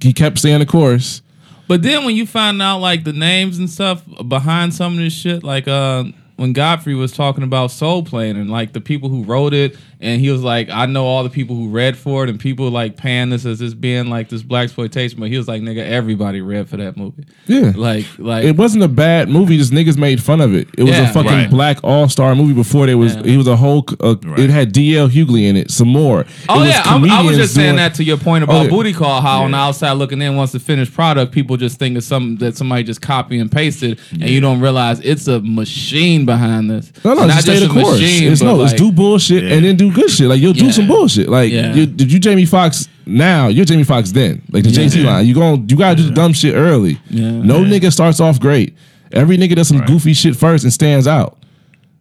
He 0.00 0.12
kept 0.12 0.38
staying 0.38 0.60
the 0.60 0.66
course. 0.66 1.22
But 1.66 1.82
then 1.82 2.04
when 2.06 2.16
you 2.16 2.26
find 2.26 2.62
out 2.62 2.78
like 2.78 3.04
the 3.04 3.12
names 3.12 3.58
and 3.58 3.68
stuff 3.68 4.02
behind 4.26 4.72
some 4.72 4.94
of 4.94 4.98
this 4.98 5.12
shit, 5.12 5.44
like 5.44 5.68
uh 5.68 6.04
when 6.36 6.52
Godfrey 6.52 6.94
was 6.94 7.12
talking 7.12 7.42
about 7.42 7.72
Soul 7.72 8.04
Plane 8.04 8.36
and 8.36 8.48
like 8.48 8.72
the 8.72 8.80
people 8.80 9.08
who 9.08 9.24
wrote 9.24 9.52
it, 9.52 9.76
and 10.00 10.20
he 10.20 10.30
was 10.30 10.42
like, 10.42 10.68
I 10.70 10.86
know 10.86 11.04
all 11.06 11.24
the 11.24 11.30
people 11.30 11.56
who 11.56 11.68
read 11.68 11.96
for 11.96 12.24
it, 12.24 12.30
and 12.30 12.38
people 12.38 12.70
like 12.70 12.96
pan 12.96 13.30
this 13.30 13.44
as 13.44 13.58
this 13.58 13.74
being 13.74 14.08
like 14.08 14.28
this 14.28 14.42
black 14.42 14.64
exploitation, 14.64 15.18
but 15.20 15.28
he 15.28 15.36
was 15.36 15.48
like, 15.48 15.62
nigga, 15.62 15.84
everybody 15.84 16.40
read 16.40 16.68
for 16.68 16.76
that 16.76 16.96
movie. 16.96 17.24
Yeah. 17.46 17.72
Like, 17.74 18.06
like 18.18 18.44
It 18.44 18.56
wasn't 18.56 18.84
a 18.84 18.88
bad 18.88 19.28
movie. 19.28 19.56
Just 19.58 19.72
niggas 19.72 19.96
made 19.98 20.22
fun 20.22 20.40
of 20.40 20.54
it. 20.54 20.68
It 20.76 20.82
was 20.84 20.92
Yeah. 20.92 21.10
a 21.10 21.12
fucking 21.12 21.30
Right. 21.30 21.50
black 21.50 21.78
all 21.82 22.08
star 22.08 22.34
movie 22.34 22.54
before 22.54 22.86
there 22.86 22.98
was. 22.98 23.14
Yeah. 23.16 23.22
It 23.24 23.36
was 23.36 23.46
a 23.48 23.56
whole. 23.56 23.84
Uh, 24.00 24.14
Right. 24.24 24.38
It 24.40 24.50
had 24.50 24.72
D.L. 24.72 25.08
Hughley 25.08 25.46
in 25.48 25.56
it. 25.56 25.70
Some 25.70 25.88
more. 25.88 26.26
Oh 26.48 26.56
It 26.56 26.58
was 26.60 26.68
yeah, 26.68 26.82
I'm, 26.84 27.02
I 27.02 27.02
was 27.02 27.10
comedians 27.10 27.36
just 27.38 27.54
saying 27.54 27.66
doing- 27.68 27.76
that 27.76 27.94
to 27.94 28.04
your 28.04 28.16
point 28.18 28.44
about 28.44 28.56
Oh, 28.56 28.62
yeah. 28.64 28.70
booty 28.70 28.92
call. 28.92 29.20
How 29.20 29.42
on 29.44 29.52
the 29.52 29.56
outside 29.58 29.92
looking 29.92 30.20
in, 30.22 30.36
once 30.36 30.52
the 30.52 30.60
finished 30.60 30.92
product, 30.94 31.32
people 31.32 31.56
just 31.56 31.78
think 31.78 31.96
it's 31.96 32.06
something 32.06 32.36
that 32.36 32.56
somebody 32.56 32.82
just 32.84 33.00
copy 33.00 33.38
and 33.38 33.50
pasted, 33.50 33.98
and 34.12 34.28
you 34.28 34.40
don't 34.40 34.60
realize 34.60 35.00
it's 35.00 35.26
a 35.28 35.40
machine 35.40 36.24
behind 36.24 36.70
this. 36.70 36.92
No, 37.04 37.14
no, 37.14 37.20
Not 37.26 37.30
just 37.30 37.42
stay 37.42 37.58
the 37.60 37.66
a 37.66 37.68
course. 37.68 38.00
machine, 38.00 38.32
it's 38.32 38.40
but, 38.42 38.46
no, 38.56 38.62
it's 38.64 38.72
do 38.74 38.90
bullshit 38.92 39.44
Yeah. 39.44 39.54
and 39.54 39.64
then 39.64 39.76
do 39.76 39.87
good 39.90 40.10
shit. 40.10 40.28
Like 40.28 40.40
you'll 40.40 40.52
do 40.52 40.66
Yeah. 40.66 40.70
some 40.72 40.86
bullshit. 40.88 41.28
Like 41.28 41.52
Yeah. 41.52 41.74
you, 41.74 41.86
did 41.86 42.12
you 42.12 42.18
Jamie 42.18 42.44
Foxx 42.46 42.88
now? 43.06 43.48
You're 43.48 43.64
Jamie 43.64 43.84
Foxx 43.84 44.12
then. 44.12 44.42
Like 44.50 44.64
the 44.64 44.70
Jay 44.70 44.88
Z 44.88 45.02
line. 45.02 45.26
You 45.26 45.34
going 45.34 45.68
you 45.68 45.76
gotta 45.76 45.96
do 45.96 46.02
the 46.04 46.12
dumb 46.14 46.32
shit 46.32 46.54
early. 46.54 46.98
Yeah. 47.10 47.30
No 47.30 47.60
nigga 47.64 47.92
starts 47.92 48.20
off 48.20 48.40
great. 48.40 48.74
Every 49.12 49.36
nigga 49.38 49.54
does 49.56 49.68
some 49.68 49.78
Right. 49.78 49.86
goofy 49.88 50.12
shit 50.14 50.36
first 50.36 50.64
and 50.64 50.72
stands 50.72 51.06
out. 51.06 51.38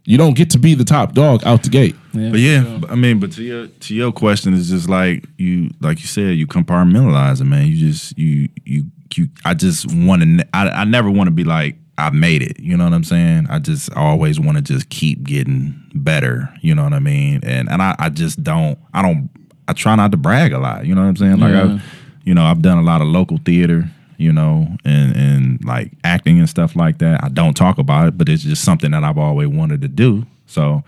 You 0.05 0.17
don't 0.17 0.35
get 0.35 0.49
to 0.51 0.57
be 0.59 0.73
the 0.73 0.85
top 0.85 1.13
dog 1.13 1.41
out 1.45 1.63
the 1.63 1.69
gate. 1.69 1.95
But 2.13 2.39
yeah, 2.39 2.79
I 2.89 2.95
mean, 2.95 3.19
but 3.19 3.31
to 3.33 3.43
your 3.43 3.67
to 3.67 3.93
your 3.93 4.11
question 4.13 4.53
is 4.53 4.69
just 4.69 4.89
like 4.89 5.25
you 5.38 5.69
like 5.81 5.99
you 5.99 6.07
said, 6.07 6.35
you 6.38 6.47
compartmentalize 6.47 7.41
it, 7.41 7.45
man. 7.45 7.67
You 7.67 7.75
just 7.91 8.17
you 8.17 8.47
you 8.65 8.85
you. 9.15 9.27
I 9.45 9.53
just 9.53 9.93
want 9.93 10.21
to. 10.21 10.47
I 10.53 10.69
I 10.69 10.83
never 10.85 11.09
want 11.11 11.27
to 11.27 11.31
be 11.31 11.43
like 11.43 11.75
I 11.98 12.12
made 12.12 12.43
it. 12.43 12.60
You 12.60 12.78
know 12.78 12.84
what 12.84 12.93
I'm 12.93 13.04
saying? 13.04 13.48
I 13.50 13.60
just 13.60 13.91
always 13.93 14.39
want 14.39 14.58
to 14.58 14.62
just 14.62 14.89
keep 14.89 15.24
getting 15.24 15.74
better. 15.95 16.54
You 16.62 16.76
know 16.76 16.84
what 16.84 16.93
I 16.93 17.00
mean? 17.00 17.39
And 17.43 17.70
and 17.70 17.82
I 17.82 17.95
I 17.98 18.10
just 18.10 18.43
don't. 18.43 18.78
I 18.93 19.02
don't. 19.02 19.30
I 19.68 19.74
try 19.74 19.95
not 19.95 20.12
to 20.12 20.18
brag 20.18 20.54
a 20.54 20.60
lot. 20.60 20.86
You 20.86 20.95
know 20.95 21.02
what 21.02 21.08
I'm 21.08 21.16
saying? 21.18 21.39
Like 21.39 21.54
Yeah. 21.54 21.80
I, 21.80 21.82
you 22.24 22.34
know, 22.34 22.43
I've 22.43 22.62
done 22.62 22.78
a 22.78 22.84
lot 22.84 23.02
of 23.02 23.08
local 23.08 23.38
theater. 23.43 23.89
You 24.18 24.32
know, 24.32 24.68
and 24.84 25.16
and 25.16 25.64
like 25.64 25.91
acting 26.04 26.39
and 26.39 26.50
stuff 26.50 26.76
like 26.76 26.98
that. 27.00 27.24
I 27.24 27.30
don't 27.30 27.56
talk 27.56 27.78
about 27.78 28.08
it, 28.08 28.18
but 28.18 28.30
it's 28.30 28.43
just 28.43 28.64
something 28.64 28.91
that 28.91 29.04
I've 29.04 29.18
always 29.18 29.48
wanted 29.48 29.82
to 29.82 29.88
do. 29.88 30.26
So. 30.45 30.84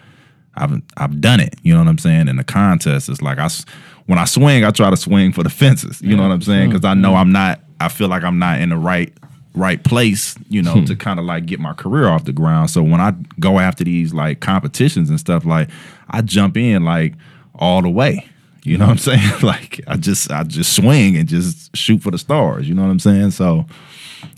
I've 0.55 0.81
I've 0.97 1.21
done 1.21 1.39
it. 1.39 1.55
You 1.63 1.73
know 1.73 1.79
what 1.79 1.87
I'm 1.87 1.99
saying? 1.99 2.27
In 2.27 2.35
the 2.35 2.43
contest, 2.43 3.07
it's 3.07 3.21
like 3.21 3.37
I 3.37 3.47
when 4.07 4.19
I 4.19 4.25
swing, 4.25 4.65
I 4.65 4.71
try 4.71 4.89
to 4.89 4.97
swing 4.97 5.31
for 5.31 5.41
the 5.41 5.49
fences. 5.49 6.01
You 6.01 6.17
know 6.17 6.23
what 6.23 6.33
I'm 6.33 6.41
saying? 6.41 6.71
Because 6.71 6.83
I 6.83 6.95
know 6.95 7.15
I'm 7.15 7.31
not. 7.31 7.61
I 7.79 7.87
feel 7.87 8.09
like 8.09 8.23
I'm 8.23 8.39
not 8.39 8.59
in 8.59 8.69
the 8.69 8.75
right 8.75 9.13
right 9.53 9.83
place. 9.83 10.35
You 10.49 10.61
know, 10.61 10.85
to 10.85 10.95
kind 10.95 11.19
of 11.19 11.25
like 11.25 11.45
get 11.45 11.59
my 11.59 11.73
career 11.73 12.07
off 12.07 12.25
the 12.25 12.33
ground. 12.33 12.69
So 12.69 12.83
when 12.83 13.01
I 13.01 13.11
go 13.39 13.59
after 13.59 13.83
these 13.83 14.13
like 14.13 14.39
competitions 14.39 15.09
and 15.09 15.19
stuff, 15.19 15.45
like 15.45 15.69
I 16.09 16.21
jump 16.21 16.57
in 16.57 16.83
like 16.83 17.13
all 17.55 17.81
the 17.81 17.89
way. 17.89 18.27
You 18.63 18.77
know 18.77 18.85
what 18.85 18.91
I'm 18.91 18.97
saying? 18.97 19.33
like 19.41 19.81
I 19.87 19.97
just 19.97 20.31
I 20.31 20.43
just 20.43 20.73
swing 20.73 21.17
and 21.17 21.27
just 21.27 21.75
shoot 21.75 22.01
for 22.01 22.11
the 22.11 22.17
stars. 22.17 22.67
You 22.67 22.75
know 22.75 22.83
what 22.83 22.91
I'm 22.91 22.99
saying? 22.99 23.31
So 23.31 23.65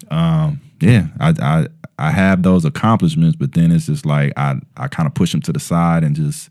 um, 0.10 0.62
yeah, 0.80 1.08
I, 1.20 1.34
I 1.40 1.68
I 1.98 2.12
have 2.12 2.44
those 2.44 2.66
accomplishments, 2.66 3.36
but 3.36 3.54
then 3.54 3.72
it's 3.72 3.86
just 3.86 4.06
like 4.06 4.34
I 4.38 4.60
I 4.78 4.88
kind 4.88 5.08
of 5.08 5.14
push 5.14 5.32
them 5.32 5.42
to 5.42 5.54
the 5.54 5.60
side 5.60 6.04
and 6.04 6.16
just 6.16 6.50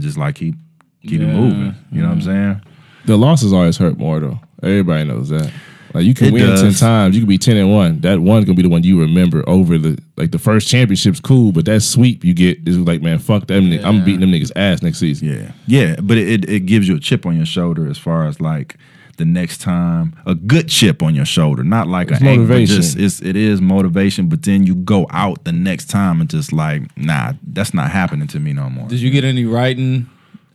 just 0.00 0.18
like 0.18 0.36
keep 0.36 0.54
keep 1.02 1.20
it 1.20 1.26
moving. 1.26 1.74
You 1.92 2.02
know 2.02 2.08
what 2.08 2.14
I'm 2.14 2.22
saying? 2.22 2.62
The 3.06 3.16
losses 3.16 3.52
always 3.52 3.76
hurt 3.76 3.98
more 3.98 4.20
though. 4.20 4.38
Everybody 4.62 5.04
knows 5.04 5.30
that. 5.30 5.50
Like 5.92 6.04
you 6.04 6.14
can 6.14 6.28
It 6.28 6.32
win 6.32 6.56
ten 6.56 6.72
times, 6.74 7.14
you 7.16 7.22
can 7.22 7.28
be 7.28 7.38
ten 7.38 7.56
and 7.56 7.72
one. 7.72 8.00
That 8.00 8.20
one's 8.20 8.44
gonna 8.44 8.56
be 8.56 8.62
the 8.62 8.68
one 8.68 8.82
you 8.84 9.00
remember 9.00 9.42
over 9.48 9.76
the 9.78 9.98
like 10.16 10.30
the 10.30 10.38
first 10.38 10.68
championship's 10.68 11.20
cool, 11.20 11.52
but 11.52 11.64
that 11.64 11.80
sweep 11.80 12.24
you 12.24 12.32
get 12.34 12.58
is 12.68 12.78
like, 12.78 13.02
man, 13.02 13.18
fuck 13.18 13.46
them. 13.46 13.70
nigg- 13.70 13.84
I'm 13.84 14.04
beating 14.04 14.20
them 14.20 14.30
niggas 14.30 14.52
ass 14.54 14.82
next 14.82 14.98
season. 14.98 15.28
Yeah, 15.28 15.52
yeah, 15.66 15.96
but 16.00 16.16
it, 16.18 16.28
it 16.44 16.50
it 16.50 16.60
gives 16.66 16.86
you 16.88 16.96
a 16.96 17.00
chip 17.00 17.26
on 17.26 17.36
your 17.36 17.46
shoulder 17.46 17.88
as 17.88 17.98
far 17.98 18.26
as 18.26 18.40
like 18.40 18.76
the 19.16 19.24
next 19.26 19.58
time 19.60 20.14
a 20.24 20.34
good 20.34 20.68
chip 20.68 21.02
on 21.02 21.14
your 21.14 21.26
shoulder, 21.26 21.62
not 21.62 21.86
like 21.88 22.10
It's 22.10 22.20
an 22.20 22.26
anger, 22.28 22.42
but 22.44 22.48
motivation. 22.48 22.76
Just 22.76 22.96
it's 22.98 23.20
it 23.20 23.36
is 23.36 23.60
motivation, 23.60 24.28
but 24.28 24.42
then 24.44 24.64
you 24.64 24.74
go 24.76 25.06
out 25.10 25.44
the 25.44 25.52
next 25.52 25.86
time 25.90 26.20
and 26.20 26.30
just 26.30 26.52
like, 26.52 26.96
nah, 26.96 27.32
that's 27.42 27.74
not 27.74 27.90
happening 27.90 28.28
to 28.28 28.40
me 28.40 28.52
no 28.52 28.70
more. 28.70 28.88
Did 28.88 29.00
you 29.00 29.10
get 29.10 29.24
any 29.24 29.44
writing 29.44 30.08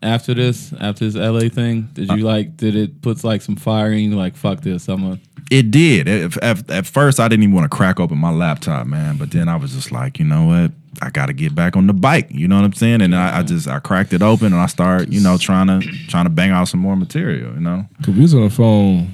after 0.05 0.33
this? 0.33 0.73
After 0.79 1.09
this 1.09 1.15
LA 1.15 1.49
thing? 1.49 1.89
Did 1.93 2.11
you 2.11 2.23
like? 2.23 2.57
Did 2.57 2.75
it 2.75 3.01
put 3.01 3.23
like 3.23 3.41
some 3.41 3.55
fire 3.55 3.91
in 3.91 4.11
you? 4.11 4.15
Like 4.15 4.35
fuck 4.35 4.61
this, 4.61 4.87
I'm 4.87 5.03
a 5.03 5.19
It 5.51 5.71
did. 5.71 6.07
At, 6.07 6.37
at, 6.43 6.69
at 6.69 6.85
first, 6.85 7.19
I 7.19 7.27
didn't 7.27 7.43
even 7.43 7.55
want 7.55 7.69
to 7.69 7.75
crack 7.75 7.99
open 7.99 8.17
my 8.17 8.31
laptop, 8.31 8.87
man. 8.87 9.17
But 9.17 9.31
then 9.31 9.49
I 9.49 9.55
was 9.55 9.73
just 9.73 9.91
like, 9.91 10.19
you 10.19 10.25
know 10.25 10.45
what? 10.45 10.71
I 11.01 11.09
got 11.09 11.25
to 11.25 11.33
get 11.33 11.53
back 11.53 11.75
on 11.75 11.87
the 11.87 11.93
bike. 11.93 12.27
You 12.29 12.47
know 12.47 12.55
what 12.55 12.65
I'm 12.65 12.73
saying? 12.73 13.01
And 13.01 13.15
I, 13.15 13.39
I 13.39 13.43
just 13.43 13.67
I 13.67 13.79
cracked 13.79 14.13
it 14.13 14.21
open 14.21 14.47
and 14.47 14.55
I 14.55 14.67
start, 14.67 15.09
you 15.09 15.21
know, 15.21 15.37
trying 15.37 15.67
to 15.67 15.81
trying 16.07 16.25
to 16.25 16.29
bang 16.29 16.51
out 16.51 16.67
some 16.67 16.79
more 16.79 16.95
material. 16.95 17.53
You 17.53 17.61
know? 17.61 17.85
Cause 18.03 18.15
we 18.15 18.21
was 18.21 18.33
on 18.33 18.41
the 18.41 18.49
phone, 18.49 19.13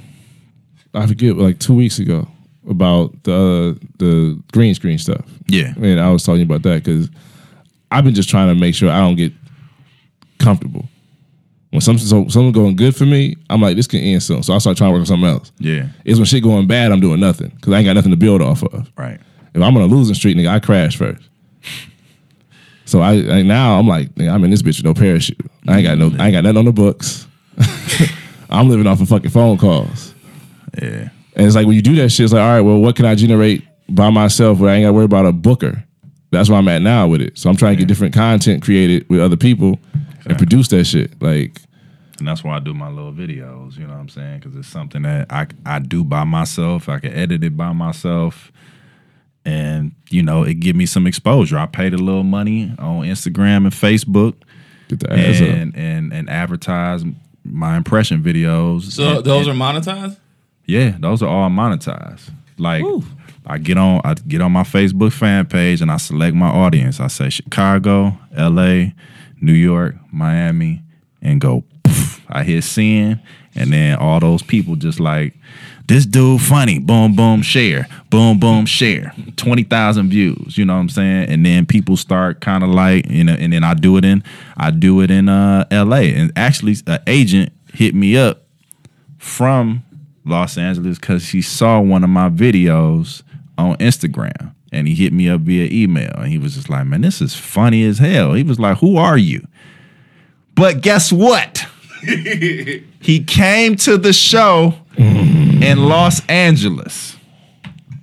I 0.94 1.06
forget, 1.06 1.36
like 1.36 1.58
two 1.58 1.74
weeks 1.74 1.98
ago 1.98 2.28
about 2.68 3.22
the 3.24 3.76
uh, 3.76 3.86
the 3.98 4.40
green 4.52 4.74
screen 4.74 4.98
stuff. 4.98 5.24
Yeah. 5.48 5.74
And 5.76 6.00
I 6.00 6.10
was 6.10 6.24
talking 6.24 6.42
about 6.42 6.62
that 6.62 6.84
because 6.84 7.08
I've 7.90 8.04
been 8.04 8.14
just 8.14 8.30
trying 8.30 8.48
to 8.48 8.58
make 8.58 8.74
sure 8.74 8.90
I 8.90 9.00
don't 9.00 9.16
get 9.16 9.32
comfortable. 10.42 10.86
When 11.70 11.80
something 11.80 12.06
so 12.06 12.28
something 12.28 12.52
going 12.52 12.76
good 12.76 12.94
for 12.94 13.06
me, 13.06 13.34
I'm 13.48 13.62
like, 13.62 13.76
this 13.76 13.86
can 13.86 14.00
end 14.00 14.22
soon. 14.22 14.42
So 14.42 14.52
I 14.52 14.58
start 14.58 14.76
trying 14.76 14.90
to 14.90 14.92
work 14.92 15.00
on 15.00 15.06
something 15.06 15.28
else. 15.28 15.52
Yeah. 15.58 15.86
It's 16.04 16.18
when 16.18 16.26
shit 16.26 16.42
going 16.42 16.66
bad, 16.66 16.92
I'm 16.92 17.00
doing 17.00 17.18
nothing 17.18 17.48
because 17.48 17.72
I 17.72 17.78
ain't 17.78 17.86
got 17.86 17.94
nothing 17.94 18.10
to 18.10 18.16
build 18.16 18.42
off 18.42 18.62
of. 18.62 18.90
Right. 18.96 19.18
If 19.54 19.62
I'm 19.62 19.74
on 19.76 19.82
a 19.82 19.86
losing 19.86 20.14
streak, 20.14 20.36
nigga, 20.36 20.48
I 20.48 20.60
crash 20.60 20.96
first. 20.96 21.22
So 22.84 23.00
I 23.00 23.14
like, 23.14 23.46
now 23.46 23.78
I'm 23.78 23.88
like, 23.88 24.14
nigga, 24.16 24.30
I'm 24.30 24.44
in 24.44 24.50
this 24.50 24.60
bitch 24.60 24.78
with 24.78 24.84
no 24.84 24.92
parachute. 24.92 25.38
I 25.66 25.78
ain't 25.78 25.86
got 25.86 25.96
no, 25.96 26.06
I 26.22 26.26
ain't 26.26 26.34
got 26.34 26.44
nothing 26.44 26.58
on 26.58 26.64
the 26.66 26.72
books. 26.72 27.26
I'm 28.50 28.68
living 28.68 28.86
off 28.86 29.00
of 29.00 29.08
fucking 29.08 29.30
phone 29.30 29.56
calls. 29.56 30.14
Yeah. 30.76 31.08
And 31.34 31.46
it's 31.46 31.56
like 31.56 31.66
when 31.66 31.74
you 31.74 31.80
do 31.80 31.96
that 31.96 32.10
shit, 32.10 32.24
it's 32.24 32.32
like, 32.34 32.42
all 32.42 32.48
right, 32.48 32.60
well, 32.60 32.78
what 32.78 32.96
can 32.96 33.06
I 33.06 33.14
generate 33.14 33.64
by 33.88 34.10
myself 34.10 34.58
where 34.58 34.70
I 34.70 34.74
ain't 34.74 34.84
got 34.84 34.88
to 34.88 34.92
worry 34.92 35.04
about 35.06 35.24
a 35.24 35.32
booker? 35.32 35.82
That's 36.30 36.50
where 36.50 36.58
I'm 36.58 36.68
at 36.68 36.82
now 36.82 37.08
with 37.08 37.22
it. 37.22 37.38
So 37.38 37.48
I'm 37.48 37.56
trying 37.56 37.76
to 37.76 37.78
get 37.78 37.88
different 37.88 38.14
content 38.14 38.62
created 38.62 39.08
with 39.08 39.20
other 39.20 39.36
people 39.36 39.78
and 40.26 40.38
produce 40.38 40.68
that 40.68 40.84
shit. 40.84 41.20
Like, 41.22 41.60
And 42.18 42.28
that's 42.28 42.44
why 42.44 42.56
I 42.56 42.60
do 42.60 42.74
my 42.74 42.88
little 42.88 43.12
videos, 43.12 43.76
you 43.76 43.84
know 43.86 43.94
what 43.94 44.00
I'm 44.00 44.08
saying? 44.08 44.40
Because 44.40 44.56
it's 44.56 44.68
something 44.68 45.02
that 45.02 45.30
I, 45.32 45.46
I 45.66 45.78
do 45.80 46.04
by 46.04 46.24
myself. 46.24 46.88
I 46.88 46.98
can 47.00 47.12
edit 47.12 47.42
it 47.44 47.56
by 47.56 47.72
myself. 47.72 48.52
And, 49.44 49.92
you 50.10 50.22
know, 50.22 50.44
it 50.44 50.54
give 50.60 50.76
me 50.76 50.86
some 50.86 51.06
exposure. 51.06 51.58
I 51.58 51.66
paid 51.66 51.94
a 51.94 51.98
little 51.98 52.22
money 52.22 52.72
on 52.78 53.02
Instagram 53.06 53.64
and 53.64 53.72
Facebook 53.72 54.34
Get 54.88 55.00
the 55.00 55.12
ass 55.12 55.40
up. 55.40 55.48
and, 55.48 55.76
and, 55.76 56.12
and 56.12 56.30
advertise 56.30 57.02
my 57.44 57.76
impression 57.76 58.22
videos. 58.22 58.92
So 58.92 59.16
And- 59.16 59.24
those 59.24 59.48
and- 59.48 59.60
are 59.60 59.72
monetized. 59.72 60.16
yeah, 60.66 60.94
those 61.00 61.22
are 61.22 61.28
all 61.28 61.50
monetized. 61.50 62.30
Like 62.58 62.84
Woo. 62.84 63.02
I 63.44 63.58
get 63.58 63.76
on 63.78 64.00
I 64.04 64.14
get 64.14 64.40
on 64.40 64.52
my 64.52 64.62
Facebook 64.62 65.10
fan 65.12 65.46
page 65.46 65.80
and 65.82 65.90
I 65.90 65.96
select 65.96 66.36
my 66.36 66.46
audience. 66.48 67.00
I 67.00 67.08
say 67.08 67.28
Chicago, 67.30 68.16
LA, 68.36 68.90
New 69.42 69.52
York, 69.52 69.96
Miami, 70.10 70.82
and 71.20 71.40
go 71.40 71.64
poof. 71.82 72.24
I 72.28 72.44
hit 72.44 72.64
send 72.64 73.20
and 73.54 73.72
then 73.72 73.98
all 73.98 74.20
those 74.20 74.42
people 74.42 74.76
just 74.76 74.98
like 74.98 75.34
this 75.88 76.06
dude 76.06 76.40
funny, 76.40 76.78
boom, 76.78 77.14
boom, 77.14 77.42
share, 77.42 77.86
boom, 78.08 78.38
boom, 78.38 78.66
share, 78.66 79.12
twenty 79.36 79.64
thousand 79.64 80.08
views. 80.10 80.56
You 80.56 80.64
know 80.64 80.74
what 80.74 80.80
I'm 80.80 80.88
saying? 80.88 81.28
And 81.28 81.44
then 81.44 81.66
people 81.66 81.96
start 81.96 82.40
kind 82.40 82.62
of 82.62 82.70
like, 82.70 83.10
you 83.10 83.24
know, 83.24 83.34
and 83.34 83.52
then 83.52 83.64
I 83.64 83.74
do 83.74 83.96
it 83.96 84.04
in, 84.04 84.22
I 84.56 84.70
do 84.70 85.00
it 85.00 85.10
in 85.10 85.28
uh, 85.28 85.66
L.A. 85.70 86.14
And 86.14 86.32
actually, 86.36 86.76
an 86.86 87.00
agent 87.06 87.52
hit 87.74 87.94
me 87.94 88.16
up 88.16 88.44
from 89.18 89.82
Los 90.24 90.56
Angeles 90.56 90.98
because 90.98 91.28
he 91.28 91.42
saw 91.42 91.80
one 91.80 92.04
of 92.04 92.10
my 92.10 92.30
videos 92.30 93.22
on 93.58 93.76
Instagram 93.76 94.54
and 94.72 94.88
he 94.88 94.94
hit 94.94 95.12
me 95.12 95.28
up 95.28 95.42
via 95.42 95.68
email 95.70 96.12
and 96.16 96.28
he 96.28 96.38
was 96.38 96.54
just 96.54 96.68
like, 96.68 96.86
man, 96.86 97.02
this 97.02 97.20
is 97.20 97.34
funny 97.34 97.84
as 97.84 97.98
hell. 97.98 98.32
He 98.32 98.42
was 98.42 98.58
like, 98.58 98.78
who 98.78 98.96
are 98.96 99.18
you? 99.18 99.46
But 100.54 100.80
guess 100.80 101.12
what? 101.12 101.66
he 102.02 103.22
came 103.24 103.76
to 103.76 103.96
the 103.96 104.12
show 104.12 104.74
in 104.96 105.78
Los 105.84 106.24
Angeles 106.26 107.16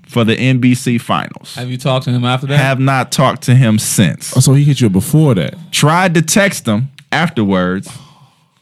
for 0.07 0.23
the 0.23 0.35
NBC 0.35 1.01
finals. 1.01 1.55
Have 1.55 1.69
you 1.69 1.77
talked 1.77 2.05
to 2.05 2.11
him 2.11 2.23
after 2.23 2.47
that? 2.47 2.57
Have 2.57 2.79
not 2.79 3.11
talked 3.11 3.43
to 3.43 3.55
him 3.55 3.77
since. 3.77 4.35
Oh, 4.35 4.39
so 4.39 4.53
he 4.53 4.63
hit 4.63 4.79
you 4.79 4.89
before 4.89 5.35
that. 5.35 5.55
Tried 5.71 6.13
to 6.15 6.21
text 6.21 6.67
him 6.67 6.89
afterwards. 7.11 7.91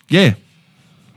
Yeah. 0.10 0.34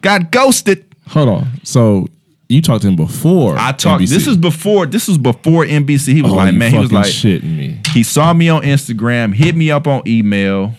Got 0.03 0.31
ghosted. 0.31 0.85
Hold 1.09 1.29
on. 1.29 1.49
So 1.65 2.09
you 2.51 2.61
talked 2.63 2.83
to 2.83 2.89
him 2.89 2.97
before. 2.97 3.57
I 3.59 3.73
talked. 3.73 4.03
NBC. 4.03 4.09
This 4.09 4.27
is 4.27 4.37
before. 4.37 4.87
This 4.87 5.09
was 5.09 5.19
before 5.19 5.65
NBC. 5.65 6.13
He 6.15 6.23
was 6.23 6.33
Oh, 6.33 6.37
like, 6.37 6.55
man, 6.55 6.73
he 6.73 6.79
was 6.79 6.93
like, 6.93 7.07
shitting 7.07 7.57
me. 7.57 7.81
he 7.93 8.03
saw 8.03 8.33
me 8.33 8.49
on 8.49 8.63
Instagram, 8.63 9.35
hit 9.35 9.55
me 9.55 9.71
up 9.71 9.87
on 9.87 10.03
email, 10.07 10.75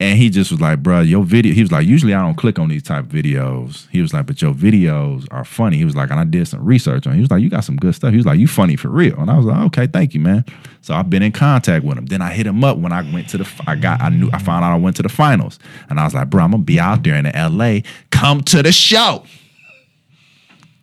and 0.00 0.16
he 0.16 0.30
just 0.30 0.52
was 0.52 0.60
like, 0.60 0.80
bro, 0.80 1.00
your 1.00 1.24
video. 1.24 1.52
He 1.52 1.60
was 1.60 1.72
like, 1.72 1.84
usually 1.84 2.14
I 2.14 2.20
don't 2.22 2.36
click 2.36 2.60
on 2.60 2.68
these 2.68 2.84
type 2.84 3.04
of 3.06 3.10
videos. 3.10 3.88
He 3.90 4.00
was 4.00 4.12
like, 4.14 4.26
but 4.26 4.40
your 4.40 4.52
videos 4.54 5.26
are 5.32 5.44
funny. 5.44 5.76
He 5.76 5.84
was 5.84 5.96
like, 5.96 6.10
and 6.10 6.20
I 6.20 6.24
did 6.24 6.46
some 6.46 6.64
research 6.64 7.06
on. 7.08 7.14
it. 7.14 7.16
He 7.16 7.20
was 7.22 7.30
like, 7.32 7.42
you 7.42 7.50
got 7.50 7.64
some 7.64 7.74
good 7.76 7.96
stuff. 7.96 8.12
He 8.12 8.16
was 8.16 8.24
like, 8.26 8.38
you 8.38 8.46
funny 8.46 8.76
for 8.76 8.90
real. 8.90 9.18
And 9.18 9.28
I 9.28 9.36
was 9.36 9.44
like, 9.46 9.58
okay, 9.66 9.86
thank 9.88 10.14
you, 10.14 10.20
man. 10.20 10.44
So 10.82 10.94
I've 10.94 11.10
been 11.10 11.22
in 11.24 11.32
contact 11.32 11.84
with 11.84 11.98
him. 11.98 12.06
Then 12.06 12.22
I 12.22 12.32
hit 12.32 12.46
him 12.46 12.62
up 12.62 12.78
when 12.78 12.92
I 12.92 13.02
went 13.12 13.28
to 13.30 13.38
the. 13.38 13.62
I 13.66 13.74
got. 13.74 14.00
I 14.00 14.10
knew. 14.10 14.30
I 14.32 14.38
found 14.38 14.64
out 14.64 14.72
I 14.72 14.76
went 14.76 14.94
to 14.96 15.02
the 15.02 15.08
finals, 15.08 15.58
and 15.90 15.98
I 15.98 16.04
was 16.04 16.14
like, 16.14 16.30
bro, 16.30 16.44
I'm 16.44 16.52
gonna 16.52 16.62
be 16.62 16.78
out 16.78 17.02
there 17.02 17.16
in 17.16 17.24
the 17.24 17.34
L.A. 17.36 17.82
Come 18.10 18.42
to 18.42 18.62
the 18.62 18.70
show. 18.72 19.24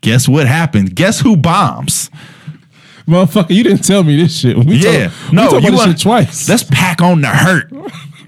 Guess 0.05 0.27
what 0.29 0.45
happened? 0.45 0.95
Guess 0.95 1.19
who 1.21 1.35
bombs? 1.35 2.11
Motherfucker, 3.07 3.49
you 3.49 3.63
didn't 3.63 3.83
tell 3.83 4.03
me 4.03 4.15
this 4.17 4.37
shit. 4.37 4.55
We 4.55 4.75
Yeah, 4.75 5.07
talk, 5.07 5.33
no, 5.33 5.41
we 5.45 5.49
talked 5.49 5.53
you 5.53 5.57
about 5.57 5.71
this 5.71 5.79
wanna- 5.79 5.91
shit 5.93 6.01
twice. 6.01 6.47
Let's 6.49 6.61
pack 6.61 7.01
on 7.01 7.21
the 7.21 7.27
hurt. 7.29 7.73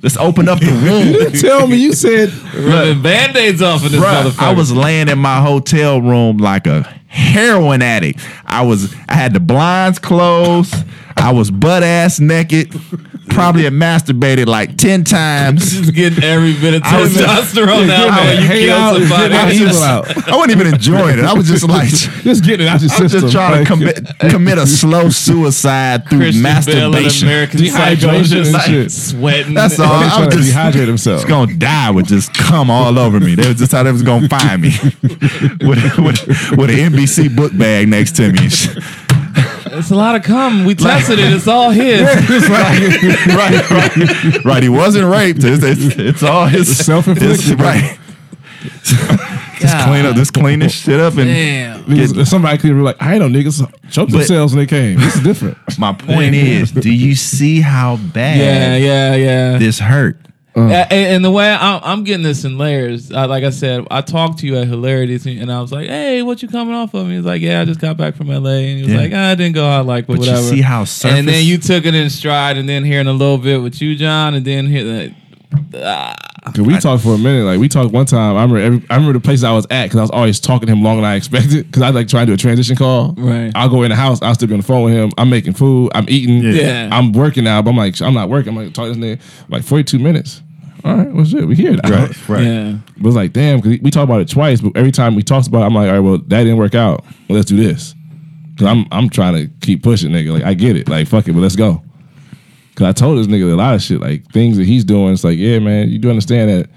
Let's 0.01 0.17
open 0.17 0.49
up 0.49 0.59
the 0.59 0.65
you 0.65 0.71
room. 0.71 1.11
didn't 1.13 1.39
tell 1.39 1.67
me. 1.67 1.75
You 1.75 1.93
said 1.93 2.33
Rubbing 2.55 3.03
band-aids 3.03 3.61
off 3.61 3.85
in 3.85 3.91
this 3.91 4.01
Bruh, 4.01 4.23
motherfucker. 4.23 4.39
I 4.39 4.53
was 4.53 4.71
laying 4.71 5.07
in 5.07 5.19
my 5.19 5.39
hotel 5.39 6.01
room 6.01 6.37
like 6.37 6.65
a 6.65 6.81
heroin 7.05 7.83
addict. 7.83 8.21
I 8.47 8.63
was 8.63 8.91
I 9.07 9.13
had 9.13 9.33
the 9.33 9.39
blinds 9.39 9.99
closed. 9.99 10.73
I 11.15 11.31
was 11.31 11.51
butt 11.51 11.83
ass 11.83 12.19
naked. 12.19 12.73
Probably 13.29 13.63
had 13.65 13.73
masturbated 13.73 14.47
like 14.47 14.77
10 14.77 15.03
times. 15.03 15.71
just 15.79 15.93
getting 15.93 16.23
every 16.23 16.53
bit 16.53 16.73
of 16.75 16.81
I 16.83 17.01
was 17.01 17.13
just- 17.13 17.53
testosterone 17.55 17.87
Yeah, 17.87 17.93
out 18.05 18.09
getting 18.09 18.15
when 18.15 18.25
that 18.35 18.41
you 18.41 18.47
hate 18.47 18.65
kill 18.67 18.75
out, 18.77 18.93
somebody. 18.97 19.33
getting 19.33 19.37
that 19.37 19.53
evil 19.53 19.83
out. 19.83 20.27
I 20.27 20.35
wasn't 20.35 20.51
even 20.61 20.73
enjoying 20.73 21.19
it. 21.19 21.25
I 21.25 21.33
was 21.33 21.47
just 21.47 21.67
like 21.67 21.89
Just 22.23 22.43
getting 22.43 22.65
it 22.65 22.69
out 22.69 22.81
your 22.81 22.91
I 22.91 23.01
was 23.03 23.11
just 23.11 23.31
trying 23.31 23.51
to 23.53 23.57
Like, 23.59 23.67
commit 23.67 24.31
commit 24.31 24.57
a 24.57 24.65
slow 24.67 25.09
suicide 25.09 26.09
through 26.09 26.19
Christian 26.19 26.41
masturbation. 26.43 27.27
American 27.27 27.65
Psycho 27.67 28.07
Dehydration 28.07 28.23
just 28.25 28.33
and 28.33 28.53
like 28.53 28.89
sweating. 28.89 29.53
That's 29.53 29.79
all. 29.79 29.85
I 29.91 30.09
trying 30.09 30.25
was 30.25 30.35
just 30.35 30.55
dehydrate 30.55 30.87
himself. 30.87 31.21
was 31.23 31.29
gonna 31.29 31.53
die 31.53 31.91
with 31.91 32.07
just 32.07 32.33
come 32.33 32.69
all 32.71 32.97
over 32.97 33.19
me. 33.19 33.35
That 33.35 33.47
was 33.47 33.57
just 33.57 33.71
how 33.71 33.83
they 33.83 33.91
was 33.91 34.03
gonna 34.03 34.27
find 34.29 34.61
me 34.61 34.71
with, 35.61 35.97
with, 35.97 36.27
with 36.57 36.69
an 36.69 36.93
NBC 36.93 37.35
book 37.35 37.55
bag 37.57 37.87
next 37.87 38.15
to 38.17 38.31
me. 38.31 38.47
It's 39.73 39.91
a 39.91 39.95
lot 39.95 40.15
of 40.15 40.23
cum. 40.23 40.65
We 40.65 40.75
tested 40.75 41.19
it. 41.19 41.31
It's 41.33 41.47
all 41.47 41.69
his. 41.71 42.01
right, 42.49 43.69
right, 43.69 44.45
right. 44.45 44.63
He 44.63 44.69
wasn't 44.69 45.09
raped. 45.11 45.43
It's, 45.43 45.63
it's, 45.63 45.95
it's 45.97 46.23
all 46.23 46.47
his 46.47 46.77
Self-inflicted, 46.85 47.39
it's- 47.51 47.59
Right. 47.59 47.99
just 49.59 49.77
clean 49.87 50.05
up. 50.05 50.15
Just 50.15 50.33
clean 50.33 50.59
this 50.59 50.73
shit 50.73 50.99
up. 50.99 51.15
And 51.17 51.25
Damn. 51.29 51.83
Niggas- 51.85 52.27
somebody 52.27 52.57
could 52.57 52.69
be 52.69 52.73
like, 52.73 52.97
I 53.01 53.13
ain't 53.15 53.21
know 53.21 53.29
niggas 53.29 53.61
choked 53.91 54.11
themselves 54.11 54.53
when 54.53 54.65
they 54.65 54.69
came. 54.69 54.99
This 54.99 55.15
is 55.15 55.23
different. 55.23 55.57
my 55.79 55.93
point 55.93 56.35
is, 56.35 56.71
do 56.71 56.91
you 56.93 57.15
see 57.15 57.61
how 57.61 57.97
bad 57.97 58.37
Yeah, 58.37 58.75
yeah, 58.77 59.15
yeah. 59.15 59.57
this 59.57 59.79
hurt? 59.79 60.17
A- 60.57 60.91
and, 60.93 61.15
and 61.15 61.25
the 61.25 61.31
way 61.31 61.49
I'm, 61.51 61.79
I'm 61.83 62.03
getting 62.03 62.23
this 62.23 62.43
in 62.45 62.57
layers, 62.57 63.11
uh, 63.11 63.27
like 63.27 63.43
I 63.43 63.49
said, 63.51 63.85
I 63.91 64.01
talked 64.01 64.39
to 64.39 64.47
you 64.47 64.57
at 64.57 64.67
Hilarities, 64.67 65.25
and 65.25 65.51
I 65.51 65.61
was 65.61 65.71
like, 65.71 65.87
"Hey, 65.87 66.21
what 66.23 66.41
you 66.41 66.47
coming 66.47 66.73
off 66.73 66.93
of?" 66.93 67.01
And 67.01 67.11
he 67.11 67.17
was 67.17 67.25
like, 67.25 67.41
"Yeah, 67.41 67.61
I 67.61 67.65
just 67.65 67.79
got 67.79 67.97
back 67.97 68.15
from 68.15 68.27
LA," 68.29 68.49
and 68.51 68.77
he 68.77 68.83
was 68.83 68.91
Yeah. 68.93 68.99
like, 69.01 69.11
ah, 69.13 69.29
"I 69.31 69.35
didn't 69.35 69.55
go 69.55 69.65
out 69.67 69.85
like, 69.85 70.07
but, 70.07 70.17
But 70.17 70.25
you 70.25 70.31
whatever." 70.31 70.47
see 70.47 70.61
how 70.61 70.83
surface. 70.85 71.17
and 71.19 71.27
then 71.27 71.45
you 71.45 71.57
took 71.57 71.85
it 71.85 71.93
in 71.95 72.09
stride, 72.09 72.57
and 72.57 72.67
then 72.67 72.83
hearing 72.83 73.07
a 73.07 73.13
little 73.13 73.37
bit 73.37 73.61
with 73.61 73.81
you, 73.81 73.95
John, 73.95 74.33
and 74.33 74.45
then 74.45 74.67
hear 74.67 74.83
the. 74.83 75.13
ah. 75.75 76.15
We 76.57 76.77
talked 76.79 77.03
for 77.03 77.13
a 77.13 77.17
minute. 77.17 77.43
Like 77.43 77.59
we 77.59 77.67
talked 77.67 77.91
one 77.91 78.05
time. 78.05 78.37
I 78.37 78.41
remember. 78.43 78.57
Every, 78.57 78.81
I 78.89 78.95
remember 78.95 79.13
the 79.19 79.23
place 79.23 79.43
I 79.43 79.51
was 79.51 79.67
at 79.69 79.85
because 79.87 79.97
I 79.97 80.01
was 80.01 80.11
always 80.11 80.39
talking 80.39 80.67
to 80.67 80.71
him 80.71 80.81
longer 80.81 81.01
than 81.01 81.11
I 81.11 81.15
expected. 81.15 81.65
Because 81.67 81.81
I 81.83 81.89
like 81.89 82.07
trying 82.07 82.25
to 82.27 82.31
do 82.31 82.33
a 82.35 82.37
transition 82.37 82.77
call. 82.77 83.13
Right. 83.17 83.51
I'll 83.53 83.67
go 83.67 83.83
in 83.83 83.89
the 83.89 83.95
house. 83.97 84.21
I'll 84.21 84.33
still 84.33 84.47
be 84.47 84.53
on 84.53 84.61
the 84.61 84.65
phone 84.65 84.83
with 84.85 84.93
him. 84.93 85.11
I'm 85.17 85.29
making 85.29 85.53
food. 85.53 85.91
I'm 85.93 86.05
eating. 86.07 86.41
Yeah. 86.41 86.87
I'm 86.91 87.11
working 87.11 87.43
now. 87.43 87.61
But 87.61 87.71
I'm 87.71 87.75
like, 87.77 88.01
I'm 88.01 88.13
not 88.13 88.29
working. 88.29 88.49
I'm 88.57 88.63
like 88.63 88.73
talking 88.73 88.93
to 88.93 88.99
this 88.99 89.17
nigga 89.17 89.49
like 89.49 89.63
42 89.63 89.99
minutes. 89.99 90.41
All 90.83 90.95
right, 90.95 91.11
what's 91.11 91.33
it? 91.33 91.45
We 91.47 91.55
here 91.55 91.71
now. 91.71 91.89
right, 91.89 92.29
right. 92.29 92.43
Yeah. 92.43 92.77
But 92.97 93.07
it's 93.07 93.15
like, 93.15 93.33
damn, 93.33 93.59
because 93.59 93.79
we 93.81 93.91
talked 93.91 94.03
about 94.05 94.21
it 94.21 94.29
twice. 94.29 94.61
But 94.61 94.75
every 94.75 94.91
time 94.91 95.15
we 95.15 95.23
talked 95.23 95.47
about 95.47 95.63
it, 95.63 95.65
I'm 95.65 95.73
like, 95.73 95.87
all 95.87 95.93
right, 95.93 95.99
well, 95.99 96.17
that 96.17 96.43
didn't 96.43 96.57
work 96.57 96.75
out. 96.75 97.03
Well, 97.27 97.37
let's 97.37 97.47
do 97.49 97.57
this. 97.57 97.93
Because 98.53 98.67
I'm 98.67 98.85
I'm 98.91 99.09
trying 99.09 99.35
to 99.35 99.47
keep 99.61 99.83
pushing, 99.83 100.11
nigga. 100.11 100.31
Like 100.33 100.43
I 100.43 100.53
get 100.53 100.75
it. 100.75 100.89
Like 100.89 101.07
fuck 101.07 101.27
it, 101.27 101.33
but 101.33 101.41
let's 101.41 101.55
go. 101.55 101.83
Because 102.69 102.87
I 102.87 102.91
told 102.91 103.17
this 103.17 103.27
nigga 103.27 103.51
a 103.51 103.55
lot 103.55 103.75
of 103.75 103.81
shit, 103.81 103.99
like 103.99 104.31
things 104.31 104.57
that 104.57 104.65
he's 104.65 104.83
doing. 104.83 105.13
It's 105.13 105.23
like, 105.23 105.37
yeah, 105.37 105.59
man, 105.59 105.89
you 105.89 105.99
do 105.99 106.09
understand 106.09 106.49
that 106.49 106.69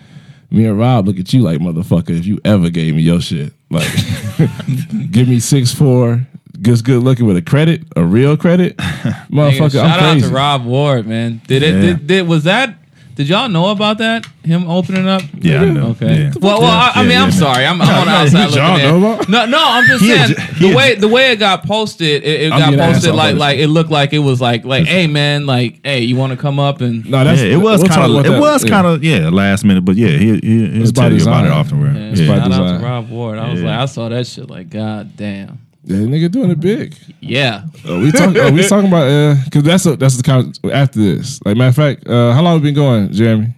me 0.51 0.67
and 0.67 0.79
Rob 0.79 1.07
look 1.07 1.19
at 1.19 1.33
you 1.33 1.41
like 1.43 1.59
motherfucker 1.59 2.11
if 2.19 2.27
you 2.27 2.41
ever 2.45 2.71
gave 2.71 2.95
me 2.95 3.03
your 3.03 3.21
shit. 3.21 3.53
Like, 3.71 3.89
give 5.11 5.29
me 5.29 5.41
six 5.41 5.73
four, 5.73 6.27
just 6.61 6.85
good 6.85 7.03
looking 7.03 7.27
with 7.27 7.37
a 7.37 7.43
credit, 7.43 7.85
a 7.97 8.05
real 8.05 8.37
credit, 8.37 8.77
Nigga, 8.79 9.27
motherfucker. 9.29 9.73
shout 9.73 10.01
I'm 10.01 10.17
out 10.19 10.23
to 10.23 10.29
Rob 10.35 10.65
Ward, 10.65 11.07
man. 11.07 11.41
Did 11.47 11.63
it? 11.63 11.75
Yeah. 11.75 11.81
Did, 11.81 12.07
did 12.07 12.29
was 12.29 12.45
that? 12.45 12.77
Did 13.21 13.29
y'all 13.29 13.51
know 13.51 13.68
about 13.68 13.99
that? 13.99 14.25
Him 14.45 14.66
opening 14.71 15.07
up? 15.07 15.21
Yeah, 15.35 15.61
I 15.61 15.64
know. 15.71 15.89
Okay. 15.89 16.23
Yeah. 16.23 16.33
Well, 16.41 16.62
well, 16.62 16.71
I, 16.71 16.93
I 16.95 17.03
Yeah, 17.03 17.03
mean, 17.03 17.11
yeah, 17.18 17.23
I'm 17.25 17.31
sorry. 17.33 17.66
I'm, 17.66 17.83
I'm 17.83 17.89
on 17.91 18.07
the 18.07 18.12
no, 18.12 18.16
outside 18.16 18.47
did 18.47 18.55
y'all 18.55 18.73
looking 18.73 18.89
know 18.89 18.97
in. 18.97 19.14
about- 19.14 19.29
No, 19.29 19.45
no, 19.45 19.59
I'm 19.62 19.87
just 19.87 20.03
He 20.03 20.12
a 20.12 20.16
saying 20.16 20.29
j- 20.37 20.43
he 20.55 20.68
the 20.68 20.73
a 20.73 20.77
way 20.77 20.95
the 20.95 21.09
way 21.09 21.33
it 21.33 21.37
got 21.37 21.66
posted, 21.66 22.25
it, 22.25 22.41
it 22.41 22.53
I'm 22.53 22.59
got 22.59 22.64
getting 22.71 22.81
ass 22.81 22.93
posted 22.95 23.14
like 23.14 23.31
first. 23.33 23.41
like 23.41 23.59
it 23.59 23.66
looked 23.68 23.91
like 23.91 24.12
it 24.14 24.21
was 24.21 24.41
like 24.41 24.64
like, 24.64 24.87
hey 24.87 25.07
man, 25.07 25.45
like 25.45 25.81
hey, 25.85 26.01
you 26.01 26.16
want 26.16 26.33
to 26.33 26.39
come 26.39 26.59
up 26.59 26.81
and 26.81 27.05
no, 27.11 27.23
that's 27.25 27.43
Yeah, 27.43 27.49
it 27.49 27.57
was 27.59 27.81
we'll 27.81 27.89
talk 27.89 27.97
kind 27.99 28.11
of. 28.12 28.18
about 28.21 28.27
It 28.27 28.31
that. 28.33 28.41
was 28.41 28.64
Yeah. 28.64 28.71
kind 28.71 28.87
of 28.87 29.05
yeah, 29.05 29.29
last 29.29 29.64
minute, 29.66 29.85
but 29.85 29.97
yeah, 29.97 30.09
he, 30.09 30.39
he, 30.39 30.66
he'll 30.71 30.83
It's 30.83 30.93
by 30.93 31.03
tell 31.03 31.12
you 31.12 31.23
about 31.23 31.43
design. 31.43 31.45
it 31.45 31.51
often. 31.51 31.81
Where, 31.83 31.93
Yeah, 31.93 32.01
yeah. 32.14 32.27
by 32.27 32.35
shout 32.39 32.39
out 32.41 32.49
design. 32.49 32.81
to 32.81 32.87
Rob 32.87 33.11
Ward. 33.11 33.39
I 33.39 33.51
was 33.51 33.61
Yeah. 33.61 33.66
like, 33.71 33.79
I 33.81 33.85
saw 33.85 34.09
that 34.09 34.27
shit. 34.27 34.49
Like, 34.49 34.71
god 34.71 35.14
damn. 35.16 35.59
Yeah, 35.91 36.07
nigga 36.07 36.30
doing 36.30 36.53
it 36.53 36.61
big. 36.61 36.95
Yeah. 37.20 37.64
Oh, 37.84 37.99
we 38.01 38.12
talk, 38.12 38.36
oh, 38.36 38.53
we 38.53 38.62
talking 38.68 38.86
about 38.86 39.09
uh, 39.11 39.34
cause 39.51 39.64
that's 39.64 39.86
a, 39.86 39.97
that's 39.97 40.16
the 40.16 40.22
kind 40.22 40.57
of, 40.62 40.70
after 40.70 41.01
this. 41.01 41.41
Like 41.45 41.57
matter 41.57 41.70
of 41.70 41.74
fact, 41.74 42.09
uh, 42.09 42.32
how 42.32 42.43
long 42.43 42.53
have 42.53 42.62
we 42.62 42.68
been 42.68 42.76
going, 42.76 43.12
Jeremy? 43.12 43.49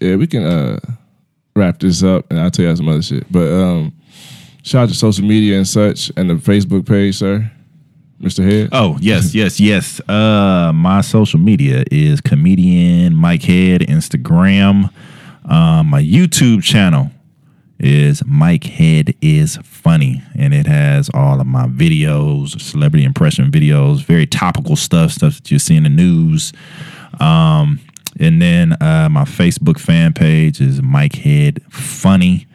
Yeah, 0.00 0.16
we 0.16 0.26
can 0.26 0.42
uh 0.42 0.80
wrap 1.54 1.80
this 1.80 2.02
up, 2.02 2.24
and 2.30 2.40
I'll 2.40 2.50
tell 2.50 2.64
you 2.64 2.74
some 2.76 2.88
other 2.88 3.02
shit. 3.02 3.30
But 3.30 3.52
um, 3.52 3.92
shout 4.62 4.84
out 4.84 4.88
to 4.88 4.94
social 4.94 5.26
media 5.26 5.58
and 5.58 5.68
such, 5.68 6.10
and 6.16 6.30
the 6.30 6.34
Facebook 6.36 6.88
page, 6.88 7.18
sir, 7.18 7.50
Mister 8.18 8.42
Head. 8.42 8.70
Oh 8.72 8.96
yes, 9.02 9.34
yes, 9.34 9.60
yes. 9.60 10.00
Uh, 10.08 10.72
my 10.74 11.02
social 11.02 11.40
media 11.40 11.84
is 11.90 12.22
comedian 12.22 13.14
Mike 13.14 13.42
Head 13.42 13.82
Instagram. 13.82 14.90
Um, 15.44 15.88
my 15.88 16.02
YouTube 16.02 16.62
channel 16.62 17.10
is 17.80 18.24
Mike 18.26 18.64
Head 18.64 19.14
is 19.20 19.56
funny, 19.62 20.22
and 20.36 20.52
it 20.52 20.66
has 20.66 21.10
all 21.14 21.40
of 21.40 21.46
my 21.46 21.66
videos, 21.66 22.60
celebrity 22.60 23.04
impression 23.04 23.50
videos, 23.50 24.02
very 24.02 24.26
topical 24.26 24.74
stuff, 24.76 25.12
stuff 25.12 25.36
that 25.36 25.50
you 25.50 25.58
see 25.58 25.76
in 25.76 25.84
the 25.84 25.88
news. 25.88 26.52
Um, 27.20 27.80
And 28.20 28.42
then 28.42 28.72
uh, 28.82 29.08
my 29.10 29.22
Facebook 29.24 29.78
fan 29.78 30.12
page 30.12 30.60
is 30.60 30.82
Mike 30.82 31.14
Head 31.14 31.62
Funny. 31.70 32.46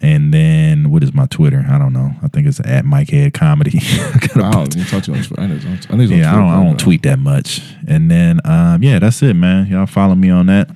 And 0.00 0.32
then 0.32 0.90
what 0.90 1.04
is 1.04 1.12
my 1.12 1.26
Twitter? 1.26 1.64
I 1.68 1.76
don't 1.78 1.92
know. 1.92 2.10
I 2.22 2.28
think 2.28 2.46
it's 2.46 2.58
at 2.60 2.84
Mike 2.84 3.10
Head 3.10 3.34
Comedy. 3.34 3.78
I 3.82 4.50
don't 4.50 4.74
even 4.74 4.86
talk 4.86 5.02
to 5.04 5.12
you 5.12 5.18
on 5.18 5.24
Twitter. 5.24 5.42
I 5.42 5.46
know 5.46 5.54
on, 5.54 5.60
I 5.90 5.94
know 5.94 6.02
he's 6.02 6.10
on 6.12 6.18
yeah, 6.18 6.32
I 6.32 6.36
don't, 6.36 6.48
I 6.48 6.64
don't 6.64 6.80
tweet 6.80 7.02
that 7.02 7.18
much. 7.18 7.60
And 7.86 8.10
then, 8.10 8.40
um, 8.44 8.82
yeah, 8.82 8.98
that's 8.98 9.22
it, 9.22 9.34
man. 9.34 9.66
Y'all 9.66 9.86
follow 9.86 10.14
me 10.14 10.30
on 10.30 10.46
that. 10.46 10.70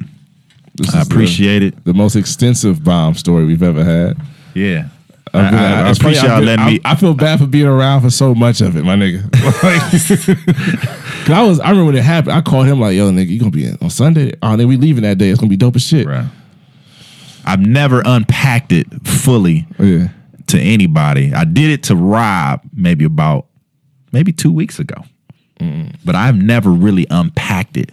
This 0.77 0.95
I 0.95 1.01
is 1.01 1.09
the- 1.09 1.15
appreciate 1.15 1.63
it. 1.63 1.85
the 1.85 1.95
most 1.95 2.17
extensive 2.17 2.83
bomb 2.85 3.15
story 3.15 3.45
we've 3.45 3.63
ever 3.63 3.83
had. 3.85 4.17
Yeah, 4.55 4.89
I, 5.35 5.51
been- 5.51 5.55
I- 5.59 5.81
I 5.87 5.91
it's 5.91 5.99
appreciate 5.99 6.29
y'all 6.29 6.41
letting 6.43 6.65
me. 6.67 6.81
I, 6.85 6.93
I 6.93 6.95
feel 6.97 7.15
bad 7.15 7.39
for 7.41 7.47
being 7.47 7.67
around 7.67 8.03
for 8.03 8.11
so 8.11 8.35
much 8.35 8.61
of 8.61 8.77
it, 8.77 8.85
my 8.85 8.95
nigga. 8.97 9.23
I 11.29 11.43
was, 11.43 11.59
I 11.61 11.71
remember 11.71 11.87
when 11.87 11.97
it 11.97 12.05
happened. 12.05 12.33
I 12.35 12.41
called 12.41 12.67
him 12.67 12.81
like, 12.81 12.95
"Yo, 12.97 13.11
nigga, 13.11 13.29
you 13.29 13.39
gonna 13.39 13.51
be 13.51 13.67
in 13.67 13.77
on 13.83 13.91
Sunday? 13.91 14.33
Oh, 14.43 14.57
then 14.57 14.69
we 14.69 14.77
leaving 14.77 15.03
that 15.03 15.19
day. 15.19 15.29
It's 15.31 15.41
gonna 15.41 15.51
be 15.51 15.57
dope 15.57 15.77
as 15.77 15.83
shit." 15.83 16.07
Bruh. 16.07 16.29
I've 17.45 17.61
never 17.61 18.03
unpacked 18.05 18.73
it 18.73 18.87
fully 19.07 19.67
Yeah. 19.79 20.09
to 20.49 20.59
anybody. 20.59 21.33
I 21.33 21.45
did 21.45 21.71
it 21.71 21.85
to 21.85 21.97
Rob 21.97 22.61
maybe 22.75 23.05
about 23.05 23.47
maybe 24.13 24.33
two 24.33 24.51
weeks 24.51 24.79
ago, 24.81 25.05
but 26.05 26.15
I've 26.17 26.37
never 26.37 26.71
really 26.71 27.07
unpacked 27.11 27.77
it 27.77 27.91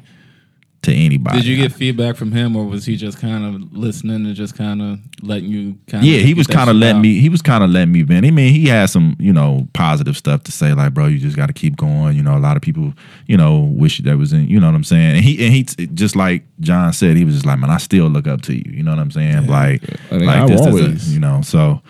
to 0.84 0.94
anybody. 0.94 1.38
Did 1.38 1.48
you 1.48 1.58
get 1.58 1.72
feedback 1.72 2.16
from 2.16 2.32
him, 2.32 2.56
or 2.56 2.66
was 2.66 2.86
he 2.86 2.96
just 2.96 3.20
kind 3.20 3.44
of 3.44 3.74
listening 3.74 4.26
and 4.26 4.36
just 4.36 4.56
kind 4.56 4.82
of 4.82 5.00
letting 5.22 5.50
you? 5.50 5.78
kind 5.88 6.06
Yeah, 6.06 6.20
he 6.20 6.34
was 6.34 6.46
kind 6.46 6.70
of 6.70 6.76
letting 6.76 7.02
me. 7.02 7.20
He 7.20 7.30
was 7.30 7.42
kind 7.42 7.64
of 7.64 7.70
letting 7.70 7.92
me 7.92 8.02
vent. 8.04 8.26
I 8.26 8.32
mean, 8.32 8.54
he 8.54 8.68
had 8.68 8.90
some, 8.90 9.16
you 9.20 9.34
know, 9.34 9.68
positive 9.74 10.16
stuff 10.18 10.44
to 10.44 10.52
say, 10.52 10.74
like, 10.74 10.94
bro, 10.94 11.08
you 11.08 11.20
just 11.20 11.38
got 11.38 11.48
to 11.48 11.54
keep 11.54 11.76
going. 11.76 12.16
You 12.16 12.24
know, 12.24 12.38
a 12.38 12.40
lot 12.40 12.56
of 12.56 12.62
people, 12.62 12.94
you 13.28 13.38
know, 13.38 13.60
wish 13.60 14.00
that 14.00 14.18
was 14.18 14.34
in. 14.34 14.48
You 14.48 14.60
know 14.60 14.68
what 14.68 14.76
I'm 14.76 14.84
saying? 14.84 15.16
And 15.16 15.24
he 15.26 15.44
and 15.46 15.54
he 15.54 15.64
just 15.64 16.16
like 16.16 16.44
John 16.60 16.94
said, 16.94 17.18
he 17.18 17.26
was 17.26 17.36
just 17.36 17.46
like, 17.46 17.60
man, 17.60 17.70
I 17.70 17.78
still 17.78 18.08
look 18.08 18.28
up 18.28 18.42
to 18.44 18.54
you. 18.54 18.72
You 18.72 18.84
know 18.84 18.92
what 18.92 19.00
I'm 19.00 19.12
saying? 19.12 19.48
Like, 19.48 19.84
I 19.84 19.88
think 20.10 20.24
like 20.24 20.38
I 20.38 20.46
this 20.48 20.62
is 20.62 20.68
always- 20.68 21.10
a, 21.10 21.12
you 21.12 21.20
know. 21.20 21.42
So 21.42 21.82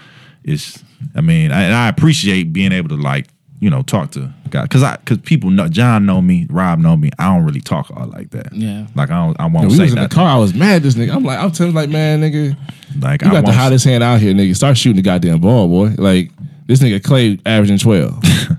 it's. 0.44 0.84
I 1.16 1.22
mean, 1.22 1.52
I, 1.52 1.64
and 1.64 1.74
I 1.74 1.90
appreciate 1.90 2.54
being 2.54 2.72
able 2.72 2.88
to 2.88 2.96
like, 2.96 3.28
you 3.64 3.70
know, 3.70 3.82
talk 3.82 4.12
to 4.12 4.32
God 4.50 4.64
because 4.64 4.84
I 4.84 4.98
because 4.98 5.20
people 5.20 5.50
know 5.50 5.68
John 5.68 6.06
know 6.06 6.22
me, 6.22 6.46
Rob 6.50 6.80
know 6.80 6.98
me. 6.98 7.10
I 7.18 7.34
don't 7.34 7.46
really 7.46 7.62
talk 7.62 7.90
all 7.96 8.08
like 8.08 8.32
that. 8.32 8.54
Yeah. 8.54 8.88
Like 8.96 9.10
I 9.10 9.26
don't. 9.26 9.40
I 9.40 9.46
won't 9.46 9.64
And 9.64 9.68
we 9.72 9.78
say 9.78 9.84
was 9.84 9.92
in 9.92 9.96
the 9.96 10.02
nothing. 10.04 10.16
car. 10.16 10.28
I 10.30 10.38
was 10.38 10.54
mad. 10.54 10.84
This 10.84 10.96
nigga. 10.96 11.14
I'm 11.16 11.24
like, 11.24 11.40
I'm 11.40 11.52
telling 11.52 11.74
like, 11.74 11.90
man, 11.90 12.22
nigga, 12.22 12.58
Like 13.02 13.22
you 13.22 13.30
I 13.30 13.32
got 13.32 13.42
the 13.42 13.46
won't- 13.48 13.56
hottest 13.56 13.86
hand 13.86 14.04
out 14.04 14.20
here, 14.20 14.34
nigga. 14.34 14.56
Start 14.56 14.78
shooting 14.78 14.98
the 14.98 15.02
goddamn 15.02 15.40
ball, 15.40 15.68
boy. 15.68 15.96
Like 15.98 16.32
this 16.68 16.80
nigga 16.80 17.04
Clay 17.04 17.40
averaging 17.46 17.78
twelve. 17.80 18.22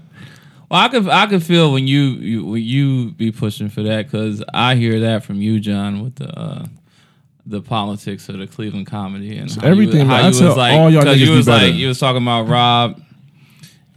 Well, 0.70 0.80
I 0.80 0.88
could 0.88 1.08
I 1.08 1.26
could 1.26 1.42
feel 1.42 1.72
when 1.72 1.86
you, 1.86 2.00
you 2.00 2.44
when 2.46 2.62
you 2.62 3.10
be 3.12 3.30
pushing 3.30 3.68
for 3.68 3.82
that 3.82 4.06
because 4.10 4.42
I 4.52 4.74
hear 4.74 4.98
that 5.00 5.22
from 5.22 5.40
you, 5.40 5.60
John, 5.60 6.02
with 6.02 6.16
the 6.16 6.36
uh, 6.36 6.66
the 7.46 7.60
politics 7.60 8.28
of 8.30 8.38
the 8.38 8.46
Cleveland 8.48 8.86
comedy 8.86 9.36
and 9.36 9.52
how 9.52 9.68
everything, 9.68 10.00
You, 10.00 10.06
how 10.06 10.14
I 10.16 10.28
you 10.28 10.32
tell 10.38 10.48
was 10.48 10.56
like, 10.56 10.72
all 10.72 10.90
y'all 10.90 11.02
'cause 11.02 11.16
niggas 11.16 11.26
you 11.26 11.30
was 11.32 11.46
better. 11.46 11.66
like 11.66 11.74
you 11.74 11.88
was 11.88 12.00
talking 12.00 12.22
about 12.22 12.48
Rob, 12.48 13.00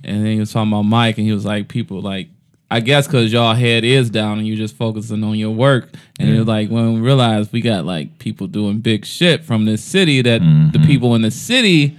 and 0.03 0.25
then 0.25 0.33
he 0.33 0.39
was 0.39 0.51
talking 0.51 0.71
about 0.71 0.83
Mike, 0.83 1.17
and 1.17 1.25
he 1.25 1.33
was 1.33 1.45
like 1.45 1.67
people 1.67 2.01
like. 2.01 2.29
I 2.69 2.81
guess 2.81 3.07
because 3.07 3.31
y'all 3.31 3.53
head 3.53 3.85
is 3.85 4.09
down 4.09 4.39
and 4.39 4.45
you're 4.45 4.57
just 4.57 4.75
focusing 4.75 5.23
on 5.23 5.35
your 5.35 5.51
work, 5.51 5.87
and 6.19 6.27
you're 6.27 6.43
like, 6.43 6.67
when 6.67 6.95
we 6.95 6.99
realize 6.99 7.49
we 7.49 7.61
got 7.61 7.85
like 7.85 8.19
people 8.19 8.45
doing 8.45 8.79
big 8.79 9.05
shit 9.05 9.45
from 9.45 9.63
this 9.63 9.81
city 9.81 10.21
that 10.21 10.39
the 10.39 10.45
mm-hmm. 10.45 10.85
people 10.85 11.15
in 11.15 11.21
the 11.21 11.31
city 11.31 11.97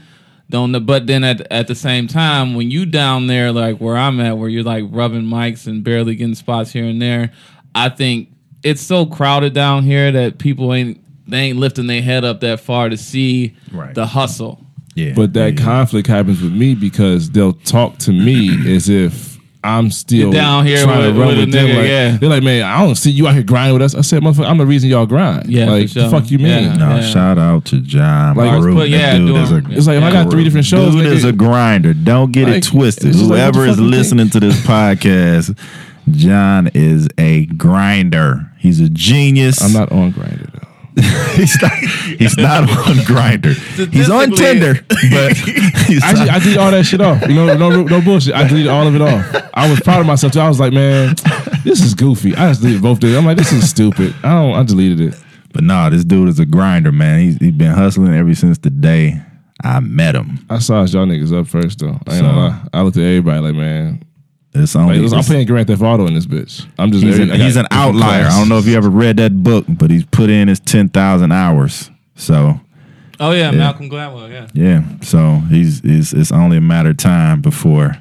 don't 0.50 0.72
know. 0.72 0.80
But 0.80 1.06
then 1.06 1.24
at 1.24 1.40
at 1.50 1.68
the 1.68 1.74
same 1.74 2.06
time, 2.06 2.54
when 2.54 2.70
you 2.70 2.84
down 2.84 3.26
there, 3.28 3.50
like 3.50 3.78
where 3.78 3.96
I'm 3.96 4.20
at, 4.20 4.36
where 4.36 4.50
you're 4.50 4.62
like 4.62 4.84
rubbing 4.90 5.22
mics 5.22 5.66
and 5.66 5.82
barely 5.82 6.14
getting 6.14 6.34
spots 6.34 6.72
here 6.72 6.84
and 6.84 7.00
there, 7.00 7.32
I 7.74 7.88
think 7.88 8.28
it's 8.62 8.80
so 8.82 9.06
crowded 9.06 9.54
down 9.54 9.84
here 9.84 10.10
that 10.12 10.38
people 10.38 10.74
ain't 10.74 11.02
they 11.28 11.38
ain't 11.38 11.58
lifting 11.58 11.86
their 11.86 12.02
head 12.02 12.24
up 12.24 12.40
that 12.40 12.60
far 12.60 12.88
to 12.88 12.96
see 12.96 13.56
Right. 13.72 13.94
the 13.94 14.06
hustle. 14.06 14.64
Yeah, 14.98 15.12
But 15.14 15.32
that 15.34 15.58
yeah. 15.58 15.64
conflict 15.64 16.06
happens 16.08 16.42
with 16.42 16.52
me 16.52 16.74
because 16.74 17.30
they'll 17.30 17.52
talk 17.52 17.98
to 17.98 18.12
me 18.12 18.50
as 18.74 18.88
if 18.88 19.36
I'm 19.64 19.90
still 19.90 20.18
You're 20.18 20.32
down 20.32 20.66
here 20.66 20.82
trying 20.84 20.98
with- 21.06 21.14
to 21.14 21.20
run 21.20 21.28
with 21.28 21.36
a 21.38 21.40
with, 21.40 21.52
them. 21.52 21.66
nigga, 21.66 21.76
Like, 21.76 21.88
yeah. 21.88 22.16
They're 22.16 22.28
like, 22.28 22.42
man, 22.44 22.62
I 22.62 22.84
don't 22.84 22.94
see 22.94 23.10
you 23.10 23.26
out 23.26 23.34
here 23.34 23.42
grinding 23.42 23.72
with 23.74 23.82
us. 23.82 23.94
I 23.94 24.02
said, 24.02 24.22
motherfucker, 24.22 24.46
I'm 24.48 24.56
the 24.58 24.64
reason 24.66 24.88
y'all 24.88 25.04
grind. 25.04 25.48
Yeah, 25.50 25.68
like, 25.70 25.88
sure. 25.88 26.04
the 26.04 26.10
fuck 26.10 26.30
you 26.30 26.38
mean? 26.38 26.46
Yeah. 26.64 26.76
No, 26.76 27.00
shout 27.02 27.38
out 27.38 27.64
to 27.66 27.80
John 27.80 28.36
Like, 28.36 28.50
Baruch. 28.52 28.74
put- 28.74 28.88
yeah, 28.88 29.16
dude 29.18 29.26
doing- 29.28 29.42
is 29.42 29.50
a, 29.52 29.56
It's 29.70 29.86
like 29.88 29.96
if 29.98 30.02
I 30.04 30.12
got 30.12 30.30
three 30.30 30.44
different 30.44 30.64
shows, 30.66 30.94
Dude 30.94 31.04
nigga, 31.04 31.12
is 31.12 31.24
a 31.24 31.32
grinder. 31.32 31.92
Don't 31.92 32.30
get 32.32 32.46
Like, 32.48 32.58
it 32.58 32.62
twisted. 32.64 33.08
it's 33.08 33.18
just 33.18 33.30
like, 33.30 33.38
Whoever 33.40 33.64
is 33.66 33.70
fuck 33.76 33.78
you 33.78 33.82
think? 33.84 33.96
listening 33.96 34.30
to 34.30 34.40
this 34.40 34.60
podcast, 34.66 35.58
John 36.12 36.68
is 36.74 37.08
a 37.18 37.46
grinder. 37.46 38.50
He's 38.58 38.80
a 38.80 38.88
genius. 38.88 39.60
I'm 39.60 39.72
not 39.72 39.92
on 39.92 40.12
Grindr 40.12 40.50
though. 40.52 40.57
he's 41.36 41.60
not. 41.62 41.72
He's 42.18 42.36
not 42.36 42.62
on 42.70 42.96
Grindr. 43.06 43.54
He's 43.92 44.10
on 44.10 44.32
Statistically- 44.32 44.36
Tinder, 44.36 44.74
but 45.10 45.32
he's 45.36 46.02
Actually, 46.02 46.26
not- 46.26 46.34
I 46.34 46.38
deleted 46.40 46.56
all 46.58 46.70
that 46.70 46.84
shit 46.84 47.00
off. 47.00 47.22
You 47.28 47.34
know, 47.34 47.56
no, 47.56 47.82
no 47.82 48.00
bullshit. 48.00 48.34
I 48.34 48.46
deleted 48.46 48.68
all 48.70 48.86
of 48.86 48.94
it 48.94 49.00
off. 49.02 49.50
I 49.54 49.70
was 49.70 49.80
proud 49.80 50.00
of 50.00 50.06
myself 50.06 50.32
too. 50.32 50.40
I 50.40 50.48
was 50.48 50.58
like, 50.60 50.72
man, 50.72 51.14
this 51.64 51.82
is 51.82 51.94
goofy. 51.94 52.34
I 52.34 52.48
just 52.48 52.60
deleted 52.62 52.82
both 52.82 53.02
of 53.02 53.10
them. 53.10 53.18
I'm 53.20 53.24
like, 53.26 53.36
this 53.36 53.52
is 53.52 53.68
stupid. 53.68 54.14
I 54.22 54.30
don't. 54.32 54.54
I 54.54 54.62
deleted 54.64 55.00
it. 55.00 55.14
but 55.52 55.64
nah, 55.64 55.88
this 55.90 56.04
dude 56.04 56.28
is 56.28 56.38
a 56.40 56.46
grinder, 56.46 56.92
man. 56.92 57.20
He's 57.20 57.36
he's 57.38 57.52
been 57.52 57.72
hustling 57.72 58.14
ever 58.14 58.34
since 58.34 58.58
the 58.58 58.70
day 58.70 59.20
I 59.62 59.80
met 59.80 60.14
him. 60.14 60.44
I 60.50 60.58
saw 60.58 60.84
y'all 60.84 61.06
niggas 61.06 61.38
up 61.38 61.46
first 61.48 61.78
though. 61.80 61.98
I 62.06 62.12
ain't 62.14 62.20
So- 62.20 62.22
gonna 62.22 62.36
lie. 62.48 62.62
I 62.72 62.82
looked 62.82 62.96
at 62.96 63.02
everybody 63.04 63.40
like, 63.40 63.54
man, 63.54 64.02
It's 64.58 64.76
only. 64.76 64.98
listen, 64.98 65.18
I'm 65.18 65.24
playing 65.24 65.46
Grand 65.46 65.66
Theft 65.66 65.82
Auto 65.82 66.06
in 66.06 66.14
this 66.14 66.26
bitch. 66.26 66.66
I'm 66.78 66.92
just. 66.92 67.04
He's 67.04 67.18
an, 67.18 67.30
he's 67.30 67.56
an 67.56 67.64
different 67.64 67.72
outlier. 67.72 68.24
I 68.26 68.38
don't 68.38 68.48
know 68.48 68.58
if 68.58 68.66
you 68.66 68.76
ever 68.76 68.90
read 68.90 69.16
that 69.18 69.42
book, 69.42 69.64
but 69.68 69.90
he's 69.90 70.04
put 70.06 70.30
in 70.30 70.48
his 70.48 70.60
ten 70.60 70.88
thousand 70.88 71.32
hours. 71.32 71.90
So 72.16 72.60
Oh 73.20 73.32
yeah, 73.32 73.50
Malcolm 73.50 73.90
Gladwell. 73.90 74.30
Yeah. 74.30 74.48
yeah, 74.54 74.82
so 75.00 75.42
he's 75.50 75.80
it's, 75.82 76.12
it's 76.12 76.30
only 76.30 76.56
a 76.58 76.60
matter 76.60 76.90
of 76.90 76.98
time 76.98 77.40
before 77.40 77.96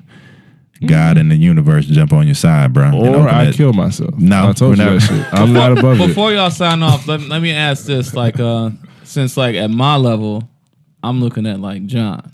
God 0.86 1.18
and 1.18 1.32
the 1.32 1.36
universe 1.36 1.86
jump 1.88 2.14
on 2.14 2.28
your 2.28 2.36
side, 2.36 2.72
bro. 2.72 2.92
Or 2.96 3.28
I 3.28 3.46
that- 3.46 3.56
kill 3.56 3.74
myself. 3.74 4.16
No, 4.18 4.50
I 4.50 4.54
told 4.54 4.78
you 4.78 4.86
we're 4.86 5.00
that 5.00 5.02
shit. 5.02 5.34
I'm 5.34 5.54
not 5.54 5.76
above 5.76 6.00
it. 6.00 6.08
Before 6.08 6.32
y'all 6.32 6.52
sign 6.52 6.84
off, 6.84 7.08
let, 7.08 7.22
let 7.22 7.42
me 7.42 7.52
ask 7.52 7.86
this: 7.86 8.14
like, 8.14 8.40
uh, 8.40 8.70
since 9.04 9.38
like 9.38 9.56
at 9.56 9.72
my 9.72 9.96
level, 9.96 10.48
I'm 11.02 11.20
looking 11.20 11.48
at 11.48 11.60
like 11.60 11.86
John. 11.88 12.32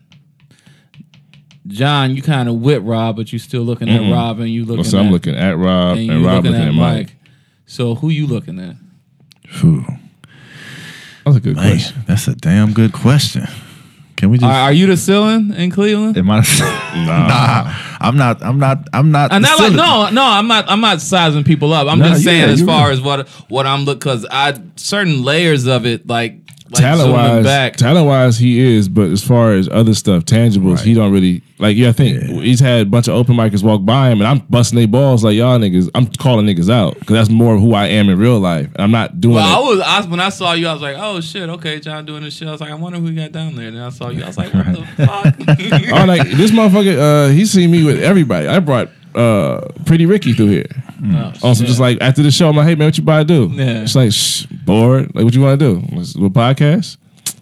John, 1.68 2.16
you 2.16 2.22
kind 2.22 2.50
of 2.50 2.56
with 2.56 2.84
Rob, 2.84 3.16
but 3.16 3.32
you 3.32 3.40
still 3.40 3.62
looking 3.64 3.90
at 3.90 4.02
mm-hmm. 4.02 4.12
Rob, 4.12 4.40
and 4.40 4.50
you 4.50 4.66
looking 4.66 4.84
So 4.84 5.00
at 5.00 5.06
I'm 5.06 5.12
looking 5.12 5.36
at 5.36 5.58
Rob 5.58 5.98
and 5.98 6.12
and, 6.12 6.26
Rob 6.26 6.44
looking 6.44 6.52
looking 6.52 6.68
at 6.68 6.68
at 6.70 6.74
Mike. 6.74 7.08
Mike. 7.08 7.16
So 7.66 7.96
who 7.96 8.10
you 8.10 8.28
looking 8.28 8.60
at? 8.60 8.76
Phew, 9.48 9.86
That's 11.26 11.38
a 11.38 11.40
good 11.40 11.56
man, 11.56 11.72
question. 11.72 12.04
that's 12.08 12.28
a 12.28 12.36
damn 12.36 12.74
good 12.74 12.92
question. 12.92 13.48
Can 14.18 14.30
we 14.30 14.38
just? 14.38 14.50
Are, 14.50 14.62
are 14.62 14.74
you 14.74 14.88
the 14.88 14.98
ceiling 14.98 15.54
in 15.54 15.72
Cleveland? 15.72 16.18
am 16.18 16.30
I? 16.32 16.40
nah, 17.06 17.74
I'm 18.00 18.18
not. 18.18 18.44
I'm 18.44 18.60
not. 18.60 18.88
I'm 18.94 19.12
not. 19.12 19.34
And 19.34 19.44
the 19.44 19.50
not 19.50 19.60
like 19.60 19.74
no, 19.74 20.10
no, 20.12 20.24
I'm 20.24 20.48
not. 20.48 20.66
I'm 20.70 20.82
not 20.82 21.02
sizing 21.02 21.44
people 21.44 21.74
up. 21.74 21.88
I'm 21.88 22.00
Nah, 22.00 22.10
just 22.10 22.24
saying 22.24 22.42
yeah, 22.42 22.54
as 22.54 22.62
far 22.62 22.88
right. 22.88 22.94
as 22.94 23.02
what 23.02 23.28
what 23.50 23.66
I'm 23.66 23.86
look 23.86 24.00
because 24.00 24.26
I 24.30 24.60
certain 24.76 25.24
layers 25.24 25.66
of 25.66 25.86
it 25.86 26.08
like 26.08 26.43
like 26.74 26.82
talent 26.82 27.12
wise, 27.12 27.44
back. 27.46 27.76
talent 27.78 28.06
wise, 28.06 28.38
he 28.38 28.60
is. 28.60 28.90
But 28.90 29.10
as 29.12 29.24
far 29.24 29.54
as 29.54 29.70
other 29.70 29.94
stuff, 29.94 30.24
tangibles, 30.26 30.82
he 30.82 30.94
don't 30.94 31.12
really 31.12 31.42
like. 31.60 31.78
Yeah, 31.78 31.90
I 31.90 31.92
think 31.92 32.24
he's 32.24 32.60
had 32.60 32.82
a 32.88 32.90
bunch 32.90 33.08
of 33.08 33.14
open 33.16 33.36
micers 33.36 33.64
walk 33.64 33.86
by 33.86 34.10
him, 34.10 34.20
and 34.22 34.28
I'm 34.28 34.40
busting 34.50 34.78
their 34.78 34.88
balls 34.88 35.24
like 35.24 35.36
y'all 35.36 35.58
niggas. 35.60 35.90
I'm 35.96 36.08
calling 36.08 36.46
niggas 36.46 36.70
out 36.72 37.00
because 37.00 37.14
that's 37.14 37.30
more 37.30 37.56
of 37.56 37.62
who 37.62 37.74
I 37.74 37.88
am 37.88 38.10
in 38.10 38.18
real 38.20 38.40
life. 38.40 38.68
And 38.74 38.80
I'm 38.82 38.92
not 38.92 39.22
doing 39.22 39.36
Well, 39.36 39.46
I 39.46 39.70
was 39.70 39.80
I, 39.82 39.98
was- 40.00 40.08
when 40.08 40.20
I 40.20 40.30
saw 40.30 40.54
you, 40.54 40.68
I 40.68 40.74
was 40.74 40.82
like, 40.82 40.96
oh 40.98 41.22
shit, 41.22 41.48
okay, 41.50 41.80
John 41.80 42.06
doing 42.06 42.24
this 42.24 42.34
shit. 42.36 42.48
I 42.48 42.52
was 42.52 42.62
like, 42.62 42.72
I 42.72 42.76
wonder 42.76 43.00
who 43.00 43.08
he 43.08 43.16
got 43.16 43.32
down 43.32 43.56
there. 43.56 43.68
And 43.68 43.78
then 43.78 43.84
I 43.84 43.90
saw 43.90 44.10
you, 44.10 44.24
I 44.24 44.28
was 44.28 44.38
like, 44.38 44.54
what 44.54 44.66
the 44.66 44.86
fuck? 45.06 45.94
I'm 45.94 46.08
like 46.08 46.28
this 46.32 46.52
motherfucker. 46.52 46.98
Uh, 46.98 47.30
he 47.32 47.46
seen 47.46 47.72
me 47.72 47.84
with 47.84 48.02
everybody. 48.02 48.48
I 48.48 48.60
brought 48.60 48.90
uh, 49.16 49.62
Pretty 49.86 50.06
Ricky 50.06 50.34
through 50.34 50.48
here. 50.50 50.66
Mm. 51.04 51.16
Oh, 51.44 51.48
On 51.50 51.56
some 51.56 51.56
shit. 51.56 51.68
just 51.68 51.80
like 51.80 51.98
after 52.02 52.24
the 52.24 52.32
show, 52.32 52.50
I'm 52.50 52.56
like, 52.56 52.68
hey 52.68 52.76
man, 52.76 52.88
what 52.88 52.98
you 52.98 53.04
about 53.04 53.28
to 53.28 53.48
do? 53.48 53.54
Yeah. 53.54 53.84
It's 53.84 53.96
like 53.96 54.12
shh, 54.12 54.46
bored. 54.46 55.14
Like 55.14 55.26
what 55.26 55.34
you 55.36 55.42
want 55.42 55.60
to 55.60 55.82
do? 55.82 55.96
Let's 55.96 56.14
do 56.14 56.26
a 56.26 56.30
podcast. 56.30 56.98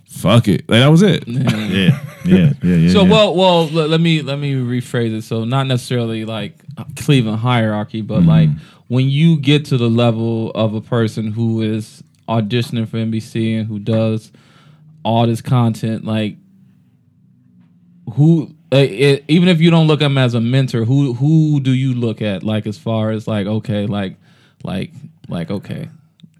Fuck 0.05 0.47
it. 0.47 0.70
Like 0.70 0.80
that 0.80 0.88
was 0.88 1.01
it. 1.01 1.28
Yeah, 1.28 1.39
yeah, 2.26 2.53
yeah, 2.62 2.76
yeah. 2.76 2.91
So 2.91 3.03
yeah. 3.03 3.12
well, 3.12 3.36
well, 3.36 3.68
let, 3.68 3.89
let 3.89 4.01
me 4.01 4.22
let 4.22 4.39
me 4.39 4.53
rephrase 4.55 5.14
it. 5.14 5.24
So 5.24 5.45
not 5.45 5.68
necessarily 5.68 6.26
like 6.26 6.55
Cleveland 6.95 7.39
hierarchy, 7.39 8.01
but 8.01 8.24
like 8.24 8.49
mm-hmm. 8.49 8.64
when 8.88 9.09
you 9.09 9.39
get 9.39 9.66
to 9.66 9.78
the 9.78 9.89
level 9.89 10.51
of 10.51 10.74
a 10.74 10.82
person 10.82 11.32
who 11.32 11.62
is 11.62 12.03
auditioning 12.28 12.88
for 12.88 12.97
NBC 12.97 13.59
and 13.59 13.68
who 13.68 13.80
does 13.80 14.32
all 15.03 15.28
this 15.28 15.41
content, 15.41 16.05
like 16.05 16.38
who, 18.14 18.53
it, 18.80 19.26
even 19.28 19.48
if 19.50 19.60
you 19.62 19.70
don't 19.72 19.88
look 19.88 20.02
at 20.02 20.06
him 20.06 20.18
as 20.18 20.34
a 20.34 20.42
mentor, 20.42 20.86
who 20.86 21.14
who 21.14 21.60
do 21.60 21.72
you 21.74 21.94
look 21.94 22.22
at? 22.22 22.44
Like 22.44 22.66
as 22.68 22.78
far 22.78 23.12
as 23.12 23.28
like 23.28 23.48
okay, 23.48 23.86
like 23.86 24.16
like 24.64 24.92
like 25.28 25.52
okay, 25.52 25.90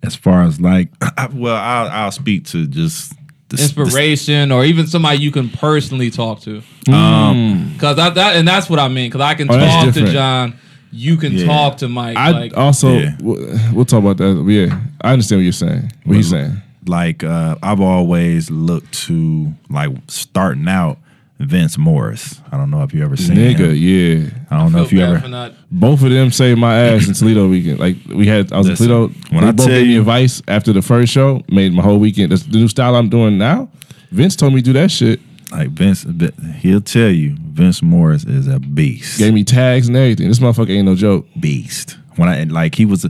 as 0.04 0.16
far 0.16 0.44
as 0.44 0.60
like, 0.62 0.90
I, 1.02 1.28
well, 1.34 1.56
I'll 1.56 1.88
I'll 1.90 2.12
speak 2.12 2.46
to 2.48 2.68
just 2.68 3.14
the, 3.50 3.58
the- 3.58 3.64
inspiration 3.64 4.52
or 4.52 4.64
even 4.64 4.88
somebody 4.88 5.20
you 5.20 5.32
can 5.32 5.50
personally 5.50 6.10
talk 6.10 6.40
to. 6.42 6.62
um, 6.92 7.76
Cause 7.80 8.00
I, 8.00 8.10
that 8.12 8.36
and 8.38 8.48
that's 8.48 8.70
what 8.70 8.80
I 8.80 8.88
mean. 8.88 9.12
Cause 9.12 9.22
I 9.22 9.36
can 9.36 9.50
Oh, 9.52 9.58
talk 9.58 9.94
to. 9.94 10.06
John, 10.12 10.56
you 10.92 11.18
can 11.18 11.34
Yeah. 11.34 11.46
talk 11.48 11.78
to 11.78 11.90
Mike. 11.90 12.16
I 12.18 12.32
like, 12.32 12.56
also 12.58 12.98
Yeah. 12.98 13.18
we'll, 13.22 13.60
we'll 13.74 13.86
talk 13.86 14.00
about 14.00 14.18
that. 14.18 14.46
Yeah, 14.48 14.80
I 15.02 15.12
understand 15.14 15.40
what 15.40 15.44
you're 15.44 15.52
saying. 15.54 15.92
What 16.06 16.16
he's 16.16 16.30
saying. 16.30 16.62
like 16.88 17.24
uh, 17.26 17.58
I've 17.62 17.82
always 17.82 18.50
looked 18.50 18.94
to 19.08 19.52
like 19.70 19.92
starting 20.08 20.68
out 20.70 20.98
Vince 21.42 21.78
Morris. 21.78 22.40
I 22.52 22.58
don't 22.58 22.70
know 22.70 22.84
if 22.84 22.94
you 22.94 23.04
ever 23.04 23.16
seen 23.18 23.36
Nigga, 23.38 23.72
him. 23.72 23.76
yeah. 23.76 24.30
I 24.50 24.58
don't 24.62 24.72
know 24.72 24.84
if 24.84 24.92
you 24.94 25.02
ever. 25.02 25.20
for 25.20 25.28
not- 25.28 25.54
Both 25.72 26.04
of 26.04 26.10
them 26.12 26.32
saved 26.32 26.60
my 26.60 26.76
ass 26.78 27.08
in 27.08 27.14
Toledo 27.16 27.48
weekend. 27.48 27.80
Like 27.80 27.98
we 28.08 28.28
had, 28.28 28.52
I 28.54 28.58
was 28.60 28.68
Listen, 28.70 28.86
in 28.86 28.90
Toledo. 28.92 29.14
when 29.32 29.42
they 29.44 29.48
I 29.48 29.52
both 29.52 29.66
tell 29.68 29.76
gave 29.78 29.88
me 29.88 29.98
advice 29.98 30.42
after 30.48 30.72
the 30.74 30.82
first 30.82 31.12
show, 31.12 31.42
made 31.50 31.74
my 31.74 31.82
whole 31.84 32.00
weekend. 32.00 32.32
That's 32.32 32.44
the 32.44 32.58
new 32.58 32.68
style 32.68 32.96
I'm 32.96 33.10
doing 33.10 33.38
now. 33.38 33.70
Vince 34.12 34.36
told 34.36 34.54
me 34.54 34.60
to 34.62 34.66
do 34.66 34.74
that 34.74 34.92
shit. 34.92 35.20
Like 35.52 35.70
Vince, 35.70 36.06
he'll 36.60 36.80
tell 36.82 37.10
you 37.10 37.36
Vince 37.40 37.82
Morris 37.82 38.24
is 38.24 38.48
a 38.48 38.60
beast. 38.60 39.18
Gave 39.20 39.34
me 39.34 39.44
tags 39.44 39.88
and 39.88 39.98
everything. 39.98 40.28
This 40.30 40.40
motherfucker 40.40 40.70
ain't 40.72 40.86
no 40.86 40.96
joke. 40.96 41.28
beast. 41.40 41.98
When 42.16 42.30
I 42.30 42.44
like 42.44 42.76
he 42.76 42.86
was, 42.86 43.06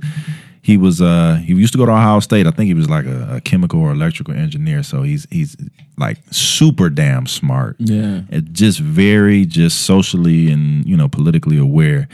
he 0.61 0.77
was 0.77 1.01
uh 1.01 1.41
he 1.45 1.53
used 1.53 1.73
to 1.73 1.77
go 1.77 1.85
to 1.85 1.91
Ohio 1.91 2.19
State. 2.19 2.47
I 2.47 2.51
think 2.51 2.67
he 2.67 2.73
was 2.73 2.89
like 2.89 3.05
a, 3.05 3.35
a 3.35 3.41
chemical 3.41 3.79
or 3.81 3.91
electrical 3.91 4.33
engineer. 4.33 4.83
So 4.83 5.01
he's 5.01 5.27
he's 5.31 5.55
like 5.97 6.17
super 6.31 6.89
damn 6.89 7.25
smart. 7.27 7.75
Yeah. 7.79 8.21
and 8.29 8.53
just 8.53 8.79
very 8.79 9.45
just 9.45 9.81
socially 9.81 10.51
and 10.51 10.85
you 10.85 10.95
know 10.95 11.07
politically 11.07 11.57
aware. 11.57 12.07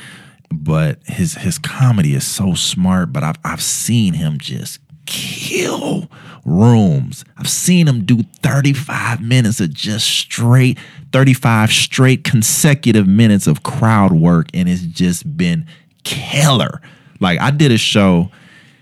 But 0.49 0.99
his 1.05 1.35
his 1.35 1.59
comedy 1.59 2.13
is 2.13 2.25
so 2.25 2.53
smart. 2.53 3.11
But 3.11 3.23
I've 3.23 3.37
I've 3.43 3.61
seen 3.61 4.13
him 4.13 4.37
just 4.39 4.79
kill 5.05 6.09
rooms. 6.45 7.25
I've 7.37 7.49
seen 7.49 7.87
him 7.87 8.05
do 8.05 8.23
35 8.23 9.21
minutes 9.21 9.59
of 9.59 9.73
just 9.73 10.07
straight 10.07 10.77
35 11.11 11.71
straight 11.71 12.23
consecutive 12.23 13.07
minutes 13.07 13.47
of 13.47 13.63
crowd 13.63 14.11
work 14.13 14.47
and 14.53 14.69
it's 14.69 14.81
just 14.83 15.37
been 15.37 15.65
killer. 16.03 16.81
Like 17.19 17.39
I 17.39 17.51
did 17.51 17.71
a 17.71 17.77
show 17.77 18.31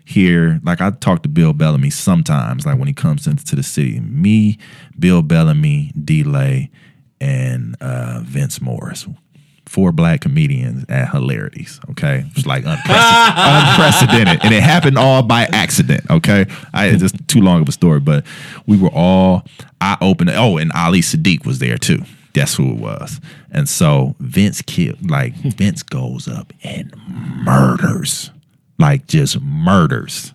here, 0.05 0.59
like 0.63 0.81
I 0.81 0.91
talk 0.91 1.23
to 1.23 1.29
Bill 1.29 1.53
Bellamy 1.53 1.89
sometimes, 1.89 2.65
like 2.65 2.77
when 2.77 2.87
he 2.87 2.93
comes 2.93 3.27
into 3.27 3.55
the 3.55 3.63
city. 3.63 3.99
Me, 3.99 4.57
Bill 4.97 5.21
Bellamy, 5.21 5.91
Delay, 6.03 6.69
and 7.19 7.75
uh, 7.81 8.21
Vince 8.23 8.61
Morris. 8.61 9.07
Four 9.65 9.91
black 9.91 10.21
comedians 10.21 10.85
at 10.89 11.09
hilarities. 11.09 11.81
Okay, 11.89 12.23
it's 12.35 12.45
like 12.45 12.63
unprecedented, 12.65 13.35
unprecedented, 13.35 14.45
and 14.45 14.53
it 14.53 14.61
happened 14.61 14.95
all 14.97 15.23
by 15.23 15.45
accident. 15.51 16.01
Okay, 16.09 16.45
I 16.71 16.85
it's 16.85 17.01
just 17.01 17.27
too 17.27 17.41
long 17.41 17.63
of 17.63 17.67
a 17.67 17.71
story, 17.71 17.99
but 17.99 18.25
we 18.67 18.77
were 18.77 18.91
all. 18.93 19.43
I 19.81 19.97
opened. 20.01 20.29
Oh, 20.29 20.57
and 20.57 20.71
Ali 20.73 21.01
Siddiq 21.01 21.47
was 21.47 21.57
there 21.57 21.79
too. 21.79 22.03
That's 22.35 22.55
who 22.55 22.71
it 22.71 22.77
was. 22.77 23.19
And 23.51 23.67
so 23.67 24.15
Vince 24.19 24.61
killed. 24.61 25.09
Like 25.09 25.33
Vince 25.35 25.83
goes 25.83 26.27
up 26.27 26.53
and 26.63 26.93
murders, 27.43 28.31
like 28.77 29.07
just 29.07 29.41
murders. 29.41 30.33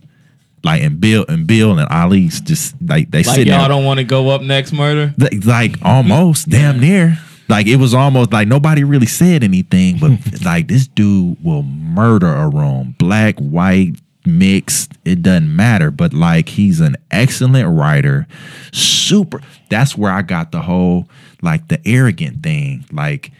Like 0.63 0.83
and 0.83 1.01
Bill 1.01 1.25
and 1.29 1.47
Bill 1.47 1.79
and 1.79 1.89
Ali's 1.89 2.41
just 2.41 2.75
like 2.83 3.11
they 3.11 3.23
Like 3.23 3.37
sit 3.37 3.47
y'all 3.47 3.61
there 3.61 3.69
don't 3.69 3.85
want 3.85 3.99
to 3.99 4.05
go 4.05 4.29
up 4.29 4.43
next 4.43 4.73
murder. 4.73 5.15
like, 5.19 5.45
like 5.47 5.77
almost 5.83 6.51
damn 6.51 6.81
near 6.81 7.19
like 7.49 7.67
it 7.67 7.77
was 7.77 7.95
almost 7.95 8.31
like 8.33 8.47
nobody 8.47 8.85
really 8.85 9.07
said 9.07 9.43
anything 9.43 9.97
but 9.99 10.11
like 10.45 10.69
this 10.69 10.87
dude 10.87 11.43
will 11.43 11.63
murder 11.63 12.29
a 12.29 12.47
room 12.49 12.95
black 12.99 13.39
white 13.39 13.95
mixed 14.27 14.93
it 15.07 15.23
doesn't 15.23 15.55
matter 15.57 15.91
but 15.91 16.13
like 16.13 16.51
he's 16.51 16.79
an 16.81 16.95
excellent 17.11 17.67
writer 17.77 18.27
super 18.73 19.41
that's 19.71 19.97
where 19.97 20.13
i 20.13 20.21
got 20.21 20.53
the 20.53 20.61
whole 20.61 21.09
like 21.41 21.67
the 21.69 21.81
arrogant 21.87 22.43
thing 22.43 22.85
like 22.93 23.33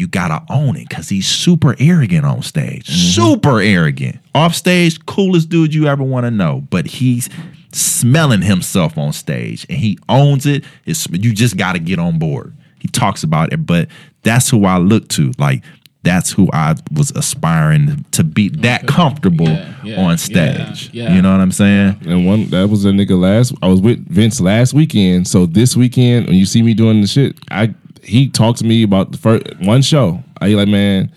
you 0.00 0.08
gotta 0.08 0.42
own 0.48 0.76
it 0.76 0.88
because 0.88 1.10
he's 1.10 1.28
super 1.28 1.76
arrogant 1.78 2.24
on 2.24 2.40
stage. 2.42 2.86
Mm-hmm. 2.86 3.22
Super 3.22 3.60
arrogant. 3.60 4.18
Off 4.34 4.54
stage, 4.54 5.04
coolest 5.04 5.50
dude 5.50 5.74
you 5.74 5.86
ever 5.88 6.02
want 6.02 6.24
to 6.24 6.30
know. 6.30 6.66
But 6.70 6.86
he's 6.86 7.28
smelling 7.72 8.40
himself 8.40 8.96
on 8.96 9.12
stage 9.12 9.66
and 9.68 9.78
he 9.78 9.98
owns 10.08 10.46
it. 10.46 10.64
It's 10.86 11.06
you 11.10 11.34
just 11.34 11.58
gotta 11.58 11.78
get 11.78 11.98
on 11.98 12.18
board. 12.18 12.56
He 12.78 12.88
talks 12.88 13.22
about 13.22 13.52
it, 13.52 13.66
but 13.66 13.88
that's 14.22 14.48
who 14.48 14.64
I 14.64 14.78
look 14.78 15.06
to. 15.08 15.32
Like 15.36 15.62
that's 16.02 16.30
who 16.32 16.48
I 16.52 16.76
was 16.92 17.10
aspiring 17.10 18.04
to 18.12 18.24
be 18.24 18.48
that 18.48 18.86
comfortable 18.86 19.46
Yeah, 19.48 19.74
yeah, 19.84 20.00
on 20.00 20.16
stage. 20.16 20.88
yeah. 20.94 21.14
You 21.14 21.20
know 21.20 21.30
what 21.32 21.40
I'm 21.42 21.52
saying? 21.52 21.98
And 22.06 22.26
one 22.26 22.46
that 22.50 22.68
was 22.70 22.84
a 22.86 22.88
nigga 22.90 23.20
last. 23.20 23.52
I 23.62 23.66
was 23.68 23.80
with 23.82 24.06
Vince 24.08 24.40
last 24.40 24.72
weekend. 24.72 25.28
So 25.28 25.44
this 25.46 25.76
weekend, 25.76 26.26
when 26.26 26.36
you 26.36 26.46
see 26.46 26.62
me 26.62 26.72
doing 26.74 27.00
the 27.02 27.06
shit, 27.06 27.38
I 27.50 27.74
he 28.02 28.28
talked 28.30 28.58
to 28.60 28.64
me 28.64 28.82
about 28.82 29.12
the 29.12 29.18
first 29.18 29.44
one 29.60 29.82
show. 29.82 30.22
I 30.40 30.48
like, 30.54 30.68
man, 30.68 31.12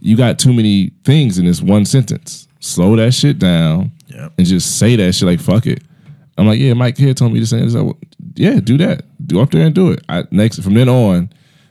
you 0.00 0.16
got 0.16 0.38
too 0.38 0.52
many 0.52 0.92
things 1.02 1.38
in 1.38 1.44
this 1.46 1.60
one 1.60 1.84
sentence. 1.84 2.46
Slow 2.60 2.94
that 2.96 3.12
shit 3.14 3.38
down 3.40 3.90
Yep. 4.06 4.32
and 4.38 4.46
just 4.46 4.78
say 4.78 4.94
that 4.96 5.12
shit 5.14 5.26
like 5.26 5.40
fuck 5.40 5.66
it. 5.66 5.82
I'm 6.38 6.46
like, 6.46 6.60
yeah, 6.60 6.74
Mike 6.74 6.96
here 6.96 7.14
told 7.14 7.32
me 7.32 7.40
to 7.40 7.46
say 7.46 7.60
this. 7.60 7.74
I 7.74 7.78
w- 7.78 7.96
Yeah, 8.36 8.60
do 8.60 8.76
that. 8.78 9.02
Do 9.26 9.40
up 9.40 9.50
there 9.50 9.66
and 9.66 9.74
do 9.74 9.90
it. 9.90 10.04
I, 10.08 10.22
next 10.30 10.60
from 10.62 10.74
then 10.74 10.88
on, 10.88 11.30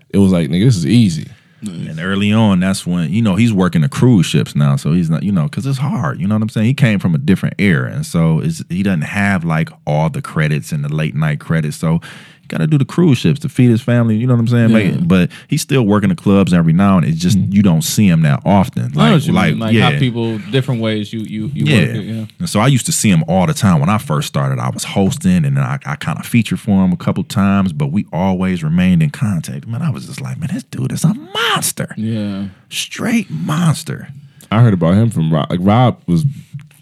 it 0.10 0.18
was 0.18 0.32
like, 0.34 0.50
nigga, 0.50 0.66
this 0.66 0.76
is 0.78 0.86
easy. 0.86 1.28
And 1.68 2.00
early 2.00 2.32
on, 2.32 2.60
that's 2.60 2.86
when 2.86 3.12
you 3.12 3.22
know 3.22 3.36
he's 3.36 3.54
working 3.54 3.82
the 3.82 3.90
cruise 3.90 4.26
ships 4.26 4.56
now, 4.56 4.76
so 4.76 4.94
he's 4.94 5.10
not 5.10 5.24
you 5.24 5.32
know 5.32 5.44
because 5.44 5.66
it's 5.66 5.78
hard. 5.78 6.20
You 6.20 6.28
know 6.28 6.36
what 6.36 6.42
I'm 6.42 6.50
saying? 6.50 6.68
He 6.68 6.74
came 6.74 7.00
from 7.00 7.16
a 7.16 7.18
different 7.18 7.56
era, 7.60 7.92
and 7.92 8.06
so 8.06 8.40
he 8.70 8.84
doesn't 8.84 9.02
have 9.02 9.44
like 9.44 9.70
all 9.86 10.10
the 10.10 10.22
credits 10.22 10.72
and 10.72 10.84
the 10.84 10.94
late 10.94 11.16
night 11.16 11.40
credits. 11.40 11.78
So 11.78 12.02
got 12.48 12.60
to 12.60 12.68
do 12.68 12.78
the 12.78 12.86
cruise 12.86 13.18
ships 13.18 13.40
to 13.42 13.50
feed 13.50 13.70
his 13.70 13.82
family. 13.82 14.16
You 14.16 14.28
know 14.28 14.34
what 14.34 14.42
I'm 14.42 14.48
saying? 14.48 14.74
Make- 14.74 15.08
but 15.08 15.32
he's 15.48 15.62
still 15.62 15.84
working 15.84 16.10
the 16.10 16.16
clubs 16.16 16.54
every 16.54 16.74
now 16.74 16.98
and 16.98 17.06
it's 17.06 17.18
just 17.20 17.38
mm-hmm. 17.38 17.52
you 17.52 17.62
don't 17.64 17.82
see 17.82 18.08
him 18.08 18.22
that 18.22 18.42
often. 18.46 18.84
I 18.84 18.88
know 18.88 19.02
Like 19.02 19.12
what 19.14 19.28
you 19.28 19.34
like, 19.34 19.50
mean. 19.52 19.60
Like 19.60 19.74
yeah. 19.74 19.92
how 19.92 20.00
people 20.00 20.38
different 20.52 20.82
ways 20.82 21.12
you 21.14 21.22
you 21.22 21.48
you 21.54 21.66
Yeah. 21.66 21.80
work 21.88 21.96
it. 21.96 22.04
Yeah. 22.04 22.26
And 22.40 22.50
so 22.50 22.60
I 22.60 22.68
used 22.68 22.86
to 22.88 22.92
see 22.92 23.10
him 23.10 23.24
all 23.28 23.48
the 23.48 23.54
time. 23.54 23.80
When 23.80 23.90
I 23.90 23.98
first 23.98 24.28
started, 24.28 24.60
I 24.60 24.70
was 24.70 24.84
hosting 24.84 25.46
and 25.46 25.58
then 25.58 25.64
I, 25.64 25.80
I 25.86 25.96
kind 25.96 26.20
of 26.20 26.26
featured 26.26 26.60
for 26.60 26.84
him 26.84 26.92
a 26.92 26.98
couple 26.98 27.24
times, 27.24 27.74
but 27.74 27.88
we 27.92 28.06
always 28.14 28.64
remained 28.64 29.02
in 29.04 29.10
contact. 29.10 29.68
Man, 29.68 29.82
I 29.82 29.90
was 29.90 30.06
just 30.08 30.22
like, 30.22 30.38
man, 30.40 30.50
this 30.54 30.64
dude 30.64 30.92
is 30.92 31.04
a 31.04 31.14
monster. 31.14 31.94
Yeah. 31.98 32.48
Straight 32.70 33.30
monster. 33.30 34.10
I 34.52 34.62
heard 34.62 34.74
about 34.74 34.94
him 34.96 35.10
from 35.10 35.34
Rob. 35.34 35.50
Like 35.50 35.60
Rob 35.64 36.02
was 36.08 36.24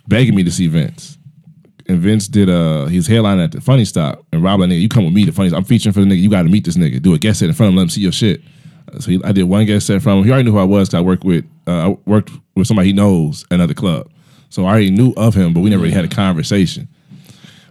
begging 0.08 0.36
me 0.36 0.44
to 0.44 0.52
see 0.52 0.68
Vince, 0.68 1.18
and 1.92 2.00
Vince 2.00 2.28
did 2.28 2.50
uh 2.50 2.86
his 2.86 3.08
headline 3.08 3.40
at 3.40 3.52
the 3.52 3.62
Funny 3.62 3.86
Stop, 3.86 4.26
and 4.32 4.42
Rob 4.44 4.60
like 4.60 4.70
nigga, 4.70 4.82
you 4.82 4.90
come 4.90 5.06
with 5.06 5.14
me 5.14 5.26
to 5.26 5.32
Funny. 5.32 5.50
Stop. 5.50 5.60
I'm 5.60 5.66
featuring 5.66 5.94
for 5.94 6.00
the 6.00 6.06
nigga. 6.06 6.20
You 6.22 6.30
got 6.30 6.44
to 6.44 6.50
meet 6.50 6.66
this 6.66 6.78
nigga. 6.78 7.02
Do 7.02 7.14
a 7.14 7.18
guest 7.20 7.40
set 7.40 7.50
in 7.50 7.56
front 7.56 7.68
of 7.68 7.72
him. 7.74 7.78
Let 7.78 7.84
him 7.84 7.90
see 7.90 8.02
your 8.02 8.12
shit. 8.12 8.42
Uh, 8.94 9.00
So 9.00 9.12
he, 9.12 9.22
I 9.24 9.32
did 9.32 9.44
one 9.44 9.66
guest 9.66 9.88
set 9.88 10.02
from 10.02 10.20
him. 10.20 10.24
He 10.26 10.32
already 10.32 10.46
knew 10.46 10.52
who 10.54 10.60
I 10.60 10.64
was 10.64 10.90
because 10.90 10.98
I 10.98 11.02
worked 11.02 11.24
with 11.24 11.46
uh, 11.68 11.92
I 11.92 11.98
worked 12.06 12.32
with 12.56 12.68
somebody 12.68 12.88
he 12.90 12.94
knows 12.94 13.44
at 13.52 13.56
another 13.56 13.74
club. 13.74 14.10
So 14.50 14.66
I 14.66 14.70
already 14.72 14.92
knew 14.92 15.14
of 15.18 15.34
him, 15.36 15.54
but 15.54 15.62
we 15.62 15.70
never 15.70 15.84
really 15.84 15.94
had 15.94 16.06
a 16.06 16.10
conversation. 16.10 16.88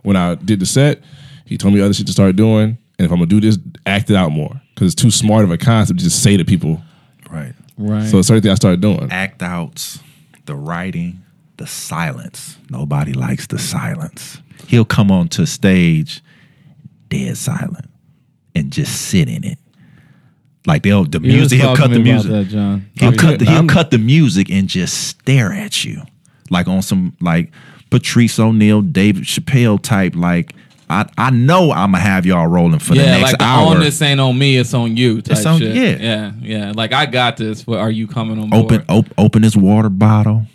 When 0.02 0.16
I 0.16 0.34
did 0.36 0.60
the 0.60 0.66
set, 0.66 1.02
he 1.44 1.58
told 1.58 1.74
me 1.74 1.80
other 1.80 1.92
shit 1.92 2.06
to 2.06 2.12
start 2.12 2.36
doing, 2.36 2.78
and 2.98 3.04
if 3.06 3.10
I'm 3.10 3.18
gonna 3.18 3.26
do 3.26 3.40
this, 3.40 3.58
act 3.84 4.08
it 4.10 4.16
out 4.16 4.30
more 4.32 4.60
because 4.74 4.92
it's 4.92 5.02
too 5.02 5.10
smart 5.10 5.44
of 5.44 5.50
a 5.50 5.58
concept 5.58 5.98
to 5.98 6.04
just 6.04 6.22
say 6.22 6.36
to 6.38 6.44
people. 6.44 6.80
Right. 7.30 7.52
Right. 7.76 8.08
So 8.08 8.18
it's 8.18 8.28
certain 8.28 8.42
thing 8.42 8.50
I 8.52 8.54
started 8.54 8.80
doing. 8.80 9.08
Act 9.10 9.42
outs, 9.42 9.98
the 10.46 10.54
writing, 10.54 11.22
the 11.60 11.66
silence. 11.66 12.56
Nobody 12.70 13.12
likes 13.12 13.46
the 13.46 13.58
silence. 13.58 14.40
He'll 14.66 14.86
come 14.86 15.10
onto 15.10 15.44
stage 15.44 16.22
dead 17.10 17.36
silent 17.36 17.90
and 18.54 18.72
just 18.72 18.98
sit 19.08 19.28
in 19.28 19.44
it. 19.44 19.58
Like 20.66 20.82
they'll 20.84 21.04
the 21.04 21.20
You 21.20 21.32
music, 21.34 21.60
he'll 21.60 21.76
cut 21.76 21.90
the 21.90 21.98
music. 21.98 22.30
that, 22.30 22.44
John. 22.48 22.86
He'll 22.94 23.10
oh, 23.10 23.16
cut 23.16 23.38
the, 23.40 23.44
he'll 23.44 23.66
cut 23.66 23.90
the 23.90 23.98
music 23.98 24.50
and 24.50 24.68
just 24.68 25.08
stare 25.08 25.52
at 25.52 25.84
you, 25.84 26.02
like 26.48 26.66
on 26.66 26.80
some 26.80 27.14
like 27.20 27.52
Patrice 27.90 28.38
O'Neal, 28.38 28.80
David 28.80 29.24
Chappelle 29.24 29.82
type. 29.82 30.14
Like 30.16 30.54
I 30.88 31.06
I 31.18 31.28
know 31.30 31.72
I'm 31.72 31.92
gonna 31.92 31.98
have 32.02 32.24
y'all 32.24 32.46
rolling 32.46 32.78
for 32.78 32.94
the 32.94 33.00
yeah, 33.02 33.18
next 33.18 33.22
like 33.22 33.38
the 33.38 33.44
hour. 33.44 33.74
on 33.74 33.80
this 33.80 34.00
ain't 34.00 34.18
on 34.20 34.38
me, 34.38 34.56
it's 34.56 34.72
on 34.72 34.96
you. 34.96 35.20
Type 35.20 35.36
It's 35.36 35.44
on- 35.46 35.58
shit. 35.58 35.74
yeah. 35.76 35.96
yeah, 35.98 36.32
yeah. 36.40 36.72
Like 36.74 36.94
I 36.94 37.04
got 37.04 37.36
this. 37.36 37.64
But 37.64 37.80
are 37.80 37.90
you 37.90 38.06
coming 38.06 38.38
on 38.38 38.48
board? 38.48 38.64
open 38.64 38.84
op, 38.88 39.06
open 39.18 39.42
his 39.42 39.56
water 39.56 39.90
bottle. 39.90 40.46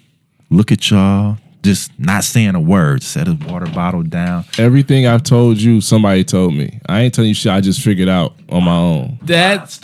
Look 0.50 0.72
at 0.72 0.90
y'all. 0.90 1.38
Just 1.64 1.98
not 2.00 2.24
saying 2.24 2.54
a 2.54 2.62
word. 2.62 3.02
Set 3.02 3.26
his 3.28 3.38
water 3.38 3.66
bottle 3.66 4.04
down. 4.04 4.46
Everything 4.60 5.08
I've 5.08 5.24
told 5.24 5.60
you, 5.60 5.82
somebody 5.82 6.24
told 6.24 6.54
me. 6.54 6.80
I 6.88 7.02
ain't 7.02 7.14
telling 7.14 7.30
you 7.30 7.34
shit 7.34 7.52
I 7.52 7.62
just 7.62 7.82
figured 7.82 8.08
out 8.10 8.36
on 8.50 8.64
my 8.64 8.76
own. 8.76 9.20
that 9.24 9.80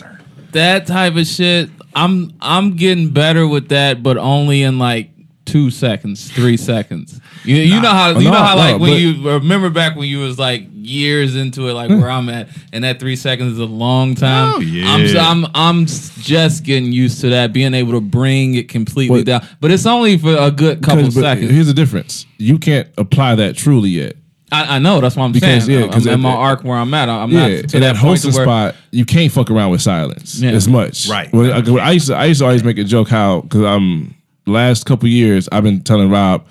that 0.52 0.86
type 0.86 1.16
of 1.16 1.26
shit. 1.26 1.70
I'm 1.94 2.32
I'm 2.40 2.76
getting 2.76 3.10
better 3.10 3.46
with 3.46 3.68
that, 3.68 4.02
but 4.02 4.16
only 4.16 4.62
in 4.62 4.78
like 4.78 5.10
two 5.44 5.70
seconds, 5.70 6.30
three 6.30 6.56
seconds. 6.56 7.20
You, 7.44 7.56
you 7.56 7.80
know 7.80 7.90
how 7.90 8.10
you 8.10 8.24
No, 8.24 8.30
know 8.32 8.42
how 8.42 8.56
like 8.56 8.76
no, 8.76 8.82
when 8.82 9.00
you 9.00 9.28
remember 9.30 9.70
back 9.70 9.96
when 9.96 10.08
you 10.08 10.20
was 10.20 10.38
like 10.38 10.66
years 10.72 11.36
into 11.36 11.68
it, 11.68 11.74
like 11.74 11.90
where 11.90 12.10
I'm 12.10 12.28
at, 12.28 12.48
and 12.72 12.84
that 12.84 13.00
three 13.00 13.16
seconds 13.16 13.52
is 13.54 13.58
a 13.58 13.64
long 13.66 14.12
oh, 14.12 14.14
time. 14.14 14.54
Oh, 14.56 14.60
yeah. 14.60 14.86
I'm 15.20 15.44
I'm 15.44 15.50
I'm 15.54 15.86
just 15.86 16.64
getting 16.64 16.92
used 16.92 17.20
to 17.22 17.30
that, 17.30 17.52
being 17.52 17.74
able 17.74 17.92
to 17.92 18.00
bring 18.00 18.54
it 18.54 18.68
completely 18.68 19.24
But- 19.24 19.26
down. 19.26 19.48
But 19.60 19.70
it's 19.70 19.86
only 19.86 20.16
for 20.18 20.34
a 20.36 20.50
good 20.50 20.82
couple 20.82 21.04
but 21.04 21.12
seconds. 21.12 21.50
Here's 21.50 21.66
the 21.66 21.74
difference. 21.74 22.26
You 22.38 22.58
can't 22.58 22.88
apply 22.98 23.36
that 23.36 23.56
truly 23.56 23.90
yet. 23.90 24.16
I, 24.52 24.76
I 24.76 24.78
know 24.80 25.00
that's 25.00 25.16
what 25.16 25.24
I'm 25.24 25.32
Because, 25.32 25.64
saying. 25.64 25.78
yeah, 25.80 25.86
I'm 25.86 25.92
'cause 25.92 26.06
in 26.06 26.12
at 26.12 26.18
my 26.20 26.30
arc 26.32 26.62
where 26.62 26.76
I'm 26.76 26.92
at. 26.92 27.08
I'm 27.08 27.30
Yeah, 27.30 27.40
not 27.40 27.50
in 27.50 27.66
to 27.68 27.80
that 27.80 27.94
that 27.94 27.96
hosting 27.96 28.32
spot, 28.32 28.74
you 28.90 29.06
can't 29.06 29.32
fuck 29.32 29.50
around 29.50 29.70
with 29.70 29.80
silence 29.80 30.38
Yeah. 30.40 30.50
as 30.50 30.68
much. 30.68 31.08
Right. 31.08 31.32
Well, 31.32 31.52
I, 31.78 31.86
I 31.86 31.90
used 31.92 32.08
to, 32.08 32.14
I 32.14 32.26
used 32.26 32.40
to 32.40 32.44
always 32.46 32.62
make 32.62 32.76
a 32.76 32.84
joke 32.84 33.08
how 33.08 33.40
because 33.40 33.62
I'm 33.64 34.14
last 34.46 34.86
couple 34.86 35.08
years 35.08 35.48
I've 35.52 35.64
been 35.64 35.82
telling 35.82 36.10
Rob, 36.10 36.46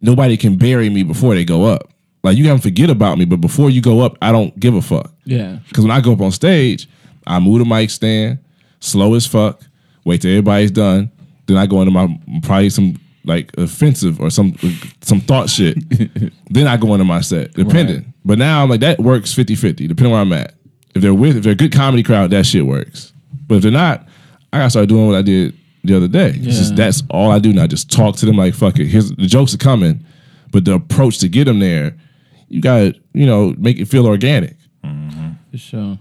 nobody 0.00 0.36
can 0.36 0.56
bury 0.56 0.90
me 0.90 1.02
before 1.02 1.34
they 1.34 1.44
go 1.44 1.64
up. 1.64 1.92
Like 2.22 2.36
you 2.36 2.44
can 2.44 2.58
forget 2.58 2.90
about 2.90 3.18
me, 3.18 3.24
but 3.24 3.40
before 3.40 3.70
you 3.70 3.80
go 3.80 4.00
up, 4.00 4.18
I 4.20 4.32
don't 4.32 4.58
give 4.58 4.74
a 4.74 4.82
fuck. 4.82 5.12
Yeah. 5.24 5.58
Because 5.68 5.84
when 5.84 5.92
I 5.92 6.00
go 6.00 6.12
up 6.12 6.20
on 6.20 6.32
stage, 6.32 6.88
I 7.26 7.38
move 7.38 7.60
the 7.60 7.64
mic 7.64 7.90
stand, 7.90 8.38
slow 8.80 9.14
as 9.14 9.26
fuck, 9.26 9.60
wait 10.04 10.22
till 10.22 10.30
everybody's 10.30 10.70
done. 10.70 11.10
Then 11.46 11.56
I 11.56 11.66
go 11.66 11.80
into 11.82 11.92
my 11.92 12.20
probably 12.42 12.70
some 12.70 12.98
like 13.24 13.56
offensive 13.56 14.20
or 14.20 14.30
some 14.30 14.56
some 15.02 15.20
thought 15.20 15.48
shit. 15.48 15.76
then 16.50 16.66
I 16.66 16.76
go 16.76 16.94
into 16.94 17.04
my 17.04 17.20
set, 17.20 17.52
depending. 17.54 17.96
Right. 17.96 18.06
But 18.24 18.38
now 18.38 18.62
I'm 18.62 18.70
like 18.70 18.80
that 18.80 18.98
works 18.98 19.32
50-50, 19.32 19.88
depending 19.88 20.10
where 20.10 20.20
I'm 20.20 20.32
at. 20.32 20.54
If 20.94 21.02
they're 21.02 21.14
with 21.14 21.36
if 21.36 21.44
they're 21.44 21.52
a 21.52 21.56
good 21.56 21.72
comedy 21.72 22.02
crowd, 22.02 22.30
that 22.30 22.46
shit 22.46 22.66
works. 22.66 23.12
But 23.46 23.56
if 23.56 23.62
they're 23.62 23.70
not, 23.70 24.08
I 24.52 24.58
gotta 24.58 24.70
start 24.70 24.88
doing 24.88 25.06
what 25.06 25.16
I 25.16 25.22
did 25.22 25.56
the 25.86 25.96
other 25.96 26.08
day. 26.08 26.30
It's 26.36 26.58
just 26.58 26.76
that's 26.76 27.02
all 27.10 27.30
I 27.30 27.38
do 27.38 27.52
now. 27.52 27.66
Just 27.66 27.90
talk 27.90 28.16
to 28.16 28.26
them 28.26 28.36
like 28.36 28.54
fuck 28.54 28.78
it. 28.78 28.86
Here's 28.86 29.10
the 29.10 29.26
jokes 29.26 29.54
are 29.54 29.58
coming, 29.58 30.04
but 30.52 30.64
the 30.64 30.74
approach 30.74 31.18
to 31.20 31.28
get 31.28 31.44
them 31.44 31.58
there, 31.60 31.96
you 32.48 32.60
gotta 32.60 32.94
you 33.14 33.26
know 33.26 33.54
make 33.58 33.78
it 33.78 33.86
feel 33.86 34.06
organic. 34.06 34.56
For 35.50 35.58
sure. 35.58 35.98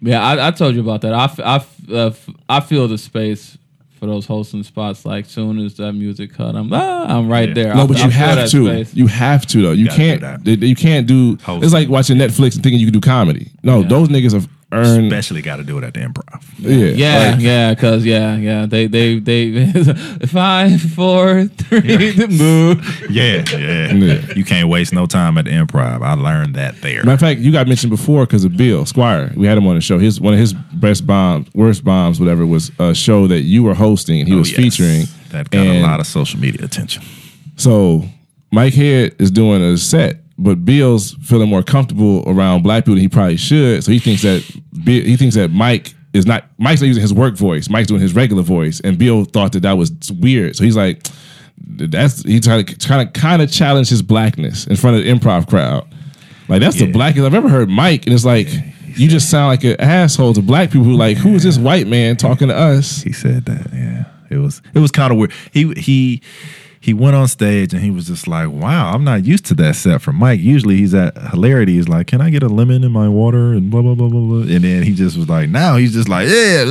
Yeah, 0.00 0.22
I, 0.22 0.48
I 0.48 0.50
told 0.50 0.74
you 0.74 0.80
about 0.82 1.00
that. 1.02 1.14
I 1.14 1.24
uh, 1.42 2.06
f- 2.08 2.28
I 2.48 2.60
feel 2.60 2.86
the 2.88 2.98
space 2.98 3.56
for 3.98 4.06
those 4.06 4.26
hosting 4.26 4.62
spots. 4.62 5.06
Like 5.06 5.24
soon 5.24 5.58
as 5.60 5.76
that 5.76 5.92
music 5.94 6.34
cut, 6.34 6.54
I'm 6.54 6.70
ah, 6.72 7.06
I'm 7.06 7.28
right 7.28 7.48
Yeah. 7.48 7.54
there. 7.54 7.74
No, 7.74 7.84
I- 7.84 7.86
but 7.86 7.96
you 7.96 8.02
feel 8.02 8.10
have 8.10 8.50
to. 8.50 8.66
space. 8.66 8.94
You 8.94 9.06
have 9.06 9.46
to 9.46 9.62
though. 9.62 9.72
You 9.72 9.86
gotta 9.86 9.96
can't. 9.96 10.20
that. 10.44 10.46
You 10.62 10.76
can't 10.76 11.06
do. 11.06 11.36
Host. 11.42 11.64
It's 11.64 11.72
like 11.72 11.88
watching 11.88 12.18
Netflix 12.18 12.54
and 12.54 12.62
thinking 12.62 12.78
you 12.80 12.86
can 12.86 12.92
do 12.92 13.00
comedy. 13.00 13.50
No, 13.62 13.80
Yeah. 13.80 13.88
those 13.88 14.08
niggas 14.08 14.32
have 14.34 14.46
earned. 14.74 15.06
Especially 15.06 15.40
got 15.42 15.56
to 15.56 15.64
do 15.64 15.78
it 15.78 15.84
at 15.84 15.94
the 15.94 16.00
improv. 16.00 16.42
Yeah, 16.58 16.86
Yeah, 16.94 17.30
like, 17.32 17.40
yeah, 17.40 17.74
cause 17.74 18.04
yeah, 18.04 18.36
yeah, 18.36 18.66
they, 18.66 18.86
they, 18.86 19.18
they, 19.20 19.72
five, 20.26 20.80
four, 20.80 21.44
three, 21.46 22.14
move. 22.26 23.00
Yeah, 23.10 23.44
yeah, 23.52 23.92
Yeah. 23.92 24.32
You 24.34 24.44
can't 24.44 24.68
waste 24.68 24.92
no 24.92 25.06
time 25.06 25.38
at 25.38 25.44
the 25.44 25.52
improv. 25.52 26.02
I 26.02 26.14
learned 26.14 26.54
that 26.56 26.80
there. 26.80 27.04
Matter 27.04 27.12
of 27.12 27.20
fact, 27.20 27.40
you 27.40 27.52
got 27.52 27.68
mentioned 27.68 27.90
before 27.90 28.26
because 28.26 28.44
of 28.44 28.56
Bill 28.56 28.84
Squire. 28.86 29.32
We 29.36 29.46
had 29.46 29.56
him 29.58 29.66
on 29.66 29.74
the 29.76 29.80
show. 29.80 29.98
His 29.98 30.20
one 30.20 30.32
of 30.34 30.40
his 30.40 30.52
best 30.52 31.06
bombs, 31.06 31.48
worst 31.54 31.84
bombs, 31.84 32.18
whatever, 32.18 32.44
was 32.46 32.70
a 32.78 32.94
show 32.94 33.26
that 33.28 33.42
you 33.42 33.62
were 33.62 33.74
hosting 33.74 34.20
and 34.20 34.28
he 34.28 34.34
Oh, 34.34 34.38
was 34.38 34.50
yes. 34.50 34.60
featuring. 34.60 35.04
That 35.30 35.50
got 35.50 35.66
a 35.66 35.80
lot 35.82 36.00
of 36.00 36.06
social 36.06 36.38
media 36.40 36.64
attention. 36.64 37.02
So 37.56 38.04
Mike 38.52 38.74
Head 38.74 39.14
is 39.18 39.30
doing 39.30 39.62
a 39.62 39.76
set, 39.78 40.22
but 40.38 40.64
Bill's 40.64 41.14
feeling 41.22 41.48
more 41.48 41.62
comfortable 41.62 42.24
around 42.26 42.62
black 42.62 42.84
people 42.84 42.94
than 42.94 43.02
he 43.02 43.08
probably 43.08 43.36
should. 43.36 43.84
So 43.84 43.92
he 43.92 43.98
thinks 43.98 44.22
that 44.22 44.44
Bill, 44.84 45.02
he 45.02 45.16
thinks 45.16 45.34
that 45.36 45.50
Mike 45.50 45.94
is 46.12 46.26
not 46.26 46.44
Mike's 46.58 46.80
not 46.80 46.88
using 46.88 47.02
his 47.02 47.14
work 47.14 47.34
voice. 47.34 47.68
Mike's 47.68 47.88
doing 47.88 48.00
his 48.00 48.14
regular 48.14 48.42
voice, 48.42 48.80
and 48.80 48.98
Bill 48.98 49.24
thought 49.24 49.52
that 49.52 49.60
that 49.60 49.74
was 49.74 49.92
weird. 50.20 50.56
So 50.56 50.64
he's 50.64 50.76
like, 50.76 51.06
that's 51.58 52.22
he 52.22 52.40
trying 52.40 52.64
to 52.64 52.76
kind 52.76 53.06
of 53.06 53.12
kind 53.12 53.42
of 53.42 53.50
challenge 53.50 53.88
his 53.88 54.02
blackness 54.02 54.66
in 54.66 54.76
front 54.76 54.96
of 54.96 55.04
the 55.04 55.10
improv 55.10 55.48
crowd. 55.48 55.86
Like 56.48 56.60
that's 56.60 56.78
the 56.78 56.90
blackest 56.90 57.24
I've 57.24 57.34
ever 57.34 57.48
heard 57.48 57.68
Mike, 57.68 58.06
and 58.06 58.14
it's 58.14 58.24
like. 58.24 58.48
You 58.96 59.08
just 59.08 59.28
sound 59.28 59.48
like 59.48 59.64
an 59.64 59.80
asshole 59.80 60.34
to 60.34 60.40
black 60.40 60.70
people 60.70 60.84
who 60.84 60.94
like, 60.94 61.16
who 61.16 61.34
is 61.34 61.42
this 61.42 61.58
white 61.58 61.88
man 61.88 62.16
talking 62.16 62.46
to 62.46 62.56
us? 62.56 63.02
He 63.02 63.12
said 63.12 63.44
that. 63.46 63.72
Yeah, 63.72 64.04
it 64.30 64.38
was 64.38 64.62
it 64.72 64.78
was 64.78 64.92
kind 64.92 65.12
of 65.12 65.18
weird. 65.18 65.32
He 65.50 65.72
he 65.72 66.22
he 66.84 66.92
went 66.92 67.16
on 67.16 67.26
stage 67.28 67.72
and 67.72 67.82
he 67.82 67.90
was 67.90 68.08
just 68.08 68.28
like, 68.28 68.50
"Wow, 68.50 68.92
I'm 68.92 69.04
not 69.04 69.24
used 69.24 69.46
to 69.46 69.54
that 69.54 69.74
set 69.74 70.02
from 70.02 70.16
Mike. 70.16 70.40
Usually 70.40 70.76
he's 70.76 70.92
at 70.92 71.16
hilarity. 71.30 71.76
He's 71.76 71.88
like, 71.88 72.08
"Can 72.08 72.20
I 72.20 72.28
get 72.28 72.42
a 72.42 72.48
lemon 72.48 72.84
in 72.84 72.92
my 72.92 73.08
water?" 73.08 73.54
and 73.54 73.70
blah 73.70 73.80
blah 73.80 73.94
blah 73.94 74.10
blah 74.10 74.20
blah. 74.20 74.54
And 74.54 74.64
then 74.64 74.82
he 74.82 74.94
just 74.94 75.16
was 75.16 75.26
like, 75.26 75.48
"Now 75.48 75.76
he's 75.76 75.94
just 75.94 76.10
like, 76.10 76.28
yeah," 76.28 76.64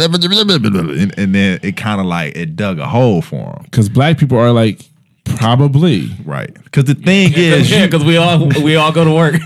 and, 1.01 1.17
and 1.17 1.33
then 1.33 1.59
it 1.63 1.77
kind 1.77 1.99
of 1.99 2.05
like 2.05 2.37
it 2.37 2.55
dug 2.55 2.77
a 2.77 2.87
hole 2.87 3.23
for 3.23 3.37
him, 3.37 3.63
Because 3.63 3.89
black 3.89 4.19
people 4.19 4.37
are 4.37 4.51
like, 4.51 4.85
probably. 5.25 6.09
right? 6.25 6.53
Because 6.63 6.85
the 6.85 6.95
thing 6.95 7.31
is, 7.35 7.69
Yeah, 7.71 7.85
because 7.85 8.03
we 8.03 8.17
all 8.17 8.47
we 8.61 8.75
all 8.75 8.91
go 8.91 9.03
to 9.03 9.11
work. 9.13 9.35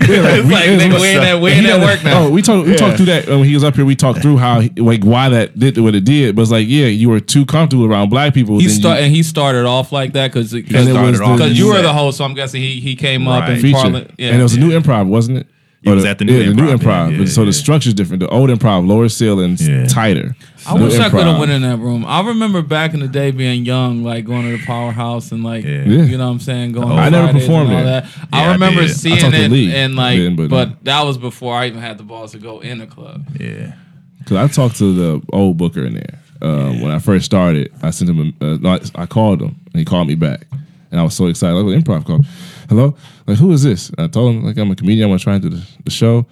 like 0.50 0.64
nigga, 0.64 1.00
we 1.00 1.06
ain't 1.08 1.22
at 1.24 1.40
we 1.40 1.50
ain't 1.50 1.66
at 1.66 1.80
work 1.80 2.02
now. 2.04 2.24
Oh, 2.24 2.30
we 2.30 2.42
talked. 2.42 2.66
We 2.66 2.72
Yeah. 2.72 2.78
talked 2.78 2.96
through 2.96 3.06
that 3.06 3.28
when 3.28 3.44
he 3.44 3.54
was 3.54 3.64
up 3.64 3.76
here. 3.76 3.84
We 3.84 3.96
talked 3.96 4.20
through 4.20 4.38
how 4.38 4.62
like 4.76 5.04
why 5.04 5.28
that 5.28 5.58
did 5.58 5.78
what 5.78 5.94
it 5.94 6.04
did. 6.04 6.36
But 6.36 6.42
it's 6.42 6.50
like, 6.50 6.66
yeah, 6.68 6.86
you 6.86 7.08
were 7.08 7.20
too 7.20 7.46
comfortable 7.46 7.84
around 7.86 8.08
black 8.10 8.34
people. 8.34 8.58
He 8.58 8.66
then 8.66 8.82
you- 8.82 8.88
and 9.04 9.14
he 9.14 9.22
started 9.22 9.66
off 9.66 9.92
like 9.92 10.12
that 10.14 10.32
because 10.32 10.52
And 10.52 10.64
it 10.70 10.72
was 10.74 10.88
started 10.88 11.20
off 11.20 11.38
the- 11.38 11.44
because 11.44 11.58
you 11.58 11.68
were 11.68 11.82
the 11.82 11.92
host, 11.92 12.18
so 12.18 12.24
I'm 12.24 12.34
guessing 12.34 12.60
he 12.60 12.80
he 12.80 12.96
came 12.96 13.26
up 13.28 13.42
Right. 13.42 13.52
and 13.52 13.60
feature, 13.62 13.74
Parliament. 13.76 14.10
Yeah, 14.18 14.30
and 14.30 14.40
it 14.40 14.42
was 14.42 14.54
a 14.54 14.60
new 14.60 14.70
improv, 14.78 15.06
wasn't 15.06 15.38
it? 15.38 15.46
It 15.80 15.90
Or 15.90 15.94
was 15.94 16.04
at 16.04 16.18
the 16.18 16.24
new 16.24 16.36
yeah, 16.36 16.48
the 16.48 16.54
new 16.54 16.66
improv, 16.66 16.78
improv. 16.78 17.12
yeah, 17.12 17.18
yeah, 17.20 17.24
so 17.26 17.42
the 17.42 17.46
yeah. 17.46 17.52
structure's 17.52 17.94
different. 17.94 18.18
The 18.20 18.28
old 18.30 18.50
improv, 18.50 18.88
lower 18.88 19.08
ceilings, 19.08 19.66
Yeah. 19.66 19.86
tighter. 19.86 20.34
I 20.66 20.76
New 20.76 20.84
wish 20.86 20.98
I 20.98 21.08
could 21.08 21.20
have 21.20 21.36
improv. 21.36 21.38
went 21.38 21.52
in 21.52 21.62
that 21.62 21.76
room. 21.78 22.04
I 22.04 22.20
remember 22.26 22.62
back 22.62 22.94
in 22.94 23.00
the 23.00 23.06
day 23.06 23.30
being 23.30 23.64
young, 23.64 24.02
like 24.02 24.24
going 24.24 24.42
to 24.50 24.56
the 24.58 24.66
powerhouse 24.66 25.30
and 25.30 25.44
like 25.44 25.64
Yeah. 25.64 25.84
Yeah. 25.86 26.02
you 26.02 26.18
know 26.18 26.26
what 26.26 26.32
I'm 26.32 26.40
saying, 26.40 26.72
going. 26.72 26.90
I 26.90 27.08
never 27.10 27.32
performed 27.32 27.70
and 27.70 27.78
all 27.78 27.84
there. 27.84 28.00
that. 28.00 28.10
Yeah, 28.32 28.40
I 28.40 28.48
I 28.48 28.52
remember. 28.54 28.80
I 28.82 28.86
seeing 28.88 29.18
talked 29.18 29.34
to 29.36 29.40
it 29.44 29.50
Lee 29.52 29.72
and 29.72 29.94
like, 29.94 30.18
then, 30.18 30.34
but- 30.34 30.50
but, 30.50 30.84
that 30.84 31.04
was 31.06 31.16
before 31.16 31.54
I 31.54 31.66
even 31.68 31.80
had 31.80 31.96
the 31.96 32.02
balls 32.02 32.32
to 32.32 32.38
go 32.38 32.58
in 32.58 32.78
the 32.78 32.86
club. 32.86 33.24
yeah, 33.38 33.74
Because 34.18 34.36
I 34.36 34.48
talked 34.48 34.78
to 34.78 34.92
the 34.92 35.22
old 35.32 35.58
booker 35.58 35.84
in 35.86 35.94
there 35.94 36.18
um, 36.42 36.80
when 36.80 36.90
I 36.90 36.98
first 36.98 37.24
started. 37.24 37.70
I 37.84 37.90
sent 37.90 38.10
him. 38.10 38.34
A, 38.40 38.54
uh, 38.68 38.78
I, 38.96 39.02
I 39.02 39.06
called 39.06 39.40
him, 39.42 39.54
and 39.72 39.78
he 39.78 39.84
called 39.84 40.08
me 40.08 40.16
back, 40.16 40.44
and 40.90 40.98
I 41.00 41.04
was 41.04 41.14
so 41.14 41.26
excited. 41.26 41.54
Like, 41.54 41.84
improv 41.84 42.04
call. 42.04 42.24
Hello, 42.68 42.94
like 43.26 43.38
who 43.38 43.50
is 43.52 43.62
this? 43.62 43.90
I 43.96 44.08
told 44.08 44.34
him 44.34 44.44
like 44.44 44.58
I'm 44.58 44.70
a 44.70 44.76
comedian. 44.76 45.04
I'm 45.04 45.10
want 45.10 45.20
to 45.20 45.24
try 45.24 45.34
and 45.34 45.42
do 45.42 45.48
the, 45.48 45.66
the 45.84 45.90
show. 45.90 46.26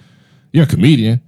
You're 0.53 0.65
a 0.65 0.67
comedian. 0.67 1.23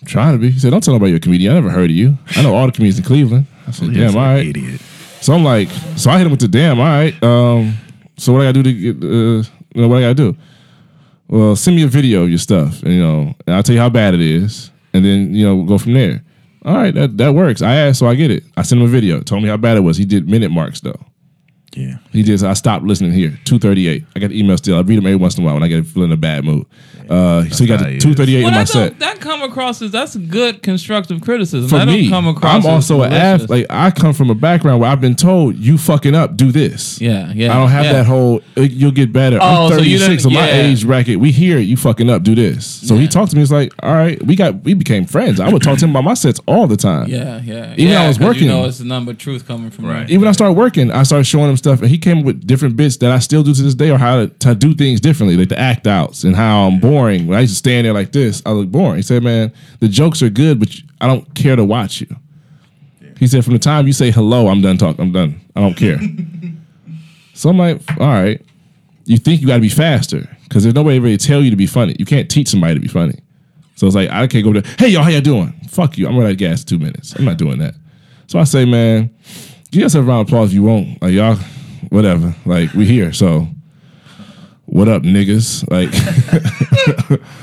I'm 0.00 0.06
trying 0.06 0.32
to 0.34 0.38
be. 0.38 0.50
He 0.50 0.58
said, 0.58 0.70
"Don't 0.70 0.82
tell 0.82 0.94
nobody 0.94 1.10
you're 1.10 1.18
a 1.18 1.20
comedian. 1.20 1.52
I 1.52 1.54
never 1.56 1.70
heard 1.70 1.90
of 1.90 1.96
you. 1.96 2.16
I 2.36 2.42
know 2.42 2.54
all 2.54 2.66
the 2.66 2.72
comedians 2.72 2.98
in 2.98 3.04
Cleveland." 3.04 3.46
I 3.66 3.72
said, 3.72 3.92
"Damn, 3.92 4.10
an 4.10 4.16
all 4.16 4.22
right." 4.22 4.46
idiot. 4.46 4.80
So 5.20 5.32
I'm 5.32 5.42
like, 5.42 5.68
so 5.96 6.10
I 6.10 6.18
hit 6.18 6.26
him 6.26 6.30
with 6.30 6.40
the 6.40 6.48
damn. 6.48 6.78
All 6.78 6.84
right. 6.84 7.22
Um, 7.22 7.76
so 8.16 8.32
what 8.32 8.42
I 8.42 8.52
gotta 8.52 8.62
do 8.62 8.62
to 8.62 8.72
get? 8.72 9.02
Uh, 9.02 9.50
you 9.74 9.82
know 9.82 9.88
what 9.88 9.98
I 9.98 10.02
gotta 10.02 10.14
do? 10.14 10.36
Well, 11.28 11.56
send 11.56 11.74
me 11.74 11.82
a 11.82 11.88
video 11.88 12.22
of 12.22 12.28
your 12.28 12.38
stuff, 12.38 12.82
and 12.82 12.92
you 12.92 13.00
know, 13.00 13.34
and 13.46 13.56
I'll 13.56 13.62
tell 13.62 13.74
you 13.74 13.80
how 13.80 13.88
bad 13.88 14.14
it 14.14 14.20
is, 14.20 14.70
and 14.92 15.04
then 15.04 15.34
you 15.34 15.44
know, 15.44 15.64
go 15.64 15.78
from 15.78 15.94
there. 15.94 16.22
All 16.64 16.74
right, 16.74 16.94
that 16.94 17.16
that 17.18 17.34
works. 17.34 17.62
I 17.62 17.74
asked, 17.74 17.98
so 17.98 18.06
I 18.06 18.14
get 18.14 18.30
it. 18.30 18.44
I 18.56 18.62
sent 18.62 18.80
him 18.80 18.86
a 18.86 18.90
video, 18.90 19.20
told 19.20 19.42
me 19.42 19.48
how 19.48 19.56
bad 19.56 19.76
it 19.76 19.80
was. 19.80 19.96
He 19.96 20.04
did 20.04 20.28
minute 20.28 20.50
marks 20.50 20.80
though. 20.80 21.00
Yeah, 21.76 21.98
He 22.12 22.22
did. 22.22 22.42
I 22.44 22.52
stopped 22.54 22.84
listening 22.84 23.12
here. 23.12 23.38
Two 23.44 23.58
thirty 23.58 23.88
eight. 23.88 24.04
I 24.14 24.20
got 24.20 24.30
the 24.30 24.38
email 24.38 24.56
still. 24.56 24.76
I 24.76 24.80
read 24.82 24.96
them 24.96 25.06
every 25.06 25.16
once 25.16 25.36
in 25.36 25.42
a 25.42 25.46
while 25.46 25.54
when 25.54 25.62
I 25.64 25.68
get 25.68 25.84
feeling 25.86 26.10
in 26.10 26.12
a 26.12 26.16
bad 26.16 26.44
mood. 26.44 26.66
Uh, 27.10 27.44
so 27.50 27.64
he 27.64 27.68
got 27.68 27.80
the 27.80 27.98
two 27.98 28.14
thirty 28.14 28.36
eight 28.36 28.40
Well, 28.44 28.48
in 28.48 28.54
my 28.54 28.60
that, 28.60 28.68
set. 28.68 28.98
that 29.00 29.20
come 29.20 29.42
across 29.42 29.82
as 29.82 29.90
that's 29.90 30.16
good 30.16 30.62
constructive 30.62 31.20
criticism. 31.20 31.68
For 31.68 31.78
that 31.78 31.86
me, 31.86 32.02
don't 32.02 32.10
come 32.10 32.28
across. 32.28 32.64
I'm 32.64 32.70
also 32.70 33.02
an 33.02 33.10
malicious. 33.10 33.42
ath- 33.44 33.50
like 33.50 33.66
I 33.70 33.90
come 33.90 34.12
from 34.14 34.30
a 34.30 34.34
background 34.34 34.80
where 34.80 34.90
I've 34.90 35.00
been 35.00 35.14
told 35.16 35.56
you 35.56 35.78
fucking 35.78 36.14
up, 36.14 36.36
do 36.36 36.52
this. 36.52 37.00
Yeah, 37.00 37.32
yeah. 37.34 37.52
I 37.54 37.58
don't 37.58 37.68
have 37.70 37.84
yeah. 37.86 37.92
that 37.94 38.06
whole 38.06 38.40
uh, 38.56 38.62
you'll 38.62 38.90
get 38.92 39.12
better. 39.12 39.38
Oh, 39.40 39.66
I'm 39.66 39.72
so 39.72 39.78
you 39.82 39.98
36, 39.98 40.08
didn't- 40.08 40.20
so 40.22 40.30
my 40.30 40.50
age 40.50 40.86
bracket, 40.86 41.18
we 41.20 41.30
hear 41.32 41.58
it, 41.58 41.62
you 41.62 41.76
fucking 41.76 42.08
up, 42.10 42.22
do 42.22 42.34
this. 42.34 42.66
So 42.66 42.96
he 42.96 43.08
talked 43.08 43.30
to 43.30 43.36
me, 43.36 43.42
it's 43.42 43.50
like, 43.52 43.72
all 43.82 43.92
right, 43.94 44.22
we 44.24 44.36
got 44.36 44.62
we 44.64 44.74
became 44.74 45.04
friends. 45.04 45.40
I 45.40 45.48
would 45.50 45.62
talk 45.62 45.78
to 45.78 45.84
him 45.84 45.90
about 45.90 46.04
my 46.04 46.14
sets 46.14 46.40
all 46.46 46.66
the 46.66 46.76
time. 46.76 47.08
Yeah, 47.08 47.40
yeah. 47.42 47.72
Even 47.74 47.88
yeah, 47.92 48.02
I 48.02 48.08
was 48.08 48.18
working. 48.18 48.44
You 48.44 48.48
know, 48.50 48.64
it's 48.64 48.78
the 48.78 48.84
number 48.84 49.10
of 49.12 49.18
truth 49.18 49.46
coming 49.46 49.70
from 49.70 49.84
Right. 49.86 49.94
right. 50.00 50.10
Even 50.10 50.20
when 50.22 50.28
I 50.28 50.32
started 50.32 50.54
working, 50.54 50.90
I 50.90 51.02
started 51.02 51.24
showing 51.24 51.50
him 51.50 51.56
stuff, 51.56 51.80
and 51.82 51.90
he 51.90 51.98
came 51.98 52.18
up 52.20 52.24
with 52.24 52.46
different 52.46 52.76
bits 52.76 52.96
that 52.98 53.10
I 53.10 53.18
still 53.18 53.42
do 53.42 53.52
to 53.54 53.62
this 53.62 53.74
day, 53.74 53.90
or 53.90 53.98
how 53.98 54.16
to, 54.16 54.28
to 54.28 54.54
do 54.54 54.74
things 54.74 55.00
differently, 55.00 55.36
like 55.36 55.48
the 55.48 55.58
act 55.58 55.86
outs 55.86 56.24
and 56.24 56.34
how 56.36 56.66
I'm 56.68 56.80
boring. 56.94 57.26
When 57.26 57.36
I 57.36 57.42
used 57.42 57.52
to 57.52 57.58
stand 57.58 57.86
there 57.86 57.92
like 57.92 58.12
this, 58.12 58.42
I 58.46 58.52
look 58.52 58.68
boring. 58.68 58.96
He 58.96 59.02
said, 59.02 59.22
"Man, 59.22 59.52
the 59.80 59.88
jokes 59.88 60.22
are 60.22 60.30
good, 60.30 60.60
but 60.60 60.74
I 61.00 61.06
don't 61.06 61.34
care 61.34 61.56
to 61.56 61.64
watch 61.64 62.00
you." 62.00 62.08
He 63.18 63.26
said, 63.26 63.44
"From 63.44 63.54
the 63.54 63.58
time 63.58 63.86
you 63.86 63.92
say 63.92 64.10
hello, 64.10 64.48
I'm 64.48 64.60
done 64.60 64.78
talking. 64.78 65.00
I'm 65.00 65.12
done. 65.12 65.40
I 65.56 65.60
don't 65.60 65.76
care." 65.76 65.98
so 67.34 67.50
I'm 67.50 67.58
like, 67.58 67.80
"All 68.00 68.06
right." 68.06 68.40
You 69.06 69.18
think 69.18 69.42
you 69.42 69.46
got 69.46 69.56
to 69.56 69.60
be 69.60 69.68
faster 69.68 70.26
because 70.44 70.62
there's 70.62 70.74
nobody 70.74 70.98
really 70.98 71.18
tell 71.18 71.42
you 71.42 71.50
to 71.50 71.56
be 71.56 71.66
funny. 71.66 71.94
You 71.98 72.06
can't 72.06 72.30
teach 72.30 72.48
somebody 72.48 72.72
to 72.72 72.80
be 72.80 72.88
funny. 72.88 73.18
So 73.74 73.86
it's 73.86 73.94
like 73.94 74.08
I 74.08 74.26
can't 74.26 74.44
go 74.44 74.52
there. 74.52 74.62
Hey 74.78 74.88
y'all, 74.88 75.02
how 75.02 75.10
y'all 75.10 75.20
doing? 75.20 75.52
Fuck 75.68 75.98
you. 75.98 76.06
I'm 76.06 76.14
running 76.14 76.28
out 76.28 76.32
of 76.32 76.38
gas 76.38 76.64
two 76.64 76.78
minutes. 76.78 77.14
I'm 77.14 77.26
not 77.26 77.36
doing 77.36 77.58
that. 77.58 77.74
So 78.28 78.38
I 78.38 78.44
say, 78.44 78.64
man, 78.64 79.14
give 79.70 79.82
yourself 79.82 80.06
a 80.06 80.08
round 80.08 80.22
of 80.22 80.28
applause 80.28 80.50
if 80.50 80.54
you 80.54 80.62
want. 80.62 81.02
Like 81.02 81.12
y'all, 81.12 81.36
whatever. 81.90 82.34
Like 82.46 82.72
we 82.72 82.86
here. 82.86 83.12
So 83.12 83.48
what 84.66 84.88
up, 84.88 85.02
niggas? 85.02 85.68
Like, 85.70 85.90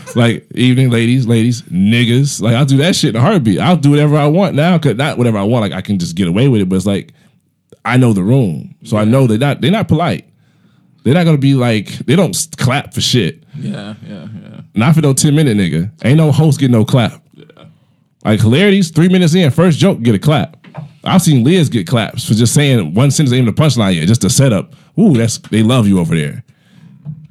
like 0.15 0.47
evening, 0.53 0.89
ladies, 0.89 1.27
ladies, 1.27 1.61
niggas. 1.63 2.41
Like 2.41 2.55
I'll 2.55 2.65
do 2.65 2.77
that 2.77 2.95
shit 2.95 3.11
in 3.11 3.15
a 3.15 3.21
heartbeat. 3.21 3.59
I'll 3.59 3.77
do 3.77 3.91
whatever 3.91 4.17
I 4.17 4.27
want 4.27 4.55
now. 4.55 4.77
Cause 4.77 4.95
not 4.95 5.17
whatever 5.17 5.37
I 5.37 5.43
want. 5.43 5.61
Like 5.61 5.73
I 5.73 5.81
can 5.81 5.99
just 5.99 6.15
get 6.15 6.27
away 6.27 6.47
with 6.47 6.61
it. 6.61 6.69
But 6.69 6.77
it's 6.77 6.85
like 6.85 7.13
I 7.85 7.97
know 7.97 8.13
the 8.13 8.23
room, 8.23 8.75
so 8.83 8.97
I 8.97 9.05
know 9.05 9.27
they're 9.27 9.37
not. 9.37 9.61
They're 9.61 9.71
not 9.71 9.87
polite. 9.87 10.27
They're 11.03 11.13
not 11.13 11.25
gonna 11.25 11.37
be 11.37 11.55
like 11.55 11.87
they 12.05 12.15
don't 12.15 12.35
clap 12.57 12.93
for 12.93 13.01
shit. 13.01 13.43
Yeah, 13.55 13.95
yeah, 14.07 14.27
yeah. 14.33 14.61
Not 14.73 14.95
for 14.95 15.01
no 15.01 15.13
10 15.13 15.35
minute 15.35 15.57
nigga. 15.57 15.91
Ain't 16.05 16.17
no 16.17 16.31
host 16.31 16.59
get 16.59 16.71
no 16.71 16.85
clap. 16.85 17.21
Like 18.23 18.39
hilarities, 18.39 18.91
three 18.91 19.09
minutes 19.09 19.33
in, 19.33 19.49
first 19.51 19.79
joke, 19.79 20.01
get 20.01 20.13
a 20.13 20.19
clap. 20.19 20.57
I've 21.03 21.23
seen 21.23 21.43
Liz 21.43 21.69
get 21.69 21.87
claps 21.87 22.27
for 22.27 22.35
just 22.35 22.53
saying 22.53 22.93
one 22.93 23.09
sentence, 23.09 23.33
ain't 23.33 23.41
even 23.41 23.55
the 23.55 23.61
punchline 23.61 23.95
yet, 23.95 24.07
just 24.07 24.23
a 24.23 24.29
setup. 24.29 24.75
Ooh, 24.99 25.15
that's 25.15 25.39
they 25.39 25.63
love 25.63 25.87
you 25.87 25.99
over 25.99 26.15
there. 26.15 26.43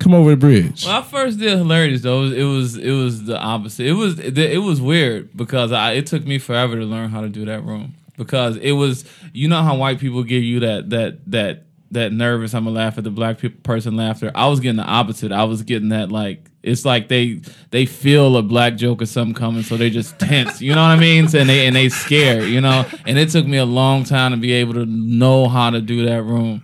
Come 0.01 0.15
over 0.15 0.31
the 0.31 0.37
bridge. 0.37 0.85
Well, 0.85 0.99
I 0.99 1.03
first 1.03 1.39
did 1.39 1.57
hilarities 1.59 2.03
though, 2.03 2.25
it 2.25 2.43
was 2.43 2.77
it 2.77 2.93
was 2.93 3.25
the 3.25 3.39
opposite. 3.39 3.87
It 3.87 3.93
was 3.93 4.19
it 4.19 4.63
was 4.63 4.81
weird 4.81 5.37
because 5.37 5.73
I 5.73 5.93
it 5.93 6.07
took 6.07 6.25
me 6.25 6.39
forever 6.39 6.77
to 6.77 6.85
learn 6.85 7.11
how 7.11 7.21
to 7.21 7.29
do 7.29 7.45
that 7.45 7.65
room 7.65 7.95
because 8.17 8.57
it 8.57 8.73
was 8.73 9.05
you 9.33 9.49
know 9.49 9.63
how 9.63 9.77
white 9.77 9.99
people 9.99 10.23
give 10.25 10.43
you 10.43 10.61
that 10.61 10.91
that 10.91 11.31
that 11.31 11.65
that 11.91 12.13
nervous. 12.13 12.55
I'm 12.55 12.65
gonna 12.65 12.77
laugh 12.77 12.99
at 12.99 13.05
the 13.05 13.11
black 13.11 13.39
pe- 13.39 13.49
person 13.49 13.97
laughter. 13.97 14.31
I 14.35 14.47
was 14.47 14.61
getting 14.61 14.77
the 14.77 14.85
opposite. 14.85 15.33
I 15.33 15.45
was 15.45 15.63
getting 15.63 15.91
that 15.91 16.11
like 16.11 16.51
it's 16.63 16.85
like 16.85 17.09
they 17.09 17.41
they 17.71 17.87
feel 17.87 18.37
a 18.37 18.43
black 18.43 18.77
joke 18.77 19.03
or 19.03 19.07
something 19.07 19.35
coming, 19.35 19.63
so 19.63 19.77
they 19.77 19.91
just 19.91 20.19
tense. 20.19 20.61
You 20.61 20.75
know 20.75 20.83
what 20.83 20.91
I 20.91 20.97
mean? 20.99 21.25
And 21.35 21.49
they 21.49 21.67
and 21.67 21.75
they 21.75 21.89
scared. 21.89 22.49
You 22.49 22.61
know. 22.61 22.87
And 23.07 23.19
it 23.19 23.31
took 23.31 23.47
me 23.47 23.57
a 23.57 23.65
long 23.65 24.05
time 24.05 24.33
to 24.33 24.37
be 24.37 24.53
able 24.53 24.75
to 24.75 24.87
know 24.87 25.49
how 25.49 25.71
to 25.71 25.81
do 25.81 26.07
that 26.07 26.23
room. 26.23 26.63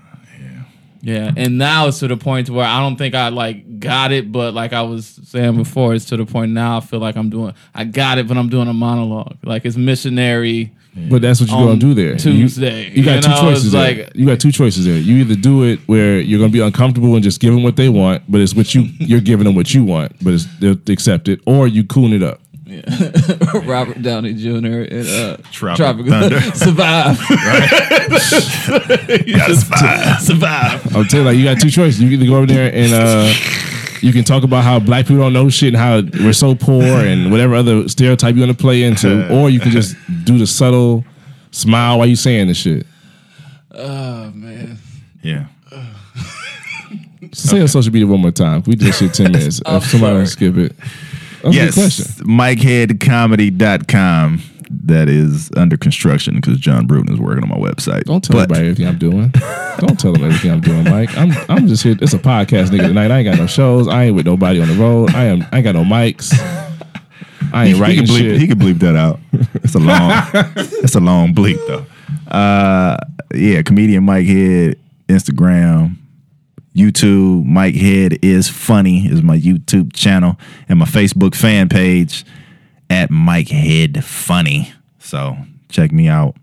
Yeah, 1.07 1.31
and 1.37 1.57
now 1.57 1.87
it's 1.87 2.01
to 2.01 2.09
the 2.09 2.17
point 2.17 2.51
where 2.51 2.67
I 2.67 2.81
don't 2.81 2.97
think 2.97 3.15
I 3.15 3.29
like 3.29 3.79
got 3.79 4.11
it, 4.11 4.33
but 4.33 4.55
like 4.55 4.73
I 4.73 4.83
was 4.83 5.07
saying 5.25 5.57
before, 5.57 5.95
it's 5.95 6.07
to 6.07 6.17
the 6.17 6.27
point 6.27 6.51
now 6.51 6.79
I 6.79 6.81
feel 6.81 6.99
like 6.99 7.17
I'm 7.17 7.31
doing 7.31 7.55
I 7.75 7.85
got 7.85 8.19
it, 8.19 8.27
but 8.27 8.37
I'm 8.37 8.49
doing 8.49 8.67
a 8.67 8.73
monologue. 8.75 9.37
Like 9.45 9.65
it's 9.65 9.77
missionary. 9.77 10.73
But 11.11 11.21
that's 11.21 11.41
what 11.43 11.51
you're 11.51 11.59
gonna 11.61 11.77
do 11.79 11.93
there. 11.93 12.13
You- 12.13 12.19
Tuesday, 12.19 12.91
You, 12.91 13.05
got 13.05 13.17
you 13.17 13.23
two 13.23 13.29
know, 13.29 13.41
choices 13.43 13.65
it's 13.67 13.73
there. 13.75 14.05
like- 14.07 14.17
you 14.17 14.25
got 14.27 14.41
two 14.41 14.51
choices 14.51 14.87
there. 14.87 14.97
You 14.97 15.17
either 15.19 15.35
do 15.37 15.63
it 15.65 15.79
where 15.87 16.19
you're 16.19 16.39
gonna 16.41 16.51
be 16.51 16.61
uncomfortable 16.61 17.15
and 17.15 17.23
just 17.23 17.39
give 17.39 17.53
them 17.53 17.63
what 17.63 17.77
they 17.77 17.89
want, 17.91 18.23
but 18.29 18.41
it's 18.41 18.55
what 18.55 18.75
you 18.75 18.89
you're 18.99 19.21
giving 19.21 19.45
them 19.45 19.55
what 19.55 19.75
you 19.75 19.85
want, 19.85 20.13
but 20.25 20.33
it's, 20.35 20.47
they'll 20.59 20.79
accept 20.89 21.29
it, 21.29 21.41
or 21.47 21.69
you 21.69 21.85
coon 21.85 22.15
it 22.15 22.23
up. 22.23 22.41
Robert 23.65 24.03
Downey 24.03 24.35
Jr. 24.35 24.83
and 24.91 25.07
uh, 25.09 25.37
Tropic 25.53 25.77
Tropic 25.77 26.07
Thunder. 26.07 26.41
survive. 26.53 27.17
survive. 28.19 30.21
survive. 30.21 30.97
I'll 30.97 31.05
tell 31.05 31.21
you, 31.21 31.27
like 31.27 31.37
you 31.37 31.45
got 31.45 31.61
two 31.61 31.71
choices. 31.71 32.03
You 32.03 32.09
can 32.11 32.21
either 32.21 32.27
go 32.31 32.39
over 32.39 32.47
there 32.47 32.73
and 32.75 32.93
uh, 32.93 33.33
you 34.01 34.13
can 34.13 34.25
talk 34.25 34.43
about 34.43 34.65
how 34.65 34.81
black 34.81 35.07
people 35.07 35.23
don't 35.23 35.33
know 35.33 35.49
shit 35.49 35.75
and 35.75 35.77
how 35.77 36.01
we're 36.25 36.33
so 36.33 36.57
poor 36.57 36.83
and 36.83 37.31
whatever 37.31 37.55
other 37.55 37.89
stereotype 37.89 38.35
you 38.35 38.41
want 38.41 38.51
to 38.51 38.59
play 38.61 38.83
into, 38.83 39.33
or 39.41 39.49
you 39.49 39.61
can 39.61 39.71
just 39.71 39.95
do 40.25 40.37
the 40.37 40.47
subtle 40.47 41.05
smile 41.53 41.99
while 41.99 42.07
you 42.07 42.17
saying 42.17 42.49
this 42.49 42.57
shit. 42.57 42.85
Oh 43.71 44.33
man. 44.35 44.79
Yeah. 45.23 45.47
Say 47.33 47.59
it 47.59 47.63
on 47.63 47.69
social 47.69 47.93
media 47.93 48.09
one 48.09 48.21
more 48.21 48.31
time. 48.33 48.65
We 48.67 48.75
did 48.75 48.93
shit 48.93 49.15
ten 49.15 49.31
minutes. 49.33 49.61
I'm 49.65 49.77
if 49.77 49.85
somebody 49.85 50.13
sorry. 50.13 50.19
don't 50.19 50.27
skip 50.27 50.57
it. 50.57 50.73
That's 51.53 51.57
a 51.57 51.61
good 51.61 51.75
question. 51.75 52.05
Yes. 52.09 52.21
MikeheadComedy.com. 52.23 54.43
That 54.69 55.09
is 55.09 55.49
under 55.57 55.77
construction 55.77 56.35
because 56.37 56.59
John 56.59 56.87
Bruton 56.87 57.15
is 57.15 57.21
working 57.21 57.45
on 57.45 57.49
my 57.49 57.57
website. 57.57 58.03
Don't 58.05 58.23
tell 58.23 58.35
But- 58.35 58.51
everybody 58.57 58.67
everything 58.69 58.87
I'm 58.89 58.99
doing. 58.99 59.33
Don't 59.79 59.99
tell 59.99 60.13
them 60.13 60.25
everything 60.25 60.51
I'm 60.51 60.61
doing, 60.61 60.85
Mike. 60.85 61.17
I'm 61.17 61.33
I'm 61.49 61.69
just 61.69 61.85
here. 61.85 61.97
It's 62.01 62.15
a 62.15 62.19
podcast 62.19 62.69
nigga 62.71 62.89
tonight. 62.89 63.11
I 63.13 63.19
ain't 63.19 63.27
got 63.29 63.39
no 63.39 63.47
shows. 63.47 63.87
I 63.87 64.05
ain't 64.05 64.17
with 64.17 64.27
nobody 64.27 64.61
on 64.61 64.67
the 64.69 64.75
road. 64.75 65.15
I 65.15 65.25
am. 65.27 65.47
I 65.53 65.59
ain't 65.59 65.65
got 65.65 65.77
no 65.77 65.85
mics. 65.85 66.33
I 67.53 67.67
ain't 67.67 67.77
he, 67.77 67.81
writing 67.81 68.07
can 68.07 68.15
bleep, 68.15 68.19
shit. 68.19 68.41
he 68.41 68.47
can 68.49 68.59
bleep 68.59 68.81
that 68.81 68.97
out. 68.97 69.21
It's 69.63 69.75
a 69.77 69.79
long, 69.79 70.11
it's 70.57 70.97
a 70.97 71.01
long 71.01 71.33
bleep 71.33 71.65
though. 71.69 71.87
Uh, 72.37 72.97
yeah, 73.35 73.63
comedian 73.63 74.03
Mike 74.05 74.27
Head, 74.27 74.79
Instagram, 75.09 75.95
YouTube. 76.77 77.45
Mike 77.45 77.75
Head 77.75 78.19
is 78.23 78.49
funny 78.49 79.07
is 79.07 79.23
my 79.23 79.39
YouTube 79.39 79.93
channel 79.95 80.37
and 80.69 80.79
my 80.79 80.85
Facebook 80.87 81.35
fan 81.35 81.69
page 81.69 82.25
at 82.91 83.11
Mike 83.11 83.49
Head 83.49 84.05
Funny. 84.05 84.73
So 84.99 85.37
check 85.69 85.91
me 85.93 86.09
out. 86.09 86.37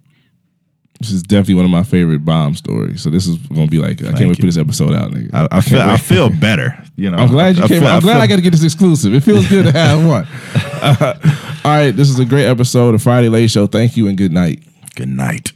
This 0.99 1.11
is 1.11 1.21
definitely 1.23 1.55
one 1.55 1.65
of 1.65 1.71
my 1.71 1.83
favorite 1.83 2.23
bomb 2.23 2.55
stories. 2.55 3.01
So 3.01 3.09
this 3.09 3.27
is 3.27 3.37
gonna 3.37 3.67
be 3.67 3.77
like 3.79 4.01
I 4.01 4.13
can't 4.13 4.27
wait 4.29 4.35
to 4.35 4.41
put 4.41 4.47
this 4.47 4.57
episode 4.57 4.93
out, 4.93 5.11
nigga. 5.11 5.33
I, 5.33 5.57
I 5.57 5.61
feel 5.61 5.79
can't 5.79 5.91
I 5.91 5.97
feel 5.97 6.29
better. 6.29 6.81
You 6.95 7.11
know, 7.11 7.17
I'm 7.17 7.27
glad 7.29 7.57
you 7.57 7.63
I 7.63 7.67
came. 7.67 7.81
feel- 7.81 7.89
I'm 7.89 7.99
glad 8.01 8.21
I 8.21 8.27
got 8.27 8.37
to 8.37 8.41
get 8.41 8.51
this 8.51 8.63
exclusive. 8.63 9.13
It 9.13 9.21
feels 9.21 9.47
good 9.49 9.65
to 9.65 9.71
have 9.73 10.05
one. 10.07 10.25
Uh, 10.81 11.13
all 11.65 11.71
right, 11.75 11.91
this 11.91 12.09
is 12.09 12.19
a 12.19 12.25
great 12.25 12.45
episode 12.45 12.95
of 12.95 13.01
Friday 13.01 13.27
Late 13.29 13.49
Show. 13.51 13.67
Thank 13.67 13.97
you 13.97 14.07
and 14.07 14.17
good 14.17 14.31
night. 14.31 14.63
Good 14.95 15.09
night. 15.09 15.51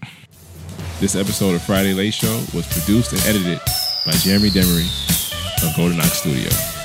This 0.99 1.16
episode 1.16 1.54
of 1.56 1.62
Friday 1.62 1.94
Late 1.94 2.14
Show 2.14 2.34
was 2.54 2.68
produced 2.68 3.14
and 3.14 3.22
edited 3.26 3.62
by 4.07 4.13
Jeremy 4.13 4.49
Demery 4.49 4.88
of 5.67 5.75
Golden 5.75 5.99
Ox 5.99 6.19
Studio. 6.19 6.77